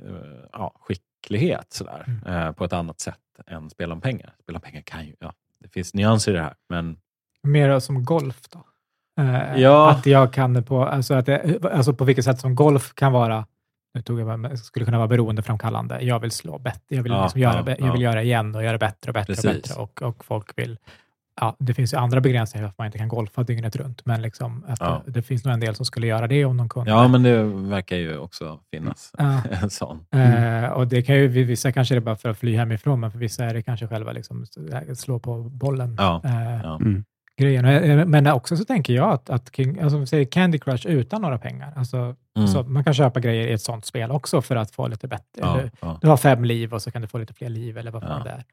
eh, 0.00 0.44
ja, 0.52 0.76
skicklighet 0.80 1.72
sådär, 1.72 2.20
eh, 2.26 2.52
på 2.52 2.64
ett 2.64 2.72
annat 2.72 3.00
sätt 3.00 3.18
än 3.46 3.70
spel 3.70 3.92
om 3.92 4.00
pengar. 4.00 4.34
Spel 4.42 4.56
om 4.56 4.62
pengar 4.62 4.82
kan 4.82 5.06
ju, 5.06 5.14
ja, 5.18 5.32
det 5.58 5.68
finns 5.68 5.94
nyanser 5.94 6.32
i 6.32 6.34
det 6.34 6.42
här, 6.42 6.54
men 6.68 6.96
Mer 7.42 7.80
som 7.80 8.04
golf 8.04 8.48
då? 8.48 8.64
Eh, 9.20 9.60
Ja. 9.60 9.90
Att 9.90 10.06
jag 10.06 10.32
kan 10.32 10.52
det 10.54 10.62
på, 10.62 10.84
alltså, 10.84 11.14
att 11.14 11.26
det, 11.26 11.64
alltså 11.72 11.92
på 11.94 12.04
vilket 12.04 12.24
sätt 12.24 12.40
som 12.40 12.54
golf 12.54 12.94
kan 12.94 13.12
vara, 13.12 13.46
nu 13.94 14.02
tog 14.02 14.20
jag 14.20 14.58
skulle 14.58 14.84
kunna 14.84 14.98
vara 14.98 15.08
beroendeframkallande. 15.08 16.00
Jag 16.00 16.20
vill 16.20 16.30
slå 16.30 16.58
bättre, 16.58 16.80
jag 16.88 17.02
vill, 17.02 17.12
Ja, 17.12 17.22
liksom 17.22 17.40
göra, 17.40 17.56
ja, 17.56 17.62
be- 17.62 17.76
jag 17.78 17.88
ja. 17.88 17.92
vill 17.92 18.02
göra 18.02 18.22
igen 18.22 18.54
och 18.54 18.64
göra 18.64 18.78
bättre 18.78 19.10
och 19.10 19.14
bättre 19.14 19.32
och 19.48 19.54
bättre. 19.54 19.74
Och, 19.82 20.02
och 20.02 20.24
folk 20.24 20.58
vill, 20.58 20.78
ja, 21.40 21.56
det 21.58 21.74
finns 21.74 21.92
ju 21.94 21.98
andra 21.98 22.20
begränsningar 22.20 22.68
att 22.68 22.78
man 22.78 22.86
inte 22.86 22.98
kan 22.98 23.08
golfa 23.08 23.42
dygnet 23.42 23.76
runt, 23.76 24.06
men 24.06 24.22
liksom 24.22 24.64
att 24.68 24.80
Ja. 24.80 25.02
det, 25.04 25.10
det 25.10 25.22
finns 25.22 25.44
nog 25.44 25.54
en 25.54 25.60
del 25.60 25.74
som 25.74 25.86
skulle 25.86 26.06
göra 26.06 26.26
det 26.26 26.44
om 26.44 26.56
de 26.56 26.68
kunde. 26.68 26.90
ja, 26.90 27.08
men 27.08 27.22
det 27.22 27.42
verkar 27.44 27.96
ju 27.96 28.18
också 28.18 28.60
finnas 28.70 29.12
Ja. 29.18 29.40
en 29.62 29.70
sån. 29.70 30.04
Eh, 30.10 30.64
och 30.70 30.86
det 30.88 31.02
kan 31.02 31.16
ju, 31.16 31.28
vissa 31.28 31.72
kanske 31.72 31.94
det 31.94 31.98
är 31.98 32.00
bara 32.00 32.16
för 32.16 32.28
att 32.28 32.38
fly 32.38 32.56
hemifrån, 32.56 33.00
men 33.00 33.10
för 33.10 33.18
vissa 33.18 33.44
är 33.44 33.54
det 33.54 33.62
kanske 33.62 33.88
själva 33.88 34.12
liksom, 34.12 34.46
slå 34.94 35.18
på 35.18 35.38
bollen. 35.42 35.96
Ja, 35.98 36.20
Eh, 36.24 36.60
ja. 36.62 36.76
Mm. 36.76 37.04
Grejen. 37.40 37.64
Eh, 37.64 38.06
Men 38.06 38.26
också 38.26 38.56
så 38.56 38.64
tänker 38.64 38.92
jag 38.94 39.10
att, 39.10 39.30
att 39.30 39.56
King, 39.56 39.78
alltså, 39.80 40.06
säger 40.06 40.24
Candy 40.24 40.58
Crush 40.58 40.86
utan 40.86 41.22
några 41.22 41.38
pengar. 41.38 41.72
Alltså, 41.76 42.16
Mm. 42.36 42.48
så 42.48 42.62
man 42.62 42.84
kan 42.84 42.94
köpa 42.94 43.20
grejer 43.20 43.48
i 43.48 43.52
ett 43.52 43.60
sånt 43.62 43.86
spel 43.86 44.10
också 44.10 44.42
för 44.42 44.56
att 44.56 44.70
få 44.70 44.88
lite 44.88 45.08
bättre. 45.08 45.24
Ja, 45.40 45.58
Du, 45.62 45.70
ja. 45.80 45.98
du 46.02 46.08
har 46.08 46.16
fem 46.16 46.44
liv 46.44 46.74
och 46.74 46.82
så 46.82 46.90
kan 46.90 47.02
du 47.02 47.08
få 47.08 47.18
lite 47.18 47.34
fler 47.34 47.48
liv 47.48 47.78
eller 47.78 47.90
vad 47.90 48.02
fan 48.02 48.18
Ja. 48.18 48.24
det 48.24 48.30
är. 48.30 48.44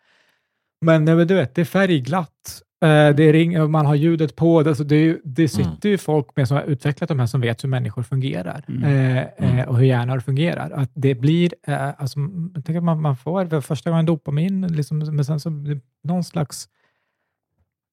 Men 0.85 1.07
eh, 1.07 1.17
du 1.25 1.35
vet, 1.35 1.55
det 1.55 1.61
är 1.61 1.65
färgglatt. 1.65 2.61
Eh, 2.85 3.15
Det 3.15 3.23
är 3.23 3.33
ring, 3.33 3.61
och 3.61 3.69
man 3.69 3.85
har 3.85 3.95
ljudet 3.95 4.35
på. 4.35 4.63
Det, 4.63 4.69
alltså 4.69 4.83
det, 4.83 5.17
det 5.23 5.47
sitter 5.49 5.89
ju 5.89 5.97
folk 5.97 6.27
med 6.35 6.47
som 6.47 6.57
har 6.57 6.63
utvecklat 6.63 7.07
de 7.07 7.19
här 7.19 7.25
som 7.25 7.41
vet 7.41 7.63
hur 7.63 7.69
människor 7.69 8.03
fungerar 8.03 8.63
Mm. 8.67 8.83
eh, 8.83 9.17
eh, 9.17 9.27
Mm. 9.37 9.69
och 9.69 9.77
hur 9.77 9.85
hjärnor 9.85 10.19
fungerar. 10.19 10.71
Att 10.71 10.91
det 10.93 11.15
blir, 11.15 11.53
eh, 11.67 11.89
alltså, 11.97 12.19
jag 12.55 12.65
tänker 12.65 12.77
att 12.77 12.83
man, 12.83 13.01
man 13.01 13.17
får 13.17 13.45
för 13.45 13.61
första 13.61 13.89
gången 13.89 14.05
dopamin, 14.05 14.67
liksom, 14.67 14.99
men 14.99 15.25
sen 15.25 15.39
så 15.39 15.49
någon 16.03 16.23
slags 16.23 16.67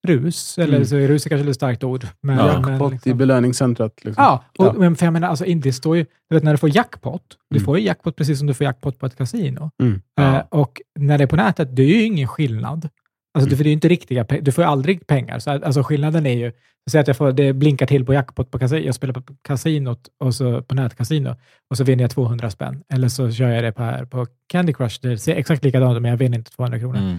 rus, 0.07 0.57
eller 0.57 0.73
Mm. 0.75 0.85
så 0.85 0.95
är 0.95 1.07
rus 1.07 1.25
är 1.25 1.29
kanske 1.29 1.49
ett 1.49 1.55
starkt 1.55 1.83
ord. 1.83 2.05
Men, 2.21 2.37
Ja. 2.37 2.59
men 2.59 2.71
Jackpot 2.71 2.91
i 2.91 2.95
liksom, 2.95 3.17
belöningscentret. 3.17 4.05
Liksom. 4.05 4.23
Ja, 4.23 4.43
och, 4.57 4.65
Ja. 4.65 4.73
men 4.77 4.95
för 4.95 5.05
jag 5.05 5.13
menar, 5.13 5.27
alltså, 5.27 5.45
det 5.45 5.73
står 5.73 5.97
ju, 5.97 6.05
du 6.29 6.35
vet 6.35 6.43
när 6.43 6.51
du 6.51 6.57
får 6.57 6.75
jackpot, 6.75 7.23
du 7.49 7.55
Mm. 7.57 7.65
får 7.65 7.77
ju 7.79 7.85
jackpot 7.85 8.15
precis 8.15 8.37
som 8.37 8.47
du 8.47 8.53
får 8.53 8.65
jackpot 8.65 8.99
på 8.99 9.05
ett 9.05 9.15
kasino. 9.17 9.71
Mm. 9.83 10.01
Ja. 10.15 10.35
Eh, 10.37 10.43
och 10.49 10.81
när 10.99 11.17
det 11.17 11.23
är 11.23 11.27
på 11.27 11.35
nätet, 11.35 11.75
det 11.75 11.81
är 11.81 11.87
ju 11.87 12.03
ingen 12.03 12.27
skillnad. 12.27 12.89
Alltså, 13.33 13.47
Mm. 13.49 13.57
För 13.57 13.63
det 13.63 13.67
är 13.67 13.71
ju 13.71 13.73
inte 13.73 13.87
riktiga. 13.87 14.25
Du 14.41 14.51
får 14.51 14.63
ju 14.63 14.69
aldrig 14.69 15.07
pengar. 15.07 15.39
Så, 15.39 15.51
alltså, 15.51 15.83
skillnaden 15.83 16.25
är 16.25 16.33
ju, 16.33 16.51
säg 16.91 17.01
att 17.01 17.07
jag 17.07 17.17
får, 17.17 17.31
det 17.31 17.53
blinkar 17.53 17.85
till 17.85 18.05
på 18.05 18.13
jackpot 18.13 18.51
på 18.51 18.59
kasino, 18.59 18.85
jag 18.85 18.95
spelar 18.95 19.13
på 19.13 19.21
kasinot, 19.41 20.07
och 20.23 20.35
så, 20.35 20.61
på 20.61 20.75
nätkasino, 20.75 21.35
och 21.69 21.77
så 21.77 21.83
vinner 21.83 22.03
jag 22.03 22.11
200 22.11 22.49
spänn. 22.49 22.83
Eller 22.93 23.07
så 23.09 23.31
kör 23.31 23.49
jag 23.49 23.63
det 23.63 23.71
på, 23.71 23.83
här, 23.83 24.05
på 24.05 24.27
Candy 24.47 24.73
Crush, 24.73 24.99
det 25.01 25.17
ser 25.17 25.35
exakt 25.35 25.63
likadant 25.63 25.95
ut, 25.95 26.01
men 26.01 26.11
jag 26.11 26.17
vinner 26.17 26.37
inte 26.37 26.51
200 26.51 26.79
kronor. 26.79 26.97
Mm. 26.97 27.17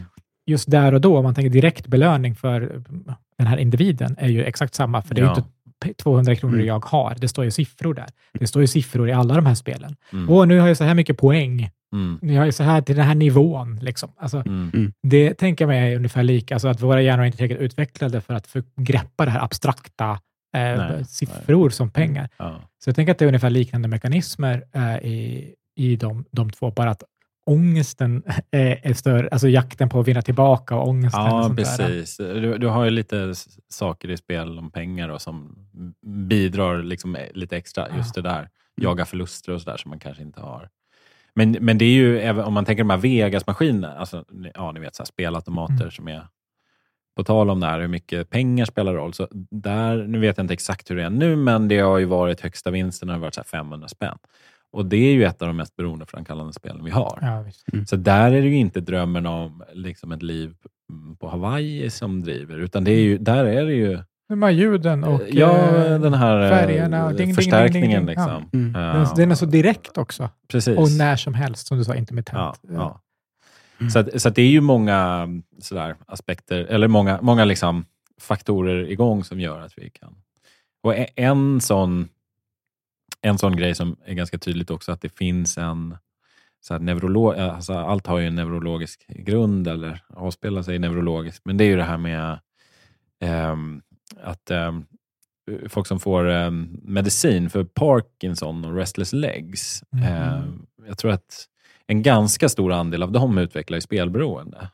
Just 0.49 0.71
där 0.71 0.95
och 0.95 1.01
då, 1.01 1.17
om 1.19 1.25
man 1.25 1.35
tänker 1.35 1.51
direkt 1.51 1.87
belöning 1.87 2.35
för 2.35 2.83
den 3.39 3.47
här 3.47 3.57
individen, 3.57 4.17
är 4.19 4.29
ju 4.29 4.45
exakt 4.45 4.75
samma, 4.75 5.03
för 5.03 5.15
det 5.15 5.21
är 5.21 5.23
ju 5.23 5.29
Ja. 5.31 5.37
inte 5.37 5.49
p- 5.85 5.95
200 6.03 6.35
kronor 6.37 6.55
Mm. 6.55 6.67
jag 6.67 6.85
har. 6.85 7.15
Det 7.19 7.29
står 7.29 7.45
ju 7.45 7.51
siffror 7.51 7.95
där. 7.95 8.07
Det 8.33 8.47
står 8.47 8.63
ju 8.63 8.67
siffror 8.67 9.09
i 9.09 9.13
alla 9.13 9.35
de 9.35 9.47
här 9.47 9.55
spelen. 9.55 9.97
Mm. 10.13 10.31
Åh, 10.31 10.47
nu 10.47 10.59
har 10.61 10.69
jag 10.69 10.77
så 10.77 10.85
här 10.85 10.95
mycket 10.95 11.19
poäng. 11.19 11.71
Mm. 11.93 12.19
Nu 12.23 12.39
har 12.39 12.45
jag 12.45 12.55
så 12.55 12.63
här 12.63 12.81
till 12.81 12.97
den 12.97 13.05
här 13.07 13.15
nivån. 13.15 13.77
Liksom. 13.83 14.11
Alltså, 14.17 14.43
Mm. 14.47 14.93
det 15.03 15.35
tänker 15.35 15.65
jag 15.65 15.69
mig 15.69 15.93
är 15.93 15.97
ungefär 15.97 16.23
lika, 16.23 16.55
alltså 16.55 16.69
att 16.69 16.83
våra 16.83 17.03
hjärnor 17.03 17.23
är 17.23 17.27
inte 17.27 17.39
tillräckligt 17.39 17.61
utvecklade 17.61 18.21
för 18.21 18.35
att 18.35 18.47
för, 18.47 18.63
greppa 18.77 19.25
det 19.25 19.31
här 19.31 19.45
abstrakta 19.45 20.11
eh, 20.11 20.61
Nej, 20.61 21.05
siffror 21.05 21.71
som 21.71 21.91
pengar. 21.91 22.29
Ja. 22.37 22.61
Så 22.85 22.89
jag 22.89 22.97
tänker 22.97 23.13
att 23.13 23.19
det 23.19 23.25
är 23.25 23.27
ungefär 23.27 23.51
liknande 23.51 23.89
mekanismer 23.89 24.63
eh, 24.75 24.97
i, 24.97 25.55
i 25.77 25.97
de, 25.97 26.25
de 26.31 26.51
två, 26.51 26.71
bara 26.71 26.91
att 26.91 27.03
ångesten 27.49 28.23
är, 28.51 28.81
är 28.83 28.95
större, 28.95 29.29
alltså 29.29 29.49
jakten 29.49 29.89
på 29.89 30.01
att 30.01 30.09
vinna 30.09 30.23
tillbaka 30.23 30.77
och 30.77 30.89
ångesten. 30.89 31.21
och 31.21 31.29
Ja, 31.29 31.49
där. 31.49 31.55
precis. 31.55 32.17
Du, 32.17 32.59
du 32.59 32.67
har 32.67 32.85
ju 32.85 32.91
lite 32.91 33.35
saker 33.69 34.11
i 34.11 34.17
spel 34.17 34.59
om 34.59 34.71
pengar 34.71 35.09
och 35.09 35.23
som 35.23 35.57
bidrar 36.07 36.83
liksom 36.83 37.17
lite 37.35 37.57
extra. 37.57 37.87
Just 37.97 38.15
det 38.15 38.23
där, 38.23 38.49
jaga 38.77 39.05
förluster 39.05 39.53
och 39.53 39.61
sådär 39.63 39.77
som 39.77 39.89
man 39.89 39.99
kanske 39.99 40.23
inte 40.23 40.41
har. 40.41 40.69
Men, 41.35 41.57
men 41.61 41.79
det 41.79 41.85
är 41.85 41.93
ju, 41.93 42.31
om 42.43 42.55
man 42.55 42.65
tänker 42.65 42.85
de 42.85 42.91
här 42.91 42.97
Vegas-maskinerna, 42.97 43.97
alltså, 43.99 44.25
ja, 44.55 44.73
ni 44.73 44.81
vet 44.81 44.95
så 44.95 45.03
här, 45.03 45.07
spelautomater 45.07 45.75
Mm. 45.75 45.91
som 45.91 46.09
är 46.09 46.27
på 47.17 47.25
tal 47.25 47.51
om 47.51 47.61
det 47.61 47.67
här, 47.67 47.81
hur 47.81 47.89
mycket 47.89 48.31
pengar 48.31 48.65
spelar 48.65 48.95
roll. 48.95 49.15
Så 49.15 49.29
där, 49.51 49.97
nu 49.97 50.19
vet 50.19 50.37
jag 50.37 50.45
inte 50.45 50.55
exakt 50.55 50.91
hur 50.91 50.97
det 50.97 51.05
är 51.05 51.11
nu, 51.11 51.37
men 51.37 51.69
det 51.69 51.79
har 51.79 51.99
ju 51.99 52.05
varit 52.05 52.41
högsta 52.41 52.71
vinsten 52.71 53.09
har 53.09 53.19
varit 53.19 53.35
så 53.35 53.41
här 53.41 53.45
500 53.47 53.89
spänn. 53.89 54.19
Och 54.73 54.87
det 54.87 54.97
är 54.97 55.13
ju 55.13 55.25
ett 55.25 55.43
av 55.43 55.49
de 55.49 55.57
mest 55.57 55.77
beroendeframkallande 55.77 56.53
spelen 56.53 56.85
vi 56.85 56.91
har. 56.91 57.19
Ja, 57.23 57.43
visst. 57.43 57.89
Så 57.89 57.97
där 57.97 58.33
är 58.33 58.43
det 58.43 58.49
ju 58.49 58.57
inte 58.57 58.81
drömmen 58.81 59.27
om 59.27 59.63
liksom 59.73 60.13
ett 60.13 60.23
liv 60.23 60.55
mm, 60.91 61.17
på 61.17 61.29
Hawaii 61.29 61.91
som 61.91 62.23
driver, 62.23 62.59
utan 62.59 62.85
det 62.85 62.93
är 62.93 63.01
ju, 63.01 63.19
där 63.19 63.45
är 63.45 63.67
det 63.67 63.75
ju 63.75 63.99
De 64.29 64.43
här 64.43 64.51
ljuden 64.51 65.05
och 65.05 65.23
ja, 65.31 65.77
eh, 65.77 66.01
den 66.01 66.15
här 66.15 66.41
eh, 66.41 66.51
färgerna 66.51 67.09
ding, 67.09 67.17
ding, 67.17 67.27
ding, 67.27 67.35
förstärkningen. 67.35 67.91
ding, 67.91 68.07
ding. 68.07 68.07
Liksom. 68.07 68.51
Mm. 68.53 68.83
Ja, 68.83 68.93
den, 68.93 69.07
den 69.17 69.31
är 69.31 69.35
så 69.35 69.47
direkt 69.47 69.99
också. 69.99 70.31
Precis. 70.49 70.79
Och 70.79 70.91
när 70.99 71.17
som 71.17 71.35
helst, 71.35 71.67
som 71.67 71.79
du 71.79 71.85
sa, 71.85 71.95
intermittent. 71.95 72.61
ja. 72.69 73.01
Mm. 73.81 73.91
Så, 73.91 73.99
att, 73.99 74.23
så 74.23 74.29
att 74.29 74.35
det 74.35 74.43
är 74.43 74.51
ju 74.51 74.61
många 74.61 75.29
sådär, 75.59 75.97
aspekter, 76.07 76.65
eller 76.65 76.89
många, 76.89 77.19
många 77.23 77.45
liksom, 77.45 77.85
faktorer 78.21 78.91
igång 78.91 79.25
som 79.25 79.41
gör 79.41 79.61
att 79.61 79.73
vi 79.77 79.91
kan... 79.91 80.15
Och 80.83 80.95
e- 80.95 81.09
en 81.17 81.61
sån, 81.61 82.09
en 83.21 83.39
sån 83.39 83.57
grej 83.57 83.75
som 83.75 83.97
är 84.05 84.15
ganska 84.15 84.39
tydligt 84.39 84.71
också, 84.71 84.93
att 84.93 85.01
det 85.01 85.19
finns 85.19 85.59
en 85.59 85.97
så 86.61 86.75
här 86.75 86.81
neurolog, 86.81 87.35
alltså 87.35 87.73
allt 87.73 88.07
har 88.07 88.19
ju 88.19 88.27
en 88.27 88.35
neurologisk 88.35 89.07
grund, 89.09 89.69
eller 89.69 90.03
avspelar 90.09 90.63
sig 90.63 90.79
neurologiskt, 90.79 91.45
men 91.45 91.57
det 91.57 91.65
är 91.65 91.69
ju 91.69 91.77
det 91.77 91.85
här 91.85 91.99
med 91.99 92.39
ehm, 93.21 93.83
att 94.23 94.51
ehm, 94.51 94.85
folk 95.69 95.87
som 95.87 96.01
får 96.01 96.29
ehm, 96.29 96.81
medicin 96.83 97.51
för 97.51 97.65
Parkinson 97.65 98.65
och 98.65 98.75
restless 98.75 99.13
legs, 99.13 99.83
ehm, 100.05 100.67
jag 100.87 100.99
tror 100.99 101.11
att 101.11 101.47
en 101.87 102.03
ganska 102.03 102.49
stor 102.49 102.73
andel 102.73 103.03
av 103.03 103.13
dem 103.13 103.39
utvecklar 103.39 103.77
ju 103.77 103.81
spelberoende. 103.83 104.69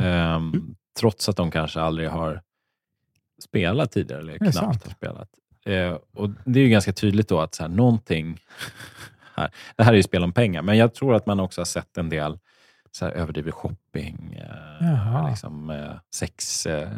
Ehm, 0.00 0.74
trots 0.98 1.28
att 1.28 1.36
de 1.36 1.50
kanske 1.50 1.80
aldrig 1.80 2.08
har 2.08 2.42
spelat 3.42 3.92
tidigare, 3.92 4.20
eller 4.20 4.38
knappt 4.38 4.84
har 4.84 4.90
spelat. 4.90 5.28
Eh, 5.66 5.98
och 6.14 6.30
Det 6.44 6.60
är 6.60 6.64
ju 6.64 6.68
ganska 6.70 6.92
tydligt 6.92 7.28
då 7.28 7.40
att 7.40 7.54
så 7.54 7.62
här, 7.62 7.70
någonting... 7.70 8.38
Här, 9.34 9.50
det 9.76 9.84
här 9.84 9.92
är 9.92 9.96
ju 9.96 10.02
spel 10.02 10.24
om 10.24 10.32
pengar, 10.32 10.62
men 10.62 10.76
jag 10.76 10.94
tror 10.94 11.14
att 11.14 11.26
man 11.26 11.40
också 11.40 11.60
har 11.60 11.66
sett 11.66 11.98
en 11.98 12.08
del 12.08 12.38
så 12.90 13.04
här, 13.04 13.12
överdriven 13.12 13.52
shopping, 13.52 14.34
eh, 14.80 15.28
liksom, 15.30 15.70
eh, 15.70 15.92
sex, 16.14 16.66
eh, 16.66 16.88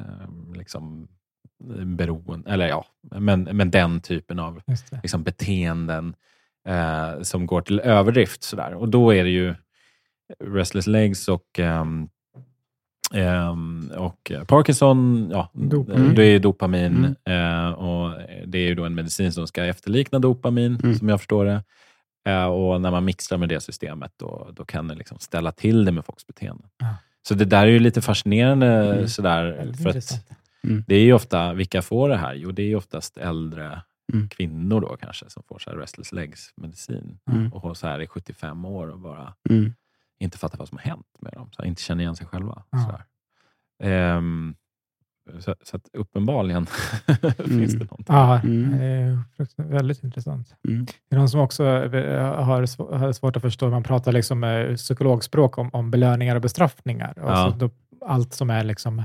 liksom, 0.54 1.08
beroende, 1.84 2.50
eller 2.50 2.68
ja, 2.68 2.84
men, 3.10 3.42
men 3.42 3.70
den 3.70 4.00
typen 4.00 4.38
av 4.38 4.62
liksom, 5.02 5.22
beteenden 5.22 6.14
eh, 6.68 7.22
som 7.22 7.46
går 7.46 7.60
till 7.60 7.80
överdrift. 7.80 8.42
Sådär. 8.42 8.74
Och 8.74 8.88
då 8.88 9.14
är 9.14 9.24
det 9.24 9.30
ju 9.30 9.54
restless 10.44 10.86
legs 10.86 11.28
och, 11.28 11.58
ehm, 11.58 12.08
ehm, 13.14 13.90
och 13.96 14.30
eh, 14.30 14.44
Parkinson, 14.44 15.28
ja, 15.32 15.50
Dopamin. 15.52 16.14
det 16.14 16.24
är 16.24 16.38
dopamin 16.38 17.16
eh, 17.24 17.68
och 17.70 18.12
det 18.46 18.58
är 18.58 18.68
ju 18.68 18.74
då 18.74 18.84
en 18.84 18.94
medicin 18.94 19.32
som 19.32 19.46
ska 19.46 19.64
efterlikna 19.64 20.18
dopamin, 20.18 20.78
Mm. 20.82 20.94
som 20.98 21.08
jag 21.08 21.20
förstår 21.20 21.44
det. 21.44 21.62
Eh, 22.28 22.44
och 22.44 22.80
när 22.80 22.90
man 22.90 23.04
mixar 23.04 23.36
med 23.38 23.48
det 23.48 23.60
systemet, 23.60 24.12
då, 24.16 24.48
då 24.52 24.64
kan 24.64 24.88
det 24.88 24.94
liksom 24.94 25.18
ställa 25.18 25.52
till 25.52 25.84
det 25.84 25.92
med 25.92 26.04
folks 26.04 26.26
beteende. 26.26 26.64
Ja. 26.78 26.94
Så 27.28 27.34
det 27.34 27.44
där 27.44 27.62
är 27.62 27.70
ju 27.70 27.78
lite 27.78 28.00
fascinerande. 28.02 28.66
Mm. 28.66 29.08
Sådär, 29.08 29.72
för 29.82 29.88
att. 29.90 30.24
Mm. 30.64 30.84
det 30.86 30.94
är 30.94 31.00
ju 31.02 31.12
ofta, 31.12 31.52
vilka 31.52 31.82
får 31.82 32.08
det 32.08 32.16
här? 32.16 32.34
Jo, 32.34 32.50
det 32.52 32.62
är 32.62 32.66
ju 32.66 32.76
oftast 32.76 33.16
äldre 33.18 33.82
Mm. 34.12 34.28
kvinnor 34.28 34.80
då 34.80 34.96
kanske, 35.00 35.24
som 35.30 35.42
får 35.48 35.58
så 35.58 35.70
här 35.70 35.76
restless 35.76 36.12
legs-medicin 36.12 37.18
Mm. 37.30 37.52
och 37.52 37.76
så 37.76 37.86
här 37.86 38.00
i 38.00 38.06
75 38.06 38.64
år 38.64 38.88
och 38.90 38.98
bara 38.98 39.34
Mm. 39.50 39.74
Inte 40.18 40.38
fattar 40.38 40.58
vad 40.58 40.68
som 40.68 40.78
har 40.78 40.84
hänt 40.90 41.06
med 41.20 41.32
dem. 41.32 41.48
Så 41.52 41.62
här, 41.62 41.68
inte 41.68 41.82
känner 41.82 42.02
igen 42.02 42.16
sig 42.16 42.26
själva. 42.26 42.62
Ja. 42.70 42.78
Så, 42.78 43.00
Ehm, 43.84 44.54
så, 45.38 45.54
så 45.62 45.76
att 45.76 45.82
uppenbarligen 45.92 46.66
finns 47.46 47.72
det 47.72 47.84
någonting. 47.84 48.06
Ja, 48.08 48.40
Mm. 48.40 48.78
det 48.78 48.84
är 48.86 49.62
väldigt 49.62 50.04
intressant. 50.04 50.54
Mm. 50.68 50.84
Det 51.08 51.16
är 51.16 51.18
någon 51.18 51.28
som 51.28 51.40
också 51.40 51.64
eh, 51.66 52.44
har, 52.44 52.62
sv- 52.62 52.96
har 52.98 53.12
svårt 53.12 53.36
att 53.36 53.42
förstå, 53.42 53.70
man 53.70 53.82
pratar 53.82 54.12
liksom 54.12 54.44
eh, 54.44 54.74
psykologspråk 54.74 55.58
om, 55.58 55.70
om 55.72 55.90
belöningar 55.90 56.36
och 56.36 56.42
bestraffningar. 56.42 57.18
Och 57.18 57.30
Ja. 57.30 57.50
så 57.52 57.58
då, 57.58 57.70
allt 58.06 58.32
som 58.32 58.50
är 58.50 58.64
liksom 58.64 59.02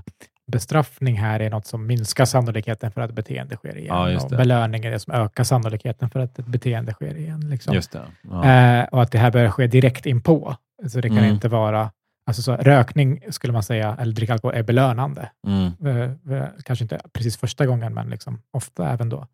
bestraffning 0.52 1.18
här 1.18 1.40
är 1.40 1.50
något 1.50 1.66
som 1.68 1.86
minskar 1.88 2.26
sannolikheten 2.26 2.92
för 2.92 3.02
att 3.02 3.10
ett 3.10 3.16
beteende 3.16 3.56
sker 3.56 3.78
igen. 3.78 3.96
Ja, 3.96 4.12
just 4.12 4.26
och 4.26 4.38
belöning 4.38 4.86
är 4.86 4.92
det 4.92 5.00
som 5.00 5.14
ökar 5.14 5.44
sannolikheten 5.44 6.10
för 6.10 6.20
att 6.20 6.40
ett 6.40 6.46
beteende 6.48 6.94
sker 6.94 7.16
igen. 7.18 7.50
Liksom. 7.50 7.74
Just 7.74 7.92
det. 7.92 8.02
Ja. 8.22 8.46
Eh, 8.46 8.84
och 8.92 9.02
att 9.02 9.12
det 9.12 9.18
här 9.18 9.32
börjar 9.32 9.50
ske 9.50 9.68
direkt 9.68 10.06
inpå. 10.06 10.56
Så 10.90 11.02
det 11.02 11.10
kan 11.10 11.18
Mm. 11.18 11.34
inte 11.34 11.48
vara... 11.50 11.92
Alltså 12.26 12.42
så, 12.42 12.56
rökning 12.56 13.22
skulle 13.30 13.54
man 13.54 13.64
säga, 13.64 13.98
eller 14.00 14.14
dricka 14.14 14.34
alkohol, 14.34 14.56
är 14.56 14.64
belönande. 14.64 15.30
Mm. 15.48 15.72
Eh, 15.86 16.38
eh, 16.38 16.48
kanske 16.64 16.84
inte 16.86 17.02
precis 17.14 17.38
första 17.38 17.66
gången, 17.66 17.94
men 17.94 18.10
liksom 18.10 18.42
ofta 18.52 18.90
även 18.90 19.10
då. 19.10 19.28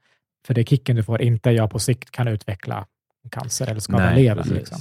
För 0.47 0.53
det 0.53 0.61
är 0.61 0.65
kicken 0.65 0.95
du 0.95 1.03
får, 1.03 1.21
inte 1.21 1.51
jag 1.51 1.71
på 1.71 1.79
sikt 1.79 2.11
kan 2.11 2.27
utveckla 2.27 2.85
cancer 3.31 3.67
eller 3.67 3.79
skada 3.79 4.11
levern. 4.15 4.47
Liksom. 4.49 4.77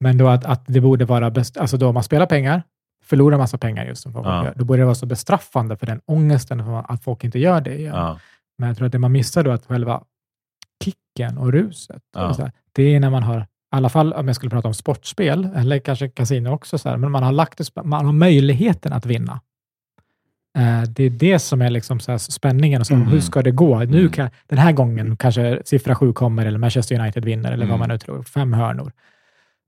Men 0.00 0.18
då 0.18 0.28
att, 0.28 0.44
att 0.44 0.64
det 0.66 0.80
borde 0.80 1.04
vara 1.04 1.30
bäst, 1.30 1.56
alltså 1.56 1.76
då 1.76 1.92
man 1.92 2.02
spelar 2.02 2.26
pengar, 2.26 2.62
förlorar 3.04 3.38
massa 3.38 3.58
pengar 3.58 3.84
just 3.84 4.02
som 4.02 4.12
folk 4.12 4.26
Ja. 4.26 4.44
gör, 4.44 4.54
då 4.56 4.64
borde 4.64 4.80
det 4.80 4.84
vara 4.84 4.94
så 4.94 5.06
bestraffande 5.06 5.76
för 5.76 5.86
den 5.86 6.00
ångesten 6.06 6.64
för 6.64 6.84
att 6.92 7.04
folk 7.04 7.24
inte 7.24 7.38
gör 7.38 7.60
det 7.60 7.78
igen. 7.78 7.94
Ja. 7.94 8.18
Men 8.58 8.68
jag 8.68 8.76
tror 8.76 8.86
att 8.86 8.92
det 8.92 8.98
man 8.98 9.12
missar 9.12 9.42
då 9.44 9.50
är 9.50 9.54
att 9.54 9.66
själva 9.66 10.02
kicken 10.84 11.38
och 11.38 11.52
ruset, 11.52 12.02
Ja. 12.14 12.34
så 12.34 12.42
här, 12.42 12.52
det 12.72 12.82
är 12.94 13.00
när 13.00 13.10
man 13.10 13.22
har, 13.22 13.46
i 13.72 13.76
alla 13.76 13.88
fall 13.88 14.12
om 14.12 14.26
jag 14.26 14.36
skulle 14.36 14.50
prata 14.50 14.68
om 14.68 14.74
sportspel, 14.74 15.48
eller 15.56 15.78
kanske 15.78 16.08
kasino 16.08 16.48
också, 16.50 16.78
så 16.78 16.88
här, 16.88 16.96
men 16.96 17.10
man 17.10 17.22
har, 17.22 17.32
lagt, 17.32 17.60
man 17.84 18.06
har 18.06 18.12
möjligheten 18.12 18.92
att 18.92 19.06
vinna. 19.06 19.40
Eh, 20.58 20.82
Det 20.82 21.04
är 21.04 21.10
det 21.10 21.38
som 21.38 21.62
är 21.62 21.70
liksom 21.70 22.00
så 22.00 22.10
här 22.10 22.18
spänningen. 22.18 22.80
Och 22.80 22.86
så, 22.86 22.94
Mm. 22.94 23.06
Hur 23.08 23.20
ska 23.20 23.42
det 23.42 23.50
gå? 23.50 23.78
Nu 23.78 23.98
Mm. 24.00 24.12
kan, 24.12 24.30
den 24.46 24.58
här 24.58 24.72
gången 24.72 25.16
kanske 25.16 25.62
siffra 25.64 25.94
sju 25.94 26.12
kommer, 26.12 26.46
eller 26.46 26.58
Manchester 26.58 27.00
United 27.00 27.24
vinner, 27.24 27.52
eller 27.52 27.66
vad 27.66 27.74
Mm. 27.74 27.78
man 27.78 27.88
nu 27.88 27.98
tror. 27.98 28.22
Fem 28.22 28.52
hörnor. 28.52 28.92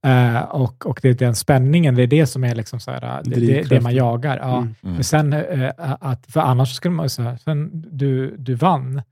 Eh, 0.06 0.40
och, 0.42 0.86
och 0.86 0.98
det 1.02 1.08
är 1.08 1.14
den 1.14 1.34
spänningen, 1.34 1.94
det 1.94 2.02
är 2.02 2.06
det 2.06 2.26
som 2.26 2.44
är 2.44 2.54
liksom 2.54 2.80
så 2.80 2.90
här, 2.90 3.20
det, 3.24 3.40
det, 3.40 3.62
det 3.68 3.80
man 3.80 3.94
jagar. 3.94 4.38
Ja. 4.38 4.56
Mm. 4.58 4.74
Mm. 4.82 4.94
Men 4.94 5.04
sen, 5.04 5.32
eh, 5.32 5.70
att, 5.78 6.26
för 6.26 6.40
annars 6.40 6.74
skulle 6.74 6.94
man 6.94 7.10
säga, 7.10 7.38
sen 7.38 7.70
du, 7.92 8.36
du 8.36 8.54
vann 8.54 9.02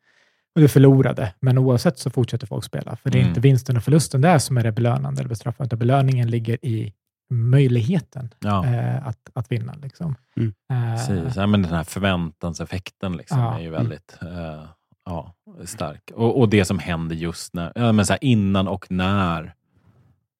och 0.55 0.61
du 0.61 0.69
förlorade, 0.69 1.35
men 1.41 1.59
oavsett 1.59 1.99
så 1.99 2.11
fortsätter 2.11 2.47
folk 2.47 2.65
spela. 2.65 2.97
För 2.97 3.11
det 3.11 3.19
är 3.19 3.21
Mm. 3.21 3.29
inte 3.29 3.41
vinsten 3.41 3.77
och 3.77 3.83
förlusten 3.85 4.21
där 4.21 4.39
som 4.39 4.57
är 4.59 4.63
det 4.63 4.73
belönande 4.73 5.21
eller 5.21 5.29
bestraffande, 5.29 5.67
utan 5.69 5.79
belöningen 5.79 6.31
ligger 6.31 6.65
i 6.67 6.93
möjligheten 7.31 8.31
Ja. 8.39 8.67
eh, 8.67 9.07
att, 9.07 9.31
att 9.35 9.53
vinna. 9.53 9.75
Liksom. 9.83 10.15
Mm. 10.37 10.53
Eh, 10.73 10.97
Precis. 10.97 11.37
Ja, 11.37 11.47
men 11.47 11.63
den 11.63 11.73
här 11.73 11.85
förväntanseffekten 11.85 13.17
liksom 13.17 13.39
Ja. 13.39 13.57
är 13.59 13.63
ju 13.63 13.71
väldigt 13.71 14.19
eh, 14.23 14.65
ja, 15.05 15.35
stark. 15.65 16.11
Och, 16.15 16.41
och 16.41 16.49
det 16.49 16.65
som 16.65 16.79
händer 16.79 17.17
just 17.17 17.55
när, 17.55 17.73
ja, 17.75 17.93
men 17.93 18.07
så 18.07 18.13
här, 18.13 18.25
innan 18.25 18.69
och 18.69 18.91
när 18.91 19.55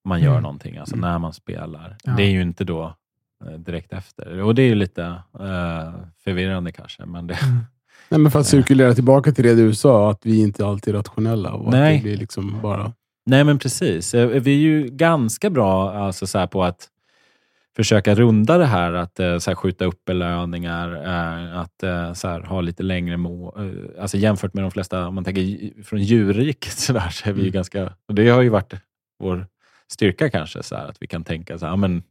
man 0.05 0.21
gör 0.21 0.31
Mm. 0.31 0.43
någonting, 0.43 0.77
alltså 0.77 0.95
Mm. 0.95 1.09
när 1.11 1.19
man 1.19 1.33
spelar. 1.33 1.97
Ja. 2.03 2.11
Det 2.11 2.23
är 2.23 2.29
ju 2.31 2.41
inte 2.41 2.63
då 2.63 2.95
eh, 3.45 3.51
direkt 3.51 3.93
efter. 3.93 4.41
Och 4.41 4.55
det 4.55 4.61
är 4.61 4.67
ju 4.67 4.75
lite 4.75 5.03
eh, 5.39 5.93
förvirrande 6.23 6.71
kanske. 6.71 7.05
Men 7.05 7.27
det, 7.27 7.33
mm. 7.43 7.65
Nej, 8.09 8.19
men 8.19 8.31
för 8.31 8.39
att 8.39 8.47
cirkulera 8.47 8.93
tillbaka 8.93 9.31
till 9.31 9.43
det 9.43 9.55
du 9.55 9.73
sa, 9.75 10.11
att 10.11 10.25
vi 10.25 10.41
inte 10.41 10.65
alltid 10.65 10.93
är 10.95 10.97
rationella. 10.97 11.53
Och 11.53 11.71
Nej. 11.71 11.95
Att 11.97 12.03
det 12.03 12.09
blir 12.09 12.17
liksom 12.17 12.59
bara... 12.61 12.93
Nej, 13.25 13.43
men 13.43 13.59
precis. 13.59 14.13
Eh, 14.13 14.27
Vi 14.27 14.51
är 14.51 14.57
ju 14.57 14.89
ganska 14.89 15.49
bra 15.49 15.91
alltså, 15.93 16.27
så 16.27 16.47
på 16.47 16.63
att 16.63 16.87
försöka 17.75 18.15
runda 18.15 18.57
det 18.57 18.65
här, 18.65 18.93
att 18.93 19.19
eh, 19.19 19.37
så 19.37 19.51
här, 19.51 19.55
skjuta 19.55 19.85
upp 19.85 20.05
belöningar, 20.05 20.95
eh, 21.05 21.59
att 21.59 21.83
eh, 21.83 22.13
så 22.13 22.27
här, 22.27 22.41
ha 22.41 22.61
lite 22.61 22.83
längre. 22.83 23.13
Eh, 23.13 24.01
alltså 24.01 24.17
jämfört 24.17 24.53
med 24.53 24.63
de 24.63 24.71
flesta, 24.71 25.07
om 25.07 25.15
man 25.15 25.23
tänker 25.23 25.83
från 25.83 26.01
djurriket, 26.01 26.71
så, 26.79 26.93
där, 26.93 27.09
så 27.09 27.29
är 27.29 27.33
vi 27.33 27.39
ju 27.41 27.45
Mm. 27.47 27.53
ganska... 27.53 27.93
Och 28.07 28.15
det 28.15 28.29
har 28.29 28.41
ju 28.41 28.49
varit 28.49 28.73
vår 29.19 29.47
styrka 29.91 30.29
kanske, 30.29 30.63
så 30.63 30.75
här, 30.75 30.87
att 30.87 30.97
vi 30.99 31.07
kan 31.07 31.23
tänka 31.23 31.57
så 31.59 31.65
här, 31.65 31.75
men 31.75 32.03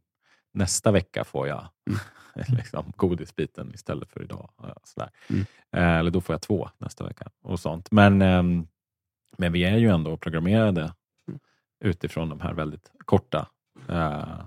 nästa 0.53 0.91
vecka 0.91 1.23
får 1.23 1.47
jag 1.47 1.67
Mm. 1.89 1.99
liksom, 2.57 2.93
godisbiten 2.95 3.71
istället 3.73 4.11
för 4.11 4.23
idag. 4.23 4.49
Ja, 4.57 4.75
Så 4.83 4.99
där. 4.99 5.09
Mm. 5.29 5.45
Eh, 5.71 5.99
eller 5.99 6.11
då 6.11 6.21
får 6.21 6.33
jag 6.33 6.41
två 6.41 6.69
nästa 6.77 7.03
vecka 7.07 7.29
och 7.41 7.59
sånt. 7.59 7.91
Men, 7.91 8.21
ehm, 8.21 8.67
men 9.37 9.51
vi 9.51 9.63
är 9.63 9.77
ju 9.77 9.89
ändå 9.89 10.17
programmerade 10.17 10.93
utifrån 11.79 12.29
de 12.29 12.41
här 12.41 12.53
väldigt 12.53 12.91
korta 13.05 13.47
eh, 13.89 14.45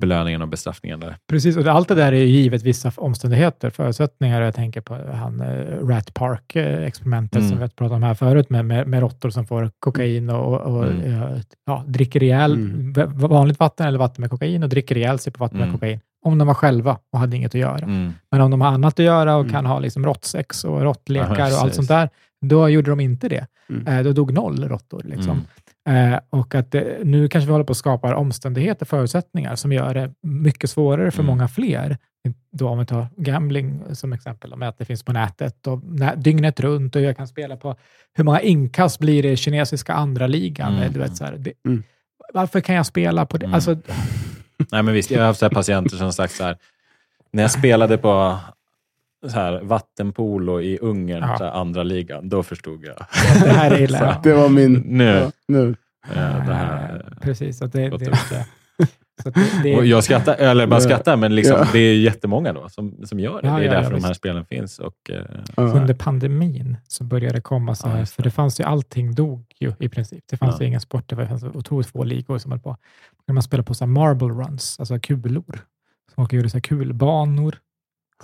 belöningarna 0.00 0.44
och 0.44 0.48
bestraffningarna. 0.50 1.06
Där. 1.06 1.16
Precis, 1.28 1.56
och 1.56 1.66
allt 1.66 1.88
det 1.88 1.94
där 1.94 2.12
är 2.12 2.16
ju 2.16 2.24
givet 2.26 2.62
vissa 2.62 2.92
omständigheter, 2.96 3.70
förutsättningar. 3.70 4.42
Jag 4.42 4.54
tänker 4.54 4.80
på 4.80 4.94
han, 5.12 5.40
eh, 5.40 5.86
Rat 5.88 6.14
Park-experimentet 6.14 7.36
Mm. 7.38 7.48
som 7.48 7.58
vi 7.58 7.62
har 7.64 7.68
pratat 7.68 7.96
om 7.96 8.02
här 8.02 8.14
förut, 8.14 8.50
med, 8.50 8.64
med, 8.64 8.86
med 8.86 9.00
råttor 9.00 9.30
som 9.30 9.46
får 9.46 9.70
kokain 9.78 10.30
och, 10.30 10.60
och 10.60 10.86
Mm. 10.86 11.12
ja, 11.12 11.30
ja, 11.66 11.84
dricker 11.86 12.22
ihjäl 12.22 12.52
Mm. 12.52 12.92
vanligt 13.18 13.58
vatten 13.60 13.86
eller 13.86 13.98
vatten 13.98 14.20
med 14.22 14.30
kokain 14.30 14.62
och 14.62 14.68
dricker 14.68 14.96
ihjäl 14.96 15.18
sig 15.18 15.32
på 15.32 15.44
vatten 15.44 15.56
Mm. 15.58 15.68
med 15.70 15.80
kokain. 15.80 16.00
Om 16.24 16.38
de 16.38 16.46
var 16.48 16.54
själva 16.54 16.98
och 17.12 17.18
hade 17.18 17.36
inget 17.36 17.54
att 17.54 17.60
göra. 17.60 17.78
Mm. 17.84 18.12
Men 18.30 18.40
om 18.40 18.50
de 18.50 18.60
har 18.60 18.68
annat 18.68 18.92
att 18.98 19.04
göra 19.04 19.34
och 19.34 19.40
Mm. 19.40 19.52
kan 19.52 19.66
ha 19.66 19.78
liksom 19.78 20.06
råttsex 20.06 20.64
och 20.64 20.80
råttlekar 20.82 21.52
och 21.52 21.58
allt 21.62 21.74
sånt 21.74 21.88
där, 21.88 22.08
då 22.46 22.68
gjorde 22.68 22.90
de 22.90 23.00
inte 23.00 23.28
det. 23.28 23.46
Mm. 23.70 23.86
Eh, 23.86 24.04
då 24.04 24.12
dog 24.12 24.32
noll 24.32 24.68
råttor. 24.68 25.02
Liksom. 25.04 25.42
Eh, 25.88 26.18
och 26.30 26.54
att 26.54 26.70
det, 26.72 26.98
nu 27.04 27.28
kanske 27.28 27.46
vi 27.46 27.52
håller 27.52 27.64
på 27.64 27.70
att 27.70 27.76
skapa 27.76 28.16
omständigheter, 28.16 28.86
förutsättningar 28.86 29.56
som 29.56 29.72
gör 29.72 29.94
det 29.94 30.12
mycket 30.22 30.70
svårare 30.70 31.10
för 31.10 31.22
Mm. 31.22 31.26
många 31.26 31.48
fler. 31.48 31.98
Då 32.52 32.68
om 32.68 32.78
vi 32.78 32.86
tar 32.86 33.06
gambling 33.16 33.82
som 33.92 34.12
exempel, 34.12 34.56
med 34.56 34.68
att 34.68 34.78
det 34.78 34.84
finns 34.84 35.02
på 35.02 35.12
nätet 35.12 35.66
och 35.66 35.84
nä, 35.84 36.14
dygnet 36.16 36.60
runt 36.60 36.96
och 36.96 37.02
jag 37.02 37.16
kan 37.16 37.28
spela 37.28 37.56
på 37.56 37.76
hur 38.14 38.24
många 38.24 38.40
inkast 38.40 38.98
blir 38.98 39.22
det 39.22 39.30
i 39.30 39.36
kinesiska 39.36 39.92
andra 39.92 40.26
ligan. 40.26 40.76
Mm. 40.76 40.92
Du 40.92 40.98
vet, 40.98 41.16
så 41.16 41.24
här, 41.24 41.36
det, 41.38 41.52
Mm. 41.66 41.82
Varför 42.34 42.60
kan 42.60 42.74
jag 42.74 42.86
spela 42.86 43.26
på 43.26 43.36
det? 43.38 43.44
Mm. 43.44 43.54
Alltså, 43.54 43.70
Nej, 44.72 44.82
men 44.82 44.94
visst, 44.94 45.10
jag 45.10 45.18
har 45.20 45.26
haft 45.26 45.40
patienter 45.50 45.96
som 45.96 46.12
sagt 46.12 46.32
så 46.34 46.44
här, 46.44 46.56
när 47.32 47.42
jag 47.42 47.50
spelade 47.50 47.98
på 47.98 48.38
så 49.22 49.28
här, 49.28 49.60
vattenpolo 49.62 50.60
i 50.60 50.78
Ungern, 50.78 51.22
Ja. 51.22 51.38
så 51.38 51.44
här, 51.44 51.50
andra 51.52 51.82
ligan, 51.82 52.28
då 52.28 52.42
förstod 52.42 52.84
jag. 52.84 52.96
det 53.42 53.48
här 53.50 53.70
är 53.70 53.80
illa. 53.82 54.20
Det 54.22 54.32
var 54.34 54.48
min... 54.48 54.72
Nu. 54.86 55.04
Ja, 55.04 55.30
nu. 55.48 55.68
eh, 56.10 56.46
det 56.46 56.54
här, 56.54 57.16
Precis, 57.20 57.62
att 57.62 57.72
det, 57.72 57.88
det, 57.88 57.94
ut. 57.94 58.00
det, 58.30 58.46
så 59.22 59.30
det, 59.30 59.40
det, 59.62 59.76
Och 59.76 59.86
jag 59.86 60.04
skrattar, 60.04 60.34
eller 60.34 60.66
bara 60.66 60.76
Ja. 60.76 60.80
skrattar, 60.80 61.16
men 61.16 61.34
liksom, 61.34 61.56
Ja. 61.58 61.66
det 61.72 61.78
är 61.78 61.94
jättemånga 61.96 62.52
då 62.52 62.68
som, 62.68 63.06
som 63.06 63.20
gör 63.20 63.42
det. 63.42 63.48
Ja, 63.48 63.54
det 63.54 63.60
är 63.60 63.66
ja, 63.66 63.72
ja, 63.72 63.80
därför 63.80 63.90
de 63.94 64.02
här 64.02 64.08
visst. 64.08 64.18
spelen 64.20 64.44
finns. 64.44 64.78
Och, 64.78 64.94
Ja. 65.56 65.62
under 65.62 65.94
pandemin 65.94 66.76
så 66.88 67.04
började 67.04 67.34
det 67.34 67.40
komma 67.40 67.74
så 67.74 67.88
Ja, 67.88 67.92
här, 67.92 68.04
för 68.04 68.22
det. 68.22 68.30
fanns 68.30 68.60
ju 68.60 68.64
allting 68.64 69.14
dog 69.14 69.44
ju 69.60 69.72
i 69.80 69.88
princip. 69.88 70.24
Det 70.30 70.36
fanns 70.36 70.54
Ja. 70.58 70.60
ju 70.62 70.66
ingen 70.68 70.80
sport, 70.80 71.04
det 71.08 71.26
fanns 71.26 71.44
otroligt 71.44 71.86
få 71.88 72.04
ligor 72.04 72.38
som 72.38 72.50
höll 72.52 72.60
på. 72.60 72.76
När 73.26 73.32
man 73.32 73.42
spelade 73.42 73.66
på 73.66 73.74
så 73.74 73.84
här 73.84 73.90
marble 73.92 74.28
runs, 74.28 74.76
alltså 74.80 74.98
kulor, 74.98 75.58
som 76.14 76.24
åker 76.24 76.36
gjorde 76.36 76.50
så 76.50 76.56
här 76.56 76.62
kulbanor, 76.62 77.56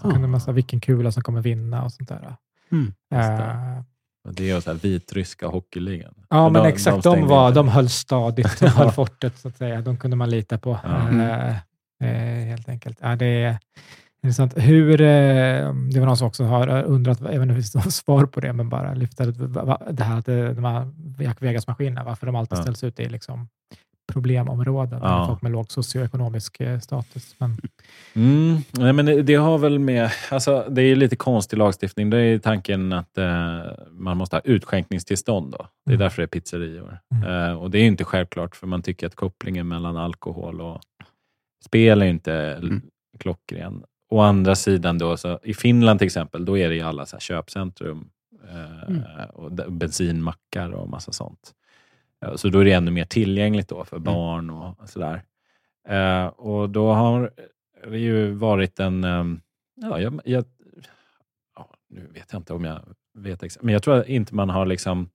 så 0.01 0.09
Ah. 0.09 0.11
kunde 0.13 0.29
man 0.29 0.41
säga 0.41 0.55
vilken 0.55 0.81
kula 0.81 1.13
som 1.13 1.23
kommer 1.23 1.41
vinna 1.41 1.85
och 1.85 1.93
sånt 1.93 2.09
där. 2.09 2.37
Mm, 2.73 2.85
just 2.87 2.95
det. 3.11 4.51
Är 4.53 4.61
så 4.61 4.71
här 4.71 4.79
vitryska 4.79 5.47
hockeyligan. 5.47 6.15
ja, 6.31 6.49
men 6.49 6.63
de- 6.63 6.69
exakt. 6.69 7.03
de 7.05 7.21
De, 7.21 7.27
var, 7.29 7.53
de 7.55 7.69
höll 7.69 7.89
stadigt, 7.89 8.61
de 8.61 8.67
höll 8.69 8.91
fortet 8.93 9.39
så 9.39 9.49
att 9.49 9.57
säga. 9.57 9.81
De 9.81 9.97
kunde 9.97 10.17
man 10.17 10.31
lita 10.31 10.59
på. 10.59 10.79
Ja. 10.85 11.23
Eh, 11.23 11.57
eh, 12.11 12.47
helt 12.47 12.69
enkelt. 12.69 12.99
Ja, 13.03 13.17
det 13.17 13.27
är 13.27 13.59
intressant. 14.23 14.53
Hur, 14.59 15.01
eh, 15.01 15.07
det 15.93 16.01
var 16.01 16.07
någon 16.07 16.17
som 16.17 16.29
också 16.29 16.45
har 16.45 16.83
undrat, 16.83 17.21
inte 17.21 17.39
om 17.39 17.49
det 17.49 17.55
finns 17.55 17.75
något 17.75 17.93
svar 18.05 18.27
på 18.27 18.41
det, 18.41 18.53
men 18.53 18.69
bara 18.69 18.95
lyfta 18.95 19.25
det, 19.27 20.05
här 20.05 20.19
att 20.19 20.27
de 20.57 20.65
här 20.65 20.93
Jack 21.23 21.43
Vegas-maskinerna, 21.43 22.05
varför 22.05 22.27
de 22.27 22.37
alltid 22.37 22.59
Ja. 22.59 22.63
ställs 22.63 22.85
ut 22.85 23.01
i 23.01 23.09
liksom 23.09 23.49
problemområden, 24.13 25.01
Ja. 25.03 25.27
folk 25.29 25.43
med 25.43 25.53
låg 25.53 25.73
socioekonomisk 25.73 26.61
eh, 26.61 26.79
status. 26.81 27.35
Men, 27.39 27.57
Mm, 28.15 28.57
nej, 28.73 28.93
men 28.93 29.27
det, 29.27 29.35
har 29.35 29.59
väl 29.59 29.79
med... 29.79 30.11
Alltså, 30.31 30.67
det 30.71 30.83
är 30.83 30.97
lite 30.97 31.17
konstig 31.17 31.57
lagstiftning. 31.57 32.11
Det 32.11 32.19
är 32.21 32.39
tanken 32.39 32.93
att 32.93 33.19
eh, 33.19 33.61
man 33.91 34.17
måste 34.17 34.37
ha 34.37 34.41
utskänkningstillstånd. 34.45 35.53
Då. 35.53 35.59
Det 35.85 35.91
är 35.91 35.95
Mm. 35.95 35.99
därför 36.05 36.23
det 36.23 36.25
är 36.25 36.41
pizzerior. 36.41 36.99
Mm. 37.15 37.31
Eh, 37.51 37.53
och 37.59 37.71
Det 37.71 37.79
är 37.79 37.83
inte 37.87 38.05
självklart, 38.05 38.57
för 38.57 38.67
man 38.67 38.83
tycker 38.83 39.07
att 39.07 39.15
kopplingen 39.15 39.69
mellan 39.69 39.97
alkohol 39.97 40.61
och 40.61 40.81
spel 41.65 42.03
är 42.03 42.07
inte 42.07 42.35
Mm. 42.35 42.83
klockren. 43.19 43.83
Å 44.11 44.21
andra 44.21 44.55
sidan, 44.55 44.99
då, 44.99 45.17
så, 45.17 45.39
i 45.43 45.55
Finland 45.55 45.99
till 46.01 46.07
exempel, 46.07 46.45
då 46.45 46.59
är 46.59 46.69
det 46.69 46.75
i 46.77 46.81
alla 46.81 47.07
så 47.07 47.17
här 47.17 47.21
köpcentrum, 47.21 48.09
eh, 48.51 48.83
Mm. 48.89 49.03
och 49.35 49.53
bensinmackar 49.73 50.71
och 50.71 50.89
massa 50.89 51.13
sånt. 51.13 51.53
Eh, 52.25 52.35
Så 52.37 52.49
då 52.49 52.59
är 52.59 52.65
det 52.65 52.73
ännu 52.73 52.91
mer 52.91 53.05
tillgängligt 53.05 53.69
då 53.69 53.85
för 53.85 53.99
barn 53.99 54.51
och 54.51 54.89
sådär. 54.89 55.23
Eh, 55.89 56.27
och 56.27 56.71
då 56.71 56.93
har 56.93 57.31
det 57.91 57.99
ju 57.99 58.31
varit 58.31 58.81
en... 58.81 59.05
ehm, 59.05 59.41
ja, 59.75 60.01
jag, 60.01 60.21
jag, 60.25 60.45
ja, 61.57 61.71
nu 61.89 62.07
vet 62.15 62.33
jag 62.33 62.39
inte 62.41 62.53
om 62.53 62.65
jag 62.65 62.81
vet 63.19 63.43
exakt, 63.43 63.63
men 63.65 63.73
jag 63.73 63.83
tror 63.83 64.05
inte 64.07 64.35
man 64.35 64.51
har 64.51 64.67
liksom... 64.67 65.09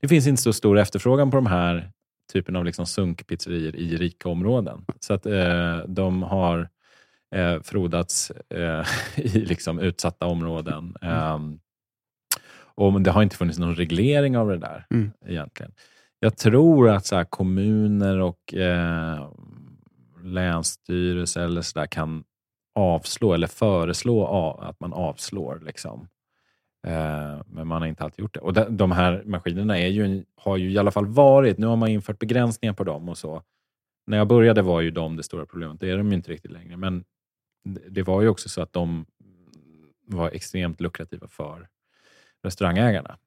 Det 0.00 0.08
finns 0.08 0.26
inte 0.26 0.42
så 0.42 0.52
stor 0.52 0.78
efterfrågan 0.78 1.30
på 1.30 1.36
de 1.36 1.46
här 1.46 1.90
typen 2.32 2.56
av 2.56 2.64
liksom 2.64 2.86
sunkpizzerior 2.86 3.76
i 3.76 3.96
rika 3.96 4.28
områden. 4.28 4.84
Så 5.00 5.14
att 5.14 5.26
eh, 5.26 5.78
de 5.86 6.22
har 6.22 6.68
eh, 7.34 7.60
frodats 7.62 8.30
eh, 8.30 8.86
i 9.16 9.28
liksom 9.28 9.78
utsatta 9.78 10.26
områden. 10.26 10.96
Ehm, 11.02 11.58
och 12.74 13.00
det 13.00 13.10
har 13.10 13.22
inte 13.22 13.36
funnits 13.36 13.58
någon 13.58 13.74
reglering 13.76 14.36
av 14.38 14.48
det 14.48 14.58
där 14.58 14.86
Mm. 14.90 15.10
egentligen. 15.26 15.72
Jag 16.20 16.36
tror 16.36 16.88
att 16.88 17.06
så 17.06 17.16
här, 17.16 17.24
kommuner 17.24 18.18
och 18.20 18.54
eh, 18.54 19.32
länsstyrelser 20.22 21.40
eller 21.40 21.62
så 21.62 21.78
där 21.78 21.86
kan 21.86 22.24
avslå 22.74 23.34
eller 23.34 23.46
föreslå 23.46 24.26
av, 24.26 24.60
att 24.60 24.80
man 24.80 24.92
avslår. 24.92 25.62
Liksom. 25.66 26.08
Eh, 26.86 27.42
men 27.46 27.66
man 27.66 27.82
har 27.82 27.86
inte 27.86 28.04
alltid 28.04 28.22
gjort 28.22 28.34
det. 28.34 28.40
Och 28.40 28.52
de, 28.52 28.76
de 28.76 28.92
här 28.92 29.22
maskinerna 29.26 29.78
är 29.78 29.86
ju, 29.86 30.24
har 30.36 30.56
ju 30.56 30.72
i 30.72 30.78
alla 30.78 30.90
fall 30.90 31.06
varit, 31.06 31.58
nu 31.58 31.66
har 31.66 31.76
man 31.76 31.88
infört 31.88 32.18
begränsningar 32.18 32.74
på 32.74 32.84
dem 32.84 33.08
och 33.08 33.18
så. 33.18 33.42
När 34.06 34.16
jag 34.16 34.28
började 34.28 34.62
var 34.62 34.80
ju 34.80 34.90
de 34.90 35.16
det 35.16 35.22
stora 35.22 35.46
problemet, 35.46 35.80
det 35.80 35.90
är 35.90 35.96
de 35.96 36.08
ju 36.08 36.14
inte 36.14 36.30
riktigt 36.30 36.50
längre. 36.50 36.76
Men 36.76 37.04
det 37.88 38.02
var 38.02 38.22
ju 38.22 38.28
också 38.28 38.48
så 38.48 38.62
att 38.62 38.72
de 38.72 39.06
var 40.06 40.30
extremt 40.30 40.80
lukrativa 40.80 41.28
för 41.28 41.68
restaurangägarna. 42.42 43.18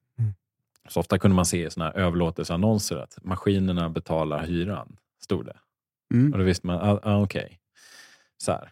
Så 0.90 1.00
ofta 1.00 1.20
kunde 1.20 1.36
man 1.36 1.46
se 1.46 1.66
i 1.66 1.70
såna 1.70 1.86
här 1.86 1.94
överlåtelseannonser 1.98 2.98
att 2.98 3.18
maskinerna 3.22 3.90
betalar 3.90 4.46
hyran, 4.46 4.98
stod 5.20 5.46
det. 5.46 5.58
Mm. 6.14 6.34
Och 6.34 6.40
då 6.40 6.46
visste 6.46 6.68
man, 6.68 6.76
ah, 6.76 7.00
ah, 7.04 7.22
okej, 7.22 7.60
så 8.38 8.52
här. 8.52 8.72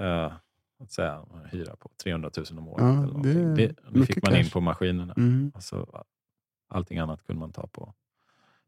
Uh, 0.00 0.32
att 0.78 0.92
säga, 0.92 1.24
hyra 1.50 1.76
på 1.76 1.90
300 2.02 2.30
000 2.36 2.58
om 2.58 2.68
året. 2.68 2.84
Ja, 2.84 3.02
eller 3.02 3.22
det 3.22 3.54
det, 3.54 3.74
det 3.90 4.06
fick 4.06 4.22
man 4.22 4.36
in 4.36 4.44
cash. 4.44 4.52
på 4.52 4.60
maskinerna. 4.60 5.14
Mm. 5.16 5.52
Alltså, 5.54 6.04
allting 6.68 6.98
annat 6.98 7.26
kunde 7.26 7.40
man 7.40 7.52
ta 7.52 7.66
på 7.66 7.94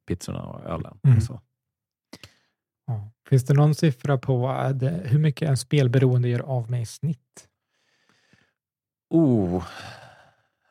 pizzorna 0.07 0.43
och 0.43 0.65
ölen. 0.65 1.01
Mm. 1.03 1.17
Och 1.17 1.23
så. 1.23 1.41
Ja. 2.87 3.11
Finns 3.29 3.45
det 3.45 3.55
någon 3.55 3.75
siffra 3.75 4.19
på 4.19 4.49
eh, 4.49 4.71
det, 4.71 5.03
hur 5.05 5.19
mycket 5.19 5.49
en 5.49 5.57
spelberoende 5.57 6.29
gör 6.29 6.41
av 6.41 6.71
med 6.71 6.83
i 6.83 6.87
snitt? 6.87 7.49
Oh, 9.11 9.65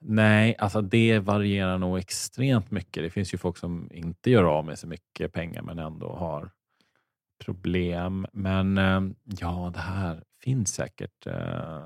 nej, 0.01 0.55
alltså 0.59 0.81
det 0.81 1.19
varierar 1.19 1.77
nog 1.77 1.97
extremt 1.97 2.71
mycket. 2.71 3.03
Det 3.03 3.09
finns 3.09 3.33
ju 3.33 3.37
folk 3.37 3.57
som 3.57 3.89
inte 3.91 4.31
gör 4.31 4.43
av 4.43 4.65
med 4.65 4.79
så 4.79 4.87
mycket 4.87 5.33
pengar 5.33 5.61
men 5.61 5.79
ändå 5.79 6.15
har 6.15 6.51
problem. 7.45 8.27
Men 8.33 8.77
eh, 8.77 9.01
ja, 9.39 9.71
det 9.73 9.79
här 9.79 10.23
finns 10.43 10.73
säkert 10.73 11.27
eh, 11.27 11.83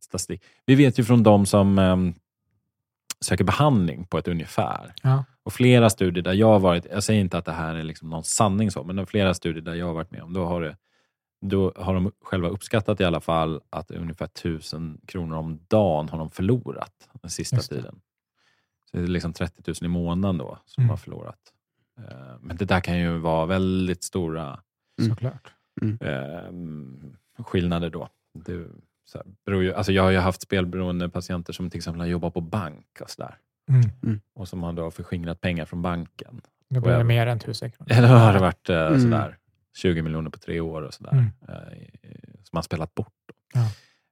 statistik. 0.00 0.42
Vi 0.66 0.74
vet 0.74 0.98
ju 0.98 1.04
från 1.04 1.22
de 1.22 1.46
som 1.46 1.78
eh, 1.78 1.96
söker 3.20 3.44
behandling 3.44 4.04
på 4.04 4.18
ett 4.18 4.28
ungefär. 4.28 4.94
Ja. 5.02 5.24
Och 5.42 5.52
flera 5.52 5.90
studier 5.90 6.24
där 6.24 6.32
jag 6.32 6.46
har 6.46 6.58
varit, 6.58 6.86
jag 6.90 7.04
säger 7.04 7.20
inte 7.20 7.38
att 7.38 7.44
det 7.44 7.52
här 7.52 7.74
är 7.74 7.84
liksom 7.84 8.10
någon 8.10 8.24
sanning 8.24 8.70
så, 8.70 8.84
men 8.84 9.06
flera 9.06 9.34
studier 9.34 9.62
där 9.62 9.74
jag 9.74 9.86
har 9.86 9.94
varit 9.94 10.10
med 10.10 10.22
om, 10.22 10.32
då 10.32 10.44
har, 10.44 10.60
det, 10.60 10.76
då 11.40 11.72
har 11.76 11.94
de 11.94 12.12
själva 12.22 12.48
uppskattat 12.48 13.00
i 13.00 13.04
alla 13.04 13.20
fall 13.20 13.60
att 13.70 13.90
ungefär 13.90 14.24
1000 14.26 15.00
kronor 15.06 15.36
om 15.36 15.60
dagen 15.68 16.08
har 16.08 16.18
de 16.18 16.30
förlorat 16.30 17.08
den 17.22 17.30
sista 17.30 17.56
tiden. 17.56 18.00
Så 18.90 18.96
det 18.96 19.02
är 19.02 19.06
liksom 19.06 19.32
30 19.32 19.62
000 19.66 19.74
i 19.82 19.88
månaden 19.88 20.38
då 20.38 20.58
som 20.64 20.82
Mm. 20.82 20.90
har 20.90 20.96
förlorat. 20.96 21.38
Eh, 21.98 22.36
Men 22.40 22.56
det 22.56 22.64
där 22.64 22.80
kan 22.80 22.98
ju 22.98 23.18
vara 23.18 23.46
väldigt 23.46 24.04
stora 24.04 24.60
Mm. 25.00 25.10
Såklart. 25.10 25.52
eh, 26.00 27.44
skillnader 27.44 27.90
då. 27.90 28.08
Det, 28.34 28.66
så 29.04 29.18
här, 29.18 29.26
beror 29.46 29.62
ju, 29.62 29.74
alltså 29.74 29.92
jag 29.92 30.02
har 30.02 30.10
ju 30.10 30.18
haft 30.18 30.42
spelberoende 30.42 31.08
patienter 31.08 31.52
som 31.52 31.70
till 31.70 31.78
exempel 31.78 32.00
har 32.00 32.06
jobbat 32.06 32.34
på 32.34 32.40
bank 32.40 32.86
och 33.02 33.10
sådär. 33.10 33.36
Mm. 34.02 34.20
Och 34.34 34.48
som 34.48 34.62
har 34.62 34.72
då 34.72 34.90
förskingrat 34.90 35.40
pengar 35.40 35.64
från 35.64 35.82
banken. 35.82 36.40
Då 36.68 36.80
blir 36.80 36.92
det 36.98 37.04
mer 37.04 37.26
än 37.26 37.38
tusen 37.38 37.70
kronor. 37.70 37.92
Eller 37.92 38.08
har 38.08 38.32
det 38.32 38.38
varit 38.40 38.68
eh, 38.68 38.86
Mm. 38.86 39.00
sådär 39.00 39.36
20 39.78 40.02
miljoner 40.02 40.30
på 40.30 40.38
tre 40.38 40.60
år 40.60 40.82
och 40.82 40.94
sådär. 40.94 41.12
Mm. 41.12 41.24
Eh, 41.48 41.78
som 42.42 42.50
man 42.52 42.62
spelat 42.62 42.94
bort. 42.94 43.12
Då. 43.28 43.60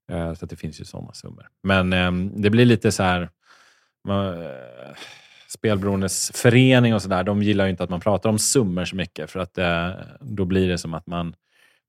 Ja. 0.09 0.17
Eh, 0.17 0.35
så 0.35 0.45
att 0.45 0.51
det 0.51 0.57
finns 0.57 0.81
ju 0.81 0.85
sådana 0.85 1.13
summor. 1.13 1.49
Men 1.63 1.93
ehm, 1.93 2.43
det 2.43 2.51
blir 2.51 2.65
lite 2.65 2.93
så 2.93 3.03
här... 3.03 3.31
Man, 4.09 4.43
eh, 4.43 4.49
spelberoendes 5.49 6.33
förening 6.35 6.95
och 6.95 7.03
sådär, 7.03 7.25
de 7.25 7.43
gillar 7.43 7.65
ju 7.65 7.71
inte 7.71 7.85
att 7.85 7.91
man 7.91 8.01
pratar 8.01 8.31
om 8.31 8.39
summor 8.39 8.85
så 8.85 8.97
mycket 8.97 9.31
för 9.31 9.41
att 9.41 9.59
då 10.21 10.45
blir 10.45 10.69
det 10.69 10.79
som 10.79 10.95
att 10.95 11.07
man 11.07 11.35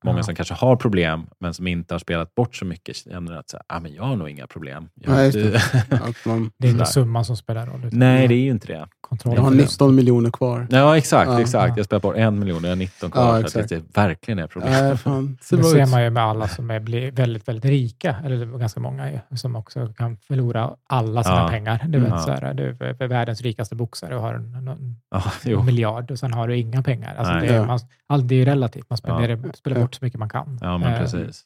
Många 0.04 0.18
Ja. 0.18 0.22
som 0.22 0.34
kanske 0.34 0.54
har 0.54 0.76
problem, 0.76 1.26
men 1.38 1.54
som 1.54 1.66
inte 1.66 1.94
har 1.94 1.98
spelat 1.98 2.34
bort 2.34 2.56
så 2.56 2.64
mycket, 2.64 2.96
känner 2.96 3.32
att 3.36 3.50
så 3.50 3.56
här, 3.56 3.64
ah, 3.68 3.80
men 3.80 3.94
jag 3.94 4.02
har 4.02 4.16
nog 4.16 4.30
inga 4.30 4.46
problem. 4.46 4.88
Jag 4.94 5.12
Nej, 5.14 5.26
inte- 5.26 5.62
Att 5.90 6.24
man, 6.26 6.50
Det 6.58 6.66
är 6.68 6.70
inte 6.72 6.86
summan 6.86 7.24
som 7.24 7.36
spelar 7.36 7.66
roll. 7.66 7.88
Nej, 7.92 8.28
det 8.28 8.34
är 8.34 8.40
ju 8.40 8.50
inte 8.50 8.66
det. 8.66 8.88
Kontroll. 9.08 9.34
jag 9.36 9.42
har 9.42 9.50
19 9.50 9.94
miljoner 9.94 10.30
kvar. 10.30 10.66
Ja, 10.70 10.96
exakt. 10.96 11.30
Ja, 11.30 11.40
exakt. 11.40 11.68
ja. 11.68 11.74
Jag 11.76 11.86
spelar 11.86 12.00
bort 12.00 12.16
en 12.16 12.38
miljon 12.38 12.56
och 12.56 12.64
jag 12.64 12.68
har 12.70 12.76
19 12.76 13.10
kvar. 13.10 13.40
Ja, 13.40 13.48
för 13.48 13.60
att 13.60 13.68
det 13.68 13.96
verkligen 13.96 14.38
är 14.38 14.46
problem. 14.46 14.72
Nej, 14.72 14.96
fan. 14.96 15.38
Ser 15.42 15.56
Det 15.56 15.62
bra 15.62 15.70
ser 15.70 15.82
ut. 15.82 15.88
man 15.90 16.02
ju 16.04 16.10
med 16.10 16.22
alla 16.22 16.48
som 16.48 16.70
är, 16.70 16.80
blir 16.80 17.12
väldigt, 17.12 17.48
väldigt 17.48 17.64
rika, 17.64 18.16
eller 18.24 18.46
det 18.46 18.58
ganska 18.58 18.80
många 18.80 19.10
ju, 19.12 19.36
som 19.36 19.56
också 19.56 19.92
kan 19.98 20.16
förlora 20.16 20.70
alla 20.86 21.24
sina 21.24 21.36
Ja. 21.36 21.48
pengar. 21.48 21.84
Du, 21.88 21.98
vet, 21.98 22.08
Ja. 22.10 22.18
så 22.18 22.30
här, 22.30 22.54
du 22.54 22.76
är 22.80 23.08
världens 23.08 23.40
rikaste 23.40 23.74
boxare 23.74 24.16
och 24.16 24.22
har 24.22 24.34
en, 24.34 24.54
en, 24.68 24.96
Ja, 25.44 25.62
miljard 25.62 26.10
och 26.10 26.18
sen 26.18 26.32
har 26.32 26.48
du 26.48 26.56
inga 26.56 26.82
pengar. 26.82 27.14
Alltså 27.16 27.32
Nej. 27.34 27.48
det, 27.48 27.54
är, 27.54 27.58
Ja. 27.58 27.66
man, 27.66 27.78
allt 28.06 28.28
det 28.28 28.34
är 28.34 28.36
ju 28.38 28.44
relativt. 28.44 28.90
Man 28.90 28.96
spelar, 28.96 29.28
Ja. 29.28 29.36
spelar 29.54 29.80
bort 29.80 29.94
så 29.94 30.04
mycket 30.04 30.18
man 30.18 30.28
kan. 30.28 30.58
ja, 30.60 30.78
men 30.78 30.92
Eh, 30.92 30.98
precis. 31.00 31.44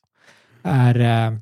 är, 0.62 1.00
eh, 1.00 1.38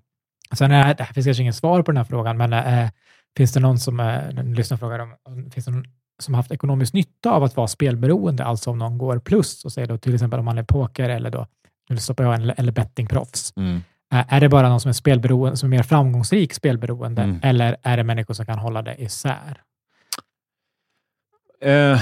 sen 0.55 0.71
är, 0.73 0.95
det 0.95 1.05
finns 1.05 1.27
kanske 1.27 1.43
ingen 1.43 1.53
svar 1.55 1.83
på 1.83 1.91
den 1.91 1.97
här 1.97 2.05
frågan, 2.05 2.37
men 2.37 2.53
eh, 2.53 2.89
finns 3.37 3.53
det 3.53 3.61
någon 3.61 3.79
som, 3.79 4.01
en 4.01 4.55
lyssnare 4.55 4.79
frågar 4.79 4.99
om, 4.99 5.15
om- 5.23 5.51
finns 5.51 5.65
det 5.67 5.73
någon 5.73 5.85
som 6.23 6.35
haft 6.35 6.51
ekonomisk 6.53 6.93
nytta 6.93 7.31
av 7.31 7.45
att 7.45 7.57
vara 7.57 7.67
spelberoende, 7.67 8.45
alltså 8.45 8.71
om 8.71 8.79
någon 8.79 8.99
går 8.99 9.19
plus 9.19 9.65
och 9.65 9.73
säger 9.73 9.89
då 9.89 9.99
till 9.99 10.15
exempel 10.15 10.39
om 10.39 10.45
man 10.45 10.59
är 10.59 10.63
poker 10.63 11.09
eller 11.09 11.31
då, 11.31 11.47
nu 11.89 11.97
stoppar 11.97 12.25
jag 12.25 12.35
en, 12.35 12.51
eller 12.51 12.73
bettingproffs. 12.73 13.53
Mm. 13.57 13.81
Är 14.13 14.41
det 14.41 14.49
bara 14.49 14.69
någon 14.69 14.81
som 14.81 14.89
är 14.89 14.93
spelberoende, 14.93 15.57
som 15.57 15.73
är 15.73 15.77
mer 15.77 15.83
framgångsrik 15.83 16.55
spelberoende, 16.55 17.23
Mm. 17.23 17.41
eller 17.43 17.77
är 17.83 17.97
det 17.97 18.05
människor 18.05 18.35
som 18.35 18.47
kan 18.47 18.59
hålla 18.59 18.83
det 18.83 19.03
isär? 19.03 19.61
Eh, 21.63 22.01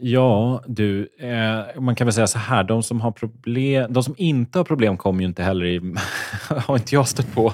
ja, 0.00 0.62
du. 0.66 1.08
Eh, 1.18 1.80
man 1.80 1.94
kan 1.94 2.06
väl 2.06 2.14
säga 2.14 2.26
så 2.26 2.38
här. 2.38 2.64
De 2.64 2.82
som, 2.82 3.00
har 3.00 3.10
problem, 3.10 3.92
de 3.92 4.02
som 4.02 4.14
inte 4.18 4.58
har 4.58 4.64
problem 4.64 4.96
kommer 4.96 5.20
ju 5.20 5.26
inte 5.26 5.42
heller 5.42 5.64
i... 5.66 5.94
har 6.66 6.76
inte 6.76 6.94
jag 6.94 7.08
stött 7.08 7.34
på. 7.34 7.52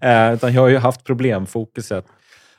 Eh, 0.00 0.34
utan 0.34 0.52
jag 0.52 0.62
har 0.62 0.68
ju 0.68 0.78
haft 0.78 1.04
problemfokuset. 1.04 2.06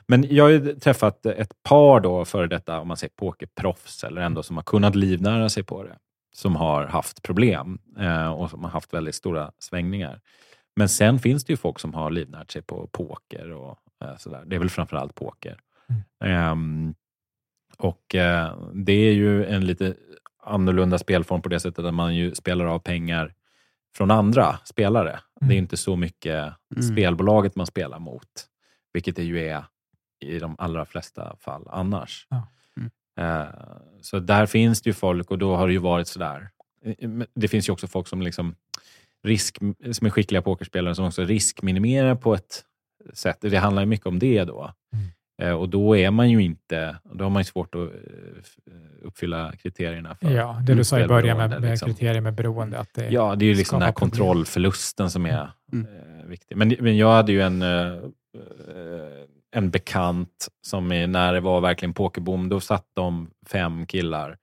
Men 0.08 0.26
jag 0.34 0.44
har 0.44 0.50
ju 0.50 0.74
träffat 0.74 1.26
ett 1.26 1.62
par 1.62 2.00
då 2.00 2.24
före 2.24 2.46
detta, 2.46 2.80
om 2.80 2.88
man 2.88 2.96
säger 2.96 3.12
pokerproffs, 3.16 4.04
eller 4.04 4.20
ändå 4.20 4.42
som 4.42 4.56
har 4.56 4.62
kunnat 4.64 4.94
livnära 4.94 5.48
sig 5.48 5.62
på 5.62 5.82
det. 5.82 5.98
Som 6.32 6.56
har 6.56 6.86
haft 6.86 7.22
problem 7.22 7.78
eh, 7.98 8.28
och 8.32 8.50
som 8.50 8.64
har 8.64 8.70
haft 8.70 8.94
väldigt 8.94 9.14
stora 9.14 9.52
svängningar. 9.58 10.20
Men 10.76 10.88
sen 10.88 11.18
finns 11.18 11.44
det 11.44 11.52
ju 11.52 11.56
folk 11.56 11.78
som 11.78 11.94
har 11.94 12.10
livnärt 12.10 12.50
sig 12.50 12.62
på 12.62 12.86
poker 12.92 13.50
och 13.52 13.78
eh, 14.04 14.16
sådär. 14.16 14.42
Det 14.46 14.56
är 14.56 14.60
väl 14.60 14.70
framförallt 14.70 15.14
poker. 15.14 15.58
Ehm, 16.24 16.94
och 17.78 18.14
eh, 18.14 18.56
det 18.74 18.92
är 18.92 19.12
ju 19.12 19.44
en 19.46 19.66
lite 19.66 19.94
annorlunda 20.42 20.98
spelform 20.98 21.42
på 21.42 21.48
det 21.48 21.60
sättet 21.60 21.84
att 21.84 21.94
man 21.94 22.16
ju 22.16 22.34
spelar 22.34 22.64
av 22.64 22.78
pengar 22.78 23.34
från 23.96 24.10
andra 24.10 24.58
spelare. 24.64 25.20
Det 25.40 25.44
är 25.44 25.50
Mm. 25.50 25.56
inte 25.58 25.76
så 25.76 25.96
mycket 25.96 26.52
Mm. 26.76 26.82
spelbolaget 26.82 27.56
man 27.56 27.66
spelar 27.66 27.98
mot, 27.98 28.28
vilket 28.92 29.16
det 29.16 29.22
ju 29.24 29.48
är 29.48 29.64
i 30.20 30.38
de 30.38 30.54
allra 30.58 30.84
flesta 30.84 31.36
fall 31.40 31.68
annars. 31.70 32.26
Ja. 32.30 32.48
Mm. 32.76 32.90
Eh, 33.40 33.46
så 34.00 34.18
där 34.18 34.46
finns 34.46 34.82
det 34.82 34.90
ju 34.90 34.94
folk 34.94 35.30
och 35.30 35.38
då 35.38 35.56
har 35.56 35.66
det 35.66 35.72
ju 35.72 35.78
varit 35.78 36.08
sådär. 36.08 36.48
Eh, 36.84 37.08
men 37.08 37.26
Det 37.34 37.48
finns 37.48 37.68
ju 37.68 37.72
också 37.72 37.86
folk 37.86 38.08
som 38.08 38.22
liksom 38.22 38.54
risk, 39.24 39.58
som 39.92 40.06
är 40.06 40.10
skickliga 40.10 40.42
pokerspelare 40.42 40.94
som 40.94 41.04
också 41.04 41.24
riskminimerar 41.24 42.14
på 42.14 42.34
ett 42.34 42.64
sätt. 43.12 43.38
Det 43.40 43.56
handlar 43.56 43.82
ju 43.82 43.86
mycket 43.86 44.06
om 44.06 44.18
det 44.18 44.44
då. 44.44 44.72
Mm. 44.92 45.06
Eh, 45.42 45.52
Och 45.60 45.68
då 45.68 45.96
är 45.96 46.10
man 46.10 46.30
ju 46.30 46.42
inte, 46.42 46.96
då 47.12 47.24
har 47.24 47.30
man 47.30 47.40
ju 47.40 47.44
svårt 47.44 47.74
att 47.74 47.80
eh, 47.80 47.86
eh, 47.86 48.72
uppfylla 49.02 49.52
kriterierna 49.52 50.14
för 50.14 50.30
Ja, 50.30 50.62
det 50.66 50.74
du 50.74 50.84
sa 50.84 51.00
i 51.00 51.06
början 51.06 51.36
med, 51.38 51.50
med 51.50 51.70
liksom. 51.70 51.86
kriterier 51.88 52.20
med 52.20 52.34
beroende. 52.34 52.78
Att 52.78 52.94
det, 52.94 53.08
Ja, 53.08 53.34
det 53.34 53.44
är 53.44 53.46
ju 53.48 53.54
liksom 53.54 53.78
den 53.78 53.86
här 53.86 53.92
kontrollförlusten 53.92 55.10
som 55.10 55.26
är 55.26 55.50
Mm. 55.72 55.86
eh, 55.86 56.24
viktig. 56.26 56.56
Men, 56.56 56.76
men 56.80 56.96
jag 56.96 57.12
hade 57.12 57.32
ju 57.32 57.42
en, 57.42 57.62
eh, 57.62 57.68
eh, 57.86 57.98
en 59.50 59.70
bekant 59.70 60.48
som 60.66 60.92
är, 60.92 61.06
när 61.06 61.32
det 61.32 61.40
var 61.40 61.60
verkligen 61.60 61.94
pokerboom, 61.94 62.48
då 62.48 62.60
satt 62.60 62.86
de 62.94 63.30
fem 63.46 63.86
killar, 63.86 64.38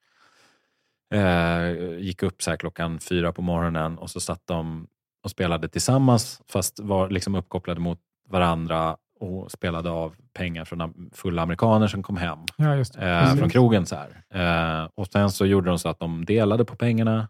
eh, 1.14 2.00
gick 2.00 2.24
upp 2.24 2.42
så 2.44 2.50
här 2.50 2.58
klockan 2.58 3.00
fyra 3.00 3.32
på 3.32 3.42
morgonen 3.42 3.98
och 3.98 4.10
så 4.10 4.20
satt 4.20 4.42
de 4.48 4.88
och 5.24 5.32
spelade 5.32 5.70
tillsammans 5.70 6.42
fast 6.48 6.80
var 6.80 7.10
liksom 7.10 7.36
uppkopplade 7.36 7.80
mot 7.80 8.00
varandra 8.30 8.98
och 9.20 9.52
spelade 9.52 9.90
av 9.90 10.16
pengar 10.34 10.66
från 10.66 11.10
fulla 11.14 11.42
amerikaner 11.42 11.88
som 11.88 12.04
kom 12.04 12.18
hem 12.18 12.40
Ja, 12.58 12.76
eh, 12.76 13.36
från 13.36 13.50
krogen. 13.50 13.86
Så. 13.86 13.96
Eh, 14.30 14.90
och 14.96 15.08
sen 15.08 15.32
så 15.32 15.46
gjorde 15.46 15.70
de 15.70 15.80
så 15.80 15.90
att 15.90 16.00
de 16.00 16.26
delade 16.26 16.66
på 16.66 16.76
pengarna, 16.76 17.28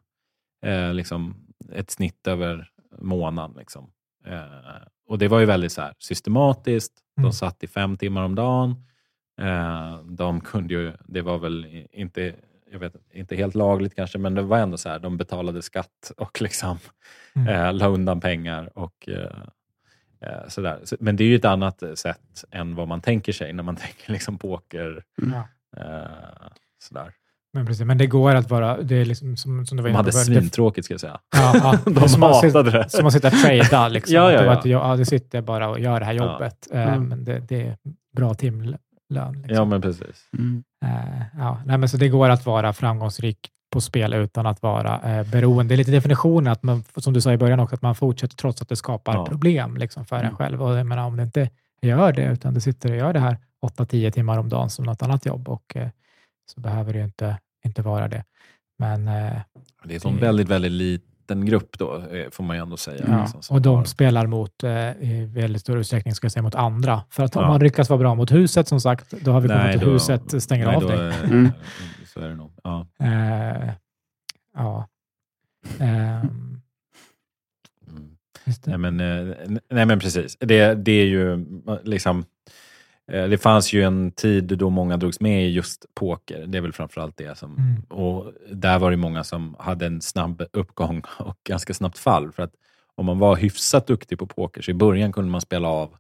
eh, 0.65 0.93
liksom 0.93 1.35
ett 1.73 1.91
snitt 1.91 2.27
över 2.27 2.69
månaden. 2.99 3.55
Liksom. 3.57 3.91
Och 5.15 5.19
det 5.19 5.27
var 5.27 5.39
ju 5.39 5.45
väldigt 5.45 5.71
så 5.71 5.81
här, 5.81 5.93
systematiskt. 5.99 6.93
De 7.15 7.21
Mm. 7.21 7.31
satt 7.33 7.63
i 7.63 7.67
fem 7.67 7.97
timmar 7.97 8.23
om 8.23 8.35
dagen. 8.35 8.85
Eh, 9.41 9.99
de 10.03 10.41
kunde 10.41 10.73
ju, 10.73 10.93
det 11.05 11.21
var 11.21 11.37
väl 11.37 11.85
inte, 11.91 12.35
jag 12.71 12.79
vet, 12.79 12.95
inte 13.13 13.35
helt 13.35 13.55
lagligt 13.55 13.95
kanske, 13.95 14.17
men 14.17 14.35
det 14.35 14.41
var 14.41 14.57
ändå 14.57 14.77
så 14.77 14.89
här, 14.89 14.99
de 14.99 15.17
betalade 15.17 15.61
skatt 15.61 16.11
och 16.17 16.41
liksom 16.41 16.77
Mm. 17.35 17.47
eh, 17.47 17.73
la 17.73 17.87
undan 17.87 18.21
pengar. 18.21 18.77
och 18.77 19.09
eh, 19.09 19.37
eh, 20.21 20.47
sådär. 20.47 20.79
Så- 20.83 20.95
Men 20.99 21.15
det 21.15 21.23
är 21.23 21.27
ju 21.27 21.35
ett 21.35 21.45
annat 21.45 21.83
sätt 21.95 22.43
än 22.51 22.75
vad 22.75 22.87
man 22.87 23.01
tänker 23.01 23.33
sig 23.33 23.53
när 23.53 23.63
man 23.63 23.75
tänker 23.85 24.11
liksom 24.11 24.37
poker. 24.37 25.03
Ja. 25.15 25.47
Eh, 25.81 26.47
sådär. 26.79 27.13
Men, 27.55 27.65
precis, 27.65 27.85
men 27.85 27.97
det 27.97 28.07
går 28.07 28.35
att 28.35 28.49
vara, 28.49 28.81
det 28.81 28.95
är 28.95 29.05
liksom 29.05 29.37
som, 29.37 29.65
som 29.65 29.77
du 29.77 29.83
var 29.83 29.89
De 29.89 29.95
hade 29.95 30.07
det- 30.09 30.13
svintråkigt 30.13 30.85
ska 30.85 30.93
jag 30.93 31.01
säga. 31.01 31.19
Ja, 31.35 31.51
ja. 31.63 31.79
Det 31.85 31.91
De 31.99 31.99
som 31.99 32.09
sitta- 32.09 32.47
hatade 32.47 32.71
det. 32.71 32.89
Som 32.89 33.05
att 33.07 33.13
sitta 33.13 33.27
och 33.27 33.33
trada. 33.33 33.87
Liksom. 33.95 34.15
Ja, 34.15 34.31
ja, 34.31 34.39
Det 34.39 34.45
ja. 34.45 34.51
Att, 34.59 34.65
ja, 34.65 34.95
det 34.95 35.05
sitter 35.05 35.41
bara 35.41 35.69
och 35.69 35.79
gör 35.79 35.99
det 35.99 36.05
här 36.05 36.13
Ja. 36.13 36.23
jobbet. 36.33 36.67
Eh, 36.71 36.87
Mm. 36.93 37.07
Men 37.09 37.23
det, 37.23 37.39
det 37.39 37.61
är 37.67 37.77
bra 38.15 38.33
timlön. 38.33 38.77
Liksom. 39.09 39.55
Ja, 39.55 39.65
men 39.65 39.81
precis. 39.81 40.29
Mm. 40.37 40.63
Eh, 40.85 41.21
ja. 41.37 41.61
Nej, 41.65 41.77
men 41.77 41.89
så 41.89 41.97
det 41.97 42.09
går 42.09 42.29
att 42.29 42.45
vara 42.45 42.73
framgångsrik 42.73 43.49
på 43.73 43.81
spel 43.81 44.13
utan 44.13 44.45
att 44.45 44.61
vara 44.61 45.01
eh, 45.19 45.27
beroende. 45.31 45.71
Det 45.71 45.75
är 45.75 45.77
lite 45.77 45.91
definitionen, 45.91 46.51
att 46.51 46.63
man, 46.63 46.83
som 46.97 47.13
du 47.13 47.21
sa 47.21 47.33
i 47.33 47.37
början 47.37 47.59
också, 47.59 47.75
att 47.75 47.81
man 47.81 47.95
fortsätter 47.95 48.35
trots 48.35 48.61
att 48.61 48.69
det 48.69 48.75
skapar 48.75 49.13
Ja. 49.13 49.25
problem 49.25 49.77
liksom, 49.77 50.05
för 50.05 50.15
en 50.15 50.21
Mm. 50.21 50.35
själv. 50.35 50.63
Och 50.63 50.77
jag 50.77 50.85
menar, 50.87 51.05
om 51.05 51.17
det 51.17 51.23
inte 51.23 51.49
gör 51.81 52.13
det, 52.13 52.25
utan 52.25 52.53
du 52.53 52.59
sitter 52.61 52.91
och 52.91 52.97
gör 52.97 53.13
det 53.13 53.19
här 53.19 53.37
8-10 53.65 54.11
timmar 54.11 54.37
om 54.37 54.49
dagen 54.49 54.69
som 54.69 54.85
något 54.85 55.01
annat 55.03 55.25
jobb, 55.25 55.49
och, 55.49 55.75
eh, 55.75 55.87
så 56.55 56.61
behöver 56.61 56.93
det 56.93 56.99
ju 56.99 57.05
inte, 57.05 57.37
inte 57.65 57.81
vara 57.81 58.07
det. 58.07 58.23
Men, 58.79 59.07
eh, 59.07 59.13
Det 59.83 59.89
är 59.89 59.93
en 59.93 59.99
sån 59.99 60.17
väldigt, 60.17 60.49
väldigt 60.49 60.71
liten 60.71 61.45
grupp 61.45 61.77
då, 61.77 61.97
eh, 61.97 62.29
får 62.31 62.43
man 62.43 62.55
ju 62.55 62.61
ändå 62.61 62.77
säga. 62.77 63.05
ja. 63.07 63.21
liksom, 63.21 63.41
som 63.41 63.55
och 63.55 63.61
de 63.61 63.75
har- 63.77 63.83
spelar 63.85 64.27
mot, 64.27 64.63
eh, 64.63 64.71
i 64.91 65.29
väldigt 65.35 65.61
stor 65.61 65.77
utsträckning, 65.77 66.15
ska 66.15 66.25
jag 66.25 66.31
säga, 66.31 66.43
mot 66.43 66.55
andra. 66.55 67.03
För 67.09 67.23
att 67.23 67.35
om 67.35 67.41
Ja. 67.41 67.47
man 67.49 67.59
lyckas 67.59 67.89
vara 67.89 67.99
bra 67.99 68.15
mot 68.15 68.31
huset, 68.31 68.67
som 68.67 68.81
sagt, 68.81 69.11
då 69.21 69.31
har 69.31 69.41
vi 69.41 69.47
kommit 69.49 69.71
till 69.71 69.79
då- 69.87 69.93
huset 69.93 70.43
stänger 70.43 70.65
nej, 70.65 70.75
av 70.75 70.81
då 70.81 70.87
dig. 70.87 71.13
Mm. 71.23 71.49
Så 72.13 72.19
är 72.19 72.29
det 72.29 72.35
nog. 72.35 72.51
Ja. 72.63 72.87
Eh, 72.99 73.71
ja. 74.55 74.87
Ehm, 75.79 76.61
Mm. 77.87 78.17
Nej, 78.65 78.77
men, 78.77 78.97
nej, 79.69 79.85
men 79.85 79.99
precis. 79.99 80.37
Det, 80.39 80.73
det 80.75 80.91
är 80.91 81.05
ju 81.05 81.45
liksom... 81.83 82.25
eh, 83.11 83.27
Det 83.27 83.37
fanns 83.37 83.73
ju 83.73 83.81
en 83.83 84.11
tid 84.11 84.43
då 84.43 84.69
många 84.69 84.97
drogs 84.97 85.19
med 85.19 85.45
i 85.45 85.49
just 85.49 85.85
poker. 85.95 86.45
Det 86.47 86.57
är 86.57 86.61
väl 86.61 86.73
framförallt 86.73 87.17
det 87.17 87.37
som... 87.37 87.57
Mm. 87.57 87.81
Och 87.83 88.31
där 88.51 88.79
var 88.79 88.91
det 88.91 88.97
många 88.97 89.23
som 89.23 89.55
hade 89.59 89.85
en 89.85 90.01
snabb 90.01 90.43
uppgång 90.53 91.01
och 91.19 91.37
ganska 91.43 91.73
snabbt 91.73 91.97
fall. 91.97 92.31
För 92.31 92.43
att 92.43 92.53
om 92.95 93.05
man 93.05 93.19
var 93.19 93.35
hyfsat 93.35 93.87
duktig 93.87 94.19
på 94.19 94.27
poker, 94.27 94.61
så 94.61 94.71
i 94.71 94.73
början 94.73 95.13
kunde 95.13 95.31
man 95.31 95.41
spela 95.41 95.67
av 95.67 95.95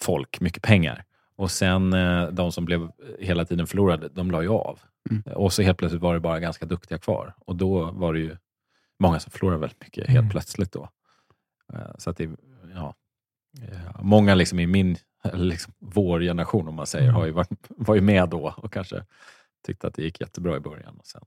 folk 0.00 0.40
mycket 0.40 0.62
pengar. 0.62 1.04
Och 1.36 1.50
sen 1.50 1.92
eh, 1.92 2.28
de 2.28 2.52
som 2.52 2.64
blev 2.64 2.90
hela 3.20 3.44
tiden 3.44 3.66
förlorade, 3.66 4.08
de 4.08 4.30
la 4.30 4.42
ju 4.42 4.48
av. 4.48 4.80
Mm. 5.10 5.22
Och 5.36 5.52
så 5.52 5.62
helt 5.62 5.78
plötsligt 5.78 6.02
var 6.02 6.14
det 6.14 6.20
bara 6.20 6.40
ganska 6.40 6.66
duktiga 6.66 6.98
kvar. 6.98 7.34
Och 7.38 7.56
då 7.56 7.90
var 7.90 8.12
det 8.12 8.18
ju 8.20 8.36
många 8.98 9.20
som 9.20 9.30
förlorade 9.32 9.60
väldigt 9.60 9.80
mycket 9.80 10.06
helt 10.06 10.18
Mm. 10.18 10.30
plötsligt. 10.30 10.72
då. 10.72 10.88
Eh, 11.72 11.78
Så 11.98 12.10
att 12.10 12.16
det, 12.16 12.30
ja, 12.74 12.94
eh, 13.62 14.02
många 14.02 14.34
liksom 14.34 14.58
i 14.60 14.66
min, 14.66 14.96
eller 15.24 15.44
liksom 15.44 15.72
vår 15.78 16.20
generation 16.20 16.68
om 16.68 16.74
man 16.74 16.86
säger, 16.86 17.04
Mm. 17.04 17.16
har 17.16 17.26
ju 17.26 17.32
varit, 17.32 17.50
var 17.68 17.94
ju 17.94 18.00
med 18.00 18.28
då 18.28 18.54
och 18.56 18.72
kanske 18.72 19.02
tyckte 19.66 19.86
att 19.86 19.94
det 19.94 20.02
gick 20.02 20.20
jättebra 20.20 20.56
i 20.56 20.60
början. 20.60 20.96
Och 20.98 21.06
sen, 21.06 21.20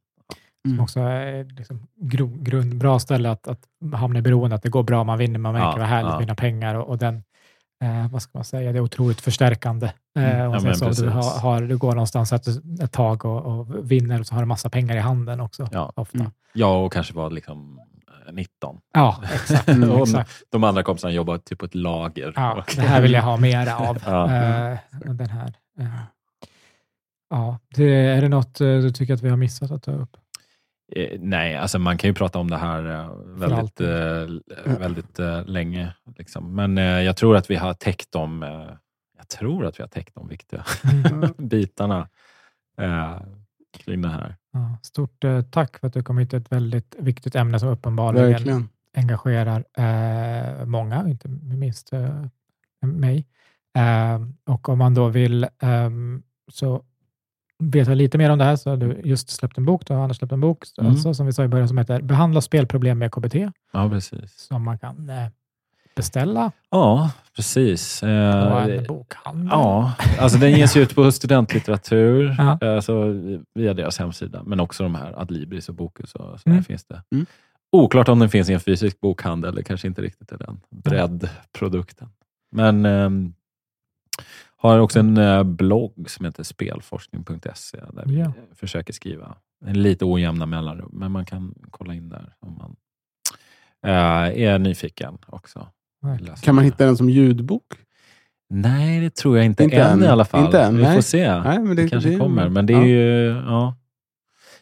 Som 0.64 0.72
Mm. 0.72 0.84
också 0.84 1.00
är 1.00 1.44
liksom 1.44 1.88
gro, 1.96 2.28
grund, 2.40 2.78
bra 2.78 3.00
ställe 3.00 3.30
att, 3.32 3.48
att 3.48 3.68
hamna 3.94 4.20
i 4.20 4.22
beroende, 4.22 4.56
att 4.56 4.64
det 4.64 4.70
går 4.70 4.84
bra, 4.84 5.04
man 5.04 5.18
vinner, 5.18 5.40
man 5.40 5.54
märker 5.54 5.68
Ja, 5.68 5.78
vad 5.78 5.88
härligt, 5.88 6.12
ja. 6.12 6.18
vinna 6.20 6.36
pengar 6.36 6.76
och, 6.76 6.88
och 6.90 6.98
den, 6.98 7.24
eh, 7.84 8.12
vad 8.12 8.22
ska 8.22 8.38
man 8.38 8.46
säga, 8.46 8.72
det 8.72 8.78
är 8.78 8.82
otroligt 8.82 9.22
förstärkande. 9.22 9.86
Eh, 9.86 10.40
Mm, 10.42 10.52
man 10.52 10.66
ja, 10.66 10.74
så. 10.74 10.90
Du, 11.04 11.10
har, 11.10 11.40
har, 11.40 11.62
du 11.62 11.78
går 11.78 11.92
någonstans 11.92 12.34
ett, 12.34 12.48
ett 12.84 12.92
tag 12.92 13.26
och, 13.26 13.46
och 13.60 13.92
vinner 13.92 14.20
och 14.20 14.28
så 14.28 14.36
har 14.36 14.42
du 14.42 14.46
massa 14.46 14.70
pengar 14.70 14.96
i 14.96 15.00
handen 15.00 15.40
också. 15.40 15.70
ja. 15.72 15.92
Ofta. 15.96 16.18
Mm. 16.20 16.32
ja, 16.54 16.78
och 16.86 16.94
kanske 16.94 17.14
var 17.14 17.30
liksom 17.30 17.80
19. 18.32 18.78
Ja, 18.94 19.22
exakt. 19.34 19.70
Och 19.70 20.02
exakt. 20.02 20.44
De 20.50 20.64
andra 20.64 20.84
kompisarna 20.84 21.14
jobbade 21.14 21.40
typ 21.40 21.60
på 21.60 21.66
ett 21.66 21.76
lager. 21.76 22.34
Ja, 22.36 22.64
det 22.76 22.82
här 22.82 23.02
vill 23.02 23.14
jag 23.14 23.22
ha 23.22 23.38
mera 23.38 23.78
av. 23.78 23.98
Ja. 24.06 24.26
Eh, 24.36 24.78
den 25.14 25.30
här. 25.30 25.54
eh. 25.80 25.86
Ja, 27.30 27.60
det, 27.76 27.86
är 27.94 28.22
det 28.22 28.30
något 28.30 28.62
eh, 28.62 28.68
du 28.68 28.92
tycker 28.92 29.14
att 29.14 29.22
vi 29.22 29.30
har 29.30 29.38
missat 29.38 29.72
att 29.72 29.84
ta 29.84 29.92
upp? 29.92 30.18
Eh, 30.96 31.20
Nej, 31.20 31.56
alltså 31.58 31.80
man 31.80 31.98
kan 31.98 32.08
ju 32.10 32.14
prata 32.14 32.40
om 32.40 32.50
det 32.50 32.58
här 32.58 33.10
väldigt, 33.40 33.82
eh, 33.82 34.78
väldigt 34.80 35.20
eh, 35.20 35.46
länge. 35.46 35.94
Liksom. 36.18 36.56
Men 36.56 36.78
jag 36.78 37.18
tror 37.18 37.36
att 37.36 37.50
vi 37.50 37.56
har 37.56 37.74
täckt 37.74 38.12
de, 38.12 38.42
jag 39.18 39.28
tror 39.30 39.66
att 39.66 39.80
vi 39.80 39.84
har 39.84 39.88
täckt 39.88 40.16
de 40.16 40.28
viktiga 40.28 40.64
Mm. 40.84 41.34
bitarna 41.48 42.08
kring 43.72 44.02
det 44.02 44.10
här. 44.10 44.36
Ja, 44.54 44.78
stort 44.82 45.24
eh, 45.24 45.42
tack 45.42 45.78
för 45.78 45.88
att 45.88 45.94
du 45.94 46.04
kom 46.04 46.18
hit 46.18 46.30
till 46.30 46.40
ett 46.40 46.52
väldigt 46.52 46.96
viktigt 47.00 47.36
ämne 47.36 47.60
som 47.60 47.70
uppenbarligen 47.70 48.30
Verkligen. 48.32 48.70
engagerar 48.98 49.64
eh, 49.78 50.66
många, 50.66 51.08
inte 51.10 51.28
minst 51.28 51.94
eh, 51.94 52.26
mig. 52.82 53.26
Eh, 53.78 54.22
och 54.54 54.70
om 54.70 54.78
man 54.78 54.94
då 54.94 55.08
vill 55.08 55.48
ehm, 55.62 56.24
så 56.52 56.84
veta 57.60 57.94
lite 57.94 58.18
mer 58.18 58.30
om 58.30 58.38
det 58.38 58.46
här 58.46 58.56
så 58.56 58.70
har 58.70 58.78
du 58.78 59.02
just 59.04 59.30
släppt 59.30 59.58
en 59.58 59.66
bok, 59.66 59.86
då 59.86 59.94
har 59.94 60.02
Anders 60.04 60.18
släppt 60.18 60.34
en 60.34 60.42
bok, 60.42 60.64
Mm. 60.78 60.92
alltså, 60.92 61.14
som 61.14 61.26
vi 61.26 61.34
sa 61.34 61.44
i 61.44 61.48
början, 61.48 61.68
som 61.68 61.78
heter 61.78 62.02
Behandla 62.02 62.42
spelproblem 62.42 63.00
med 63.00 63.12
KBT, 63.12 63.36
Ja, 63.74 63.90
precis. 63.90 64.34
som 64.40 64.64
man 64.64 64.80
kan 64.80 65.10
eh, 65.10 65.28
beställa 65.96 66.52
Ja, 66.70 67.12
precis. 67.36 68.00
på 68.02 68.06
Eh, 68.08 68.64
en 68.78 68.84
bokhandel. 68.84 69.48
Ja, 69.52 69.94
alltså 70.20 70.38
den 70.38 70.52
ges 70.52 70.78
ju 70.78 70.82
ut 70.82 70.96
på 70.96 71.12
studentlitteratur, 71.12 72.36
Ja. 72.38 72.58
eh, 72.62 72.76
alltså 72.76 73.04
via 73.56 73.74
deras 73.74 74.00
hemsida, 74.00 74.44
men 74.46 74.60
också 74.60 74.84
de 74.84 74.96
här 74.96 75.20
Adlibris 75.22 75.70
och 75.70 75.76
Bokus 75.76 76.16
och 76.16 76.40
så 76.40 76.50
Mm. 76.50 76.58
där 76.58 76.64
finns 76.64 76.84
det. 76.86 77.04
Mm. 77.12 77.26
Oklart 77.72 78.08
om 78.10 78.20
den 78.20 78.30
finns 78.30 78.50
i 78.50 78.54
en 78.54 78.60
fysisk 78.60 79.00
bokhandel, 79.02 79.56
det 79.56 79.64
kanske 79.64 79.88
inte 79.88 80.02
riktigt 80.02 80.32
är 80.32 80.38
den 80.38 80.62
breddprodukten. 80.70 82.10
Men 82.52 82.86
ehm, 82.86 83.34
har 84.58 84.80
också 84.80 85.00
en 85.00 85.18
eh, 85.18 85.44
blogg 85.44 86.10
som 86.10 86.26
heter 86.26 86.44
spelforskning.se 86.44 87.78
där 87.94 88.04
vi 88.06 88.20
eh, 88.20 88.32
försöker 88.56 88.94
skriva 88.94 89.36
en 89.66 89.82
lite 89.82 90.06
ojämna 90.06 90.46
mellanrum, 90.46 90.90
men 90.94 91.12
man 91.12 91.26
kan 91.26 91.56
kolla 91.72 91.94
in 91.94 92.10
där 92.10 92.34
om 92.40 92.58
man 92.58 92.76
eh, 93.86 94.44
är 94.44 94.60
nyfiken 94.60 95.18
också. 95.28 95.68
Läsa 96.20 96.46
Kan 96.46 96.56
man 96.56 96.64
hitta 96.64 96.86
den 96.86 96.98
som 96.98 97.10
ljudbok? 97.10 97.64
Nej, 98.50 99.00
det 99.00 99.16
tror 99.16 99.38
jag 99.38 99.46
inte, 99.46 99.64
Inte 99.64 99.82
än, 99.82 99.98
än. 100.00 100.04
i 100.04 100.08
alla 100.08 100.26
fall. 100.26 100.46
Inte 100.46 100.62
än, 100.62 100.78
Vi 100.78 100.84
nej. 100.84 100.96
får 100.96 101.02
se. 101.02 101.40
Nej, 101.40 101.60
men 101.60 101.76
det, 101.76 101.84
det, 101.84 101.90
kanske 101.90 102.10
det- 102.10 102.18
kommer. 102.18 102.50
Men 102.50 102.66
det 102.66 102.74
är 102.74 102.78
ja. 102.78 102.86
ju... 102.86 103.26
Ja. 103.48 103.76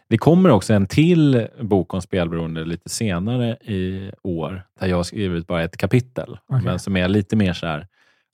Det 0.08 0.18
kommer 0.18 0.50
också 0.50 0.74
en 0.74 0.88
till 0.88 1.48
bok 1.62 1.94
om 1.94 2.02
spelberoende 2.02 2.66
lite 2.66 2.90
senare 2.90 3.56
i 3.62 4.12
år, 4.24 4.64
där 4.80 4.88
jag 4.88 4.96
har 4.98 5.04
skrivit 5.04 5.48
bara 5.48 5.64
ett 5.64 5.78
kapitel, 5.78 6.38
Okej. 6.48 6.64
men 6.66 6.80
som 6.80 6.98
är 6.98 7.08
lite 7.08 7.36
mer 7.36 7.54
så 7.54 7.68
här 7.68 7.88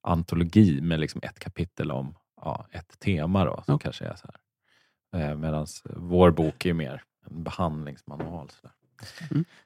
antologi 0.04 0.82
med 0.82 1.00
liksom 1.00 1.22
ett 1.24 1.40
kapitel 1.40 1.92
om 1.92 2.16
ja, 2.42 2.66
ett 2.72 3.00
tema. 3.00 3.46
Då, 3.46 3.54
som 3.66 3.74
Ja. 3.74 3.78
kanske 3.78 4.06
är 4.06 4.16
så 4.16 4.28
här. 5.14 5.30
Eh, 5.30 5.36
Medan 5.38 5.68
vår 5.96 6.32
bok 6.32 6.66
är 6.66 6.74
mer 6.74 7.02
en 7.30 7.44
behandlingsmanual. 7.44 8.50
Så 8.50 8.58
där. 8.68 8.72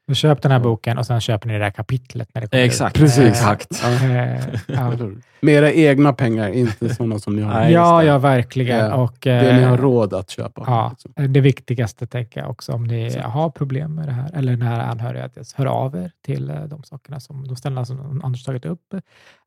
Du 0.08 0.16
köper 0.16 0.42
den 0.42 0.52
här 0.52 0.60
boken 0.60 0.98
och 0.98 1.06
sen 1.06 1.22
köper 1.22 1.48
ni 1.48 1.54
det 1.54 1.60
där 1.60 1.72
kapitlet 1.72 2.30
när 2.34 2.42
det 2.42 2.48
kommer 2.48 2.64
Exakt. 2.64 2.96
ut. 2.96 3.02
Precis. 3.02 3.20
Eh, 3.20 3.30
Exakt. 3.30 3.84
Eh, 3.84 4.56
ja. 4.68 4.98
Med 5.42 5.54
era 5.56 5.72
egna 5.72 6.14
pengar, 6.14 6.50
inte 6.50 6.96
sådana 6.96 7.20
som 7.20 7.36
ni 7.36 7.42
har. 7.42 7.54
Nej, 7.54 7.74
ja, 7.74 8.04
ja, 8.04 8.18
verkligen. 8.18 8.78
Ja. 8.86 8.94
Och, 8.94 9.18
Det 9.20 9.54
ni 9.54 9.62
eh, 9.62 9.70
har 9.70 9.78
råd 9.78 10.14
att 10.14 10.30
köpa. 10.30 10.64
Ja, 10.68 10.90
liksom. 10.90 11.34
det 11.34 11.42
viktigaste 11.42 12.08
tänker 12.08 12.40
jag 12.40 12.50
också 12.50 12.72
om 12.72 12.84
ni 12.84 13.06
Exakt. 13.06 13.26
har 13.26 13.50
problem 13.50 13.96
med 13.96 14.08
det 14.08 14.12
här 14.12 14.32
eller 14.34 14.58
nära 14.58 14.84
anhöriga, 14.84 15.26
att 15.26 15.54
hör 15.56 15.66
av 15.66 15.96
er 15.96 16.12
till 16.26 16.50
eh, 16.50 16.64
de 16.64 16.84
sakerna 16.84 17.20
som 17.20 17.48
de 17.48 17.56
ställena 17.56 17.86
som 17.86 18.22
Anders 18.24 18.44
tagit 18.44 18.66
upp 18.66 18.94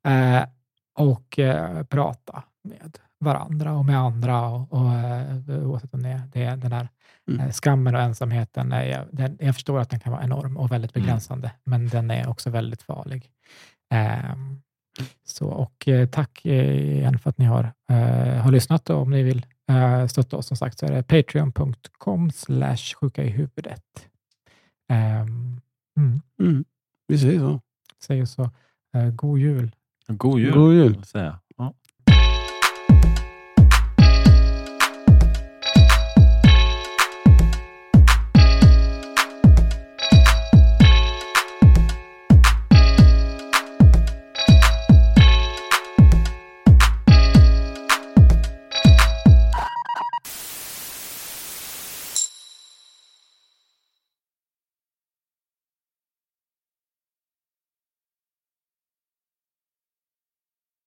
eh, 0.07 0.43
och 0.99 1.39
eh, 1.39 1.83
prata 1.83 2.43
med 2.65 2.99
varandra 3.23 3.73
och 3.73 3.85
med 3.85 3.99
andra 3.99 4.49
och, 4.49 4.73
och 4.73 4.93
eh, 4.94 5.66
oavsett 5.66 5.94
om 5.94 6.03
det 6.03 6.09
är, 6.09 6.23
det 6.32 6.43
är 6.44 6.57
den 6.57 6.73
här 6.73 6.89
Mm. 7.28 7.40
eh, 7.40 7.53
skammen 7.53 7.94
och 7.94 8.01
ensamheten. 8.01 8.73
Är, 8.73 8.85
jag, 8.85 9.07
den, 9.12 9.39
jag 9.40 9.55
förstår 9.55 9.81
att 9.81 9.90
den 9.90 10.01
kan 10.01 10.12
vara 10.12 10.23
enorm 10.24 10.57
och 10.57 10.73
väldigt 10.73 10.97
Mm. 10.97 11.07
begränsande, 11.07 11.51
men 11.65 11.89
den 11.89 12.11
är 12.11 12.28
också 12.28 12.51
väldigt 12.51 12.82
farlig. 12.82 13.31
Ehm, 13.90 14.61
så, 15.24 15.47
och 15.49 15.89
eh, 15.89 16.09
tack 16.09 16.47
igen 16.47 17.19
för 17.19 17.31
att 17.31 17.39
ni 17.39 17.44
har, 17.44 17.73
eh, 17.90 18.43
har 18.43 18.53
lyssnat 18.53 18.90
och 18.90 19.03
om 19.03 19.11
ni 19.11 19.23
vill 19.23 19.47
eh, 19.70 20.07
stötta 20.07 20.36
oss 20.36 20.47
som 20.47 20.57
sagt 20.57 20.78
så 20.78 20.86
är 20.86 20.93
det 20.93 21.03
patreon.com 21.03 22.31
slash 22.31 22.94
sjuka 23.01 23.24
i 23.24 23.31
huvudet. 23.31 24.09
Um, 24.93 25.61
mm, 25.99 26.23
Mm. 26.40 26.65
Vi 27.09 27.19
säger 27.19 27.39
så. 27.39 27.61
säger 28.07 28.24
så. 28.24 28.51
Eh, 28.97 29.11
god 29.11 29.39
jul. 29.39 29.74
God 30.07 30.40
jul. 30.40 30.53
God 30.55 30.74
jul. 30.74 31.05